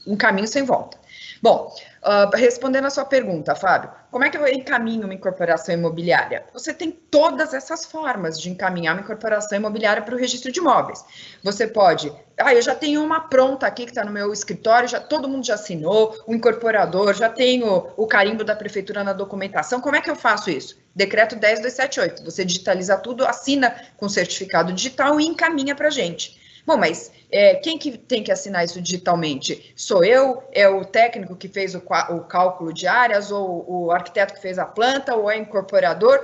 um 0.09 0.15
caminho 0.15 0.47
sem 0.47 0.63
volta. 0.63 0.97
Bom, 1.41 1.73
uh, 2.03 2.35
respondendo 2.35 2.85
a 2.85 2.89
sua 2.89 3.05
pergunta, 3.05 3.55
Fábio, 3.55 3.89
como 4.11 4.25
é 4.25 4.29
que 4.29 4.37
eu 4.37 4.45
encaminho 4.47 5.05
uma 5.05 5.13
incorporação 5.13 5.73
imobiliária? 5.73 6.43
Você 6.53 6.73
tem 6.73 6.91
todas 6.91 7.53
essas 7.53 7.85
formas 7.85 8.39
de 8.39 8.49
encaminhar 8.49 8.93
uma 8.93 9.01
incorporação 9.01 9.57
imobiliária 9.57 10.01
para 10.01 10.15
o 10.15 10.17
registro 10.17 10.51
de 10.51 10.59
imóveis. 10.59 11.03
Você 11.41 11.65
pode, 11.65 12.11
ah, 12.37 12.53
eu 12.53 12.61
já 12.61 12.75
tenho 12.75 13.01
uma 13.01 13.21
pronta 13.21 13.65
aqui 13.65 13.85
que 13.85 13.91
está 13.91 14.03
no 14.03 14.11
meu 14.11 14.33
escritório, 14.33 14.89
já 14.89 14.99
todo 14.99 15.29
mundo 15.29 15.45
já 15.45 15.53
assinou, 15.53 16.13
o 16.27 16.33
incorporador, 16.33 17.13
já 17.13 17.29
tenho 17.29 17.87
o 17.95 18.05
carimbo 18.05 18.43
da 18.43 18.55
prefeitura 18.55 19.03
na 19.03 19.13
documentação. 19.13 19.79
Como 19.79 19.95
é 19.95 20.01
que 20.01 20.09
eu 20.09 20.15
faço 20.15 20.49
isso? 20.49 20.77
Decreto 20.93 21.35
10278. 21.35 22.25
Você 22.25 22.43
digitaliza 22.43 22.97
tudo, 22.97 23.25
assina 23.25 23.73
com 23.95 24.09
certificado 24.09 24.73
digital 24.73 25.21
e 25.21 25.25
encaminha 25.25 25.73
para 25.73 25.87
a 25.87 25.91
gente. 25.91 26.37
Bom, 26.65 26.77
mas 26.77 27.11
é, 27.31 27.55
quem 27.55 27.77
que 27.77 27.97
tem 27.97 28.23
que 28.23 28.31
assinar 28.31 28.65
isso 28.65 28.81
digitalmente? 28.81 29.73
Sou 29.75 30.03
eu? 30.03 30.43
É 30.51 30.67
o 30.67 30.83
técnico 30.83 31.35
que 31.35 31.47
fez 31.47 31.75
o, 31.75 31.79
o 31.79 32.21
cálculo 32.21 32.73
de 32.73 32.87
áreas? 32.87 33.31
Ou 33.31 33.65
o 33.67 33.91
arquiteto 33.91 34.33
que 34.33 34.41
fez 34.41 34.57
a 34.57 34.65
planta? 34.65 35.15
Ou 35.15 35.29
é 35.29 35.37
incorporador? 35.37 36.19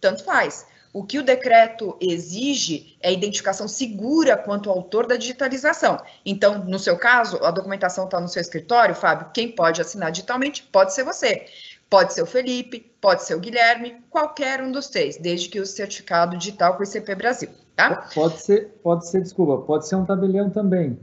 Tanto 0.00 0.24
faz. 0.24 0.66
O 0.92 1.04
que 1.04 1.18
o 1.18 1.22
decreto 1.22 1.96
exige 2.00 2.96
é 3.00 3.12
identificação 3.12 3.68
segura 3.68 4.36
quanto 4.36 4.70
ao 4.70 4.76
autor 4.76 5.06
da 5.06 5.16
digitalização. 5.16 6.00
Então, 6.24 6.64
no 6.64 6.78
seu 6.78 6.96
caso, 6.96 7.44
a 7.44 7.50
documentação 7.50 8.06
está 8.06 8.18
no 8.18 8.26
seu 8.26 8.40
escritório, 8.40 8.94
Fábio, 8.94 9.30
quem 9.32 9.52
pode 9.52 9.80
assinar 9.80 10.10
digitalmente 10.10 10.62
pode 10.62 10.94
ser 10.94 11.04
você. 11.04 11.46
Pode 11.90 12.14
ser 12.14 12.22
o 12.22 12.26
Felipe, 12.26 12.80
pode 13.00 13.22
ser 13.22 13.34
o 13.34 13.40
Guilherme, 13.40 14.02
qualquer 14.10 14.60
um 14.60 14.72
dos 14.72 14.88
três, 14.88 15.16
desde 15.16 15.48
que 15.48 15.60
use 15.60 15.72
certificado 15.72 16.36
digital 16.36 16.74
com 16.74 16.80
o 16.80 16.84
ICP 16.84 17.14
Brasil. 17.14 17.50
Tá? 17.78 18.08
Pode 18.12 18.40
ser, 18.40 18.74
pode 18.82 19.08
ser, 19.08 19.22
desculpa, 19.22 19.64
pode 19.64 19.86
ser 19.86 19.94
um 19.94 20.04
tabelião 20.04 20.50
também. 20.50 20.98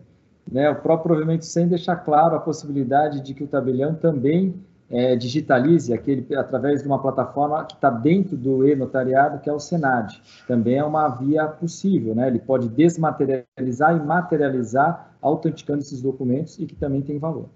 Né? 0.52 0.70
O 0.70 0.76
próprio 0.76 1.16
provimento 1.16 1.46
sem 1.46 1.70
deixar 1.70 1.96
claro 1.96 2.36
a 2.36 2.40
possibilidade 2.40 3.22
de 3.22 3.34
que 3.34 3.46
o 3.46 3.48
tabelião 3.48 3.96
também 3.96 4.62
é, 4.92 5.16
digitalize 5.16 5.94
aquele 5.94 6.36
através 6.36 6.82
de 6.82 6.88
uma 6.90 7.02
plataforma 7.02 7.64
que 7.64 7.76
está 7.76 7.90
dentro 7.90 8.36
do 8.36 8.68
e-notariado, 8.68 9.40
que 9.40 9.50
é 9.50 9.54
o 9.54 9.60
Senad. 9.60 10.22
Também 10.50 10.76
é 10.76 10.84
uma 10.84 11.08
via 11.08 11.48
possível, 11.48 12.14
né? 12.14 12.28
Ele 12.28 12.40
pode 12.40 12.68
desmaterializar 12.68 13.96
e 13.96 14.06
materializar, 14.06 15.16
autenticando 15.22 15.80
esses 15.80 16.02
documentos 16.02 16.60
e 16.60 16.66
que 16.66 16.76
também 16.76 17.02
tem 17.02 17.18
valor. 17.18 17.48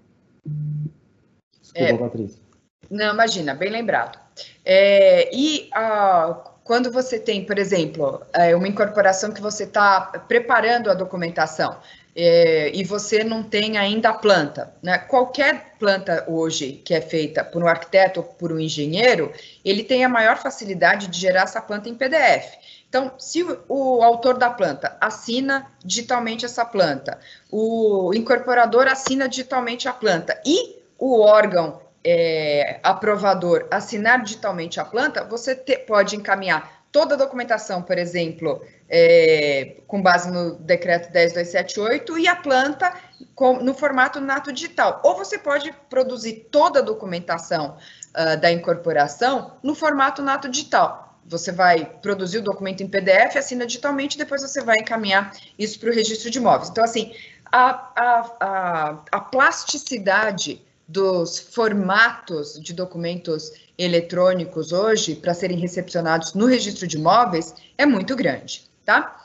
Desculpa, 1.60 1.92
é, 1.92 1.98
Patrícia. 1.98 2.42
Não, 2.90 3.12
imagina, 3.12 3.54
bem 3.54 3.70
lembrado. 3.70 4.18
É, 4.64 5.30
e 5.36 5.68
a, 5.74 6.52
quando 6.70 6.88
você 6.88 7.18
tem, 7.18 7.44
por 7.44 7.58
exemplo, 7.58 8.24
é, 8.32 8.54
uma 8.54 8.68
incorporação 8.68 9.32
que 9.32 9.40
você 9.40 9.64
está 9.64 10.02
preparando 10.28 10.88
a 10.88 10.94
documentação 10.94 11.76
é, 12.14 12.70
e 12.72 12.84
você 12.84 13.24
não 13.24 13.42
tem 13.42 13.76
ainda 13.76 14.10
a 14.10 14.14
planta, 14.14 14.72
né? 14.80 14.96
Qualquer 14.96 15.72
planta 15.80 16.24
hoje 16.28 16.80
que 16.84 16.94
é 16.94 17.00
feita 17.00 17.42
por 17.42 17.60
um 17.60 17.66
arquiteto 17.66 18.20
ou 18.20 18.24
por 18.24 18.52
um 18.52 18.60
engenheiro, 18.60 19.32
ele 19.64 19.82
tem 19.82 20.04
a 20.04 20.08
maior 20.08 20.36
facilidade 20.36 21.08
de 21.08 21.18
gerar 21.18 21.42
essa 21.42 21.60
planta 21.60 21.88
em 21.88 21.94
PDF. 21.96 22.54
Então, 22.88 23.14
se 23.18 23.44
o 23.68 24.04
autor 24.04 24.38
da 24.38 24.48
planta 24.48 24.96
assina 25.00 25.66
digitalmente 25.84 26.44
essa 26.44 26.64
planta, 26.64 27.18
o 27.50 28.12
incorporador 28.14 28.86
assina 28.86 29.28
digitalmente 29.28 29.88
a 29.88 29.92
planta 29.92 30.40
e 30.46 30.76
o 30.96 31.18
órgão 31.18 31.89
é, 32.04 32.80
aprovador 32.82 33.66
assinar 33.70 34.22
digitalmente 34.22 34.80
a 34.80 34.84
planta, 34.84 35.24
você 35.24 35.54
te, 35.54 35.76
pode 35.78 36.16
encaminhar 36.16 36.80
toda 36.90 37.14
a 37.14 37.18
documentação, 37.18 37.82
por 37.82 37.96
exemplo, 37.98 38.62
é, 38.88 39.76
com 39.86 40.02
base 40.02 40.30
no 40.30 40.56
decreto 40.56 41.12
10278 41.12 42.18
e 42.18 42.26
a 42.26 42.34
planta 42.34 42.92
com, 43.34 43.62
no 43.62 43.74
formato 43.74 44.20
nato 44.20 44.52
digital. 44.52 45.00
Ou 45.04 45.16
você 45.16 45.38
pode 45.38 45.72
produzir 45.88 46.48
toda 46.50 46.80
a 46.80 46.82
documentação 46.82 47.76
uh, 48.10 48.40
da 48.40 48.50
incorporação 48.50 49.56
no 49.62 49.74
formato 49.74 50.20
nato 50.20 50.48
digital. 50.48 51.18
Você 51.26 51.52
vai 51.52 51.84
produzir 51.84 52.38
o 52.38 52.42
documento 52.42 52.82
em 52.82 52.88
PDF, 52.88 53.36
assina 53.36 53.66
digitalmente, 53.66 54.18
depois 54.18 54.42
você 54.42 54.60
vai 54.62 54.78
encaminhar 54.78 55.32
isso 55.56 55.78
para 55.78 55.90
o 55.90 55.92
registro 55.92 56.28
de 56.28 56.38
imóveis. 56.38 56.70
Então, 56.70 56.82
assim, 56.82 57.14
a, 57.52 57.70
a, 57.94 58.36
a, 58.40 58.98
a 59.12 59.20
plasticidade 59.20 60.64
dos 60.90 61.38
formatos 61.38 62.60
de 62.60 62.72
documentos 62.72 63.52
eletrônicos 63.78 64.72
hoje 64.72 65.14
para 65.14 65.32
serem 65.32 65.56
recepcionados 65.56 66.34
no 66.34 66.46
registro 66.46 66.86
de 66.86 66.96
imóveis 66.96 67.54
é 67.78 67.86
muito 67.86 68.16
grande, 68.16 68.68
tá? 68.84 69.22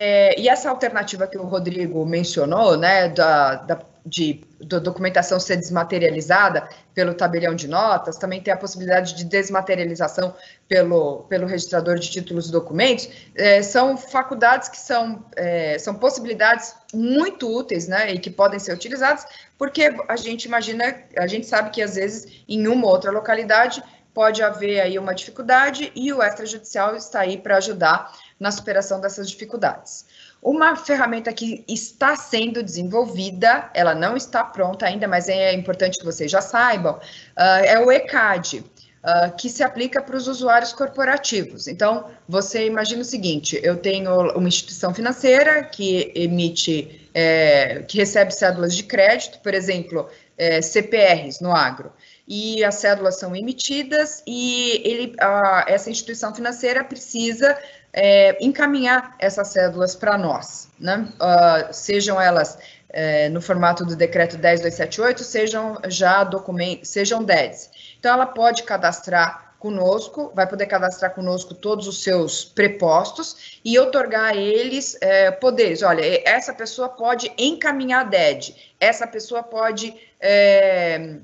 É, 0.00 0.40
e 0.40 0.48
essa 0.48 0.70
alternativa 0.70 1.26
que 1.26 1.36
o 1.36 1.42
Rodrigo 1.42 2.06
mencionou, 2.06 2.76
né, 2.76 3.08
da, 3.08 3.56
da 3.56 3.76
de, 4.04 4.44
da 4.60 4.78
documentação 4.78 5.38
ser 5.38 5.56
desmaterializada 5.56 6.68
pelo 6.94 7.14
tabelião 7.14 7.54
de 7.54 7.68
notas, 7.68 8.16
também 8.16 8.40
tem 8.40 8.52
a 8.52 8.56
possibilidade 8.56 9.14
de 9.14 9.24
desmaterialização 9.24 10.34
pelo, 10.68 11.24
pelo 11.24 11.46
registrador 11.46 11.98
de 11.98 12.10
títulos 12.10 12.48
e 12.48 12.52
documentos, 12.52 13.08
é, 13.34 13.62
são 13.62 13.96
faculdades 13.96 14.68
que 14.68 14.78
são, 14.78 15.24
é, 15.36 15.78
são 15.78 15.94
possibilidades 15.94 16.74
muito 16.92 17.48
úteis, 17.48 17.86
né, 17.86 18.12
e 18.12 18.18
que 18.18 18.30
podem 18.30 18.58
ser 18.58 18.72
utilizadas, 18.72 19.26
porque 19.56 19.94
a 20.08 20.16
gente 20.16 20.44
imagina, 20.44 21.02
a 21.16 21.26
gente 21.26 21.46
sabe 21.46 21.70
que 21.70 21.82
às 21.82 21.94
vezes 21.94 22.42
em 22.48 22.66
uma 22.66 22.86
ou 22.86 22.92
outra 22.92 23.10
localidade 23.10 23.82
pode 24.18 24.42
haver 24.42 24.80
aí 24.80 24.98
uma 24.98 25.14
dificuldade 25.14 25.92
e 25.94 26.12
o 26.12 26.20
extrajudicial 26.20 26.96
está 26.96 27.20
aí 27.20 27.38
para 27.38 27.58
ajudar 27.58 28.12
na 28.40 28.50
superação 28.50 29.00
dessas 29.00 29.30
dificuldades. 29.30 30.04
Uma 30.40 30.76
ferramenta 30.76 31.32
que 31.32 31.64
está 31.68 32.14
sendo 32.14 32.62
desenvolvida, 32.62 33.70
ela 33.74 33.94
não 33.94 34.16
está 34.16 34.44
pronta 34.44 34.86
ainda, 34.86 35.08
mas 35.08 35.28
é 35.28 35.52
importante 35.52 35.98
que 35.98 36.04
vocês 36.04 36.30
já 36.30 36.40
saibam, 36.40 36.94
uh, 36.94 37.64
é 37.64 37.78
o 37.80 37.90
ECAD, 37.90 38.58
uh, 38.58 39.36
que 39.36 39.50
se 39.50 39.64
aplica 39.64 40.00
para 40.00 40.16
os 40.16 40.28
usuários 40.28 40.72
corporativos. 40.72 41.66
Então, 41.66 42.06
você 42.28 42.66
imagina 42.66 43.02
o 43.02 43.04
seguinte: 43.04 43.58
eu 43.64 43.76
tenho 43.76 44.36
uma 44.36 44.48
instituição 44.48 44.94
financeira 44.94 45.64
que 45.64 46.12
emite, 46.14 47.10
é, 47.12 47.82
que 47.88 47.98
recebe 47.98 48.32
cédulas 48.32 48.76
de 48.76 48.84
crédito, 48.84 49.40
por 49.40 49.54
exemplo, 49.54 50.08
é, 50.36 50.62
CPRs 50.62 51.42
no 51.42 51.52
agro 51.52 51.92
e 52.28 52.62
as 52.62 52.74
cédulas 52.76 53.18
são 53.18 53.34
emitidas 53.34 54.22
e 54.26 54.82
ele, 54.84 55.14
a, 55.18 55.64
essa 55.66 55.90
instituição 55.90 56.34
financeira 56.34 56.84
precisa 56.84 57.58
é, 57.92 58.36
encaminhar 58.44 59.14
essas 59.18 59.48
cédulas 59.48 59.96
para 59.96 60.16
nós, 60.16 60.68
né? 60.78 61.08
Uh, 61.14 61.72
sejam 61.72 62.20
elas 62.20 62.58
é, 62.88 63.28
no 63.28 63.40
formato 63.40 63.84
do 63.84 63.94
decreto 63.94 64.36
10278, 64.36 65.22
sejam 65.22 65.78
já 65.88 66.24
documentos, 66.24 66.88
sejam 66.88 67.22
DEDs. 67.22 67.70
Então, 67.98 68.12
ela 68.12 68.26
pode 68.26 68.62
cadastrar 68.62 69.54
conosco, 69.58 70.30
vai 70.34 70.46
poder 70.46 70.66
cadastrar 70.66 71.12
conosco 71.12 71.54
todos 71.54 71.88
os 71.88 72.02
seus 72.02 72.44
prepostos 72.44 73.58
e 73.64 73.78
otorgar 73.78 74.26
a 74.26 74.36
eles 74.36 74.96
é, 75.00 75.30
poderes. 75.30 75.82
Olha, 75.82 76.02
essa 76.24 76.52
pessoa 76.52 76.88
pode 76.88 77.32
encaminhar 77.36 78.08
DED, 78.08 78.54
essa 78.78 79.06
pessoa 79.06 79.42
pode 79.42 79.94
é, 80.20 81.16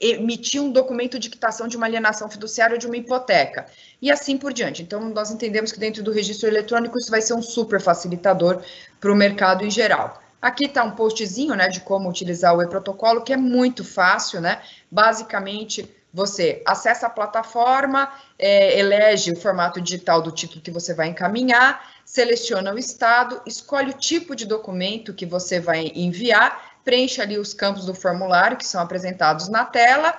emitir 0.00 0.60
um 0.60 0.70
documento 0.70 1.18
de 1.18 1.30
quitação 1.30 1.66
de 1.66 1.76
uma 1.76 1.86
alienação 1.86 2.28
fiduciária 2.28 2.74
ou 2.74 2.78
de 2.78 2.86
uma 2.86 2.96
hipoteca, 2.96 3.66
e 4.02 4.10
assim 4.10 4.36
por 4.36 4.52
diante. 4.52 4.82
Então, 4.82 5.00
nós 5.10 5.30
entendemos 5.30 5.70
que 5.70 5.78
dentro 5.78 6.02
do 6.02 6.10
registro 6.10 6.48
eletrônico 6.48 6.98
isso 6.98 7.10
vai 7.10 7.22
ser 7.22 7.34
um 7.34 7.40
super 7.40 7.80
facilitador 7.80 8.60
para 9.00 9.12
o 9.12 9.14
mercado 9.14 9.64
em 9.64 9.70
geral. 9.70 10.20
Aqui 10.42 10.66
está 10.66 10.82
um 10.82 10.90
postzinho 10.90 11.54
né, 11.54 11.68
de 11.68 11.80
como 11.80 12.10
utilizar 12.10 12.54
o 12.54 12.60
e-protocolo, 12.60 13.22
que 13.22 13.32
é 13.32 13.36
muito 13.36 13.84
fácil, 13.84 14.40
né? 14.40 14.60
Basicamente, 14.90 15.88
você 16.12 16.60
acessa 16.66 17.06
a 17.06 17.10
plataforma, 17.10 18.12
é, 18.36 18.76
elege 18.76 19.30
o 19.30 19.40
formato 19.40 19.80
digital 19.80 20.20
do 20.20 20.32
título 20.32 20.60
que 20.60 20.70
você 20.70 20.92
vai 20.92 21.06
encaminhar, 21.06 21.92
seleciona 22.04 22.74
o 22.74 22.78
estado, 22.78 23.40
escolhe 23.46 23.90
o 23.90 23.94
tipo 23.94 24.34
de 24.34 24.44
documento 24.44 25.14
que 25.14 25.24
você 25.24 25.60
vai 25.60 25.92
enviar 25.94 26.72
preenche 26.84 27.20
ali 27.20 27.38
os 27.38 27.54
campos 27.54 27.84
do 27.84 27.94
formulário 27.94 28.56
que 28.56 28.66
são 28.66 28.80
apresentados 28.80 29.48
na 29.48 29.64
tela, 29.64 30.18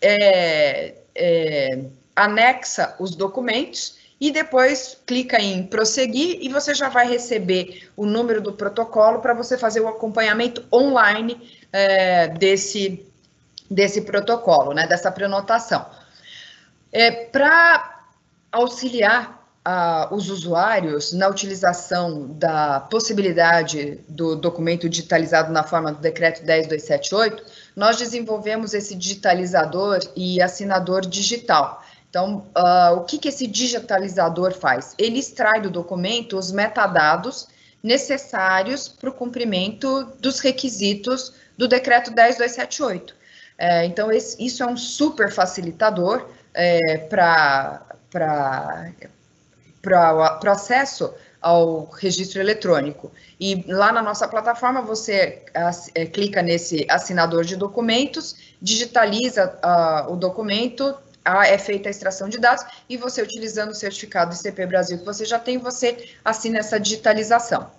é, 0.00 0.94
é, 1.14 1.84
anexa 2.14 2.94
os 2.98 3.14
documentos 3.14 3.98
e 4.20 4.30
depois 4.30 4.98
clica 5.06 5.40
em 5.40 5.66
prosseguir 5.66 6.38
e 6.42 6.48
você 6.48 6.74
já 6.74 6.88
vai 6.88 7.08
receber 7.08 7.90
o 7.96 8.04
número 8.04 8.40
do 8.40 8.52
protocolo 8.52 9.20
para 9.20 9.32
você 9.32 9.56
fazer 9.56 9.80
o 9.80 9.88
acompanhamento 9.88 10.62
online 10.70 11.40
é, 11.72 12.28
desse, 12.28 13.06
desse 13.70 14.02
protocolo, 14.02 14.74
né, 14.74 14.86
dessa 14.86 15.10
prenotação. 15.10 15.86
É, 16.92 17.10
para 17.10 18.02
auxiliar 18.52 19.40
os 20.10 20.30
usuários 20.30 21.12
na 21.12 21.28
utilização 21.28 22.28
da 22.28 22.80
possibilidade 22.80 24.00
do 24.08 24.34
documento 24.34 24.88
digitalizado 24.88 25.52
na 25.52 25.62
forma 25.62 25.92
do 25.92 26.00
decreto 26.00 26.42
10278, 26.42 27.44
nós 27.76 27.98
desenvolvemos 27.98 28.72
esse 28.72 28.94
digitalizador 28.94 30.00
e 30.16 30.40
assinador 30.40 31.02
digital. 31.02 31.84
Então, 32.10 32.44
uh, 32.56 32.96
o 32.96 33.04
que, 33.04 33.18
que 33.18 33.28
esse 33.28 33.46
digitalizador 33.46 34.52
faz? 34.52 34.94
Ele 34.98 35.20
extrai 35.20 35.60
do 35.60 35.70
documento 35.70 36.36
os 36.36 36.50
metadados 36.50 37.46
necessários 37.82 38.88
para 38.88 39.08
o 39.08 39.12
cumprimento 39.12 40.04
dos 40.18 40.40
requisitos 40.40 41.32
do 41.56 41.68
decreto 41.68 42.10
10278. 42.10 43.14
É, 43.56 43.84
então, 43.84 44.10
esse, 44.10 44.44
isso 44.44 44.62
é 44.62 44.66
um 44.66 44.76
super 44.76 45.30
facilitador 45.30 46.28
é, 46.52 46.98
para 46.98 47.86
o 50.42 50.48
acesso 50.48 51.14
ao 51.40 51.84
registro 51.90 52.40
eletrônico. 52.40 53.12
E 53.38 53.64
lá 53.68 53.92
na 53.92 54.02
nossa 54.02 54.26
plataforma 54.28 54.82
você 54.82 55.42
é, 55.94 56.06
clica 56.06 56.42
nesse 56.42 56.86
assinador 56.88 57.44
de 57.44 57.56
documentos, 57.56 58.36
digitaliza 58.60 59.58
uh, 59.64 60.12
o 60.12 60.16
documento, 60.16 60.94
é 61.44 61.58
feita 61.58 61.88
a 61.88 61.90
extração 61.90 62.28
de 62.28 62.38
dados 62.38 62.64
e 62.88 62.96
você 62.96 63.22
utilizando 63.22 63.70
o 63.70 63.74
certificado 63.74 64.34
ICP 64.34 64.66
Brasil 64.66 64.98
que 64.98 65.04
você 65.04 65.24
já 65.24 65.38
tem, 65.38 65.58
você 65.58 66.08
assina 66.24 66.58
essa 66.58 66.78
digitalização. 66.78 67.70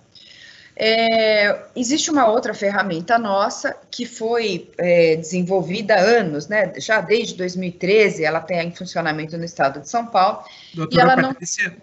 É, 0.74 1.64
existe 1.76 2.10
uma 2.10 2.26
outra 2.26 2.54
ferramenta 2.54 3.18
nossa 3.18 3.76
que 3.90 4.06
foi 4.06 4.70
é, 4.78 5.16
desenvolvida 5.16 5.94
há 5.94 6.00
anos, 6.00 6.48
né? 6.48 6.72
Já 6.78 7.00
desde 7.00 7.34
2013, 7.34 8.24
ela 8.24 8.40
tem 8.40 8.68
em 8.68 8.74
funcionamento 8.74 9.36
no 9.36 9.44
estado 9.44 9.80
de 9.80 9.88
São 9.88 10.06
Paulo. 10.06 10.42
Doutora 10.74 10.96
e 10.96 11.02
ela 11.02 11.22
Patrícia, 11.28 11.76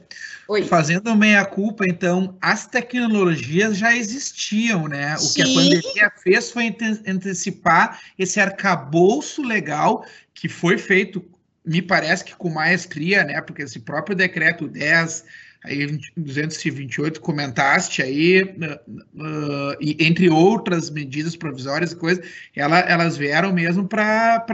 não... 0.49 0.63
fazendo 0.63 1.15
meia-culpa, 1.15 1.85
então, 1.87 2.35
as 2.41 2.65
tecnologias 2.65 3.77
já 3.77 3.95
existiam, 3.95 4.87
né? 4.87 5.15
O 5.15 5.19
Sim. 5.19 5.33
que 5.35 5.41
a 5.43 5.45
pandemia 5.45 6.11
fez 6.23 6.51
foi 6.51 6.75
antecipar 7.07 8.01
esse 8.17 8.39
arcabouço 8.39 9.43
legal 9.43 10.03
que 10.33 10.49
foi 10.49 10.79
feito, 10.79 11.23
me 11.69 11.83
parece 11.83 12.23
que 12.25 12.35
com 12.35 12.49
maestria, 12.49 13.23
né? 13.23 13.39
Porque 13.41 13.61
esse 13.61 13.79
próprio 13.79 14.15
decreto 14.15 14.67
10 14.67 15.23
aí 15.63 15.99
228 16.17 17.21
comentaste 17.21 18.01
aí, 18.01 18.43
uh, 18.43 19.75
e 19.79 19.95
entre 19.99 20.29
outras 20.29 20.89
medidas 20.89 21.35
provisórias 21.35 21.91
e 21.91 21.95
coisas, 21.95 22.25
ela, 22.55 22.79
elas 22.79 23.17
vieram 23.17 23.53
mesmo 23.53 23.87
para 23.87 24.45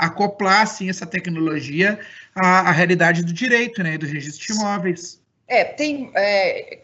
acoplar 0.00 0.62
assim, 0.62 0.90
essa 0.90 1.06
tecnologia 1.06 1.98
à, 2.34 2.68
à, 2.68 2.72
realidade 2.72 3.24
do 3.24 3.32
direito, 3.32 3.82
né, 3.82 3.96
dos 3.96 4.10
registros 4.10 4.46
de 4.46 4.52
imóveis. 4.52 5.20
É, 5.46 5.64
tem 5.64 6.10
é, 6.14 6.80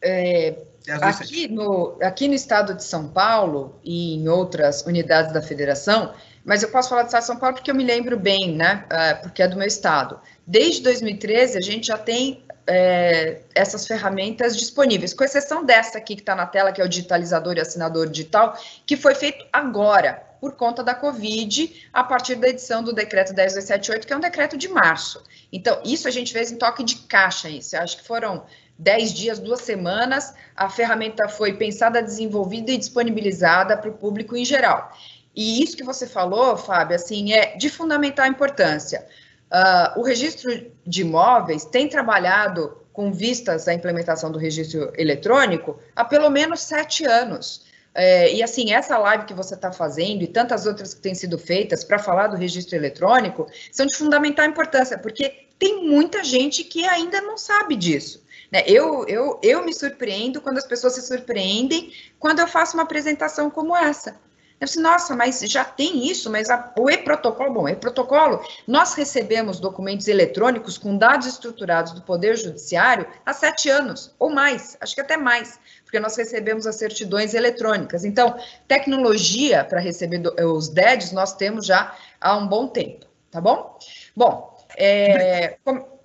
é, 0.00 0.54
aqui, 1.02 1.48
no, 1.48 1.98
aqui 2.00 2.28
no 2.28 2.34
estado 2.34 2.74
de 2.74 2.84
São 2.84 3.08
Paulo 3.08 3.78
e 3.84 4.14
em 4.14 4.28
outras 4.28 4.82
unidades 4.82 5.32
da 5.32 5.42
federação, 5.42 6.14
mas 6.44 6.62
eu 6.62 6.70
posso 6.70 6.88
falar 6.88 7.02
do 7.02 7.06
estado 7.06 7.22
de 7.22 7.26
São 7.26 7.36
Paulo 7.36 7.56
porque 7.56 7.70
eu 7.70 7.74
me 7.74 7.84
lembro 7.84 8.18
bem, 8.18 8.54
né, 8.54 8.84
é, 8.90 9.14
porque 9.14 9.42
é 9.42 9.48
do 9.48 9.56
meu 9.56 9.66
estado. 9.66 10.20
Desde 10.46 10.82
2013, 10.82 11.58
a 11.58 11.60
gente 11.60 11.88
já 11.88 11.98
tem 11.98 12.42
é, 12.66 13.40
essas 13.54 13.86
ferramentas 13.86 14.56
disponíveis, 14.56 15.14
com 15.14 15.24
exceção 15.24 15.64
dessa 15.64 15.96
aqui 15.96 16.14
que 16.14 16.20
está 16.22 16.34
na 16.34 16.46
tela, 16.46 16.70
que 16.70 16.80
é 16.80 16.84
o 16.84 16.88
digitalizador 16.88 17.56
e 17.56 17.60
assinador 17.60 18.08
digital, 18.08 18.58
que 18.86 18.96
foi 18.96 19.14
feito 19.14 19.44
agora, 19.50 20.22
por 20.38 20.52
conta 20.52 20.84
da 20.84 20.94
Covid, 20.94 21.88
a 21.92 22.04
partir 22.04 22.36
da 22.36 22.48
edição 22.48 22.82
do 22.82 22.92
decreto 22.92 23.32
10278, 23.32 24.06
que 24.06 24.12
é 24.12 24.16
um 24.16 24.20
decreto 24.20 24.56
de 24.56 24.68
março. 24.68 25.22
Então, 25.52 25.80
isso 25.84 26.06
a 26.06 26.10
gente 26.10 26.32
fez 26.32 26.52
em 26.52 26.56
toque 26.56 26.84
de 26.84 26.96
caixa, 26.96 27.48
isso. 27.48 27.74
Eu 27.74 27.82
acho 27.82 27.96
que 27.96 28.06
foram 28.06 28.44
10 28.78 29.12
dias, 29.12 29.38
duas 29.38 29.62
semanas, 29.62 30.34
a 30.54 30.68
ferramenta 30.68 31.28
foi 31.28 31.54
pensada, 31.54 32.02
desenvolvida 32.02 32.70
e 32.70 32.76
disponibilizada 32.76 33.76
para 33.76 33.90
o 33.90 33.94
público 33.94 34.36
em 34.36 34.44
geral. 34.44 34.92
E 35.34 35.62
isso 35.62 35.76
que 35.76 35.84
você 35.84 36.06
falou, 36.06 36.56
Fábio, 36.56 36.96
assim, 36.96 37.32
é 37.32 37.56
de 37.56 37.70
fundamental 37.70 38.26
importância. 38.26 39.06
Uh, 39.50 40.00
o 40.00 40.02
registro 40.02 40.70
de 40.86 41.02
imóveis 41.02 41.64
tem 41.64 41.88
trabalhado 41.88 42.76
com 42.92 43.12
vistas 43.12 43.68
à 43.68 43.72
implementação 43.72 44.30
do 44.30 44.38
registro 44.38 44.92
eletrônico 44.98 45.78
há 45.94 46.04
pelo 46.04 46.28
menos 46.28 46.60
sete 46.60 47.04
anos. 47.04 47.66
É, 47.94 48.32
e 48.34 48.42
assim, 48.42 48.72
essa 48.72 48.98
live 48.98 49.24
que 49.24 49.34
você 49.34 49.54
está 49.54 49.72
fazendo 49.72 50.22
e 50.22 50.26
tantas 50.26 50.66
outras 50.66 50.94
que 50.94 51.00
têm 51.00 51.14
sido 51.14 51.38
feitas 51.38 51.82
para 51.82 51.98
falar 51.98 52.28
do 52.28 52.36
registro 52.36 52.76
eletrônico 52.76 53.46
são 53.72 53.86
de 53.86 53.96
fundamental 53.96 54.46
importância, 54.46 54.98
porque 54.98 55.46
tem 55.58 55.84
muita 55.84 56.22
gente 56.22 56.62
que 56.62 56.84
ainda 56.84 57.20
não 57.20 57.36
sabe 57.36 57.74
disso. 57.74 58.22
Né? 58.52 58.62
Eu, 58.66 59.04
eu, 59.06 59.40
eu 59.42 59.64
me 59.64 59.74
surpreendo 59.74 60.40
quando 60.40 60.58
as 60.58 60.66
pessoas 60.66 60.94
se 60.94 61.02
surpreendem 61.02 61.92
quando 62.18 62.38
eu 62.38 62.46
faço 62.46 62.76
uma 62.76 62.82
apresentação 62.82 63.50
como 63.50 63.76
essa. 63.76 64.16
Eu 64.60 64.64
disse, 64.66 64.80
nossa, 64.80 65.14
mas 65.14 65.40
já 65.40 65.64
tem 65.64 66.08
isso, 66.10 66.28
mas 66.30 66.50
a, 66.50 66.72
o 66.76 66.90
e-protocolo, 66.90 67.52
bom, 67.52 67.68
e-protocolo, 67.68 68.44
nós 68.66 68.94
recebemos 68.94 69.60
documentos 69.60 70.08
eletrônicos 70.08 70.76
com 70.76 70.98
dados 70.98 71.28
estruturados 71.28 71.92
do 71.92 72.02
Poder 72.02 72.36
Judiciário 72.36 73.06
há 73.24 73.32
sete 73.32 73.70
anos, 73.70 74.14
ou 74.18 74.30
mais, 74.30 74.76
acho 74.80 74.96
que 74.96 75.00
até 75.00 75.16
mais, 75.16 75.60
porque 75.84 76.00
nós 76.00 76.16
recebemos 76.16 76.66
as 76.66 76.74
certidões 76.74 77.34
eletrônicas. 77.34 78.04
Então, 78.04 78.36
tecnologia 78.66 79.64
para 79.64 79.78
receber 79.78 80.18
do, 80.18 80.34
os 80.52 80.68
DEDs 80.68 81.12
nós 81.12 81.34
temos 81.34 81.64
já 81.64 81.96
há 82.20 82.36
um 82.36 82.48
bom 82.48 82.66
tempo, 82.66 83.06
tá 83.30 83.40
bom? 83.40 83.78
Bom, 84.16 84.58
é, 84.76 85.56
com... 85.64 85.98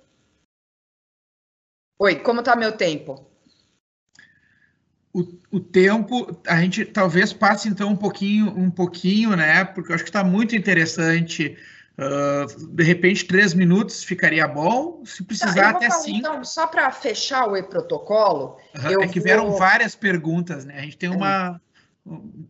Oi, 1.98 2.20
como 2.20 2.40
está 2.40 2.54
meu 2.54 2.76
tempo? 2.76 3.33
O, 5.14 5.22
o 5.52 5.60
tempo, 5.60 6.36
a 6.44 6.60
gente 6.60 6.84
talvez 6.84 7.32
passe 7.32 7.68
então 7.68 7.90
um 7.90 7.96
pouquinho, 7.96 8.48
um 8.48 8.68
pouquinho, 8.68 9.36
né? 9.36 9.64
Porque 9.64 9.92
eu 9.92 9.94
acho 9.94 10.02
que 10.02 10.10
está 10.10 10.24
muito 10.24 10.56
interessante. 10.56 11.56
Uh, 11.96 12.66
de 12.74 12.82
repente, 12.82 13.24
três 13.24 13.54
minutos 13.54 14.02
ficaria 14.02 14.48
bom. 14.48 15.02
Se 15.04 15.22
precisar, 15.22 15.70
até 15.70 15.88
falar, 15.88 16.02
cinco. 16.02 16.18
Então, 16.18 16.44
só 16.44 16.66
para 16.66 16.90
fechar 16.90 17.48
o 17.48 17.56
e-protocolo. 17.56 18.56
Uhum, 18.74 19.02
é 19.02 19.06
que 19.06 19.20
vieram 19.20 19.52
várias 19.52 19.94
perguntas, 19.94 20.64
né? 20.64 20.78
A 20.78 20.82
gente 20.82 20.98
tem 20.98 21.08
uma. 21.08 21.60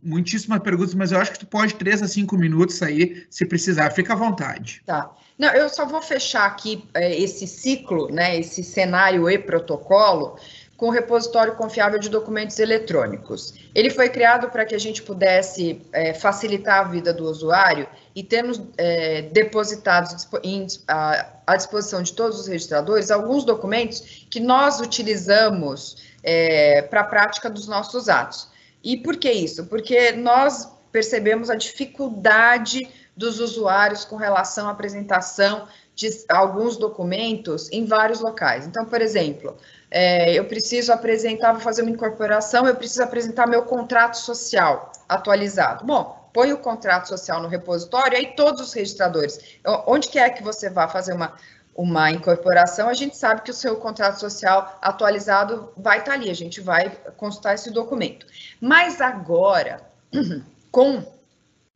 Muitíssimas 0.03 0.59
perguntas, 0.61 0.95
mas 0.95 1.13
eu 1.13 1.19
acho 1.21 1.31
que 1.31 1.39
tu 1.39 1.47
pode 1.47 1.75
três 1.75 2.03
a 2.03 2.09
cinco 2.09 2.37
minutos 2.37 2.83
aí, 2.83 3.25
se 3.31 3.47
precisar. 3.47 3.91
Fica 3.91 4.15
à 4.15 4.17
vontade. 4.17 4.83
Tá. 4.85 5.13
Não, 5.39 5.49
eu 5.51 5.69
só 5.69 5.87
vou 5.87 6.03
fechar 6.03 6.47
aqui 6.47 6.89
é, 6.95 7.15
esse 7.21 7.47
ciclo, 7.47 8.09
né? 8.09 8.39
Esse 8.39 8.65
cenário 8.65 9.31
e 9.31 9.39
protocolo 9.39 10.37
com 10.77 10.89
o 10.89 10.91
repositório 10.91 11.55
confiável 11.55 11.99
de 11.99 12.09
documentos 12.09 12.59
eletrônicos. 12.59 13.55
Ele 13.75 13.91
foi 13.91 14.09
criado 14.09 14.51
para 14.51 14.65
que 14.65 14.75
a 14.75 14.79
gente 14.79 15.03
pudesse 15.03 15.81
é, 15.93 16.13
facilitar 16.13 16.81
a 16.81 16.85
vida 16.85 17.13
do 17.13 17.25
usuário 17.25 17.87
e 18.15 18.23
termos 18.23 18.61
é, 18.77 19.23
depositados 19.23 20.29
em, 20.43 20.67
a, 20.89 21.27
à 21.47 21.57
disposição 21.57 22.03
de 22.03 22.13
todos 22.13 22.41
os 22.41 22.47
registradores 22.47 23.11
alguns 23.11 23.45
documentos 23.45 24.27
que 24.29 24.41
nós 24.41 24.81
utilizamos 24.81 25.97
é, 26.23 26.83
para 26.83 27.03
a 27.03 27.05
prática 27.05 27.49
dos 27.49 27.69
nossos 27.69 28.09
atos. 28.09 28.49
E 28.83 28.97
por 28.97 29.17
que 29.17 29.31
isso? 29.31 29.67
Porque 29.67 30.13
nós 30.13 30.69
percebemos 30.91 31.51
a 31.51 31.55
dificuldade 31.55 32.89
dos 33.17 33.39
usuários 33.39 34.05
com 34.05 34.17
relação 34.17 34.69
à 34.69 34.73
apresentação 34.73 35.69
de 35.95 36.09
alguns 36.29 36.77
documentos 36.77 37.71
em 37.71 37.85
vários 37.85 38.21
locais. 38.21 38.67
Então, 38.67 38.85
por 38.85 39.01
exemplo, 39.01 39.57
é, 39.97 40.35
eu 40.35 40.45
preciso 40.47 40.93
apresentar, 40.93 41.53
vou 41.53 41.61
fazer 41.61 41.83
uma 41.83 41.91
incorporação, 41.93 42.67
eu 42.67 42.75
preciso 42.75 43.05
apresentar 43.05 43.47
meu 43.47 43.63
contrato 43.63 44.19
social 44.19 44.91
atualizado. 45.09 45.87
Bom, 45.87 46.29
põe 46.33 46.53
o 46.53 46.59
contrato 46.59 47.07
social 47.07 47.41
no 47.41 47.47
repositório, 47.47 48.19
aí 48.19 48.35
todos 48.35 48.61
os 48.61 48.73
registradores, 48.73 49.39
onde 49.87 50.09
quer 50.09 50.31
que 50.31 50.43
você 50.43 50.69
vá 50.69 50.89
fazer 50.89 51.13
uma, 51.13 51.35
uma 51.77 52.11
incorporação, 52.11 52.89
a 52.89 52.93
gente 52.93 53.17
sabe 53.17 53.43
que 53.43 53.53
o 53.53 53.55
seu 53.55 53.77
contrato 53.77 54.19
social 54.19 54.77
atualizado 54.83 55.73
vai 55.77 56.01
estar 56.01 56.15
ali, 56.15 56.29
a 56.29 56.35
gente 56.35 56.61
vai 56.61 56.91
consultar 57.17 57.55
esse 57.55 57.71
documento. 57.71 58.27
Mas 58.61 59.01
agora, 59.01 59.81
com 60.73 61.05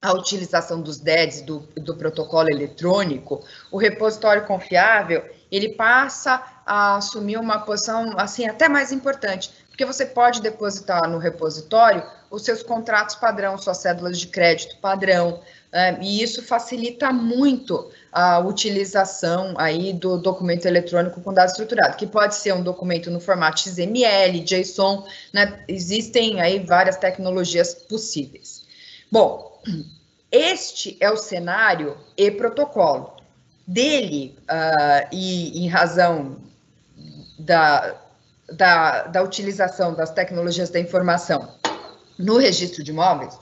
a 0.03 0.13
utilização 0.13 0.81
dos 0.81 0.99
DEDs, 0.99 1.43
do, 1.43 1.61
do 1.77 1.97
protocolo 1.97 2.49
eletrônico, 2.51 3.45
o 3.71 3.79
repositório 3.79 4.45
confiável, 4.45 5.25
ele 5.53 5.75
passa 5.75 6.43
a 6.69 6.97
assumir 6.97 7.39
uma 7.39 7.61
posição, 7.61 8.13
assim, 8.19 8.47
até 8.47 8.69
mais 8.69 8.93
importante, 8.93 9.51
porque 9.71 9.87
você 9.87 10.05
pode 10.05 10.43
depositar 10.43 11.09
no 11.09 11.17
repositório 11.17 12.03
os 12.31 12.43
seus 12.43 12.63
contratos 12.63 13.15
padrão, 13.15 13.57
suas 13.57 13.79
cédulas 13.79 14.19
de 14.19 14.27
crédito 14.27 14.77
padrão, 14.77 15.41
é, 15.73 15.99
e 16.03 16.23
isso 16.23 16.43
facilita 16.43 17.11
muito 17.11 17.91
a 18.13 18.39
utilização 18.39 19.55
aí 19.57 19.95
do 19.95 20.19
documento 20.19 20.67
eletrônico 20.67 21.23
com 21.23 21.33
dados 21.33 21.53
estruturados, 21.53 21.97
que 21.97 22.07
pode 22.07 22.35
ser 22.35 22.53
um 22.53 22.63
documento 22.63 23.11
no 23.11 23.21
formato 23.21 23.61
XML, 23.61 24.41
JSON, 24.41 25.07
né? 25.33 25.61
existem 25.67 26.41
aí 26.41 26.59
várias 26.59 26.97
tecnologias 26.97 27.73
possíveis. 27.73 28.65
Bom, 29.11 29.59
este 30.31 30.99
é 31.01 31.11
o 31.11 31.17
cenário 31.17 31.97
e 32.17 32.31
protocolo. 32.31 33.17
Dele, 33.67 34.39
uh, 34.51 35.09
e 35.13 35.63
em 35.63 35.69
razão 35.69 36.39
da, 37.39 37.95
da, 38.53 39.03
da 39.05 39.23
utilização 39.23 39.95
das 39.95 40.11
tecnologias 40.11 40.71
da 40.71 40.81
informação 40.81 41.55
no 42.19 42.37
registro 42.37 42.83
de 42.83 42.91
imóveis, 42.91 43.39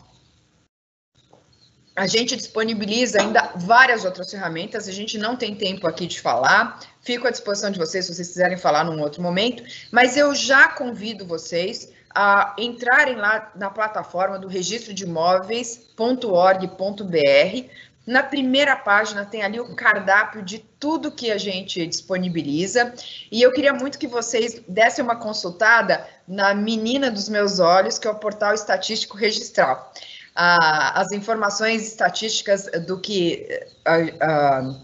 a 1.97 2.07
gente 2.07 2.37
disponibiliza 2.37 3.23
ainda 3.23 3.53
várias 3.57 4.05
outras 4.05 4.31
ferramentas, 4.31 4.87
a 4.87 4.93
gente 4.93 5.17
não 5.17 5.35
tem 5.35 5.55
tempo 5.55 5.87
aqui 5.87 6.07
de 6.07 6.21
falar, 6.21 6.79
fico 7.01 7.27
à 7.27 7.31
disposição 7.31 7.71
de 7.71 7.79
vocês 7.79 8.05
se 8.05 8.15
vocês 8.15 8.29
quiserem 8.29 8.59
falar 8.59 8.85
num 8.85 9.01
outro 9.01 9.23
momento, 9.23 9.63
mas 9.91 10.15
eu 10.15 10.35
já 10.35 10.69
convido 10.69 11.25
vocês 11.25 11.91
a 12.15 12.55
entrarem 12.59 13.17
lá 13.17 13.51
na 13.55 13.71
plataforma 13.71 14.39
do 14.39 14.47
registro 14.47 14.93
de 14.93 15.05
imóveis.org.br. 15.05 17.71
Na 18.07 18.23
primeira 18.23 18.77
página 18.77 19.25
tem 19.25 19.43
ali 19.43 19.59
o 19.59 19.75
cardápio 19.75 20.41
de 20.43 20.61
tudo 20.79 21.11
que 21.11 21.31
a 21.31 21.39
gente 21.39 21.85
disponibiliza. 21.87 22.95
E 23.33 23.43
eu 23.43 23.53
queria 23.53 23.73
muito 23.73 23.99
que 23.99 24.07
vocês 24.07 24.63
dessem 24.69 25.05
uma 25.05 25.17
consultada 25.17 26.07
na 26.27 26.55
Menina 26.55 27.11
dos 27.11 27.29
Meus 27.29 27.59
Olhos, 27.59 27.99
que 27.99 28.07
é 28.07 28.11
o 28.11 28.15
portal 28.15 28.55
estatístico 28.55 29.17
registral 29.17 29.93
a, 30.37 31.01
as 31.01 31.13
informações 31.13 31.89
estatísticas 31.89 32.67
do 32.87 33.01
que 33.01 33.49
a, 33.85 33.97
a, 34.21 34.75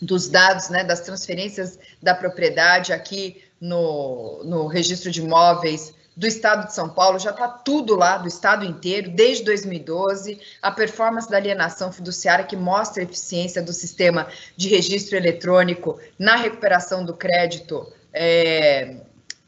dos 0.00 0.28
dados, 0.28 0.68
né, 0.68 0.84
das 0.84 1.00
transferências 1.00 1.78
da 2.02 2.14
propriedade 2.14 2.92
aqui 2.92 3.42
no, 3.58 4.42
no 4.44 4.66
registro 4.66 5.10
de 5.10 5.22
imóveis 5.22 5.94
do 6.16 6.26
estado 6.26 6.66
de 6.66 6.74
São 6.74 6.88
Paulo, 6.88 7.18
já 7.18 7.30
está 7.30 7.48
tudo 7.48 7.94
lá, 7.94 8.18
do 8.18 8.28
estado 8.28 8.64
inteiro, 8.64 9.10
desde 9.10 9.44
2012, 9.44 10.40
a 10.60 10.70
performance 10.70 11.30
da 11.30 11.36
alienação 11.36 11.92
fiduciária 11.92 12.44
que 12.44 12.56
mostra 12.56 13.02
a 13.02 13.04
eficiência 13.04 13.62
do 13.62 13.72
sistema 13.72 14.26
de 14.56 14.68
registro 14.68 15.16
eletrônico 15.16 15.98
na 16.18 16.36
recuperação 16.36 17.04
do 17.04 17.14
crédito 17.14 17.90
é, 18.12 18.96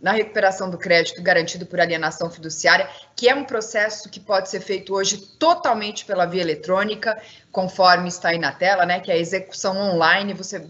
na 0.02 0.10
recuperação 0.10 0.68
do 0.68 0.76
crédito 0.76 1.22
garantido 1.22 1.64
por 1.64 1.80
alienação 1.80 2.28
fiduciária, 2.28 2.88
que 3.14 3.28
é 3.28 3.34
um 3.34 3.44
processo 3.44 4.10
que 4.10 4.18
pode 4.18 4.50
ser 4.50 4.60
feito 4.60 4.92
hoje 4.92 5.16
totalmente 5.16 6.04
pela 6.04 6.26
via 6.26 6.42
eletrônica, 6.42 7.16
conforme 7.52 8.08
está 8.08 8.30
aí 8.30 8.38
na 8.38 8.50
tela, 8.50 8.84
né, 8.84 8.98
que 8.98 9.12
é 9.12 9.14
a 9.14 9.18
execução 9.18 9.76
online, 9.76 10.34
você 10.34 10.66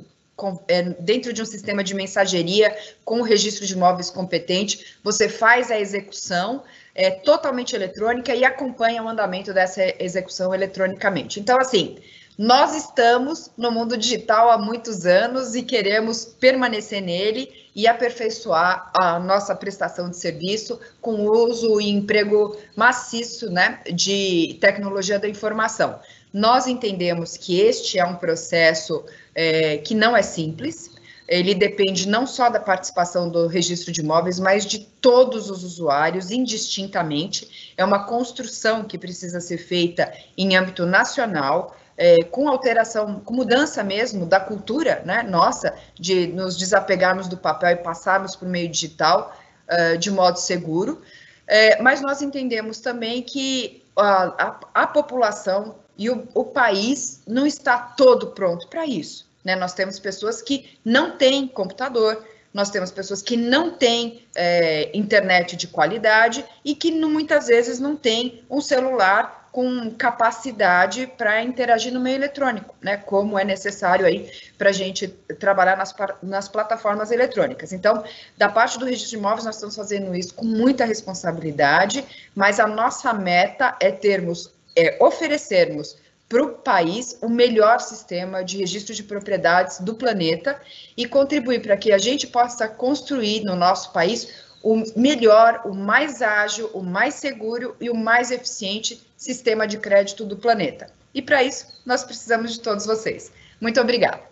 é, 0.69 0.83
dentro 0.83 1.33
de 1.33 1.43
um 1.43 1.45
sistema 1.45 1.85
de 1.85 1.95
mensageria 1.95 2.77
com 3.05 3.21
o 3.21 3.23
registro 3.23 3.67
de 3.67 3.75
imóveis 3.75 4.11
competente, 4.11 4.97
você 5.03 5.29
faz 5.29 5.71
a 5.71 5.79
execução 5.79 6.63
é, 6.95 7.11
totalmente 7.11 7.75
eletrônica 7.75 8.35
e 8.35 8.45
acompanha 8.45 9.03
o 9.03 9.09
andamento 9.09 9.53
dessa 9.53 9.83
execução 10.03 10.55
eletronicamente. 10.55 11.39
Então, 11.39 11.59
assim, 11.59 11.99
nós 12.39 12.75
estamos 12.75 13.51
no 13.57 13.71
mundo 13.71 13.97
digital 13.97 14.51
há 14.51 14.59
muitos 14.59 15.05
anos 15.05 15.55
e 15.55 15.63
queremos 15.63 16.25
permanecer 16.25 17.03
nele 17.03 17.53
e 17.75 17.87
aperfeiçoar 17.87 18.91
a 18.95 19.19
nossa 19.19 19.55
prestação 19.55 20.09
de 20.09 20.17
serviço 20.17 20.81
com 21.01 21.15
o 21.15 21.47
uso 21.47 21.81
e 21.81 21.91
emprego 21.91 22.57
maciço 22.75 23.51
né, 23.51 23.81
de 23.93 24.59
tecnologia 24.61 25.19
da 25.19 25.29
informação. 25.29 25.99
Nós 26.33 26.67
entendemos 26.67 27.37
que 27.37 27.61
este 27.61 27.99
é 27.99 28.05
um 28.05 28.17
processo 28.17 29.05
é, 29.35 29.79
que 29.79 29.95
não 29.95 30.17
é 30.17 30.23
simples, 30.23 30.93
ele 31.33 31.55
depende 31.55 32.07
não 32.09 32.27
só 32.27 32.51
da 32.51 32.61
participação 32.61 33.29
do 33.29 33.47
registro 33.47 33.93
de 33.93 34.01
imóveis, 34.01 34.39
mas 34.39 34.67
de 34.67 34.81
todos 34.81 35.49
os 35.49 35.65
usuários, 35.65 36.31
indistintamente. 36.31 37.73
É 37.77 37.85
uma 37.85 38.05
construção 38.05 38.85
que 38.85 38.99
precisa 38.99 39.41
ser 39.41 39.59
feita 39.59 40.13
em 40.37 40.57
âmbito 40.57 40.85
nacional, 40.85 41.77
é, 41.97 42.23
com 42.25 42.49
alteração, 42.49 43.21
com 43.21 43.35
mudança 43.35 43.83
mesmo 43.83 44.27
da 44.27 44.41
cultura, 44.41 45.03
né, 45.05 45.23
nossa, 45.23 45.75
de 45.95 46.27
nos 46.27 46.57
desapegarmos 46.57 47.29
do 47.29 47.37
papel 47.37 47.71
e 47.71 47.77
passarmos 47.77 48.35
para 48.35 48.49
o 48.49 48.51
meio 48.51 48.69
digital 48.69 49.35
uh, 49.69 49.97
de 49.97 50.11
modo 50.11 50.39
seguro. 50.39 51.01
É, 51.47 51.81
mas 51.81 52.01
nós 52.01 52.21
entendemos 52.23 52.81
também 52.81 53.23
que 53.23 53.83
a, 53.97 54.61
a, 54.75 54.83
a 54.83 54.87
população 54.87 55.77
e 55.98 56.10
o, 56.10 56.27
o, 56.35 56.44
país 56.44 57.23
não 57.27 57.47
está 57.47 57.78
todo 57.78 58.28
pronto 58.28 58.69
para 58.69 58.86
isso. 58.86 59.27
Né? 59.44 59.55
Nós 59.56 59.74
temos 59.74 59.98
pessoas 59.98 60.40
que 60.40 60.78
não 60.85 61.16
têm 61.16 61.47
computador, 61.47 62.24
nós 62.52 62.70
temos 62.70 62.90
pessoas 62.90 63.23
que 63.23 63.36
não 63.36 63.70
têm 63.70 64.24
é, 64.35 64.90
internet 64.97 65.56
de 65.56 65.66
qualidade 65.66 66.44
e 66.64 66.74
que 66.74 66.90
muitas 66.93 67.47
vezes 67.47 67.78
não 67.78 67.97
têm 67.97 68.44
um 68.51 68.60
celular 68.60 69.43
com 69.52 69.90
capacidade 69.90 71.06
para 71.06 71.43
interagir 71.43 71.93
no 71.93 72.01
meio 72.01 72.16
eletrônico, 72.16 72.74
né? 72.81 72.97
Como 72.97 73.39
é 73.39 73.44
necessário 73.44 74.06
aí 74.06 74.31
para 74.56 74.70
a 74.70 74.73
gente 74.73 75.09
trabalhar 75.39 75.77
nas, 75.77 75.94
nas 76.23 76.48
plataformas 76.48 77.10
eletrônicas. 77.10 77.70
Então, 77.70 78.02
da 78.36 78.48
parte 78.48 78.78
do 78.78 78.86
registro 78.86 79.10
de 79.10 79.16
imóveis, 79.16 79.44
nós 79.44 79.56
estamos 79.56 79.77
fazendo 79.77 80.14
isso 80.14 80.32
com 80.32 80.47
muita 80.47 80.86
responsabilidade, 80.86 82.02
mas 82.35 82.59
a 82.59 82.66
nossa 82.66 83.12
meta 83.12 83.77
é 83.78 83.90
termos, 83.90 84.51
é 84.77 84.97
oferecermos 85.01 85.97
para 86.28 86.43
o 86.43 86.55
país 86.55 87.19
o 87.20 87.28
melhor 87.28 87.78
sistema 87.81 88.43
de 88.43 88.57
registro 88.57 88.94
de 88.94 89.03
propriedades 89.03 89.81
do 89.81 89.94
planeta 89.94 90.61
e 90.97 91.07
contribuir 91.07 91.61
para 91.61 91.77
que 91.77 91.93
a 91.93 91.99
gente 91.99 92.27
possa 92.27 92.66
construir 92.66 93.44
no 93.44 93.55
nosso 93.55 93.93
país 93.93 94.43
o 94.62 94.82
melhor, 94.97 95.62
o 95.66 95.74
mais 95.74 96.23
ágil, 96.23 96.70
o 96.73 96.82
mais 96.82 97.15
seguro 97.15 97.77
e 97.81 97.90
o 97.90 97.94
mais 97.94 98.31
eficiente 98.31 99.03
sistema 99.16 99.66
de 99.66 99.77
crédito 99.77 100.24
do 100.24 100.36
planeta. 100.36 100.86
E 101.12 101.20
para 101.20 101.43
isso, 101.43 101.66
nós 101.85 102.05
precisamos 102.05 102.53
de 102.53 102.61
todos 102.61 102.86
vocês. 102.86 103.31
Muito 103.61 103.81
obrigada. 103.81 104.23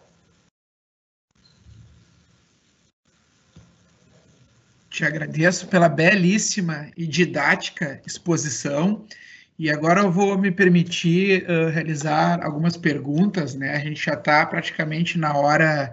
Te 4.88 5.04
agradeço 5.04 5.66
pela 5.68 5.88
belíssima 5.88 6.90
e 6.96 7.06
didática 7.06 8.00
exposição. 8.06 9.06
E 9.60 9.68
agora 9.68 10.00
eu 10.00 10.10
vou 10.10 10.38
me 10.38 10.50
permitir 10.50 11.44
uh, 11.44 11.68
realizar 11.68 12.42
algumas 12.42 12.78
perguntas, 12.78 13.54
né? 13.54 13.76
A 13.76 13.78
gente 13.78 14.02
já 14.02 14.14
está 14.14 14.46
praticamente 14.46 15.18
na 15.18 15.36
hora 15.36 15.92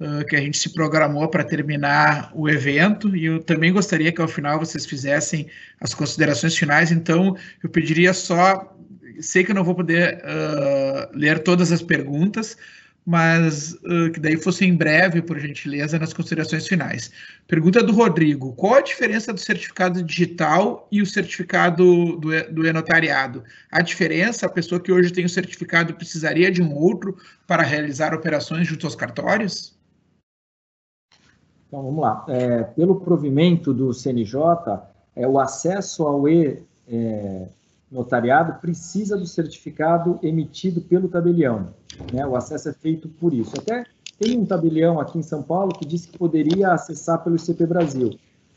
uh, 0.00 0.24
que 0.24 0.34
a 0.34 0.40
gente 0.40 0.56
se 0.56 0.72
programou 0.72 1.28
para 1.28 1.44
terminar 1.44 2.32
o 2.34 2.48
evento, 2.48 3.14
e 3.14 3.26
eu 3.26 3.42
também 3.42 3.74
gostaria 3.74 4.10
que 4.10 4.22
ao 4.22 4.26
final 4.26 4.58
vocês 4.58 4.86
fizessem 4.86 5.50
as 5.78 5.92
considerações 5.92 6.56
finais, 6.56 6.90
então 6.90 7.36
eu 7.62 7.68
pediria 7.68 8.14
só, 8.14 8.74
sei 9.20 9.44
que 9.44 9.50
eu 9.50 9.54
não 9.54 9.64
vou 9.64 9.74
poder 9.74 10.22
uh, 10.24 11.10
ler 11.12 11.40
todas 11.40 11.70
as 11.72 11.82
perguntas, 11.82 12.56
mas 13.06 13.72
uh, 13.72 14.10
que 14.12 14.18
daí 14.18 14.36
fosse 14.36 14.64
em 14.64 14.74
breve, 14.74 15.20
por 15.20 15.38
gentileza, 15.38 15.98
nas 15.98 16.14
considerações 16.14 16.66
finais. 16.66 17.10
Pergunta 17.46 17.82
do 17.82 17.92
Rodrigo: 17.92 18.52
qual 18.54 18.74
a 18.74 18.80
diferença 18.80 19.32
do 19.32 19.40
certificado 19.40 20.02
digital 20.02 20.88
e 20.90 21.02
o 21.02 21.06
certificado 21.06 22.16
do, 22.16 22.30
do 22.50 22.66
e-notariado? 22.66 23.44
A 23.70 23.82
diferença, 23.82 24.46
a 24.46 24.48
pessoa 24.48 24.80
que 24.80 24.90
hoje 24.90 25.12
tem 25.12 25.24
o 25.24 25.28
certificado 25.28 25.94
precisaria 25.94 26.50
de 26.50 26.62
um 26.62 26.74
outro 26.74 27.16
para 27.46 27.62
realizar 27.62 28.14
operações 28.14 28.66
junto 28.66 28.86
aos 28.86 28.96
cartórios? 28.96 29.76
Então, 31.68 31.82
vamos 31.82 32.00
lá. 32.00 32.24
É, 32.28 32.62
pelo 32.62 33.00
provimento 33.00 33.74
do 33.74 33.92
CNJ, 33.92 34.40
é, 35.14 35.26
o 35.26 35.38
acesso 35.38 36.06
ao 36.06 36.28
e-notariado 36.28 36.62
é, 36.88 37.48
precisa 38.60 39.16
do 39.16 39.26
certificado 39.26 40.18
emitido 40.22 40.80
pelo 40.80 41.08
tabelião. 41.08 41.74
Né? 42.12 42.26
O 42.26 42.34
acesso 42.34 42.68
é 42.68 42.72
feito 42.72 43.08
por 43.08 43.32
isso. 43.32 43.52
Até 43.56 43.84
tem 44.18 44.38
um 44.38 44.46
tabelião 44.46 45.00
aqui 45.00 45.18
em 45.18 45.22
São 45.22 45.42
Paulo 45.42 45.72
que 45.72 45.84
disse 45.84 46.08
que 46.08 46.18
poderia 46.18 46.72
acessar 46.72 47.22
pelo 47.22 47.36
ICP 47.36 47.66
Brasil. 47.66 48.10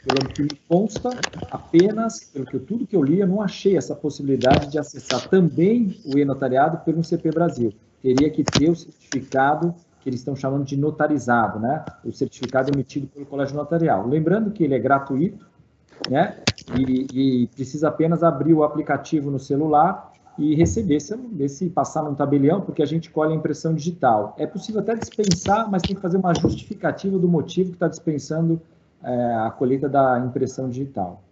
Pelo 0.03 0.30
que 0.30 0.41
me 0.43 0.61
consta, 0.69 1.09
apenas, 1.51 2.19
pelo 2.31 2.45
que 2.45 2.59
tudo 2.59 2.88
que 2.88 2.95
eu 2.95 3.03
li, 3.03 3.19
eu 3.19 3.27
não 3.27 3.41
achei 3.41 3.76
essa 3.76 3.93
possibilidade 3.93 4.72
de 4.72 4.80
acessar 4.80 5.27
também 5.27 5.99
o 6.05 6.18
e-notariado 6.18 6.77
pelo 6.85 7.01
ICP 7.01 7.31
Brasil. 7.31 7.73
Teria 8.01 8.30
que 8.30 8.43
ter 8.43 8.69
o 8.69 8.76
certificado 8.76 9.76
que 9.99 10.09
eles 10.09 10.22
estão 10.22 10.35
chamando 10.35 10.64
de 10.64 10.77
notarizado, 10.77 11.59
né? 11.59 11.84
O 12.05 12.14
certificado 12.14 12.72
emitido 12.73 13.07
pelo 13.07 13.26
Colégio 13.26 13.55
Notarial. 13.55 14.07
Lembrando 14.07 14.51
que 14.51 14.64
ele 14.64 14.76
é 14.76 14.80
gratuito, 14.80 15.45
né? 16.09 16.37
E, 16.75 17.43
e 17.43 17.47
precisa 17.47 17.87
apenas 17.87 18.23
abrir 18.23 18.53
o 18.53 18.63
aplicativo 18.63 19.31
no 19.31 19.39
celular 19.39 20.11
e 20.37 20.53
receber, 20.55 20.99
se 20.99 21.69
passar 21.69 22.03
num 22.03 22.13
tabelião, 22.13 22.61
porque 22.61 22.83
a 22.83 22.85
gente 22.85 23.09
colhe 23.09 23.33
a 23.33 23.35
impressão 23.35 23.73
digital. 23.73 24.35
É 24.37 24.45
possível 24.45 24.81
até 24.81 24.95
dispensar, 24.95 25.69
mas 25.69 25.81
tem 25.81 25.95
que 25.95 26.01
fazer 26.01 26.17
uma 26.17 26.33
justificativa 26.35 27.17
do 27.17 27.27
motivo 27.27 27.69
que 27.69 27.75
está 27.75 27.87
dispensando 27.87 28.61
é, 29.03 29.35
a 29.35 29.49
colheita 29.49 29.89
da 29.89 30.19
impressão 30.19 30.69
digital. 30.69 31.23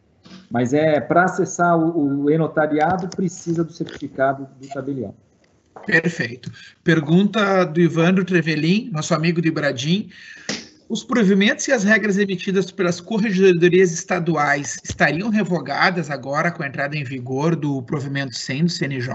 Mas 0.50 0.74
é 0.74 1.00
para 1.00 1.26
acessar 1.26 1.78
o, 1.78 2.24
o 2.24 2.32
e-notariado 2.32 3.08
precisa 3.10 3.64
do 3.64 3.72
certificado 3.72 4.48
do 4.60 4.68
tabelião. 4.70 5.14
Perfeito. 5.86 6.52
Pergunta 6.84 7.64
do 7.64 7.80
Ivandro 7.80 8.26
Trevelin, 8.26 8.90
nosso 8.92 9.14
amigo 9.14 9.42
de 9.42 9.52
Bradim. 9.52 10.10
Os 10.88 11.04
provimentos 11.04 11.68
e 11.68 11.72
as 11.72 11.84
regras 11.84 12.18
emitidas 12.18 12.70
pelas 12.70 13.02
corregedorias 13.02 13.92
estaduais 13.92 14.78
estariam 14.84 15.30
revogadas 15.30 16.12
agora 16.12 16.52
com 16.52 16.62
a 16.62 16.68
entrada 16.68 16.96
em 16.96 17.04
vigor 17.04 17.56
do 17.56 17.82
provimento 17.82 18.36
100 18.36 18.66
do 18.66 18.70
CNJ? 18.70 19.10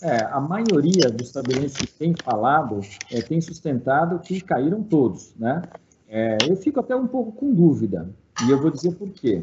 É, 0.00 0.24
a 0.24 0.40
maioria 0.40 1.10
dos 1.10 1.32
tabeliões 1.32 1.74
que 1.74 1.86
tem 1.86 2.14
falado 2.24 2.80
é, 3.10 3.20
tem 3.20 3.42
sustentado 3.42 4.18
que 4.20 4.40
caíram 4.40 4.82
todos, 4.82 5.34
né? 5.38 5.60
É, 6.08 6.38
eu 6.48 6.56
fico 6.56 6.80
até 6.80 6.96
um 6.96 7.06
pouco 7.06 7.32
com 7.32 7.52
dúvida, 7.52 8.08
e 8.46 8.50
eu 8.50 8.60
vou 8.60 8.70
dizer 8.70 8.94
por 8.94 9.10
quê. 9.10 9.42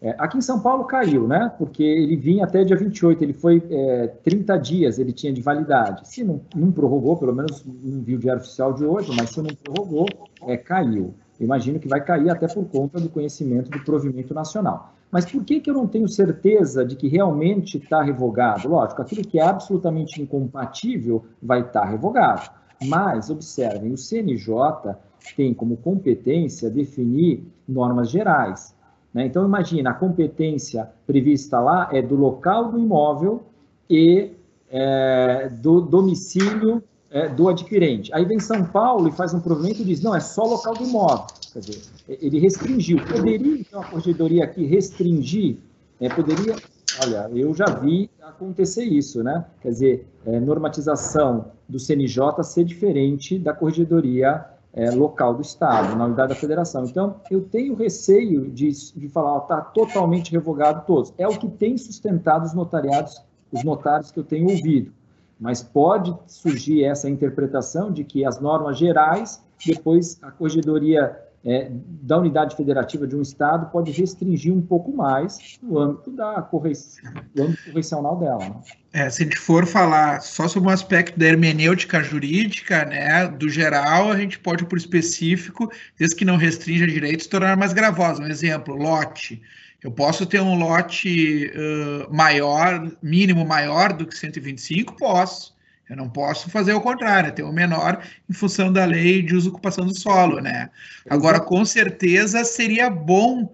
É, 0.00 0.14
aqui 0.18 0.36
em 0.36 0.42
São 0.42 0.60
Paulo 0.60 0.84
caiu, 0.84 1.26
né? 1.26 1.50
Porque 1.58 1.82
ele 1.82 2.16
vinha 2.16 2.44
até 2.44 2.62
dia 2.64 2.76
28, 2.76 3.24
ele 3.24 3.32
foi 3.32 3.62
é, 3.70 4.08
30 4.22 4.56
dias, 4.58 4.98
ele 4.98 5.12
tinha 5.12 5.32
de 5.32 5.40
validade. 5.40 6.06
Se 6.08 6.22
não, 6.22 6.40
não 6.54 6.70
prorrogou, 6.70 7.16
pelo 7.16 7.34
menos 7.34 7.64
não 7.64 8.02
vi 8.02 8.14
o 8.14 8.18
diário 8.18 8.42
oficial 8.42 8.72
de 8.74 8.84
hoje, 8.84 9.10
mas 9.16 9.30
se 9.30 9.40
não 9.40 9.54
prorrogou, 9.54 10.06
é, 10.42 10.56
caiu. 10.56 11.14
Imagino 11.40 11.78
que 11.78 11.88
vai 11.88 12.02
cair 12.02 12.30
até 12.30 12.46
por 12.46 12.64
conta 12.66 13.00
do 13.00 13.08
conhecimento 13.08 13.70
do 13.70 13.82
provimento 13.84 14.32
nacional. 14.34 14.94
Mas 15.10 15.24
por 15.24 15.44
que, 15.44 15.60
que 15.60 15.70
eu 15.70 15.74
não 15.74 15.86
tenho 15.86 16.08
certeza 16.08 16.84
de 16.84 16.96
que 16.96 17.08
realmente 17.08 17.78
está 17.78 18.02
revogado? 18.02 18.68
Lógico, 18.68 19.00
aquilo 19.00 19.22
que 19.22 19.38
é 19.38 19.42
absolutamente 19.42 20.20
incompatível 20.20 21.24
vai 21.42 21.60
estar 21.60 21.80
tá 21.80 21.86
revogado. 21.86 22.50
Mas, 22.84 23.30
observem, 23.30 23.92
o 23.92 23.96
CNJ 23.96 24.94
tem 25.36 25.54
como 25.54 25.76
competência 25.78 26.70
definir 26.70 27.46
normas 27.66 28.10
gerais. 28.10 28.74
Né? 29.16 29.24
Então, 29.24 29.46
imagina, 29.46 29.90
a 29.90 29.94
competência 29.94 30.90
prevista 31.06 31.58
lá 31.58 31.88
é 31.90 32.02
do 32.02 32.14
local 32.14 32.70
do 32.70 32.78
imóvel 32.78 33.44
e 33.88 34.32
é, 34.70 35.48
do 35.48 35.80
domicílio 35.80 36.82
é, 37.10 37.26
do 37.26 37.48
adquirente. 37.48 38.12
Aí 38.12 38.26
vem 38.26 38.38
São 38.38 38.62
Paulo 38.62 39.08
e 39.08 39.12
faz 39.12 39.32
um 39.32 39.40
provimento 39.40 39.80
e 39.80 39.86
diz, 39.86 40.02
não, 40.02 40.14
é 40.14 40.20
só 40.20 40.44
local 40.44 40.74
do 40.74 40.84
imóvel. 40.84 41.24
Quer 41.50 41.60
dizer, 41.60 41.82
ele 42.06 42.38
restringiu. 42.38 42.98
Poderia, 43.06 43.58
então, 43.58 43.80
a 43.80 43.86
corregedoria 43.86 44.44
aqui 44.44 44.66
restringir? 44.66 45.56
É, 45.98 46.10
poderia... 46.10 46.54
Olha, 47.02 47.30
eu 47.34 47.54
já 47.54 47.66
vi 47.66 48.10
acontecer 48.20 48.84
isso, 48.84 49.22
né? 49.22 49.46
Quer 49.62 49.70
dizer, 49.70 50.06
é, 50.26 50.38
normatização 50.38 51.52
do 51.66 51.78
CNJ 51.78 52.42
ser 52.42 52.64
diferente 52.64 53.38
da 53.38 53.54
corregedoria 53.54 54.44
é, 54.76 54.90
local 54.90 55.34
do 55.34 55.40
Estado, 55.40 55.96
na 55.96 56.04
unidade 56.04 56.28
da 56.28 56.34
federação. 56.34 56.84
Então, 56.84 57.16
eu 57.30 57.40
tenho 57.40 57.74
receio 57.74 58.50
de, 58.50 58.70
de 58.94 59.08
falar, 59.08 59.38
está 59.38 59.62
totalmente 59.62 60.30
revogado 60.30 60.84
todos. 60.86 61.14
É 61.16 61.26
o 61.26 61.38
que 61.38 61.48
tem 61.48 61.78
sustentado 61.78 62.44
os 62.44 62.52
notariados, 62.52 63.22
os 63.50 63.64
notários 63.64 64.10
que 64.10 64.20
eu 64.20 64.24
tenho 64.24 64.50
ouvido. 64.50 64.92
Mas 65.40 65.62
pode 65.62 66.14
surgir 66.26 66.84
essa 66.84 67.08
interpretação 67.08 67.90
de 67.90 68.04
que 68.04 68.24
as 68.24 68.38
normas 68.38 68.76
gerais, 68.76 69.42
depois 69.66 70.18
a 70.22 70.30
corregedoria 70.30 71.18
é, 71.46 71.70
da 71.70 72.18
unidade 72.18 72.56
federativa 72.56 73.06
de 73.06 73.14
um 73.14 73.22
Estado 73.22 73.70
pode 73.70 73.92
restringir 73.92 74.52
um 74.52 74.60
pouco 74.60 74.92
mais 74.92 75.58
no 75.62 75.78
âmbito 75.78 76.10
da 76.10 76.42
correção, 76.42 77.04
âmbito 77.38 77.64
correcional 77.66 78.18
dela. 78.18 78.38
Né? 78.40 78.62
É, 78.92 79.08
se 79.08 79.22
a 79.22 79.24
gente 79.26 79.38
for 79.38 79.64
falar 79.64 80.20
só 80.22 80.48
sobre 80.48 80.68
um 80.68 80.72
aspecto 80.72 81.16
da 81.16 81.26
hermenêutica 81.26 82.02
jurídica, 82.02 82.84
né, 82.84 83.28
do 83.28 83.48
geral, 83.48 84.10
a 84.10 84.16
gente 84.18 84.40
pode, 84.40 84.64
por 84.64 84.76
específico, 84.76 85.70
desde 85.96 86.16
que 86.16 86.24
não 86.24 86.36
restrinja 86.36 86.86
direitos, 86.86 87.28
tornar 87.28 87.56
mais 87.56 87.72
gravosa. 87.72 88.22
Um 88.22 88.26
exemplo, 88.26 88.74
lote. 88.74 89.40
Eu 89.84 89.92
posso 89.92 90.26
ter 90.26 90.40
um 90.40 90.58
lote 90.58 91.52
uh, 91.54 92.12
maior, 92.12 92.90
mínimo 93.00 93.46
maior 93.46 93.92
do 93.92 94.04
que 94.04 94.18
125? 94.18 94.96
Posso. 94.96 95.55
Eu 95.88 95.96
não 95.96 96.08
posso 96.08 96.50
fazer 96.50 96.72
o 96.72 96.80
contrário, 96.80 97.32
ter 97.32 97.44
o 97.44 97.52
menor 97.52 98.02
em 98.28 98.32
função 98.32 98.72
da 98.72 98.84
lei 98.84 99.22
de 99.22 99.36
uso 99.36 99.48
e 99.48 99.50
ocupação 99.50 99.86
do 99.86 99.96
solo, 99.96 100.40
né? 100.40 100.70
Agora, 101.08 101.38
com 101.38 101.64
certeza, 101.64 102.44
seria 102.44 102.90
bom 102.90 103.52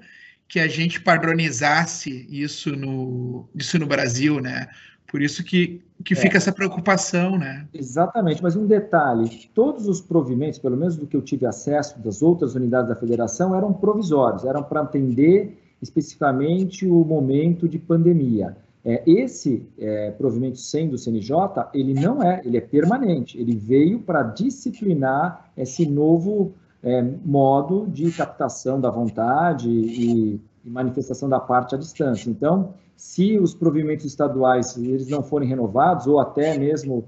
que 0.48 0.58
a 0.58 0.68
gente 0.68 1.00
padronizasse 1.00 2.26
isso 2.30 2.74
no, 2.74 3.48
isso 3.54 3.78
no 3.78 3.86
Brasil, 3.86 4.40
né? 4.40 4.68
Por 5.06 5.20
isso 5.20 5.44
que, 5.44 5.82
que 6.02 6.14
fica 6.14 6.36
é. 6.36 6.38
essa 6.38 6.50
preocupação, 6.50 7.38
né? 7.38 7.66
Exatamente, 7.74 8.42
mas 8.42 8.56
um 8.56 8.66
detalhe, 8.66 9.50
todos 9.54 9.86
os 9.86 10.00
provimentos, 10.00 10.58
pelo 10.58 10.74
menos 10.74 10.96
do 10.96 11.06
que 11.06 11.14
eu 11.14 11.20
tive 11.20 11.44
acesso 11.44 11.98
das 12.00 12.22
outras 12.22 12.54
unidades 12.54 12.88
da 12.88 12.96
federação, 12.96 13.54
eram 13.54 13.74
provisórios, 13.74 14.44
eram 14.44 14.62
para 14.62 14.80
atender 14.80 15.58
especificamente 15.82 16.86
o 16.86 17.04
momento 17.04 17.68
de 17.68 17.78
pandemia. 17.78 18.56
É, 18.84 19.02
esse 19.06 19.64
é, 19.78 20.10
provimento 20.10 20.58
100 20.58 20.88
do 20.88 20.98
CNJ, 20.98 21.36
ele 21.72 21.94
não 21.94 22.20
é, 22.22 22.42
ele 22.44 22.56
é 22.56 22.60
permanente, 22.60 23.38
ele 23.38 23.54
veio 23.54 24.00
para 24.00 24.24
disciplinar 24.24 25.52
esse 25.56 25.86
novo 25.86 26.52
é, 26.82 27.00
modo 27.24 27.86
de 27.86 28.10
captação 28.10 28.80
da 28.80 28.90
vontade 28.90 29.70
e, 29.70 30.40
e, 30.64 30.70
manifestação 30.70 31.28
da 31.28 31.38
parte 31.38 31.76
à 31.76 31.78
distância. 31.78 32.28
Então, 32.28 32.74
se 32.96 33.38
os 33.38 33.54
provimentos 33.54 34.04
estaduais 34.04 34.76
eles 34.76 35.08
não 35.08 35.22
forem 35.22 35.48
renovados, 35.48 36.08
ou 36.08 36.18
até 36.18 36.58
mesmo 36.58 37.04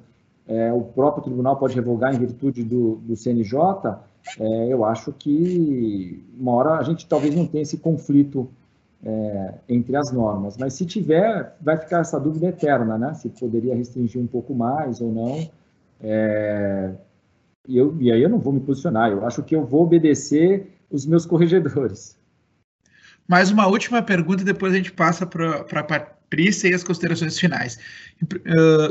é, 0.46 0.72
o 0.72 0.82
próprio 0.82 1.24
tribunal 1.24 1.56
pode 1.56 1.74
revogar 1.74 2.14
em 2.14 2.18
virtude 2.18 2.62
do, 2.62 2.96
do 2.96 3.16
CNJ, 3.16 3.58
é, 4.38 4.72
eu 4.72 4.84
acho 4.84 5.12
que 5.12 6.24
uma 6.38 6.52
hora 6.52 6.74
a 6.74 6.82
gente 6.84 7.06
talvez 7.06 7.34
não 7.34 7.46
tenha 7.46 7.62
esse 7.62 7.78
conflito 7.78 8.48
é, 9.04 9.54
entre 9.68 9.94
as 9.96 10.10
normas. 10.10 10.56
Mas 10.56 10.74
se 10.74 10.86
tiver, 10.86 11.54
vai 11.60 11.76
ficar 11.76 12.00
essa 12.00 12.18
dúvida 12.18 12.46
eterna, 12.46 12.96
né? 12.96 13.14
Se 13.14 13.28
poderia 13.28 13.74
restringir 13.74 14.20
um 14.20 14.26
pouco 14.26 14.54
mais 14.54 15.00
ou 15.00 15.12
não. 15.12 15.50
É, 16.00 16.92
e, 17.68 17.76
eu, 17.76 17.96
e 18.00 18.10
aí 18.10 18.22
eu 18.22 18.28
não 18.28 18.38
vou 18.38 18.52
me 18.52 18.60
posicionar, 18.60 19.10
eu 19.10 19.26
acho 19.26 19.42
que 19.42 19.54
eu 19.54 19.64
vou 19.64 19.82
obedecer 19.82 20.70
os 20.90 21.06
meus 21.06 21.24
corregedores. 21.26 22.16
Mais 23.26 23.50
uma 23.50 23.66
última 23.66 24.02
pergunta, 24.02 24.42
e 24.42 24.46
depois 24.46 24.72
a 24.72 24.76
gente 24.76 24.92
passa 24.92 25.24
para 25.26 25.60
a 25.60 25.82
Patrícia 25.82 26.68
e 26.68 26.74
as 26.74 26.84
considerações 26.84 27.38
finais. 27.38 27.78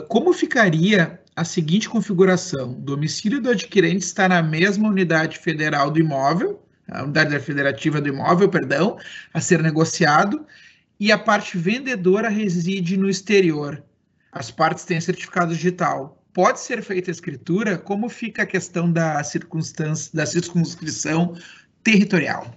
como 0.08 0.34
ficaria 0.34 1.20
a 1.36 1.44
seguinte 1.44 1.88
configuração? 1.88 2.72
O 2.72 2.82
domicílio 2.82 3.40
do 3.40 3.52
adquirente 3.52 4.04
está 4.04 4.28
na 4.28 4.42
mesma 4.42 4.90
unidade 4.90 5.38
federal 5.38 5.92
do 5.92 6.00
imóvel, 6.00 6.63
a 6.90 7.04
unidade 7.04 7.38
federativa 7.40 8.02
do 8.02 8.10
imóvel, 8.10 8.50
perdão, 8.50 8.98
a 9.34 9.40
ser 9.40 9.62
negociado, 9.62 10.46
e 11.00 11.12
a 11.12 11.18
parte 11.18 11.58
vendedora 11.58 12.30
reside 12.30 12.98
no 12.98 13.10
exterior. 13.10 13.84
As 14.32 14.50
partes 14.52 14.86
têm 14.86 15.00
certificado 15.00 15.54
digital. 15.54 16.18
Pode 16.34 16.60
ser 16.60 16.82
feita 16.82 17.12
a 17.12 17.14
escritura? 17.14 17.78
Como 17.78 18.10
fica 18.10 18.44
a 18.44 18.48
questão 18.48 18.92
da 18.92 19.24
circunstância, 19.24 20.12
da 20.14 20.26
circunscrição 20.26 21.36
territorial? 21.84 22.48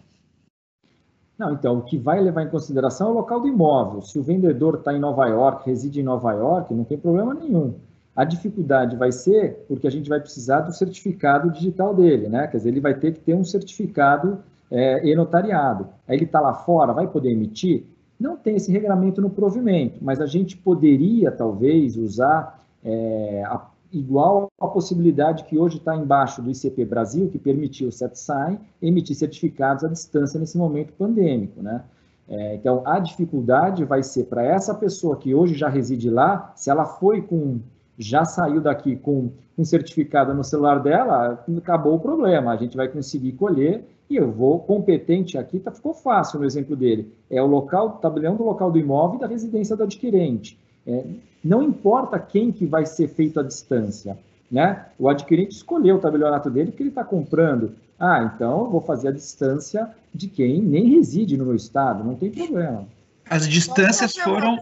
Não, 1.38 1.52
então, 1.52 1.78
o 1.78 1.82
que 1.82 1.98
vai 1.98 2.18
levar 2.20 2.42
em 2.42 2.48
consideração 2.48 3.08
é 3.08 3.10
o 3.10 3.14
local 3.14 3.40
do 3.40 3.48
imóvel. 3.48 4.00
Se 4.00 4.18
o 4.18 4.22
vendedor 4.22 4.76
está 4.76 4.94
em 4.94 4.98
Nova 4.98 5.26
York, 5.26 5.68
reside 5.68 6.00
em 6.00 6.04
Nova 6.04 6.32
York, 6.32 6.72
não 6.72 6.84
tem 6.84 6.96
problema 6.96 7.34
nenhum. 7.34 7.78
A 8.16 8.24
dificuldade 8.24 8.96
vai 8.96 9.12
ser 9.12 9.64
porque 9.68 9.86
a 9.86 9.90
gente 9.90 10.08
vai 10.08 10.18
precisar 10.18 10.60
do 10.60 10.72
certificado 10.72 11.50
digital 11.50 11.94
dele, 11.94 12.28
né? 12.28 12.46
Quer 12.46 12.56
dizer, 12.56 12.70
ele 12.70 12.80
vai 12.80 12.94
ter 12.94 13.12
que 13.12 13.20
ter 13.20 13.34
um 13.34 13.44
certificado 13.44 14.38
é, 14.70 15.06
e-notariado. 15.06 15.88
Aí 16.08 16.16
ele 16.16 16.24
está 16.24 16.40
lá 16.40 16.54
fora, 16.54 16.94
vai 16.94 17.06
poder 17.06 17.30
emitir? 17.30 17.84
Não 18.18 18.36
tem 18.36 18.56
esse 18.56 18.72
regramento 18.72 19.20
no 19.20 19.28
provimento, 19.28 19.98
mas 20.00 20.20
a 20.20 20.26
gente 20.26 20.56
poderia, 20.56 21.30
talvez, 21.30 21.96
usar 21.98 22.64
é, 22.82 23.44
a, 23.44 23.66
igual 23.92 24.50
a 24.58 24.66
possibilidade 24.66 25.44
que 25.44 25.58
hoje 25.58 25.76
está 25.76 25.94
embaixo 25.94 26.40
do 26.40 26.50
ICP 26.50 26.86
Brasil, 26.86 27.28
que 27.28 27.38
permitiu 27.38 27.88
o 27.88 27.92
CETSAI 27.92 28.58
emitir 28.80 29.14
certificados 29.14 29.84
à 29.84 29.88
distância 29.88 30.40
nesse 30.40 30.56
momento 30.56 30.94
pandêmico, 30.94 31.62
né? 31.62 31.82
É, 32.28 32.56
então, 32.56 32.82
a 32.84 32.98
dificuldade 32.98 33.84
vai 33.84 34.02
ser 34.02 34.24
para 34.24 34.42
essa 34.42 34.74
pessoa 34.74 35.16
que 35.16 35.32
hoje 35.32 35.54
já 35.54 35.68
reside 35.68 36.10
lá, 36.10 36.52
se 36.56 36.68
ela 36.70 36.84
foi 36.84 37.22
com 37.22 37.60
já 37.98 38.24
saiu 38.24 38.60
daqui 38.60 38.96
com 38.96 39.30
um 39.56 39.64
certificado 39.64 40.34
no 40.34 40.44
celular 40.44 40.80
dela, 40.80 41.44
acabou 41.56 41.94
o 41.94 42.00
problema. 42.00 42.52
A 42.52 42.56
gente 42.56 42.76
vai 42.76 42.88
conseguir 42.88 43.32
colher 43.32 43.84
e 44.08 44.16
eu 44.16 44.30
vou 44.30 44.60
competente 44.60 45.36
aqui, 45.36 45.58
tá, 45.58 45.70
ficou 45.70 45.94
fácil 45.94 46.38
no 46.38 46.44
exemplo 46.44 46.76
dele. 46.76 47.12
É 47.30 47.42
o 47.42 47.46
local, 47.46 47.98
tabelião 47.98 48.36
do 48.36 48.44
local 48.44 48.70
do 48.70 48.78
imóvel 48.78 49.16
e 49.16 49.20
da 49.20 49.26
residência 49.26 49.76
do 49.76 49.82
adquirente. 49.82 50.58
É, 50.86 51.04
não 51.42 51.62
importa 51.62 52.18
quem 52.18 52.52
que 52.52 52.66
vai 52.66 52.86
ser 52.86 53.08
feito 53.08 53.40
à 53.40 53.42
distância, 53.42 54.16
né? 54.50 54.86
O 54.98 55.08
adquirente 55.08 55.56
escolheu 55.56 55.96
o 55.96 56.00
tabelionato 56.00 56.48
dele 56.50 56.70
porque 56.70 56.82
ele 56.82 56.90
está 56.90 57.04
comprando. 57.04 57.74
Ah, 57.98 58.30
então 58.34 58.60
eu 58.60 58.70
vou 58.70 58.80
fazer 58.80 59.08
a 59.08 59.12
distância 59.12 59.90
de 60.14 60.28
quem 60.28 60.60
nem 60.60 60.90
reside 60.90 61.36
no 61.36 61.46
meu 61.46 61.56
estado, 61.56 62.04
não 62.04 62.14
tem 62.14 62.30
problema. 62.30 62.86
As 63.28 63.48
distâncias 63.48 64.16
foram 64.16 64.60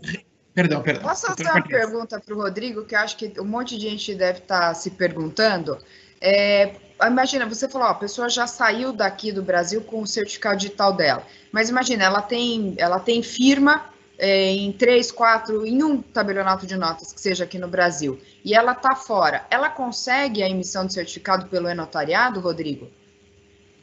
Perdão, 0.55 0.83
perdão. 0.83 1.03
Posso 1.03 1.27
fazer 1.27 1.51
uma 1.51 1.63
pergunta 1.63 2.21
para 2.21 2.35
o 2.35 2.39
Rodrigo, 2.39 2.85
que 2.85 2.95
eu 2.95 2.99
acho 3.01 3.17
que 3.17 3.33
um 3.41 3.45
monte 3.45 3.77
de 3.77 3.89
gente 3.89 4.15
deve 4.15 4.39
estar 4.39 4.69
tá 4.69 4.75
se 4.75 4.93
perguntando. 4.93 5.77
É, 6.21 6.77
imagina, 7.05 7.45
você 7.45 7.69
falou, 7.69 7.89
ó, 7.89 7.91
a 7.91 7.95
pessoa 7.95 8.29
já 8.29 8.47
saiu 8.47 8.93
daqui 8.93 9.33
do 9.33 9.43
Brasil 9.43 9.81
com 9.83 10.01
o 10.01 10.07
certificado 10.07 10.59
digital 10.59 10.93
dela. 10.93 11.27
Mas 11.51 11.69
imagina, 11.69 12.05
ela 12.05 12.23
tem, 12.23 12.75
ela 12.79 13.01
tem 13.01 13.21
firma 13.21 13.87
é, 14.17 14.53
em 14.53 14.71
três, 14.73 15.11
quatro, 15.11 15.67
em 15.67 15.83
um 15.83 16.01
tabelionato 16.01 16.67
de 16.67 16.77
notas 16.77 17.13
que 17.13 17.21
seja 17.21 17.43
aqui 17.45 17.59
no 17.59 17.67
Brasil, 17.67 18.21
e 18.45 18.55
ela 18.55 18.73
está 18.73 18.95
fora. 18.95 19.45
Ela 19.51 19.69
consegue 19.69 20.43
a 20.43 20.49
emissão 20.49 20.87
de 20.87 20.93
certificado 20.93 21.47
pelo 21.47 21.69
e-notariado, 21.69 22.39
Rodrigo? 22.39 22.89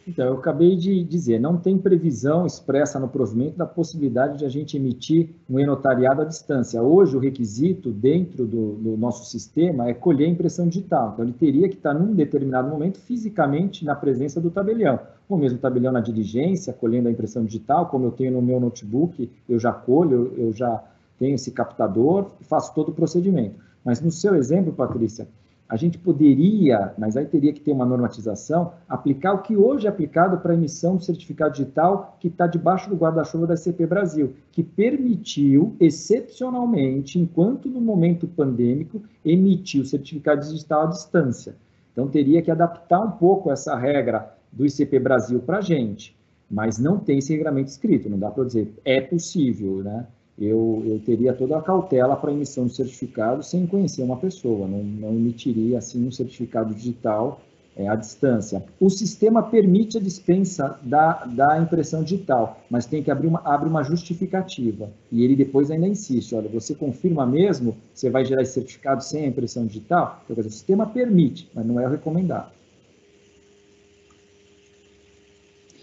Então, 0.08 0.26
eu 0.26 0.34
acabei 0.34 0.76
de 0.76 1.04
dizer, 1.04 1.40
não 1.40 1.58
tem 1.58 1.78
previsão 1.78 2.46
expressa 2.46 3.00
no 3.00 3.08
provimento 3.08 3.58
da 3.58 3.66
possibilidade 3.66 4.40
de 4.40 4.46
a 4.46 4.50
gente 4.50 4.76
emitir 4.76 5.30
um 5.50 5.60
e-notariado 5.60 6.22
à 6.22 6.26
distância. 6.26 6.82
Hoje, 6.82 7.16
o 7.16 7.20
requisito 7.20 7.92
dentro 7.92 8.46
do, 8.46 8.74
do, 8.74 8.98
nosso 8.98 9.30
sistema 9.30 9.88
é 9.88 9.94
colher 9.94 10.28
a 10.28 10.32
impressão 10.32 10.68
digital. 10.68 11.12
Então, 11.14 11.26
ele 11.26 11.34
teria 11.34 11.70
que 11.70 11.76
estar, 11.76 11.94
num 11.94 12.14
determinado 12.14 12.70
momento, 12.70 13.00
fisicamente 13.00 13.86
na 13.86 13.96
presença 13.96 14.42
do 14.42 14.50
tabelião. 14.50 15.00
Ou 15.30 15.38
mesmo 15.38 15.60
tabelião 15.60 15.94
na 15.94 16.02
diligência, 16.02 16.74
colhendo 16.74 17.08
a 17.08 17.12
impressão 17.12 17.46
digital, 17.46 17.88
como 17.88 18.06
eu 18.06 18.12
tenho 18.12 18.32
no 18.32 18.42
meu 18.42 18.60
notebook, 18.60 19.30
eu 19.48 19.60
já 19.60 19.72
colho, 19.72 20.34
eu 20.38 20.52
já 20.52 20.84
tenho 21.22 21.36
esse 21.36 21.52
captador 21.52 22.32
faço 22.42 22.74
todo 22.74 22.90
o 22.90 22.94
procedimento. 22.94 23.56
Mas 23.86 24.02
no 24.02 24.12
seu 24.12 24.36
exemplo, 24.36 24.74
Patrícia, 24.74 25.28
a 25.72 25.78
gente 25.78 25.98
poderia, 25.98 26.94
mas 26.98 27.16
aí 27.16 27.26
teria 27.26 27.54
que 27.54 27.62
ter 27.62 27.72
uma 27.72 27.86
normatização, 27.86 28.74
aplicar 28.90 29.36
o 29.36 29.42
que 29.42 29.56
hoje 29.56 29.88
é 29.88 29.90
aplicado 29.90 30.38
para 30.40 30.52
a 30.52 30.54
emissão 30.54 30.98
do 30.98 31.04
certificado 31.04 31.54
digital 31.54 32.18
que 32.20 32.28
está 32.28 32.46
debaixo 32.46 32.90
do 32.90 32.98
guarda-chuva 32.98 33.48
da 33.48 33.56
SCP 33.56 33.88
Brasil, 33.88 34.34
que 34.52 34.64
permitiu, 34.64 35.74
excepcionalmente, 35.80 37.18
enquanto 37.18 37.70
no 37.70 37.80
momento 37.80 38.28
pandêmico, 38.28 39.02
emitir 39.24 39.82
o 39.82 39.86
certificado 39.86 40.42
digital 40.42 40.84
à 40.84 40.86
distância. 40.88 41.56
Então, 41.94 42.06
teria 42.06 42.42
que 42.42 42.52
adaptar 42.52 43.00
um 43.00 43.12
pouco 43.12 43.50
essa 43.50 43.74
regra 43.74 44.36
do 44.52 44.66
ICP 44.66 45.00
Brasil 45.00 45.40
para 45.40 45.60
a 45.60 45.62
gente, 45.62 46.14
mas 46.50 46.78
não 46.80 47.00
tem 47.00 47.20
esse 47.20 47.32
regramento 47.32 47.70
escrito, 47.70 48.10
não 48.10 48.20
dá 48.20 48.30
para 48.30 48.44
dizer, 48.44 48.74
é 48.84 49.00
possível, 49.00 49.78
né? 49.78 50.06
Eu, 50.42 50.84
eu 50.86 51.00
teria 51.00 51.34
toda 51.34 51.58
a 51.58 51.62
cautela 51.62 52.16
para 52.16 52.32
emissão 52.32 52.66
de 52.66 52.76
certificado 52.76 53.44
sem 53.44 53.68
conhecer 53.68 54.02
uma 54.02 54.18
pessoa, 54.18 54.68
não, 54.68 54.84
não 54.84 55.10
emitiria 55.10 55.78
assim 55.78 56.08
um 56.08 56.12
certificado 56.12 56.74
digital 56.74 57.42
é, 57.76 57.88
à 57.88 57.96
distância. 57.96 58.64
O 58.80 58.90
sistema 58.90 59.44
permite 59.44 59.98
a 59.98 60.02
dispensa 60.02 60.80
da, 60.82 61.26
da 61.26 61.60
impressão 61.60 62.04
digital, 62.04 62.60
mas 62.70 62.86
tem 62.86 63.02
que 63.04 63.12
abrir 63.12 63.28
uma, 63.28 63.42
abre 63.46 63.70
uma 63.70 63.84
justificativa. 63.84 64.90
E 65.12 65.24
ele 65.24 65.36
depois 65.36 65.72
ainda 65.72 65.88
insiste, 65.88 66.36
olha, 66.36 66.50
você 66.50 66.76
confirma 66.76 67.26
mesmo, 67.26 67.78
você 67.94 68.10
vai 68.10 68.26
gerar 68.26 68.42
esse 68.42 68.54
certificado 68.54 69.04
sem 69.04 69.24
a 69.24 69.28
impressão 69.28 69.66
digital? 69.66 70.22
Então, 70.30 70.44
o 70.44 70.50
sistema 70.50 70.86
permite, 70.86 71.50
mas 71.54 71.66
não 71.66 71.80
é 71.80 71.88
recomendado. 71.88 72.52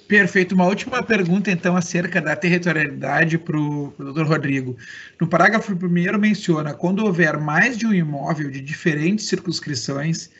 Perfeito. 0.09 0.55
Uma 0.55 0.65
última 0.65 1.03
pergunta, 1.03 1.51
então, 1.51 1.77
acerca 1.77 2.19
da 2.19 2.35
territorialidade 2.35 3.37
para 3.37 3.59
o 3.59 3.93
doutor 3.99 4.27
Rodrigo. 4.27 4.75
No 5.21 5.29
parágrafo 5.29 5.77
primeiro 5.77 6.19
menciona, 6.19 6.73
quando 6.73 7.05
houver 7.05 7.37
mais 7.37 7.77
de 7.77 7.87
um 7.87 7.93
imóvel 7.93 8.51
de 8.51 8.63
diferentes 8.63 9.29
circunscrições, 9.29 10.31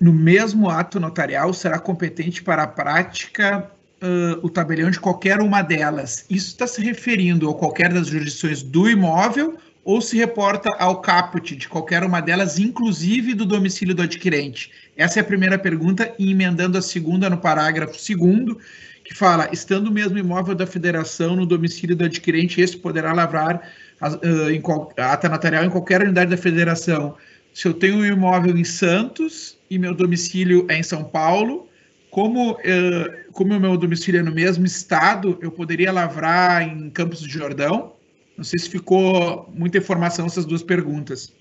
no 0.00 0.12
mesmo 0.12 0.70
ato 0.70 1.00
notarial 1.00 1.52
será 1.52 1.80
competente 1.80 2.44
para 2.44 2.62
a 2.62 2.66
prática 2.68 3.68
uh, 4.00 4.46
o 4.46 4.48
tabelião 4.48 4.88
de 4.88 5.00
qualquer 5.00 5.40
uma 5.40 5.60
delas. 5.60 6.24
Isso 6.30 6.48
está 6.48 6.66
se 6.68 6.80
referindo 6.80 7.50
a 7.50 7.54
qualquer 7.54 7.92
das 7.92 8.06
jurisdições 8.06 8.62
do 8.62 8.88
imóvel 8.88 9.58
ou 9.82 10.00
se 10.00 10.16
reporta 10.16 10.70
ao 10.78 11.00
caput 11.00 11.56
de 11.56 11.68
qualquer 11.68 12.04
uma 12.04 12.20
delas, 12.20 12.58
inclusive 12.60 13.34
do 13.34 13.44
domicílio 13.44 13.94
do 13.94 14.02
adquirente? 14.02 14.70
Essa 14.96 15.20
é 15.20 15.22
a 15.22 15.24
primeira 15.24 15.58
pergunta, 15.58 16.14
e 16.18 16.30
emendando 16.30 16.78
a 16.78 16.82
segunda 16.82 17.28
no 17.28 17.38
parágrafo 17.38 17.98
segundo, 17.98 18.58
que 19.04 19.14
fala, 19.14 19.50
estando 19.52 19.88
o 19.88 19.92
mesmo 19.92 20.16
imóvel 20.18 20.54
da 20.54 20.66
federação 20.66 21.36
no 21.36 21.44
domicílio 21.44 21.94
do 21.94 22.04
adquirente, 22.04 22.60
este 22.60 22.78
poderá 22.78 23.12
lavrar 23.12 23.68
uh, 24.00 24.50
em 24.50 24.60
qual, 24.60 24.92
a 24.96 25.12
ata 25.12 25.28
notarial 25.28 25.64
em 25.64 25.70
qualquer 25.70 26.02
unidade 26.02 26.30
da 26.30 26.36
federação. 26.36 27.16
Se 27.52 27.68
eu 27.68 27.74
tenho 27.74 27.96
um 27.96 28.04
imóvel 28.04 28.56
em 28.56 28.64
Santos 28.64 29.58
e 29.68 29.78
meu 29.78 29.94
domicílio 29.94 30.66
é 30.70 30.78
em 30.78 30.82
São 30.82 31.04
Paulo, 31.04 31.68
como, 32.10 32.52
uh, 32.52 33.32
como 33.32 33.54
o 33.54 33.60
meu 33.60 33.76
domicílio 33.76 34.20
é 34.20 34.22
no 34.22 34.32
mesmo 34.32 34.64
estado, 34.64 35.38
eu 35.42 35.50
poderia 35.50 35.92
lavrar 35.92 36.62
em 36.62 36.88
Campos 36.90 37.20
do 37.20 37.28
Jordão? 37.28 37.92
Não 38.36 38.44
sei 38.44 38.58
se 38.58 38.70
ficou 38.70 39.52
muita 39.54 39.78
informação 39.78 40.26
essas 40.26 40.44
duas 40.44 40.62
perguntas. 40.62 41.32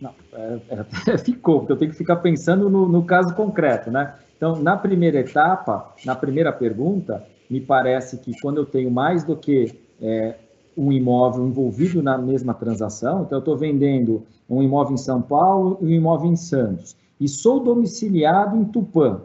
Não, 0.00 0.14
é, 0.32 0.60
é, 1.12 1.18
ficou, 1.18 1.60
porque 1.60 1.72
eu 1.72 1.76
tenho 1.76 1.90
que 1.90 1.96
ficar 1.96 2.16
pensando 2.16 2.68
no, 2.68 2.88
no, 2.88 3.04
caso 3.04 3.34
concreto, 3.34 3.90
né? 3.90 4.14
Então, 4.36 4.56
na 4.56 4.76
primeira 4.76 5.20
etapa, 5.20 5.94
na 6.04 6.14
primeira 6.14 6.52
pergunta, 6.52 7.26
me 7.48 7.60
parece 7.60 8.18
que 8.18 8.38
quando 8.40 8.58
eu 8.58 8.66
tenho 8.66 8.90
mais 8.90 9.24
do 9.24 9.36
que 9.36 9.78
é, 10.00 10.36
um 10.76 10.92
imóvel 10.92 11.46
envolvido 11.46 12.02
na 12.02 12.18
mesma 12.18 12.52
transação, 12.52 13.22
então 13.22 13.38
eu 13.38 13.40
estou 13.40 13.56
vendendo 13.56 14.26
um 14.48 14.62
imóvel 14.62 14.94
em 14.94 14.98
São 14.98 15.22
Paulo 15.22 15.78
e 15.80 15.86
um 15.86 15.90
imóvel 15.90 16.30
em 16.30 16.36
Santos, 16.36 16.94
e 17.18 17.26
sou 17.26 17.60
domiciliado 17.60 18.56
em 18.56 18.64
Tupã, 18.64 19.22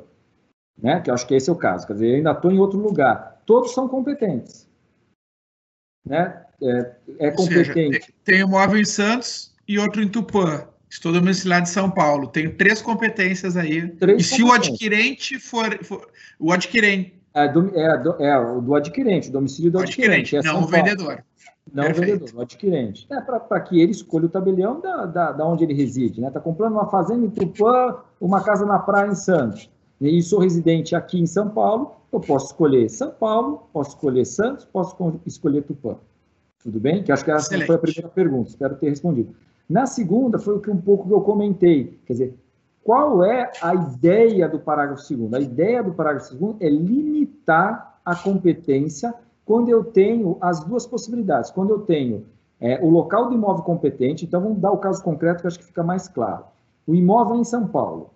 né? 0.82 1.02
Que 1.02 1.10
eu 1.10 1.14
acho 1.14 1.28
que 1.28 1.36
esse 1.36 1.50
é 1.50 1.54
o 1.54 1.58
caso, 1.58 1.86
quer 1.86 1.94
dizer, 1.94 2.10
eu 2.10 2.16
ainda 2.16 2.32
estou 2.32 2.52
em 2.52 2.60
outro 2.60 2.80
lugar. 2.80 3.42
Todos 3.46 3.74
são 3.74 3.88
competentes, 3.90 4.68
né? 6.06 6.46
é, 6.62 6.96
é 7.20 7.32
competente. 7.32 8.00
Seja, 8.00 8.14
tem 8.24 8.44
um 8.44 8.50
móvel 8.50 8.80
em 8.80 8.86
Santos 8.86 9.51
e 9.72 9.80
outro 9.80 10.02
em 10.02 10.08
Tupã. 10.08 10.68
Estou 10.90 11.14
domiciliado 11.14 11.64
em 11.64 11.72
São 11.72 11.90
Paulo. 11.90 12.28
Tenho 12.28 12.54
três 12.56 12.82
competências 12.82 13.56
aí. 13.56 13.88
Três 13.92 14.22
e 14.22 14.24
se 14.24 14.44
o 14.44 14.52
adquirente 14.52 15.40
for, 15.40 15.82
for 15.84 16.06
o 16.38 16.52
adquirente. 16.52 17.14
É, 17.34 17.48
do, 17.48 17.72
é, 17.80 17.98
do, 17.98 18.22
é, 18.22 18.38
o 18.38 18.60
do 18.60 18.76
adquirente, 18.76 19.30
o 19.30 19.32
domicílio 19.32 19.72
do 19.72 19.80
adquirente. 19.80 20.36
adquirente 20.36 20.50
é 20.50 20.52
não 20.52 20.64
o 20.64 20.68
vendedor. 20.68 21.24
Não 21.74 21.84
Perfeito. 21.86 22.02
o 22.02 22.20
vendedor, 22.20 22.40
o 22.40 22.42
adquirente. 22.42 23.08
É 23.10 23.22
para 23.22 23.62
que 23.62 23.80
ele 23.80 23.92
escolha 23.92 24.26
o 24.26 24.30
tabelião 24.30 24.82
da, 24.82 25.06
da, 25.06 25.32
da 25.32 25.48
onde 25.48 25.64
ele 25.64 25.74
reside. 25.74 26.16
Está 26.16 26.22
né? 26.24 26.32
Tá 26.32 26.42
comprando 26.42 26.74
uma 26.74 26.90
fazenda 26.90 27.26
em 27.26 27.30
Tupã, 27.30 27.96
uma 28.20 28.44
casa 28.44 28.66
na 28.66 28.80
praia 28.80 29.10
em 29.10 29.16
Santos. 29.16 29.70
E 30.02 30.22
sou 30.22 30.40
residente 30.40 30.94
aqui 30.94 31.22
em 31.22 31.28
São 31.28 31.48
Paulo, 31.48 31.96
eu 32.12 32.20
posso 32.20 32.48
escolher 32.48 32.90
São 32.90 33.12
Paulo, 33.12 33.70
posso 33.72 33.92
escolher 33.92 34.26
Santos, 34.26 34.66
posso 34.66 34.98
escolher 35.26 35.62
Tupã. 35.62 35.96
Tudo 36.62 36.80
bem? 36.80 37.04
Que 37.04 37.12
acho 37.12 37.24
que 37.24 37.32
essa 37.32 37.46
Excelente. 37.46 37.68
foi 37.68 37.76
a 37.76 37.80
primeira 37.80 38.10
pergunta, 38.10 38.50
espero 38.50 38.76
ter 38.76 38.90
respondido. 38.90 39.34
Na 39.72 39.86
segunda, 39.86 40.38
foi 40.38 40.58
o 40.58 40.60
que 40.60 40.70
um 40.70 40.82
pouco 40.82 41.08
que 41.08 41.14
eu 41.14 41.22
comentei. 41.22 41.98
Quer 42.06 42.12
dizer, 42.12 42.40
qual 42.84 43.24
é 43.24 43.50
a 43.62 43.74
ideia 43.74 44.50
do 44.50 44.60
parágrafo 44.60 45.02
segundo? 45.04 45.34
A 45.34 45.40
ideia 45.40 45.82
do 45.82 45.94
parágrafo 45.94 46.28
segundo 46.28 46.62
é 46.62 46.70
limitar 46.70 48.02
a 48.04 48.14
competência 48.14 49.14
quando 49.46 49.70
eu 49.70 49.82
tenho 49.82 50.38
as 50.42 50.62
duas 50.66 50.86
possibilidades. 50.86 51.52
Quando 51.52 51.70
eu 51.70 51.80
tenho 51.80 52.26
é, 52.60 52.84
o 52.84 52.90
local 52.90 53.30
do 53.30 53.34
imóvel 53.34 53.64
competente, 53.64 54.26
então 54.26 54.42
vamos 54.42 54.60
dar 54.60 54.74
o 54.74 54.78
caso 54.78 55.02
concreto 55.02 55.40
que 55.40 55.48
acho 55.48 55.60
que 55.60 55.66
fica 55.66 55.84
mais 55.84 56.10
claro. 56.10 56.44
O 56.86 56.94
imóvel 56.94 57.38
é 57.38 57.40
em 57.40 57.46
São 57.46 57.66
Paulo 57.66 58.10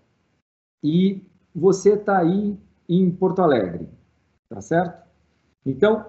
e 0.83 1.23
você 1.55 1.93
está 1.93 2.17
aí 2.17 2.59
em 2.89 3.09
Porto 3.11 3.41
Alegre, 3.41 3.87
tá 4.49 4.59
certo? 4.59 5.07
Então, 5.65 6.05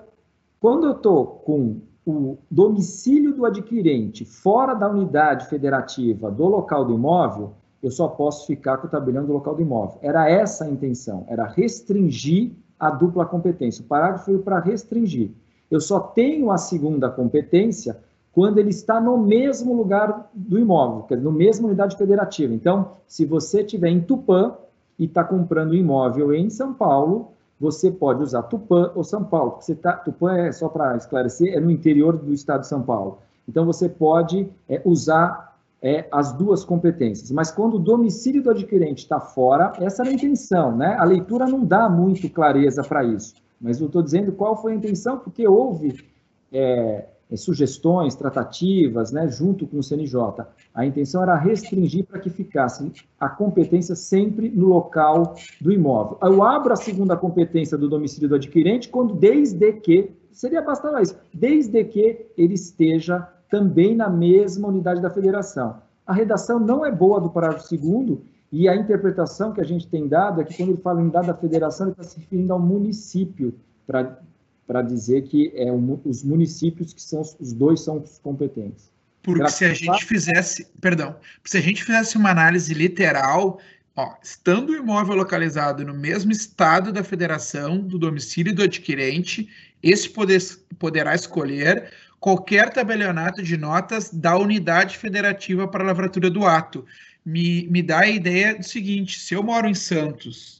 quando 0.58 0.88
eu 0.88 0.92
estou 0.96 1.24
com 1.24 1.82
o 2.06 2.38
domicílio 2.48 3.34
do 3.34 3.44
adquirente 3.44 4.24
fora 4.24 4.74
da 4.74 4.88
unidade 4.88 5.46
federativa 5.48 6.30
do 6.30 6.46
local 6.46 6.84
do 6.84 6.94
imóvel, 6.94 7.54
eu 7.82 7.90
só 7.90 8.06
posso 8.06 8.46
ficar 8.46 8.78
com 8.78 8.86
o 8.86 8.90
tabelião 8.90 9.26
do 9.26 9.32
local 9.32 9.56
do 9.56 9.62
imóvel. 9.62 9.98
Era 10.00 10.30
essa 10.30 10.64
a 10.64 10.68
intenção, 10.68 11.24
era 11.28 11.44
restringir 11.44 12.52
a 12.78 12.90
dupla 12.90 13.26
competência. 13.26 13.82
O 13.82 13.88
parágrafo 13.88 14.26
foi 14.26 14.38
para 14.38 14.60
restringir. 14.60 15.30
Eu 15.68 15.80
só 15.80 15.98
tenho 15.98 16.52
a 16.52 16.58
segunda 16.58 17.10
competência 17.10 17.98
quando 18.32 18.58
ele 18.58 18.70
está 18.70 19.00
no 19.00 19.16
mesmo 19.18 19.74
lugar 19.74 20.30
do 20.32 20.58
imóvel, 20.58 21.04
quer 21.04 21.16
dizer, 21.16 21.24
no 21.24 21.32
mesmo 21.32 21.66
unidade 21.66 21.96
federativa. 21.96 22.54
Então, 22.54 22.92
se 23.06 23.24
você 23.24 23.62
estiver 23.62 23.88
em 23.88 24.00
Tupã 24.00 24.54
e 24.98 25.06
está 25.06 25.24
comprando 25.24 25.70
um 25.70 25.74
imóvel 25.74 26.32
em 26.32 26.48
São 26.50 26.72
Paulo, 26.72 27.32
você 27.58 27.90
pode 27.90 28.22
usar 28.22 28.42
Tupã 28.44 28.92
ou 28.94 29.02
São 29.02 29.24
Paulo. 29.24 29.56
Você 29.60 29.74
tá, 29.74 29.94
Tupã 29.94 30.36
é 30.36 30.52
só 30.52 30.68
para 30.68 30.96
esclarecer, 30.96 31.54
é 31.54 31.60
no 31.60 31.70
interior 31.70 32.16
do 32.16 32.32
estado 32.32 32.60
de 32.60 32.68
São 32.68 32.82
Paulo. 32.82 33.18
Então 33.48 33.64
você 33.64 33.88
pode 33.88 34.48
é, 34.68 34.80
usar 34.84 35.56
é, 35.80 36.06
as 36.10 36.32
duas 36.32 36.64
competências. 36.64 37.30
Mas 37.30 37.50
quando 37.50 37.74
o 37.74 37.78
domicílio 37.78 38.42
do 38.42 38.50
adquirente 38.50 39.02
está 39.02 39.20
fora, 39.20 39.72
essa 39.78 40.02
era 40.02 40.10
a 40.10 40.14
intenção, 40.14 40.76
né? 40.76 40.96
A 40.98 41.04
leitura 41.04 41.46
não 41.46 41.64
dá 41.64 41.88
muito 41.88 42.28
clareza 42.28 42.82
para 42.82 43.04
isso. 43.04 43.34
Mas 43.60 43.80
eu 43.80 43.86
estou 43.86 44.02
dizendo 44.02 44.32
qual 44.32 44.56
foi 44.60 44.72
a 44.72 44.74
intenção, 44.74 45.18
porque 45.18 45.46
houve 45.46 46.04
é, 46.52 47.06
sugestões, 47.34 48.14
tratativas, 48.14 49.10
né, 49.10 49.26
junto 49.26 49.66
com 49.66 49.78
o 49.78 49.82
CNJ. 49.82 50.46
A 50.72 50.86
intenção 50.86 51.22
era 51.22 51.34
restringir 51.34 52.04
para 52.04 52.20
que 52.20 52.30
ficasse 52.30 52.92
a 53.18 53.28
competência 53.28 53.96
sempre 53.96 54.48
no 54.48 54.66
local 54.66 55.34
do 55.60 55.72
imóvel. 55.72 56.18
Eu 56.22 56.42
abro 56.42 56.72
a 56.72 56.76
segunda 56.76 57.16
competência 57.16 57.76
do 57.76 57.88
domicílio 57.88 58.28
do 58.28 58.34
adquirente 58.36 58.88
quando, 58.88 59.14
desde 59.14 59.72
que, 59.72 60.10
seria 60.30 60.60
bastante 60.60 61.02
isso, 61.02 61.16
desde 61.32 61.82
que 61.84 62.26
ele 62.36 62.54
esteja 62.54 63.26
também 63.50 63.96
na 63.96 64.08
mesma 64.08 64.68
unidade 64.68 65.00
da 65.00 65.10
federação. 65.10 65.76
A 66.06 66.12
redação 66.12 66.60
não 66.60 66.84
é 66.84 66.92
boa 66.92 67.20
do 67.20 67.30
parágrafo 67.30 67.66
segundo 67.66 68.22
e 68.52 68.68
a 68.68 68.76
interpretação 68.76 69.52
que 69.52 69.60
a 69.60 69.64
gente 69.64 69.88
tem 69.88 70.06
dado 70.06 70.40
é 70.40 70.44
que 70.44 70.56
quando 70.56 70.70
ele 70.70 70.80
fala 70.80 71.00
em 71.00 71.04
unidade 71.04 71.26
da 71.26 71.34
federação, 71.34 71.86
ele 71.86 71.92
está 71.92 72.04
se 72.04 72.20
referindo 72.20 72.52
ao 72.52 72.60
município, 72.60 73.54
para 73.86 74.20
para 74.66 74.82
dizer 74.82 75.22
que 75.22 75.52
é 75.54 75.70
um, 75.70 76.00
os 76.04 76.22
municípios 76.22 76.92
que 76.92 77.02
são 77.02 77.20
os 77.20 77.52
dois 77.52 77.80
são 77.80 77.98
os 77.98 78.18
competentes. 78.18 78.90
Porque 79.22 79.48
se 79.48 79.64
a 79.64 79.74
gente 79.74 80.04
fizesse, 80.04 80.66
perdão, 80.80 81.16
se 81.44 81.58
a 81.58 81.60
gente 81.60 81.82
fizesse 81.82 82.16
uma 82.16 82.30
análise 82.30 82.72
literal, 82.72 83.58
Ó, 83.98 84.14
estando 84.22 84.70
o 84.70 84.76
imóvel 84.76 85.14
localizado 85.14 85.82
no 85.82 85.94
mesmo 85.94 86.30
estado 86.30 86.92
da 86.92 87.02
federação, 87.02 87.78
do 87.78 87.98
domicílio 87.98 88.54
do 88.54 88.62
adquirente, 88.62 89.48
esse 89.82 90.10
poder, 90.10 90.38
poderá 90.78 91.14
escolher 91.14 91.90
qualquer 92.20 92.70
tabelionato 92.70 93.42
de 93.42 93.56
notas 93.56 94.10
da 94.10 94.36
unidade 94.36 94.98
federativa 94.98 95.66
para 95.66 95.82
a 95.82 95.86
lavratura 95.86 96.28
do 96.28 96.44
ato. 96.44 96.84
Me, 97.24 97.66
me 97.68 97.82
dá 97.82 98.00
a 98.00 98.08
ideia 98.08 98.54
do 98.54 98.62
seguinte: 98.62 99.18
se 99.18 99.32
eu 99.32 99.42
moro 99.42 99.66
em 99.66 99.74
Santos 99.74 100.55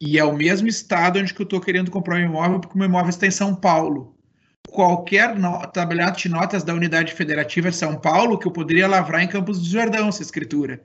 e 0.00 0.18
é 0.18 0.24
o 0.24 0.36
mesmo 0.36 0.68
estado 0.68 1.18
onde 1.18 1.34
que 1.34 1.40
eu 1.40 1.44
estou 1.44 1.60
querendo 1.60 1.90
comprar 1.90 2.16
um 2.16 2.24
imóvel, 2.24 2.60
porque 2.60 2.74
o 2.74 2.78
meu 2.78 2.88
imóvel 2.88 3.10
está 3.10 3.26
em 3.26 3.32
São 3.32 3.54
Paulo, 3.54 4.16
qualquer 4.68 5.36
no, 5.36 5.66
tabelionato 5.68 6.18
de 6.18 6.28
notas 6.28 6.62
da 6.62 6.74
unidade 6.74 7.14
federativa 7.14 7.70
de 7.70 7.76
São 7.76 7.96
Paulo 7.96 8.38
que 8.38 8.46
eu 8.46 8.52
poderia 8.52 8.86
lavrar 8.86 9.22
em 9.22 9.28
Campos 9.28 9.58
do 9.58 9.64
Jordão 9.64 10.08
essa 10.08 10.22
escritura. 10.22 10.82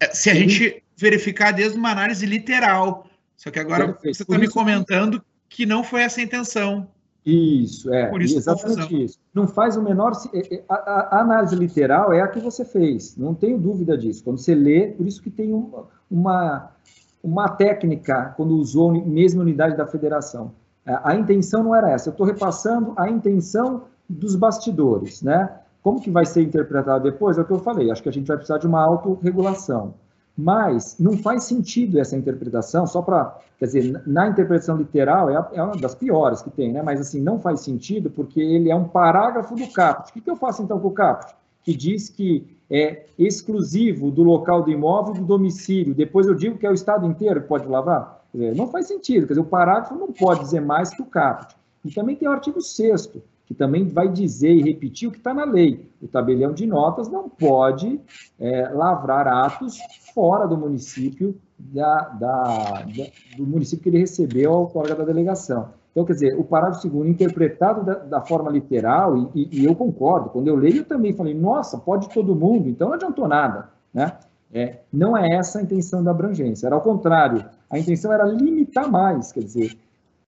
É, 0.00 0.12
se 0.12 0.30
a 0.30 0.34
Sim. 0.34 0.48
gente 0.48 0.82
verificar 0.96 1.52
desde 1.52 1.78
uma 1.78 1.90
análise 1.90 2.24
literal. 2.26 3.06
Só 3.36 3.50
que 3.50 3.58
agora 3.58 3.88
Perfeito. 3.88 4.16
você 4.16 4.22
está 4.22 4.38
me 4.38 4.48
comentando 4.48 5.22
que 5.48 5.66
não 5.66 5.82
foi 5.82 6.02
essa 6.02 6.20
a 6.20 6.24
intenção. 6.24 6.88
Isso, 7.24 7.92
é. 7.92 8.06
Por 8.06 8.20
isso 8.20 8.36
exatamente 8.36 9.04
isso. 9.04 9.18
Não 9.32 9.46
faz 9.46 9.76
o 9.76 9.82
menor. 9.82 10.12
É, 10.32 10.54
é, 10.54 10.64
a, 10.68 10.74
a, 10.74 11.00
a, 11.18 11.20
análise 11.20 11.54
literal 11.54 12.12
é 12.12 12.20
a 12.20 12.28
que 12.28 12.40
você 12.40 12.64
fez, 12.64 13.16
não 13.16 13.34
tenho 13.34 13.58
dúvida 13.58 13.96
disso. 13.96 14.24
Quando 14.24 14.38
você 14.38 14.54
lê, 14.54 14.88
por 14.88 15.06
isso 15.06 15.22
que 15.22 15.30
tem 15.30 15.52
uma, 15.52 15.86
uma, 16.10 16.72
uma 17.22 17.48
técnica 17.48 18.34
quando 18.36 18.56
usou 18.56 18.90
a 18.90 18.94
mesma 18.94 19.42
unidade 19.42 19.76
da 19.76 19.86
federação. 19.86 20.52
A, 20.84 21.10
a 21.10 21.14
intenção 21.14 21.62
não 21.62 21.74
era 21.74 21.90
essa. 21.90 22.08
Eu 22.08 22.12
estou 22.12 22.26
repassando 22.26 22.92
a 22.96 23.08
intenção 23.08 23.82
dos 24.08 24.34
bastidores, 24.34 25.22
né? 25.22 25.58
Como 25.82 26.00
que 26.00 26.10
vai 26.10 26.24
ser 26.24 26.42
interpretado 26.42 27.04
depois? 27.04 27.38
É 27.38 27.42
o 27.42 27.44
que 27.44 27.52
eu 27.52 27.58
falei. 27.58 27.90
Acho 27.90 28.02
que 28.02 28.08
a 28.08 28.12
gente 28.12 28.26
vai 28.26 28.36
precisar 28.36 28.58
de 28.58 28.66
uma 28.66 28.82
autorregulação. 28.82 29.94
Mas 30.36 30.96
não 30.98 31.16
faz 31.16 31.44
sentido 31.44 31.98
essa 31.98 32.16
interpretação, 32.16 32.86
só 32.86 33.02
para. 33.02 33.38
Quer 33.58 33.66
dizer, 33.66 34.02
na 34.06 34.28
interpretação 34.28 34.76
literal 34.76 35.28
é, 35.28 35.36
a, 35.36 35.48
é, 35.52 35.62
uma 35.62 35.76
das 35.76 35.94
piores 35.94 36.40
que 36.40 36.50
tem, 36.50 36.72
né? 36.72 36.82
Mas 36.82 37.00
assim, 37.00 37.20
não 37.20 37.38
faz 37.38 37.60
sentido 37.60 38.10
porque 38.10 38.40
ele 38.40 38.70
é 38.70 38.74
um 38.74 38.84
parágrafo 38.84 39.54
do 39.54 39.66
caput. 39.68 40.10
O 40.10 40.12
que, 40.14 40.20
que 40.20 40.30
eu 40.30 40.36
faço 40.36 40.62
então 40.62 40.80
com 40.80 40.88
o 40.88 40.92
caput? 40.92 41.34
Que 41.62 41.76
diz 41.76 42.08
que 42.08 42.51
é 42.72 43.04
exclusivo 43.18 44.10
do 44.10 44.22
local 44.22 44.62
do 44.62 44.70
imóvel 44.70 45.12
do 45.12 45.24
domicílio. 45.26 45.94
Depois 45.94 46.26
eu 46.26 46.34
digo 46.34 46.56
que 46.56 46.66
é 46.66 46.70
o 46.70 46.74
estado 46.74 47.06
inteiro 47.06 47.42
que 47.42 47.48
pode 47.48 47.68
lavar. 47.68 48.24
Dizer, 48.32 48.56
não 48.56 48.66
faz 48.68 48.86
sentido. 48.86 49.26
Quer 49.26 49.34
dizer, 49.34 49.42
o 49.42 49.44
parágrafo 49.44 49.94
não 49.94 50.10
pode 50.10 50.40
dizer 50.40 50.60
mais 50.60 50.88
que 50.88 51.02
o 51.02 51.04
caput. 51.04 51.54
E 51.84 51.90
também 51.90 52.16
tem 52.16 52.26
o 52.26 52.32
artigo 52.32 52.62
6 52.62 53.10
que 53.44 53.54
também 53.54 53.86
vai 53.86 54.08
dizer 54.08 54.52
e 54.52 54.62
repetir 54.62 55.08
o 55.08 55.12
que 55.12 55.18
está 55.18 55.34
na 55.34 55.44
lei. 55.44 55.86
O 56.00 56.08
tabelião 56.08 56.54
de 56.54 56.66
notas 56.66 57.08
não 57.08 57.28
pode 57.28 58.00
é, 58.40 58.68
lavrar 58.70 59.28
atos 59.28 59.78
fora 60.14 60.46
do 60.46 60.56
município, 60.56 61.36
da, 61.58 62.08
da, 62.08 62.42
da, 62.42 63.06
do 63.36 63.46
município 63.46 63.82
que 63.82 63.88
ele 63.90 63.98
recebeu 63.98 64.54
a 64.54 64.56
outorga 64.56 64.94
da 64.94 65.04
delegação. 65.04 65.68
Então, 65.92 66.06
quer 66.06 66.14
dizer, 66.14 66.38
o 66.38 66.42
parágrafo 66.42 66.80
segundo, 66.80 67.06
interpretado 67.06 67.84
da, 67.84 67.94
da 67.94 68.20
forma 68.22 68.50
literal, 68.50 69.30
e, 69.34 69.48
e, 69.52 69.64
eu 69.64 69.74
concordo, 69.74 70.30
quando 70.30 70.48
eu 70.48 70.56
leio, 70.56 70.78
eu 70.78 70.84
também 70.84 71.12
falei, 71.12 71.34
nossa, 71.34 71.76
pode 71.76 72.08
todo 72.08 72.34
mundo, 72.34 72.68
então 72.68 72.88
não 72.88 72.94
adiantou 72.94 73.28
nada. 73.28 73.68
Né? 73.92 74.10
É, 74.52 74.78
não 74.90 75.16
é 75.16 75.36
essa 75.36 75.58
a 75.58 75.62
intenção 75.62 76.02
da 76.02 76.10
abrangência, 76.10 76.66
era 76.66 76.74
ao 76.74 76.80
contrário, 76.80 77.44
a 77.68 77.78
intenção 77.78 78.12
era 78.12 78.24
limitar 78.24 78.90
mais, 78.90 79.32
quer 79.32 79.40
dizer, 79.40 79.76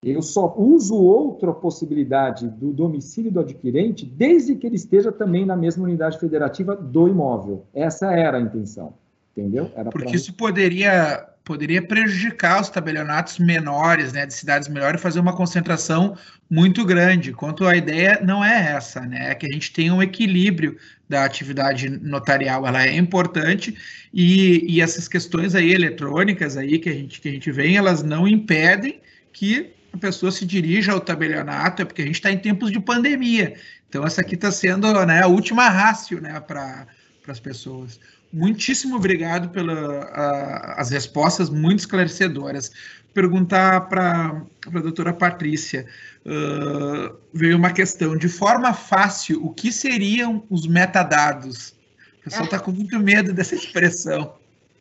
eu 0.04 0.24
só 0.24 0.52
uso 0.58 0.96
outra 0.96 1.54
possibilidade 1.54 2.48
do 2.48 2.72
domicílio 2.72 3.32
do 3.32 3.40
adquirente 3.40 4.04
desde 4.04 4.56
que 4.56 4.66
ele 4.66 4.76
esteja 4.76 5.12
também 5.12 5.46
na 5.46 5.56
mesma 5.56 5.84
unidade 5.84 6.18
federativa 6.18 6.76
do 6.76 7.08
imóvel. 7.08 7.66
Essa 7.72 8.12
era 8.12 8.40
a 8.40 8.42
intenção, 8.42 8.96
entendeu? 9.38 9.70
Era 9.76 9.92
Porque 9.92 10.08
pra... 10.08 10.16
isso 10.16 10.34
poderia 10.34 11.31
poderia 11.44 11.82
prejudicar 11.82 12.62
os 12.62 12.70
tabelionatos 12.70 13.40
menores, 13.40 14.14
né, 14.14 14.26
de 14.26 14.34
cidades 14.34 14.68
melhores, 14.68 15.02
fazer 15.02 15.20
uma 15.20 15.36
concentração 15.36 16.16
muito 16.50 16.86
grande. 16.86 17.34
Quanto 17.34 17.66
a 17.66 17.76
ideia 17.76 18.20
não 18.24 18.44
é 18.44 18.74
essa, 18.74 19.02
né, 19.02 19.32
é 19.32 19.36
que 19.36 19.46
a 19.46 19.54
gente 19.54 19.72
tenha 19.72 19.94
um 19.94 20.04
equilíbrio 20.04 20.78
da 21.10 21.26
atividade 21.26 21.90
notarial, 21.90 22.66
ela 22.66 22.86
é 22.86 22.96
importante 22.96 23.76
e, 24.14 24.66
e 24.68 24.82
essas 24.82 25.08
questões 25.08 25.56
aí 25.56 25.74
eletrônicas 25.74 26.56
aí 26.56 26.80
que 26.80 26.90
a 26.90 26.94
gente 26.94 27.20
que 27.20 27.28
a 27.28 27.32
gente 27.32 27.52
vê, 27.52 27.74
elas 27.74 28.02
não 28.02 28.28
impedem 28.28 29.02
que 29.34 29.74
a 29.94 29.98
pessoa 29.98 30.32
se 30.32 30.46
dirija 30.46 30.94
ao 30.94 31.02
tabelionato, 31.02 31.82
é 31.82 31.86
porque 31.86 32.02
a 32.02 32.06
gente 32.06 32.16
está 32.16 32.32
em 32.32 32.38
tempos 32.38 32.72
de 32.72 32.80
pandemia. 32.80 33.56
Então, 33.90 34.06
essa 34.06 34.22
aqui 34.22 34.36
está 34.36 34.52
sendo 34.52 35.06
né, 35.06 35.22
a 35.22 35.28
última 35.28 35.68
rácio 35.68 36.22
né, 36.22 36.40
para 36.40 36.88
as 37.28 37.40
pessoas. 37.40 38.00
Muitíssimo 38.34 38.96
obrigado 38.96 39.50
pelas 39.50 40.90
respostas 40.90 41.50
muito 41.50 41.80
esclarecedoras. 41.80 42.72
Perguntar 43.14 43.90
para 43.90 44.42
a 44.68 44.80
doutora 44.80 45.14
Patrícia, 45.14 45.86
uh, 46.26 47.18
veio 47.34 47.58
uma 47.58 47.72
questão, 47.72 48.16
de 48.16 48.30
forma 48.30 48.74
fácil, 48.74 49.46
o 49.46 49.54
que 49.54 49.70
seriam 49.70 50.46
os 50.50 50.66
metadados? 50.66 51.76
O 52.22 52.24
pessoal 52.24 52.46
está 52.46 52.60
com 52.60 52.72
muito 52.72 52.98
medo 53.00 53.34
dessa 53.34 53.54
expressão. 53.56 54.34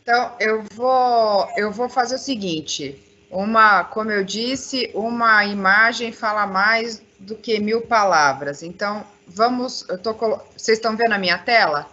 Então, 0.03 0.33
eu 0.39 0.65
vou, 0.75 1.49
eu 1.57 1.73
vou 1.73 1.89
fazer 1.89 2.15
o 2.15 2.19
seguinte, 2.19 3.03
uma, 3.31 3.85
como 3.85 4.11
eu 4.11 4.25
disse, 4.25 4.91
uma 4.95 5.45
imagem 5.45 6.13
fala 6.13 6.47
mais 6.47 7.03
do 7.19 7.35
que 7.35 7.59
mil 7.59 7.83
palavras. 7.83 8.63
Então, 8.63 9.05
vamos, 9.27 9.85
eu 9.89 9.99
tô, 9.99 10.13
vocês 10.57 10.79
estão 10.79 10.97
vendo 10.97 11.13
a 11.13 11.19
minha 11.19 11.39
tela? 11.39 11.89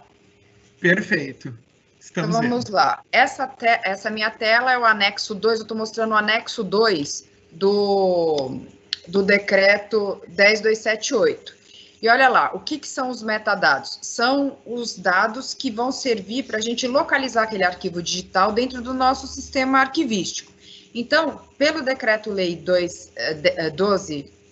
Perfeito. 0.80 1.54
Estamos 2.00 2.36
então, 2.36 2.48
vamos 2.48 2.64
vendo. 2.64 2.74
lá. 2.74 3.02
Essa, 3.10 3.46
te, 3.46 3.66
essa 3.84 4.10
minha 4.10 4.30
tela 4.30 4.72
é 4.72 4.78
o 4.78 4.84
anexo 4.84 5.34
2, 5.34 5.58
eu 5.58 5.62
estou 5.62 5.76
mostrando 5.76 6.12
o 6.12 6.16
anexo 6.16 6.62
2 6.64 7.24
do, 7.52 8.60
do 9.06 9.22
decreto 9.22 10.22
10278. 10.28 11.58
E 12.00 12.08
olha 12.08 12.28
lá, 12.28 12.52
o 12.54 12.60
que, 12.60 12.78
que 12.78 12.86
são 12.86 13.10
os 13.10 13.22
metadados? 13.22 13.98
São 14.02 14.56
os 14.64 14.96
dados 14.96 15.52
que 15.52 15.68
vão 15.70 15.90
servir 15.90 16.44
para 16.44 16.58
a 16.58 16.60
gente 16.60 16.86
localizar 16.86 17.42
aquele 17.42 17.64
arquivo 17.64 18.00
digital 18.00 18.52
dentro 18.52 18.80
do 18.80 18.94
nosso 18.94 19.26
sistema 19.26 19.80
arquivístico. 19.80 20.52
Então, 20.94 21.40
pelo 21.58 21.82
Decreto-Lei 21.82 22.54
12, 22.54 23.10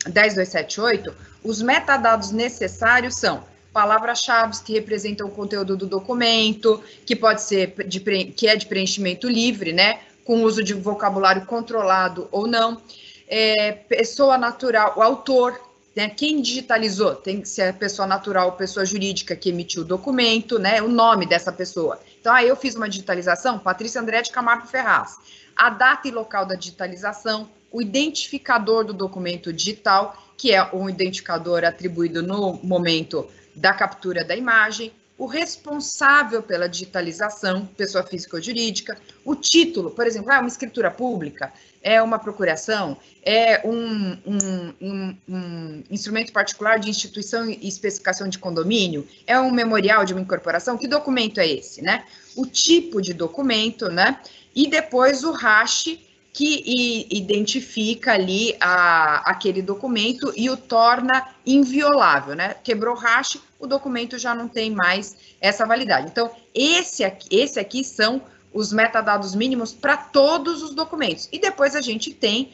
10278, 0.08 1.14
os 1.44 1.62
metadados 1.62 2.32
necessários 2.32 3.14
são 3.14 3.44
palavras-chave 3.76 4.62
que 4.64 4.72
representam 4.72 5.26
o 5.26 5.30
conteúdo 5.30 5.76
do 5.76 5.86
documento, 5.86 6.82
que 7.04 7.14
pode 7.14 7.42
ser 7.42 7.74
de, 7.86 8.00
que 8.00 8.48
é 8.48 8.56
de 8.56 8.64
preenchimento 8.64 9.28
livre, 9.28 9.70
né, 9.70 10.00
com 10.24 10.42
uso 10.44 10.64
de 10.64 10.72
vocabulário 10.72 11.44
controlado 11.44 12.26
ou 12.32 12.46
não, 12.46 12.80
é, 13.28 13.72
pessoa 13.72 14.38
natural, 14.38 14.94
o 14.96 15.02
autor, 15.02 15.60
né, 15.94 16.08
quem 16.08 16.40
digitalizou, 16.40 17.16
tem 17.16 17.42
que 17.42 17.50
ser 17.50 17.68
a 17.68 17.72
pessoa 17.74 18.08
natural 18.08 18.46
ou 18.46 18.52
pessoa 18.52 18.86
jurídica 18.86 19.36
que 19.36 19.50
emitiu 19.50 19.82
o 19.82 19.84
documento, 19.84 20.58
né, 20.58 20.80
o 20.80 20.88
nome 20.88 21.26
dessa 21.26 21.52
pessoa. 21.52 22.00
Então, 22.18 22.32
aí 22.32 22.48
eu 22.48 22.56
fiz 22.56 22.74
uma 22.76 22.88
digitalização, 22.88 23.58
Patrícia 23.58 24.00
André 24.00 24.22
de 24.22 24.30
Camargo 24.30 24.66
Ferraz. 24.66 25.16
A 25.54 25.68
data 25.68 26.08
e 26.08 26.10
local 26.10 26.46
da 26.46 26.54
digitalização, 26.54 27.46
o 27.70 27.82
identificador 27.82 28.84
do 28.84 28.94
documento 28.94 29.52
digital, 29.52 30.16
que 30.34 30.54
é 30.54 30.66
um 30.74 30.88
identificador 30.88 31.62
atribuído 31.62 32.22
no 32.22 32.54
momento 32.62 33.26
da 33.56 33.72
captura 33.72 34.22
da 34.22 34.36
imagem, 34.36 34.92
o 35.18 35.24
responsável 35.24 36.42
pela 36.42 36.68
digitalização, 36.68 37.64
pessoa 37.64 38.04
física 38.04 38.36
ou 38.36 38.42
jurídica, 38.42 38.98
o 39.24 39.34
título, 39.34 39.90
por 39.90 40.06
exemplo, 40.06 40.30
é 40.30 40.38
uma 40.38 40.46
escritura 40.46 40.90
pública, 40.90 41.50
é 41.82 42.02
uma 42.02 42.18
procuração, 42.18 42.98
é 43.22 43.66
um, 43.66 44.18
um, 44.26 44.74
um, 44.78 45.16
um, 45.26 45.84
instrumento 45.90 46.32
particular 46.32 46.78
de 46.78 46.90
instituição 46.90 47.48
e 47.48 47.66
especificação 47.66 48.28
de 48.28 48.38
condomínio, 48.38 49.08
é 49.26 49.40
um 49.40 49.50
memorial 49.50 50.04
de 50.04 50.12
uma 50.12 50.20
incorporação, 50.20 50.76
que 50.76 50.86
documento 50.86 51.38
é 51.38 51.48
esse, 51.48 51.80
né? 51.80 52.04
O 52.36 52.44
tipo 52.44 53.00
de 53.00 53.14
documento, 53.14 53.88
né? 53.88 54.18
e 54.56 54.66
depois 54.66 55.22
o 55.22 55.32
hash 55.32 55.98
que 56.36 57.06
identifica 57.10 58.12
ali 58.12 58.54
a, 58.60 59.30
aquele 59.30 59.62
documento 59.62 60.30
e 60.36 60.50
o 60.50 60.56
torna 60.56 61.28
inviolável, 61.46 62.36
né? 62.36 62.54
Quebrou 62.62 62.94
hash, 62.94 63.38
o 63.58 63.66
documento 63.66 64.18
já 64.18 64.34
não 64.34 64.46
tem 64.46 64.70
mais 64.70 65.16
essa 65.40 65.64
validade. 65.64 66.08
Então, 66.10 66.30
esse 66.54 67.02
aqui, 67.02 67.26
esse 67.30 67.58
aqui 67.58 67.82
são 67.82 68.20
os 68.52 68.70
metadados 68.70 69.34
mínimos 69.34 69.72
para 69.72 69.96
todos 69.96 70.62
os 70.62 70.74
documentos. 70.74 71.26
E 71.32 71.38
depois 71.38 71.74
a 71.74 71.80
gente 71.80 72.12
tem 72.12 72.50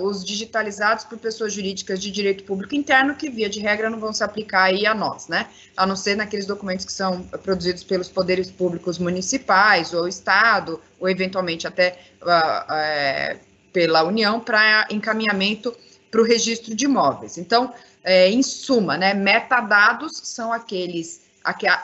os 0.00 0.24
digitalizados 0.24 1.04
por 1.04 1.18
pessoas 1.18 1.52
jurídicas 1.52 2.00
de 2.00 2.10
direito 2.10 2.44
público 2.44 2.74
interno, 2.74 3.14
que 3.14 3.28
via 3.28 3.48
de 3.48 3.60
regra 3.60 3.90
não 3.90 3.98
vão 3.98 4.12
se 4.12 4.22
aplicar 4.22 4.64
aí 4.64 4.86
a 4.86 4.94
nós, 4.94 5.28
né? 5.28 5.48
A 5.76 5.84
não 5.84 5.96
ser 5.96 6.16
naqueles 6.16 6.46
documentos 6.46 6.84
que 6.84 6.92
são 6.92 7.22
produzidos 7.42 7.82
pelos 7.82 8.08
poderes 8.08 8.50
públicos 8.50 8.98
municipais 8.98 9.92
ou 9.92 10.06
Estado, 10.06 10.80
ou 11.00 11.08
eventualmente 11.08 11.66
até 11.66 11.98
uh, 12.22 12.72
é, 12.72 13.38
pela 13.72 14.04
União, 14.04 14.38
para 14.40 14.86
encaminhamento 14.90 15.74
para 16.10 16.20
o 16.20 16.24
registro 16.24 16.74
de 16.74 16.84
imóveis. 16.84 17.36
Então, 17.36 17.72
é, 18.04 18.30
em 18.30 18.42
suma, 18.42 18.96
né, 18.96 19.12
metadados 19.14 20.20
são 20.24 20.52
aqueles 20.52 21.26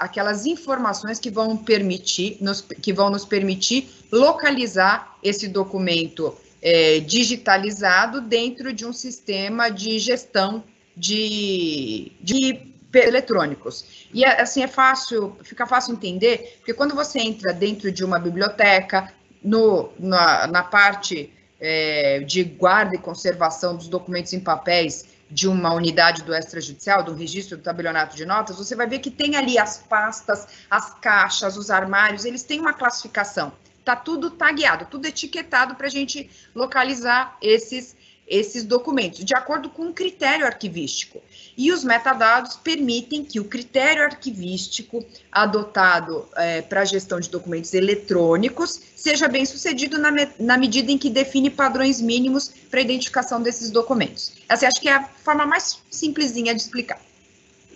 aquelas 0.00 0.44
informações 0.44 1.20
que 1.20 1.30
vão 1.30 1.56
permitir, 1.56 2.36
nos, 2.40 2.60
que 2.60 2.92
vão 2.92 3.10
nos 3.10 3.24
permitir 3.24 3.88
localizar 4.10 5.16
esse 5.22 5.46
documento 5.46 6.36
é, 6.62 7.00
digitalizado 7.00 8.20
dentro 8.20 8.72
de 8.72 8.86
um 8.86 8.92
sistema 8.92 9.68
de 9.68 9.98
gestão 9.98 10.62
de, 10.96 12.12
de 12.20 12.72
eletrônicos. 12.94 14.06
E 14.14 14.24
assim 14.24 14.62
é 14.62 14.68
fácil, 14.68 15.36
fica 15.42 15.66
fácil 15.66 15.94
entender, 15.94 16.56
porque 16.58 16.72
quando 16.72 16.94
você 16.94 17.18
entra 17.18 17.52
dentro 17.52 17.90
de 17.90 18.04
uma 18.04 18.18
biblioteca, 18.18 19.12
no, 19.42 19.90
na, 19.98 20.46
na 20.46 20.62
parte 20.62 21.32
é, 21.60 22.20
de 22.20 22.44
guarda 22.44 22.94
e 22.94 22.98
conservação 22.98 23.76
dos 23.76 23.88
documentos 23.88 24.32
em 24.32 24.40
papéis 24.40 25.06
de 25.30 25.48
uma 25.48 25.72
unidade 25.72 26.22
do 26.22 26.34
extrajudicial, 26.34 27.02
do 27.02 27.14
registro 27.14 27.56
do 27.56 27.62
tabelionato 27.62 28.14
de 28.14 28.26
notas, 28.26 28.58
você 28.58 28.76
vai 28.76 28.86
ver 28.86 28.98
que 28.98 29.10
tem 29.10 29.34
ali 29.34 29.58
as 29.58 29.78
pastas, 29.78 30.46
as 30.70 30.94
caixas, 31.00 31.56
os 31.56 31.70
armários, 31.70 32.24
eles 32.24 32.42
têm 32.42 32.60
uma 32.60 32.74
classificação. 32.74 33.52
Está 33.82 33.96
tudo 33.96 34.30
tagueado, 34.30 34.86
tudo 34.88 35.06
etiquetado 35.06 35.74
para 35.74 35.88
a 35.88 35.90
gente 35.90 36.30
localizar 36.54 37.36
esses, 37.42 37.96
esses 38.28 38.62
documentos, 38.62 39.24
de 39.24 39.34
acordo 39.34 39.68
com 39.68 39.86
um 39.86 39.92
critério 39.92 40.46
arquivístico. 40.46 41.20
E 41.58 41.72
os 41.72 41.82
metadados 41.82 42.54
permitem 42.54 43.24
que 43.24 43.40
o 43.40 43.44
critério 43.44 44.04
arquivístico 44.04 45.04
adotado 45.32 46.28
é, 46.36 46.62
para 46.62 46.82
a 46.82 46.84
gestão 46.84 47.18
de 47.18 47.28
documentos 47.28 47.74
eletrônicos 47.74 48.80
seja 48.94 49.26
bem 49.26 49.44
sucedido 49.44 49.98
na, 49.98 50.10
na 50.38 50.56
medida 50.56 50.92
em 50.92 50.96
que 50.96 51.10
define 51.10 51.50
padrões 51.50 52.00
mínimos 52.00 52.52
para 52.70 52.78
a 52.78 52.82
identificação 52.84 53.42
desses 53.42 53.72
documentos. 53.72 54.32
Essa 54.48 54.68
acho 54.68 54.80
que 54.80 54.88
é 54.88 54.94
a 54.94 55.02
forma 55.02 55.44
mais 55.44 55.82
simplesinha 55.90 56.54
de 56.54 56.60
explicar. 56.60 57.00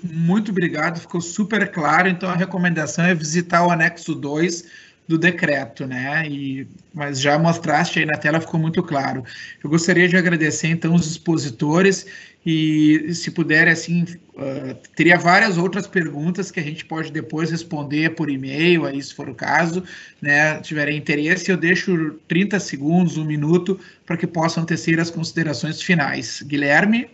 Muito 0.02 0.52
obrigado, 0.52 1.00
ficou 1.00 1.20
super 1.20 1.70
claro. 1.72 2.08
Então, 2.08 2.30
a 2.30 2.34
recomendação 2.34 3.04
é 3.04 3.14
visitar 3.14 3.66
o 3.66 3.70
anexo 3.70 4.14
2 4.14 4.85
do 5.08 5.16
decreto, 5.16 5.86
né? 5.86 6.28
E, 6.28 6.66
mas 6.92 7.20
já 7.20 7.38
mostraste 7.38 8.00
aí 8.00 8.06
na 8.06 8.16
tela, 8.16 8.40
ficou 8.40 8.58
muito 8.58 8.82
claro. 8.82 9.24
Eu 9.62 9.70
gostaria 9.70 10.08
de 10.08 10.16
agradecer, 10.16 10.68
então, 10.68 10.94
os 10.94 11.06
expositores 11.06 12.06
e, 12.44 13.12
se 13.12 13.32
puder, 13.32 13.66
assim, 13.66 14.04
uh, 14.34 14.74
teria 14.94 15.18
várias 15.18 15.58
outras 15.58 15.86
perguntas 15.88 16.50
que 16.52 16.60
a 16.60 16.62
gente 16.62 16.84
pode 16.84 17.10
depois 17.10 17.50
responder 17.50 18.10
por 18.10 18.30
e-mail, 18.30 18.86
aí, 18.86 19.02
se 19.02 19.12
for 19.12 19.28
o 19.28 19.34
caso, 19.34 19.82
né? 20.22 20.60
Tiverem 20.60 20.96
interesse, 20.96 21.50
eu 21.50 21.56
deixo 21.56 22.20
30 22.28 22.60
segundos, 22.60 23.16
um 23.16 23.24
minuto, 23.24 23.80
para 24.04 24.16
que 24.16 24.28
possam 24.28 24.64
tecer 24.64 25.00
as 25.00 25.10
considerações 25.10 25.82
finais. 25.82 26.40
Guilherme? 26.42 27.08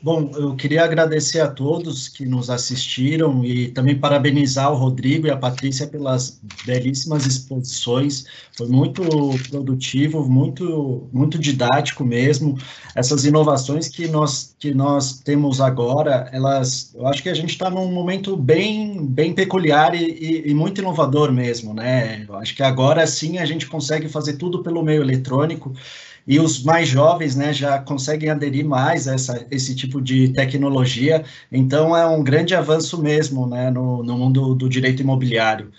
Bom, 0.00 0.30
eu 0.36 0.54
queria 0.54 0.84
agradecer 0.84 1.40
a 1.40 1.50
todos 1.50 2.08
que 2.08 2.24
nos 2.24 2.50
assistiram 2.50 3.44
e 3.44 3.66
também 3.72 3.98
parabenizar 3.98 4.72
o 4.72 4.76
Rodrigo 4.76 5.26
e 5.26 5.30
a 5.30 5.36
Patrícia 5.36 5.88
pelas 5.88 6.40
belíssimas 6.64 7.26
exposições. 7.26 8.24
Foi 8.56 8.68
muito 8.68 9.02
produtivo, 9.50 10.28
muito, 10.28 11.08
muito 11.12 11.36
didático 11.36 12.04
mesmo. 12.04 12.56
Essas 12.94 13.24
inovações 13.24 13.88
que 13.88 14.06
nós, 14.06 14.54
que 14.56 14.72
nós 14.72 15.18
temos 15.18 15.60
agora, 15.60 16.28
elas, 16.32 16.94
eu 16.94 17.04
acho 17.08 17.20
que 17.20 17.28
a 17.28 17.34
gente 17.34 17.50
está 17.50 17.68
num 17.68 17.90
momento 17.90 18.36
bem, 18.36 19.04
bem 19.04 19.34
peculiar 19.34 19.96
e, 19.96 20.04
e, 20.04 20.50
e 20.50 20.54
muito 20.54 20.80
inovador 20.80 21.32
mesmo, 21.32 21.74
né? 21.74 22.24
Eu 22.28 22.36
acho 22.36 22.54
que 22.54 22.62
agora 22.62 23.04
sim 23.04 23.38
a 23.38 23.44
gente 23.44 23.66
consegue 23.66 24.08
fazer 24.08 24.34
tudo 24.34 24.62
pelo 24.62 24.80
meio 24.80 25.02
eletrônico 25.02 25.74
e 26.28 26.38
os 26.38 26.62
mais 26.62 26.86
jovens 26.86 27.34
né, 27.34 27.54
já 27.54 27.78
conseguem 27.80 28.28
aderir 28.28 28.62
mais 28.62 29.08
a 29.08 29.14
essa, 29.14 29.46
esse 29.50 29.74
tipo 29.74 29.98
de 29.98 30.28
tecnologia, 30.34 31.24
então 31.50 31.96
é 31.96 32.06
um 32.06 32.22
grande 32.22 32.54
avanço 32.54 33.00
mesmo 33.02 33.46
né, 33.46 33.70
no, 33.70 34.02
no 34.04 34.18
mundo 34.18 34.54
do 34.54 34.68
direito 34.68 35.00
imobiliário. 35.00 35.72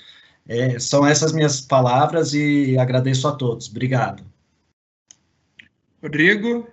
É, 0.48 0.80
são 0.80 1.06
essas 1.06 1.32
minhas 1.32 1.62
palavras 1.62 2.34
e 2.34 2.76
agradeço 2.80 3.28
a 3.28 3.32
todos. 3.32 3.70
Obrigado. 3.70 4.24
Rodrigo? 6.02 6.68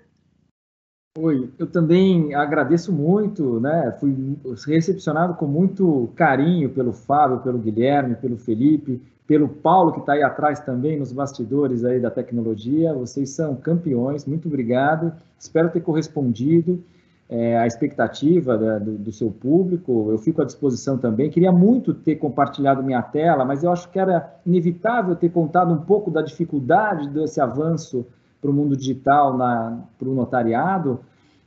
Oi, 1.18 1.50
eu 1.58 1.66
também 1.66 2.34
agradeço 2.34 2.90
muito, 2.90 3.60
né? 3.60 3.94
Fui 4.00 4.38
recepcionado 4.66 5.34
com 5.34 5.46
muito 5.46 6.10
carinho 6.16 6.70
pelo 6.70 6.94
Fábio, 6.94 7.40
pelo 7.40 7.58
Guilherme, 7.58 8.14
pelo 8.16 8.38
Felipe, 8.38 9.02
pelo 9.26 9.48
Paulo, 9.48 9.92
que 9.92 10.00
está 10.00 10.12
aí 10.12 10.22
atrás 10.22 10.60
também, 10.60 10.98
nos 10.98 11.12
bastidores 11.12 11.84
aí 11.84 11.98
da 11.98 12.10
tecnologia. 12.10 12.94
Vocês 12.94 13.30
são 13.30 13.56
campeões, 13.56 14.24
muito 14.24 14.46
obrigado. 14.46 15.12
Espero 15.38 15.68
ter 15.68 15.80
correspondido 15.80 16.82
é, 17.28 17.58
à 17.58 17.66
expectativa 17.66 18.56
da, 18.56 18.78
do, 18.78 18.92
do, 18.92 19.12
seu 19.12 19.30
público. 19.30 20.08
Eu 20.10 20.18
fico 20.18 20.42
à 20.42 20.44
disposição 20.44 20.96
também. 20.96 21.28
Queria 21.28 21.50
muito 21.50 21.92
ter 21.92 22.16
compartilhado 22.16 22.82
minha 22.82 23.02
tela, 23.02 23.44
mas 23.44 23.64
eu 23.64 23.72
acho 23.72 23.90
que 23.90 23.98
era 23.98 24.32
inevitável 24.46 25.16
ter 25.16 25.30
contado 25.30 25.72
um 25.72 25.78
pouco 25.78 26.10
da 26.10 26.22
dificuldade 26.22 27.08
desse 27.08 27.40
avanço 27.40 28.06
para 28.40 28.50
o 28.50 28.54
mundo 28.54 28.76
digital, 28.76 29.36
para 29.36 30.08
o 30.08 30.14
notariado. 30.14 31.00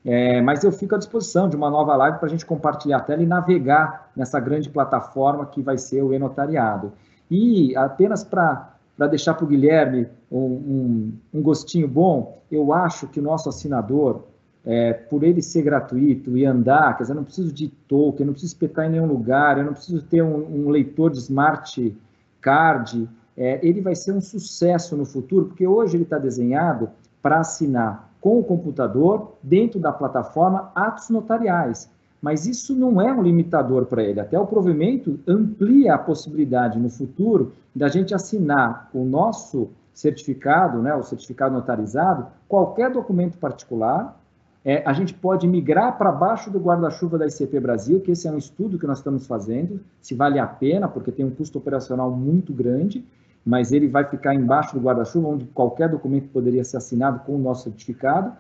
É, 0.03 0.41
mas 0.41 0.63
eu 0.63 0.71
fico 0.71 0.95
à 0.95 0.97
disposição 0.97 1.49
de 1.49 1.55
uma 1.55 1.69
nova 1.69 1.95
live 1.95 2.17
para 2.17 2.27
a 2.27 2.29
gente 2.29 2.45
compartilhar 2.45 2.97
a 2.97 3.01
tela 3.01 3.21
e 3.21 3.25
navegar 3.25 4.09
nessa 4.15 4.39
grande 4.39 4.69
plataforma 4.69 5.45
que 5.45 5.61
vai 5.61 5.77
ser 5.77 6.01
o 6.01 6.13
e-notariado. 6.13 6.91
E 7.29 7.75
apenas 7.75 8.23
para 8.23 8.75
deixar 9.09 9.33
para 9.33 9.45
o 9.45 9.47
Guilherme 9.47 10.07
um, 10.31 10.37
um, 10.39 11.13
um, 11.33 11.41
gostinho 11.41 11.87
bom, 11.87 12.41
eu 12.51 12.73
acho 12.73 13.07
que 13.07 13.19
o 13.19 13.23
nosso 13.23 13.49
assinador, 13.49 14.23
é, 14.65 14.93
por 14.93 15.23
ele 15.23 15.41
ser 15.41 15.61
gratuito 15.61 16.37
e 16.37 16.45
andar, 16.45 16.97
quer 16.97 17.03
dizer, 17.03 17.13
eu 17.13 17.17
não 17.17 17.23
preciso 17.23 17.53
de 17.53 17.69
token, 17.87 18.21
eu 18.21 18.25
não 18.27 18.33
preciso 18.33 18.53
espetar 18.53 18.85
em 18.85 18.91
nenhum 18.91 19.05
lugar, 19.05 19.57
eu 19.57 19.65
não 19.65 19.73
preciso 19.73 20.01
ter 20.01 20.21
um, 20.21 20.65
um 20.65 20.69
leitor 20.69 21.11
de 21.11 21.19
smart 21.19 21.95
card, 22.41 23.07
é, 23.37 23.59
ele 23.65 23.81
vai 23.81 23.95
ser 23.95 24.11
um 24.11 24.21
sucesso 24.21 24.97
no 24.97 25.05
futuro, 25.05 25.45
porque 25.45 25.65
hoje 25.65 25.95
ele 25.95 26.03
está 26.03 26.17
desenhado 26.17 26.89
para 27.21 27.39
assinar 27.39 28.09
com 28.19 28.39
o 28.39 28.43
computador, 28.43 29.33
dentro 29.41 29.79
da 29.79 29.93
plataforma, 29.93 30.71
atos 30.75 31.09
notariais 31.09 31.89
mas 32.21 32.45
isso 32.45 32.75
não 32.75 33.01
é 33.01 33.11
um 33.11 33.21
limitador 33.21 33.85
para 33.85 34.03
ele. 34.03 34.19
Até 34.19 34.37
o 34.37 34.45
provimento 34.45 35.19
amplia 35.27 35.95
a 35.95 35.97
possibilidade 35.97 36.77
no 36.77 36.89
futuro 36.89 37.53
da 37.73 37.87
gente 37.87 38.13
assinar 38.13 38.89
o 38.93 39.05
nosso 39.05 39.69
certificado, 39.93 40.81
né, 40.81 40.93
o 40.95 41.03
certificado 41.03 41.53
notarizado, 41.53 42.27
qualquer 42.47 42.91
documento 42.91 43.37
particular. 43.37 44.17
É, 44.63 44.83
a 44.85 44.91
gente 44.91 45.13
pode 45.13 45.47
migrar 45.47 45.97
para 45.97 46.11
baixo 46.11 46.51
do 46.51 46.59
guarda-chuva 46.59 47.17
da 47.17 47.25
ICP 47.25 47.59
Brasil, 47.59 48.01
que 48.01 48.11
esse 48.11 48.27
é 48.27 48.31
um 48.31 48.37
estudo 48.37 48.77
que 48.77 48.85
nós 48.85 48.97
estamos 48.97 49.25
fazendo, 49.25 49.79
se 50.01 50.13
vale 50.13 50.37
a 50.37 50.45
pena, 50.45 50.87
porque 50.87 51.11
tem 51.11 51.25
um 51.25 51.31
custo 51.31 51.57
operacional 51.57 52.11
muito 52.11 52.53
grande, 52.53 53.05
mas 53.45 53.71
ele 53.71 53.87
vai 53.87 54.03
ficar 54.03 54.35
embaixo 54.35 54.77
do 54.77 54.81
guarda-chuva, 54.81 55.29
onde 55.29 55.45
qualquer 55.45 55.89
documento 55.89 56.29
poderia 56.29 56.63
ser 56.63 56.77
assinado 56.77 57.19
com 57.19 57.35
o 57.35 57.39
nosso 57.39 57.63
certificado. 57.63 58.33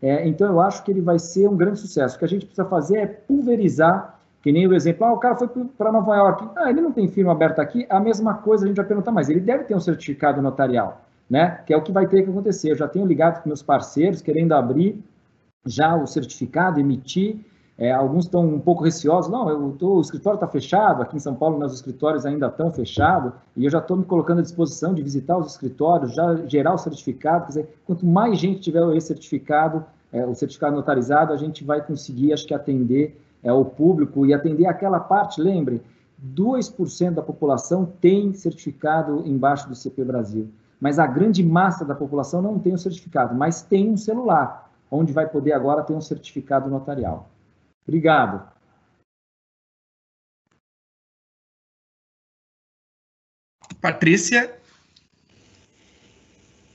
É, 0.00 0.26
então, 0.28 0.46
eu 0.48 0.60
acho 0.60 0.82
que 0.84 0.90
ele 0.90 1.00
vai 1.00 1.18
ser 1.18 1.48
um 1.48 1.56
grande 1.56 1.78
sucesso. 1.78 2.16
O 2.16 2.18
que 2.18 2.24
a 2.24 2.28
gente 2.28 2.46
precisa 2.46 2.68
fazer 2.68 2.96
é 2.98 3.06
pulverizar, 3.06 4.20
que 4.42 4.52
nem 4.52 4.66
o 4.66 4.74
exemplo, 4.74 5.04
ah, 5.06 5.12
o 5.12 5.18
cara 5.18 5.36
foi 5.36 5.48
para 5.48 5.90
Nova 5.90 6.16
York, 6.16 6.48
ah, 6.56 6.70
ele 6.70 6.80
não 6.80 6.92
tem 6.92 7.08
firma 7.08 7.32
aberta 7.32 7.62
aqui, 7.62 7.86
a 7.88 7.98
mesma 7.98 8.34
coisa 8.34 8.64
a 8.64 8.68
gente 8.68 8.76
vai 8.76 8.86
perguntar, 8.86 9.10
mas 9.10 9.28
ele 9.28 9.40
deve 9.40 9.64
ter 9.64 9.74
um 9.74 9.80
certificado 9.80 10.40
notarial, 10.40 11.04
né? 11.28 11.62
Que 11.66 11.72
é 11.72 11.76
o 11.76 11.82
que 11.82 11.92
vai 11.92 12.06
ter 12.06 12.22
que 12.22 12.30
acontecer. 12.30 12.70
Eu 12.70 12.76
já 12.76 12.86
tenho 12.86 13.06
ligado 13.06 13.42
com 13.42 13.48
meus 13.48 13.62
parceiros, 13.62 14.20
querendo 14.22 14.52
abrir 14.52 15.02
já 15.64 15.96
o 15.96 16.06
certificado, 16.06 16.78
emitir, 16.78 17.40
é, 17.78 17.92
alguns 17.92 18.24
estão 18.24 18.42
um 18.42 18.58
pouco 18.58 18.82
receosos. 18.82 19.30
Não, 19.30 19.48
eu 19.50 19.76
tô, 19.78 19.96
o 19.96 20.00
escritório 20.00 20.36
está 20.36 20.48
fechado. 20.48 21.02
Aqui 21.02 21.16
em 21.16 21.20
São 21.20 21.34
Paulo, 21.34 21.58
meus 21.58 21.74
escritórios 21.74 22.24
ainda 22.24 22.46
estão 22.46 22.72
fechados. 22.72 23.32
E 23.54 23.64
eu 23.64 23.70
já 23.70 23.78
estou 23.78 23.98
me 23.98 24.04
colocando 24.04 24.38
à 24.38 24.42
disposição 24.42 24.94
de 24.94 25.02
visitar 25.02 25.36
os 25.36 25.52
escritórios, 25.52 26.14
já 26.14 26.36
gerar 26.46 26.72
o 26.72 26.78
certificado. 26.78 27.44
Quer 27.44 27.48
dizer, 27.48 27.78
quanto 27.84 28.06
mais 28.06 28.38
gente 28.38 28.60
tiver 28.60 28.82
esse 28.96 29.08
certificado, 29.08 29.84
é, 30.10 30.24
o 30.24 30.34
certificado 30.34 30.74
notarizado, 30.74 31.34
a 31.34 31.36
gente 31.36 31.64
vai 31.64 31.82
conseguir, 31.82 32.32
acho 32.32 32.46
que, 32.46 32.54
atender 32.54 33.20
é, 33.42 33.52
o 33.52 33.64
público 33.64 34.24
e 34.24 34.32
atender 34.32 34.66
aquela 34.66 34.98
parte. 34.98 35.42
Lembre, 35.42 35.82
2% 36.34 37.10
da 37.10 37.22
população 37.22 37.92
tem 38.00 38.32
certificado 38.32 39.22
embaixo 39.26 39.68
do 39.68 39.74
CP 39.74 40.02
Brasil. 40.02 40.48
Mas 40.80 40.98
a 40.98 41.06
grande 41.06 41.44
massa 41.44 41.84
da 41.84 41.94
população 41.94 42.40
não 42.40 42.58
tem 42.58 42.72
o 42.72 42.78
certificado, 42.78 43.34
mas 43.34 43.60
tem 43.60 43.90
um 43.90 43.96
celular, 43.98 44.70
onde 44.90 45.12
vai 45.12 45.26
poder 45.26 45.52
agora 45.52 45.82
ter 45.82 45.94
um 45.94 46.00
certificado 46.00 46.70
notarial. 46.70 47.28
Obrigado. 47.86 48.56
Patrícia. 53.80 54.56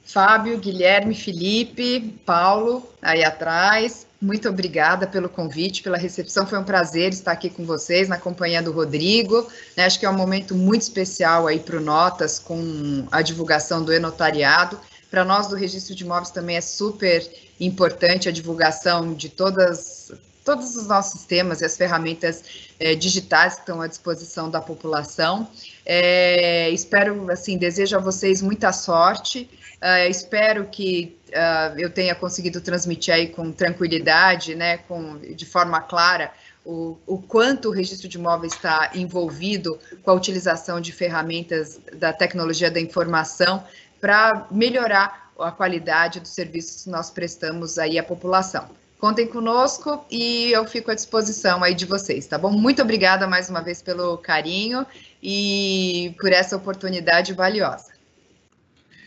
Fábio, 0.06 0.58
Guilherme, 0.60 1.16
Felipe, 1.16 2.20
Paulo, 2.26 2.90
aí 3.02 3.24
atrás. 3.24 4.06
Muito 4.22 4.48
obrigada 4.50 5.08
pelo 5.08 5.30
convite, 5.30 5.82
pela 5.82 5.98
recepção. 5.98 6.46
Foi 6.46 6.60
um 6.60 6.64
prazer 6.64 7.12
estar 7.12 7.32
aqui 7.32 7.50
com 7.50 7.66
vocês, 7.66 8.10
na 8.10 8.18
companhia 8.18 8.62
do 8.62 8.72
Rodrigo. 8.72 9.50
Né, 9.76 9.86
acho 9.86 10.00
que 10.00 10.06
é 10.06 10.10
um 10.10 10.18
momento 10.18 10.54
muito 10.54 10.82
especial 10.82 11.48
aí 11.48 11.60
para 11.60 11.78
o 11.78 11.82
Notas, 11.82 12.40
com 12.40 13.08
a 13.12 13.22
divulgação 13.22 13.84
do 13.84 13.94
e-notariado. 13.94 14.78
Para 15.10 15.26
nós 15.26 15.48
do 15.48 15.56
registro 15.56 15.96
de 15.96 16.04
imóveis 16.04 16.30
também 16.30 16.58
é 16.58 16.62
super 16.62 17.26
importante 17.60 18.30
a 18.30 18.32
divulgação 18.32 19.14
de 19.14 19.30
todas 19.30 20.12
todos 20.44 20.76
os 20.76 20.88
nossos 20.88 21.14
sistemas 21.20 21.62
e 21.62 21.66
as 21.66 21.78
ferramentas 21.78 22.44
é, 22.80 22.96
digitais 22.96 23.56
que 23.56 23.62
estão 23.62 23.82
à 23.82 23.88
disposição 23.88 24.50
da 24.50 24.62
população. 24.62 25.48
É, 25.86 26.70
espero, 26.70 27.30
assim, 27.32 27.58
desejo 27.58 27.96
a 27.96 28.00
vocês 28.00 28.42
muita 28.42 28.72
sorte. 28.72 29.50
Uh, 29.82 30.08
espero 30.08 30.66
que 30.66 31.18
uh, 31.30 31.80
eu 31.80 31.90
tenha 31.90 32.14
conseguido 32.14 32.62
transmitir 32.62 33.12
aí 33.12 33.30
com 33.30 33.52
tranquilidade, 33.52 34.54
né, 34.54 34.78
com, 34.78 35.18
de 35.18 35.44
forma 35.44 35.82
clara, 35.82 36.32
o, 36.64 37.00
o 37.08 37.18
quanto 37.18 37.70
o 37.70 37.72
registro 37.72 38.08
de 38.08 38.16
imóveis 38.18 38.54
está 38.54 38.92
envolvido 38.94 39.80
com 40.04 40.12
a 40.12 40.14
utilização 40.14 40.80
de 40.80 40.92
ferramentas 40.92 41.80
da 41.94 42.14
tecnologia 42.14 42.70
da 42.70 42.80
informação 42.80 43.64
para 44.00 44.46
melhorar 44.52 45.32
a 45.40 45.52
qualidade 45.52 46.20
dos 46.20 46.30
serviços 46.30 46.84
que 46.84 46.90
nós 46.92 47.10
prestamos 47.10 47.80
aí 47.80 47.98
à 47.98 48.04
população. 48.04 48.70
Contem 49.02 49.26
conosco 49.26 50.06
e 50.12 50.52
eu 50.52 50.64
fico 50.64 50.92
à 50.92 50.94
disposição 50.94 51.64
aí 51.64 51.74
de 51.74 51.88
vocês, 51.88 52.28
tá 52.28 52.38
bom? 52.38 52.52
Muito 52.52 52.84
obrigada 52.84 53.26
mais 53.26 53.50
uma 53.50 53.60
vez 53.60 53.82
pelo 53.82 54.16
carinho 54.20 54.86
e 55.24 56.16
por 56.22 56.32
essa 56.32 56.56
oportunidade 56.56 57.34
valiosa. 57.34 57.94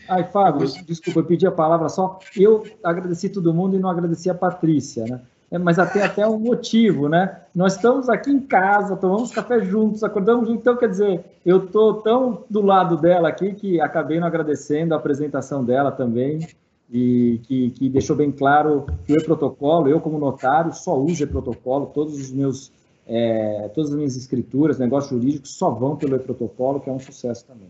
Ai, 0.09 0.25
Fábio, 0.25 0.67
desculpa, 0.85 1.21
eu 1.21 1.23
pedi 1.23 1.47
a 1.47 1.51
palavra 1.51 1.87
só. 1.87 2.19
Eu 2.35 2.67
agradeci 2.83 3.29
todo 3.29 3.53
mundo 3.53 3.77
e 3.77 3.79
não 3.79 3.89
agradeci 3.89 4.29
a 4.29 4.35
Patrícia, 4.35 5.05
né? 5.05 5.21
É, 5.49 5.57
mas 5.57 5.79
até 5.79 6.03
até 6.03 6.27
um 6.27 6.39
motivo, 6.39 7.07
né? 7.07 7.43
Nós 7.55 7.77
estamos 7.77 8.09
aqui 8.09 8.29
em 8.29 8.41
casa, 8.41 8.97
tomamos 8.97 9.31
café 9.31 9.63
juntos, 9.63 10.03
acordamos 10.03 10.49
juntos, 10.49 10.59
então 10.59 10.75
quer 10.75 10.89
dizer, 10.89 11.23
eu 11.45 11.63
estou 11.63 12.01
tão 12.01 12.43
do 12.49 12.61
lado 12.61 12.97
dela 12.97 13.29
aqui 13.29 13.53
que 13.53 13.79
acabei 13.79 14.19
não 14.19 14.27
agradecendo 14.27 14.93
a 14.93 14.97
apresentação 14.97 15.63
dela 15.63 15.89
também 15.89 16.45
e 16.91 17.39
que, 17.43 17.71
que 17.71 17.89
deixou 17.89 18.15
bem 18.15 18.31
claro 18.31 18.85
que 19.05 19.13
o 19.13 19.19
e-protocolo, 19.19 19.87
eu 19.87 19.99
como 19.99 20.19
notário 20.19 20.73
só 20.73 20.95
uso 20.97 21.23
e-protocolo, 21.23 21.87
todos 21.87 22.13
os 22.19 22.31
meus 22.31 22.71
é, 23.07 23.69
todas 23.73 23.91
as 23.91 23.95
minhas 23.95 24.15
escrituras, 24.15 24.79
negócios 24.79 25.11
jurídicos 25.11 25.51
só 25.51 25.69
vão 25.69 25.95
pelo 25.95 26.15
e-protocolo, 26.15 26.79
que 26.79 26.89
é 26.89 26.93
um 26.93 26.99
sucesso 26.99 27.45
também. 27.45 27.69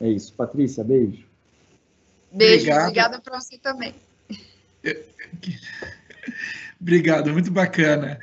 É 0.00 0.08
isso. 0.08 0.32
Patrícia, 0.34 0.84
beijo. 0.84 1.26
Beijo, 2.32 2.62
Obrigado. 2.62 2.82
obrigada 2.82 3.20
para 3.20 3.40
você 3.40 3.58
também. 3.58 3.94
Obrigado, 6.80 7.32
muito 7.32 7.50
bacana. 7.50 8.18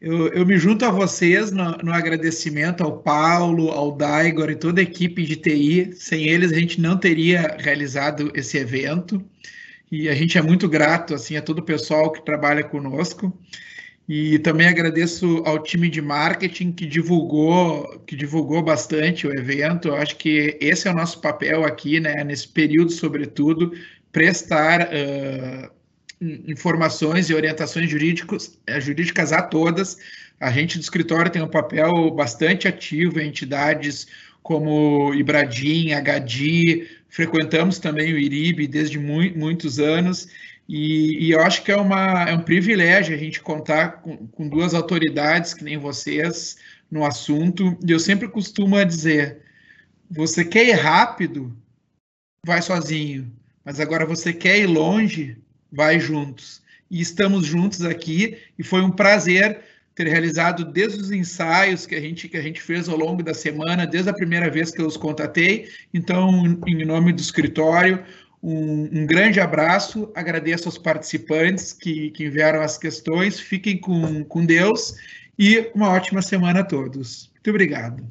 Eu, 0.00 0.28
eu, 0.28 0.46
me 0.46 0.56
junto 0.56 0.82
a 0.86 0.90
vocês 0.90 1.52
no, 1.52 1.76
no, 1.78 1.92
agradecimento 1.92 2.82
ao 2.82 3.02
Paulo, 3.02 3.70
ao 3.70 3.92
Daigor 3.92 4.50
e 4.50 4.56
toda 4.56 4.80
a 4.80 4.82
equipe 4.82 5.24
de 5.24 5.36
TI. 5.36 5.92
Sem 5.94 6.26
eles, 6.26 6.52
a 6.52 6.58
gente 6.58 6.80
não 6.80 6.96
teria 6.96 7.58
realizado 7.58 8.32
esse 8.34 8.56
evento. 8.56 9.22
E 9.92 10.08
a 10.08 10.14
gente 10.14 10.38
é 10.38 10.42
muito 10.42 10.66
grato 10.68 11.14
assim 11.14 11.36
a 11.36 11.42
todo 11.42 11.58
o 11.58 11.64
pessoal 11.64 12.10
que 12.12 12.24
trabalha 12.24 12.64
conosco. 12.64 13.30
E 14.08 14.38
também 14.38 14.68
agradeço 14.68 15.42
ao 15.44 15.62
time 15.62 15.90
de 15.90 16.00
marketing 16.00 16.72
que 16.72 16.86
divulgou, 16.86 18.02
que 18.06 18.16
divulgou 18.16 18.62
bastante 18.62 19.26
o 19.26 19.32
evento. 19.32 19.88
Eu 19.88 19.96
acho 19.96 20.16
que 20.16 20.56
esse 20.60 20.88
é 20.88 20.90
o 20.90 20.96
nosso 20.96 21.20
papel 21.20 21.62
aqui, 21.62 22.00
né, 22.00 22.24
nesse 22.24 22.48
período, 22.48 22.90
sobretudo, 22.90 23.72
prestar 24.10 24.88
uh, 24.88 25.79
informações 26.20 27.30
e 27.30 27.34
orientações 27.34 27.88
jurídicos, 27.88 28.58
eh, 28.66 28.80
jurídicas 28.80 29.32
a 29.32 29.40
todas. 29.40 29.96
A 30.38 30.50
gente 30.50 30.78
do 30.78 30.82
escritório 30.82 31.30
tem 31.30 31.42
um 31.42 31.48
papel 31.48 32.10
bastante 32.10 32.68
ativo 32.68 33.18
em 33.20 33.28
entidades 33.28 34.06
como 34.42 35.14
Ibradim, 35.14 35.92
HDI, 35.92 36.88
frequentamos 37.08 37.78
também 37.78 38.12
o 38.12 38.18
IRIB 38.18 38.66
desde 38.66 38.98
mu 38.98 39.20
muitos 39.36 39.78
anos, 39.78 40.28
e, 40.68 41.26
e, 41.26 41.30
eu 41.32 41.40
acho 41.40 41.64
que 41.64 41.72
é, 41.72 41.76
uma, 41.76 42.28
é 42.28 42.32
um 42.32 42.42
privilégio 42.42 43.12
a 43.12 43.18
gente 43.18 43.40
contar 43.40 44.02
com, 44.02 44.28
com 44.28 44.48
duas 44.48 44.72
autoridades 44.72 45.52
que 45.52 45.64
nem 45.64 45.76
vocês 45.76 46.58
no 46.88 47.04
assunto, 47.04 47.76
e 47.84 47.90
eu 47.90 47.98
sempre 47.98 48.28
costumo 48.28 48.82
dizer, 48.84 49.40
você 50.08 50.44
quer 50.44 50.68
ir 50.68 50.72
rápido, 50.74 51.52
vai 52.46 52.62
sozinho, 52.62 53.32
mas 53.64 53.80
agora 53.80 54.06
você 54.06 54.32
quer 54.32 54.58
ir 54.58 54.66
longe, 54.66 55.36
vai 55.72 56.00
juntos. 56.00 56.62
E 56.90 57.00
estamos 57.00 57.46
juntos 57.46 57.84
aqui 57.84 58.38
e 58.58 58.62
foi 58.64 58.82
um 58.82 58.90
prazer 58.90 59.60
ter 59.94 60.08
realizado 60.08 60.64
desde 60.64 61.00
os 61.00 61.10
ensaios 61.10 61.86
que 61.86 61.94
a 61.94 62.00
gente 62.00 62.28
que 62.28 62.36
a 62.36 62.42
gente 62.42 62.60
fez 62.60 62.88
ao 62.88 62.96
longo 62.96 63.22
da 63.22 63.34
semana, 63.34 63.86
desde 63.86 64.10
a 64.10 64.14
primeira 64.14 64.50
vez 64.50 64.70
que 64.70 64.80
eu 64.80 64.86
os 64.86 64.96
contatei. 64.96 65.68
Então, 65.92 66.58
em 66.66 66.84
nome 66.84 67.12
do 67.12 67.20
escritório, 67.20 68.02
um, 68.42 68.88
um 68.92 69.06
grande 69.06 69.38
abraço, 69.40 70.10
agradeço 70.14 70.68
aos 70.68 70.78
participantes 70.78 71.72
que, 71.72 72.10
que 72.10 72.24
enviaram 72.24 72.62
as 72.62 72.78
questões, 72.78 73.38
fiquem 73.38 73.76
com, 73.76 74.24
com 74.24 74.44
Deus 74.44 74.94
e 75.38 75.70
uma 75.74 75.90
ótima 75.90 76.22
semana 76.22 76.60
a 76.60 76.64
todos. 76.64 77.30
Muito 77.34 77.50
obrigado. 77.50 78.04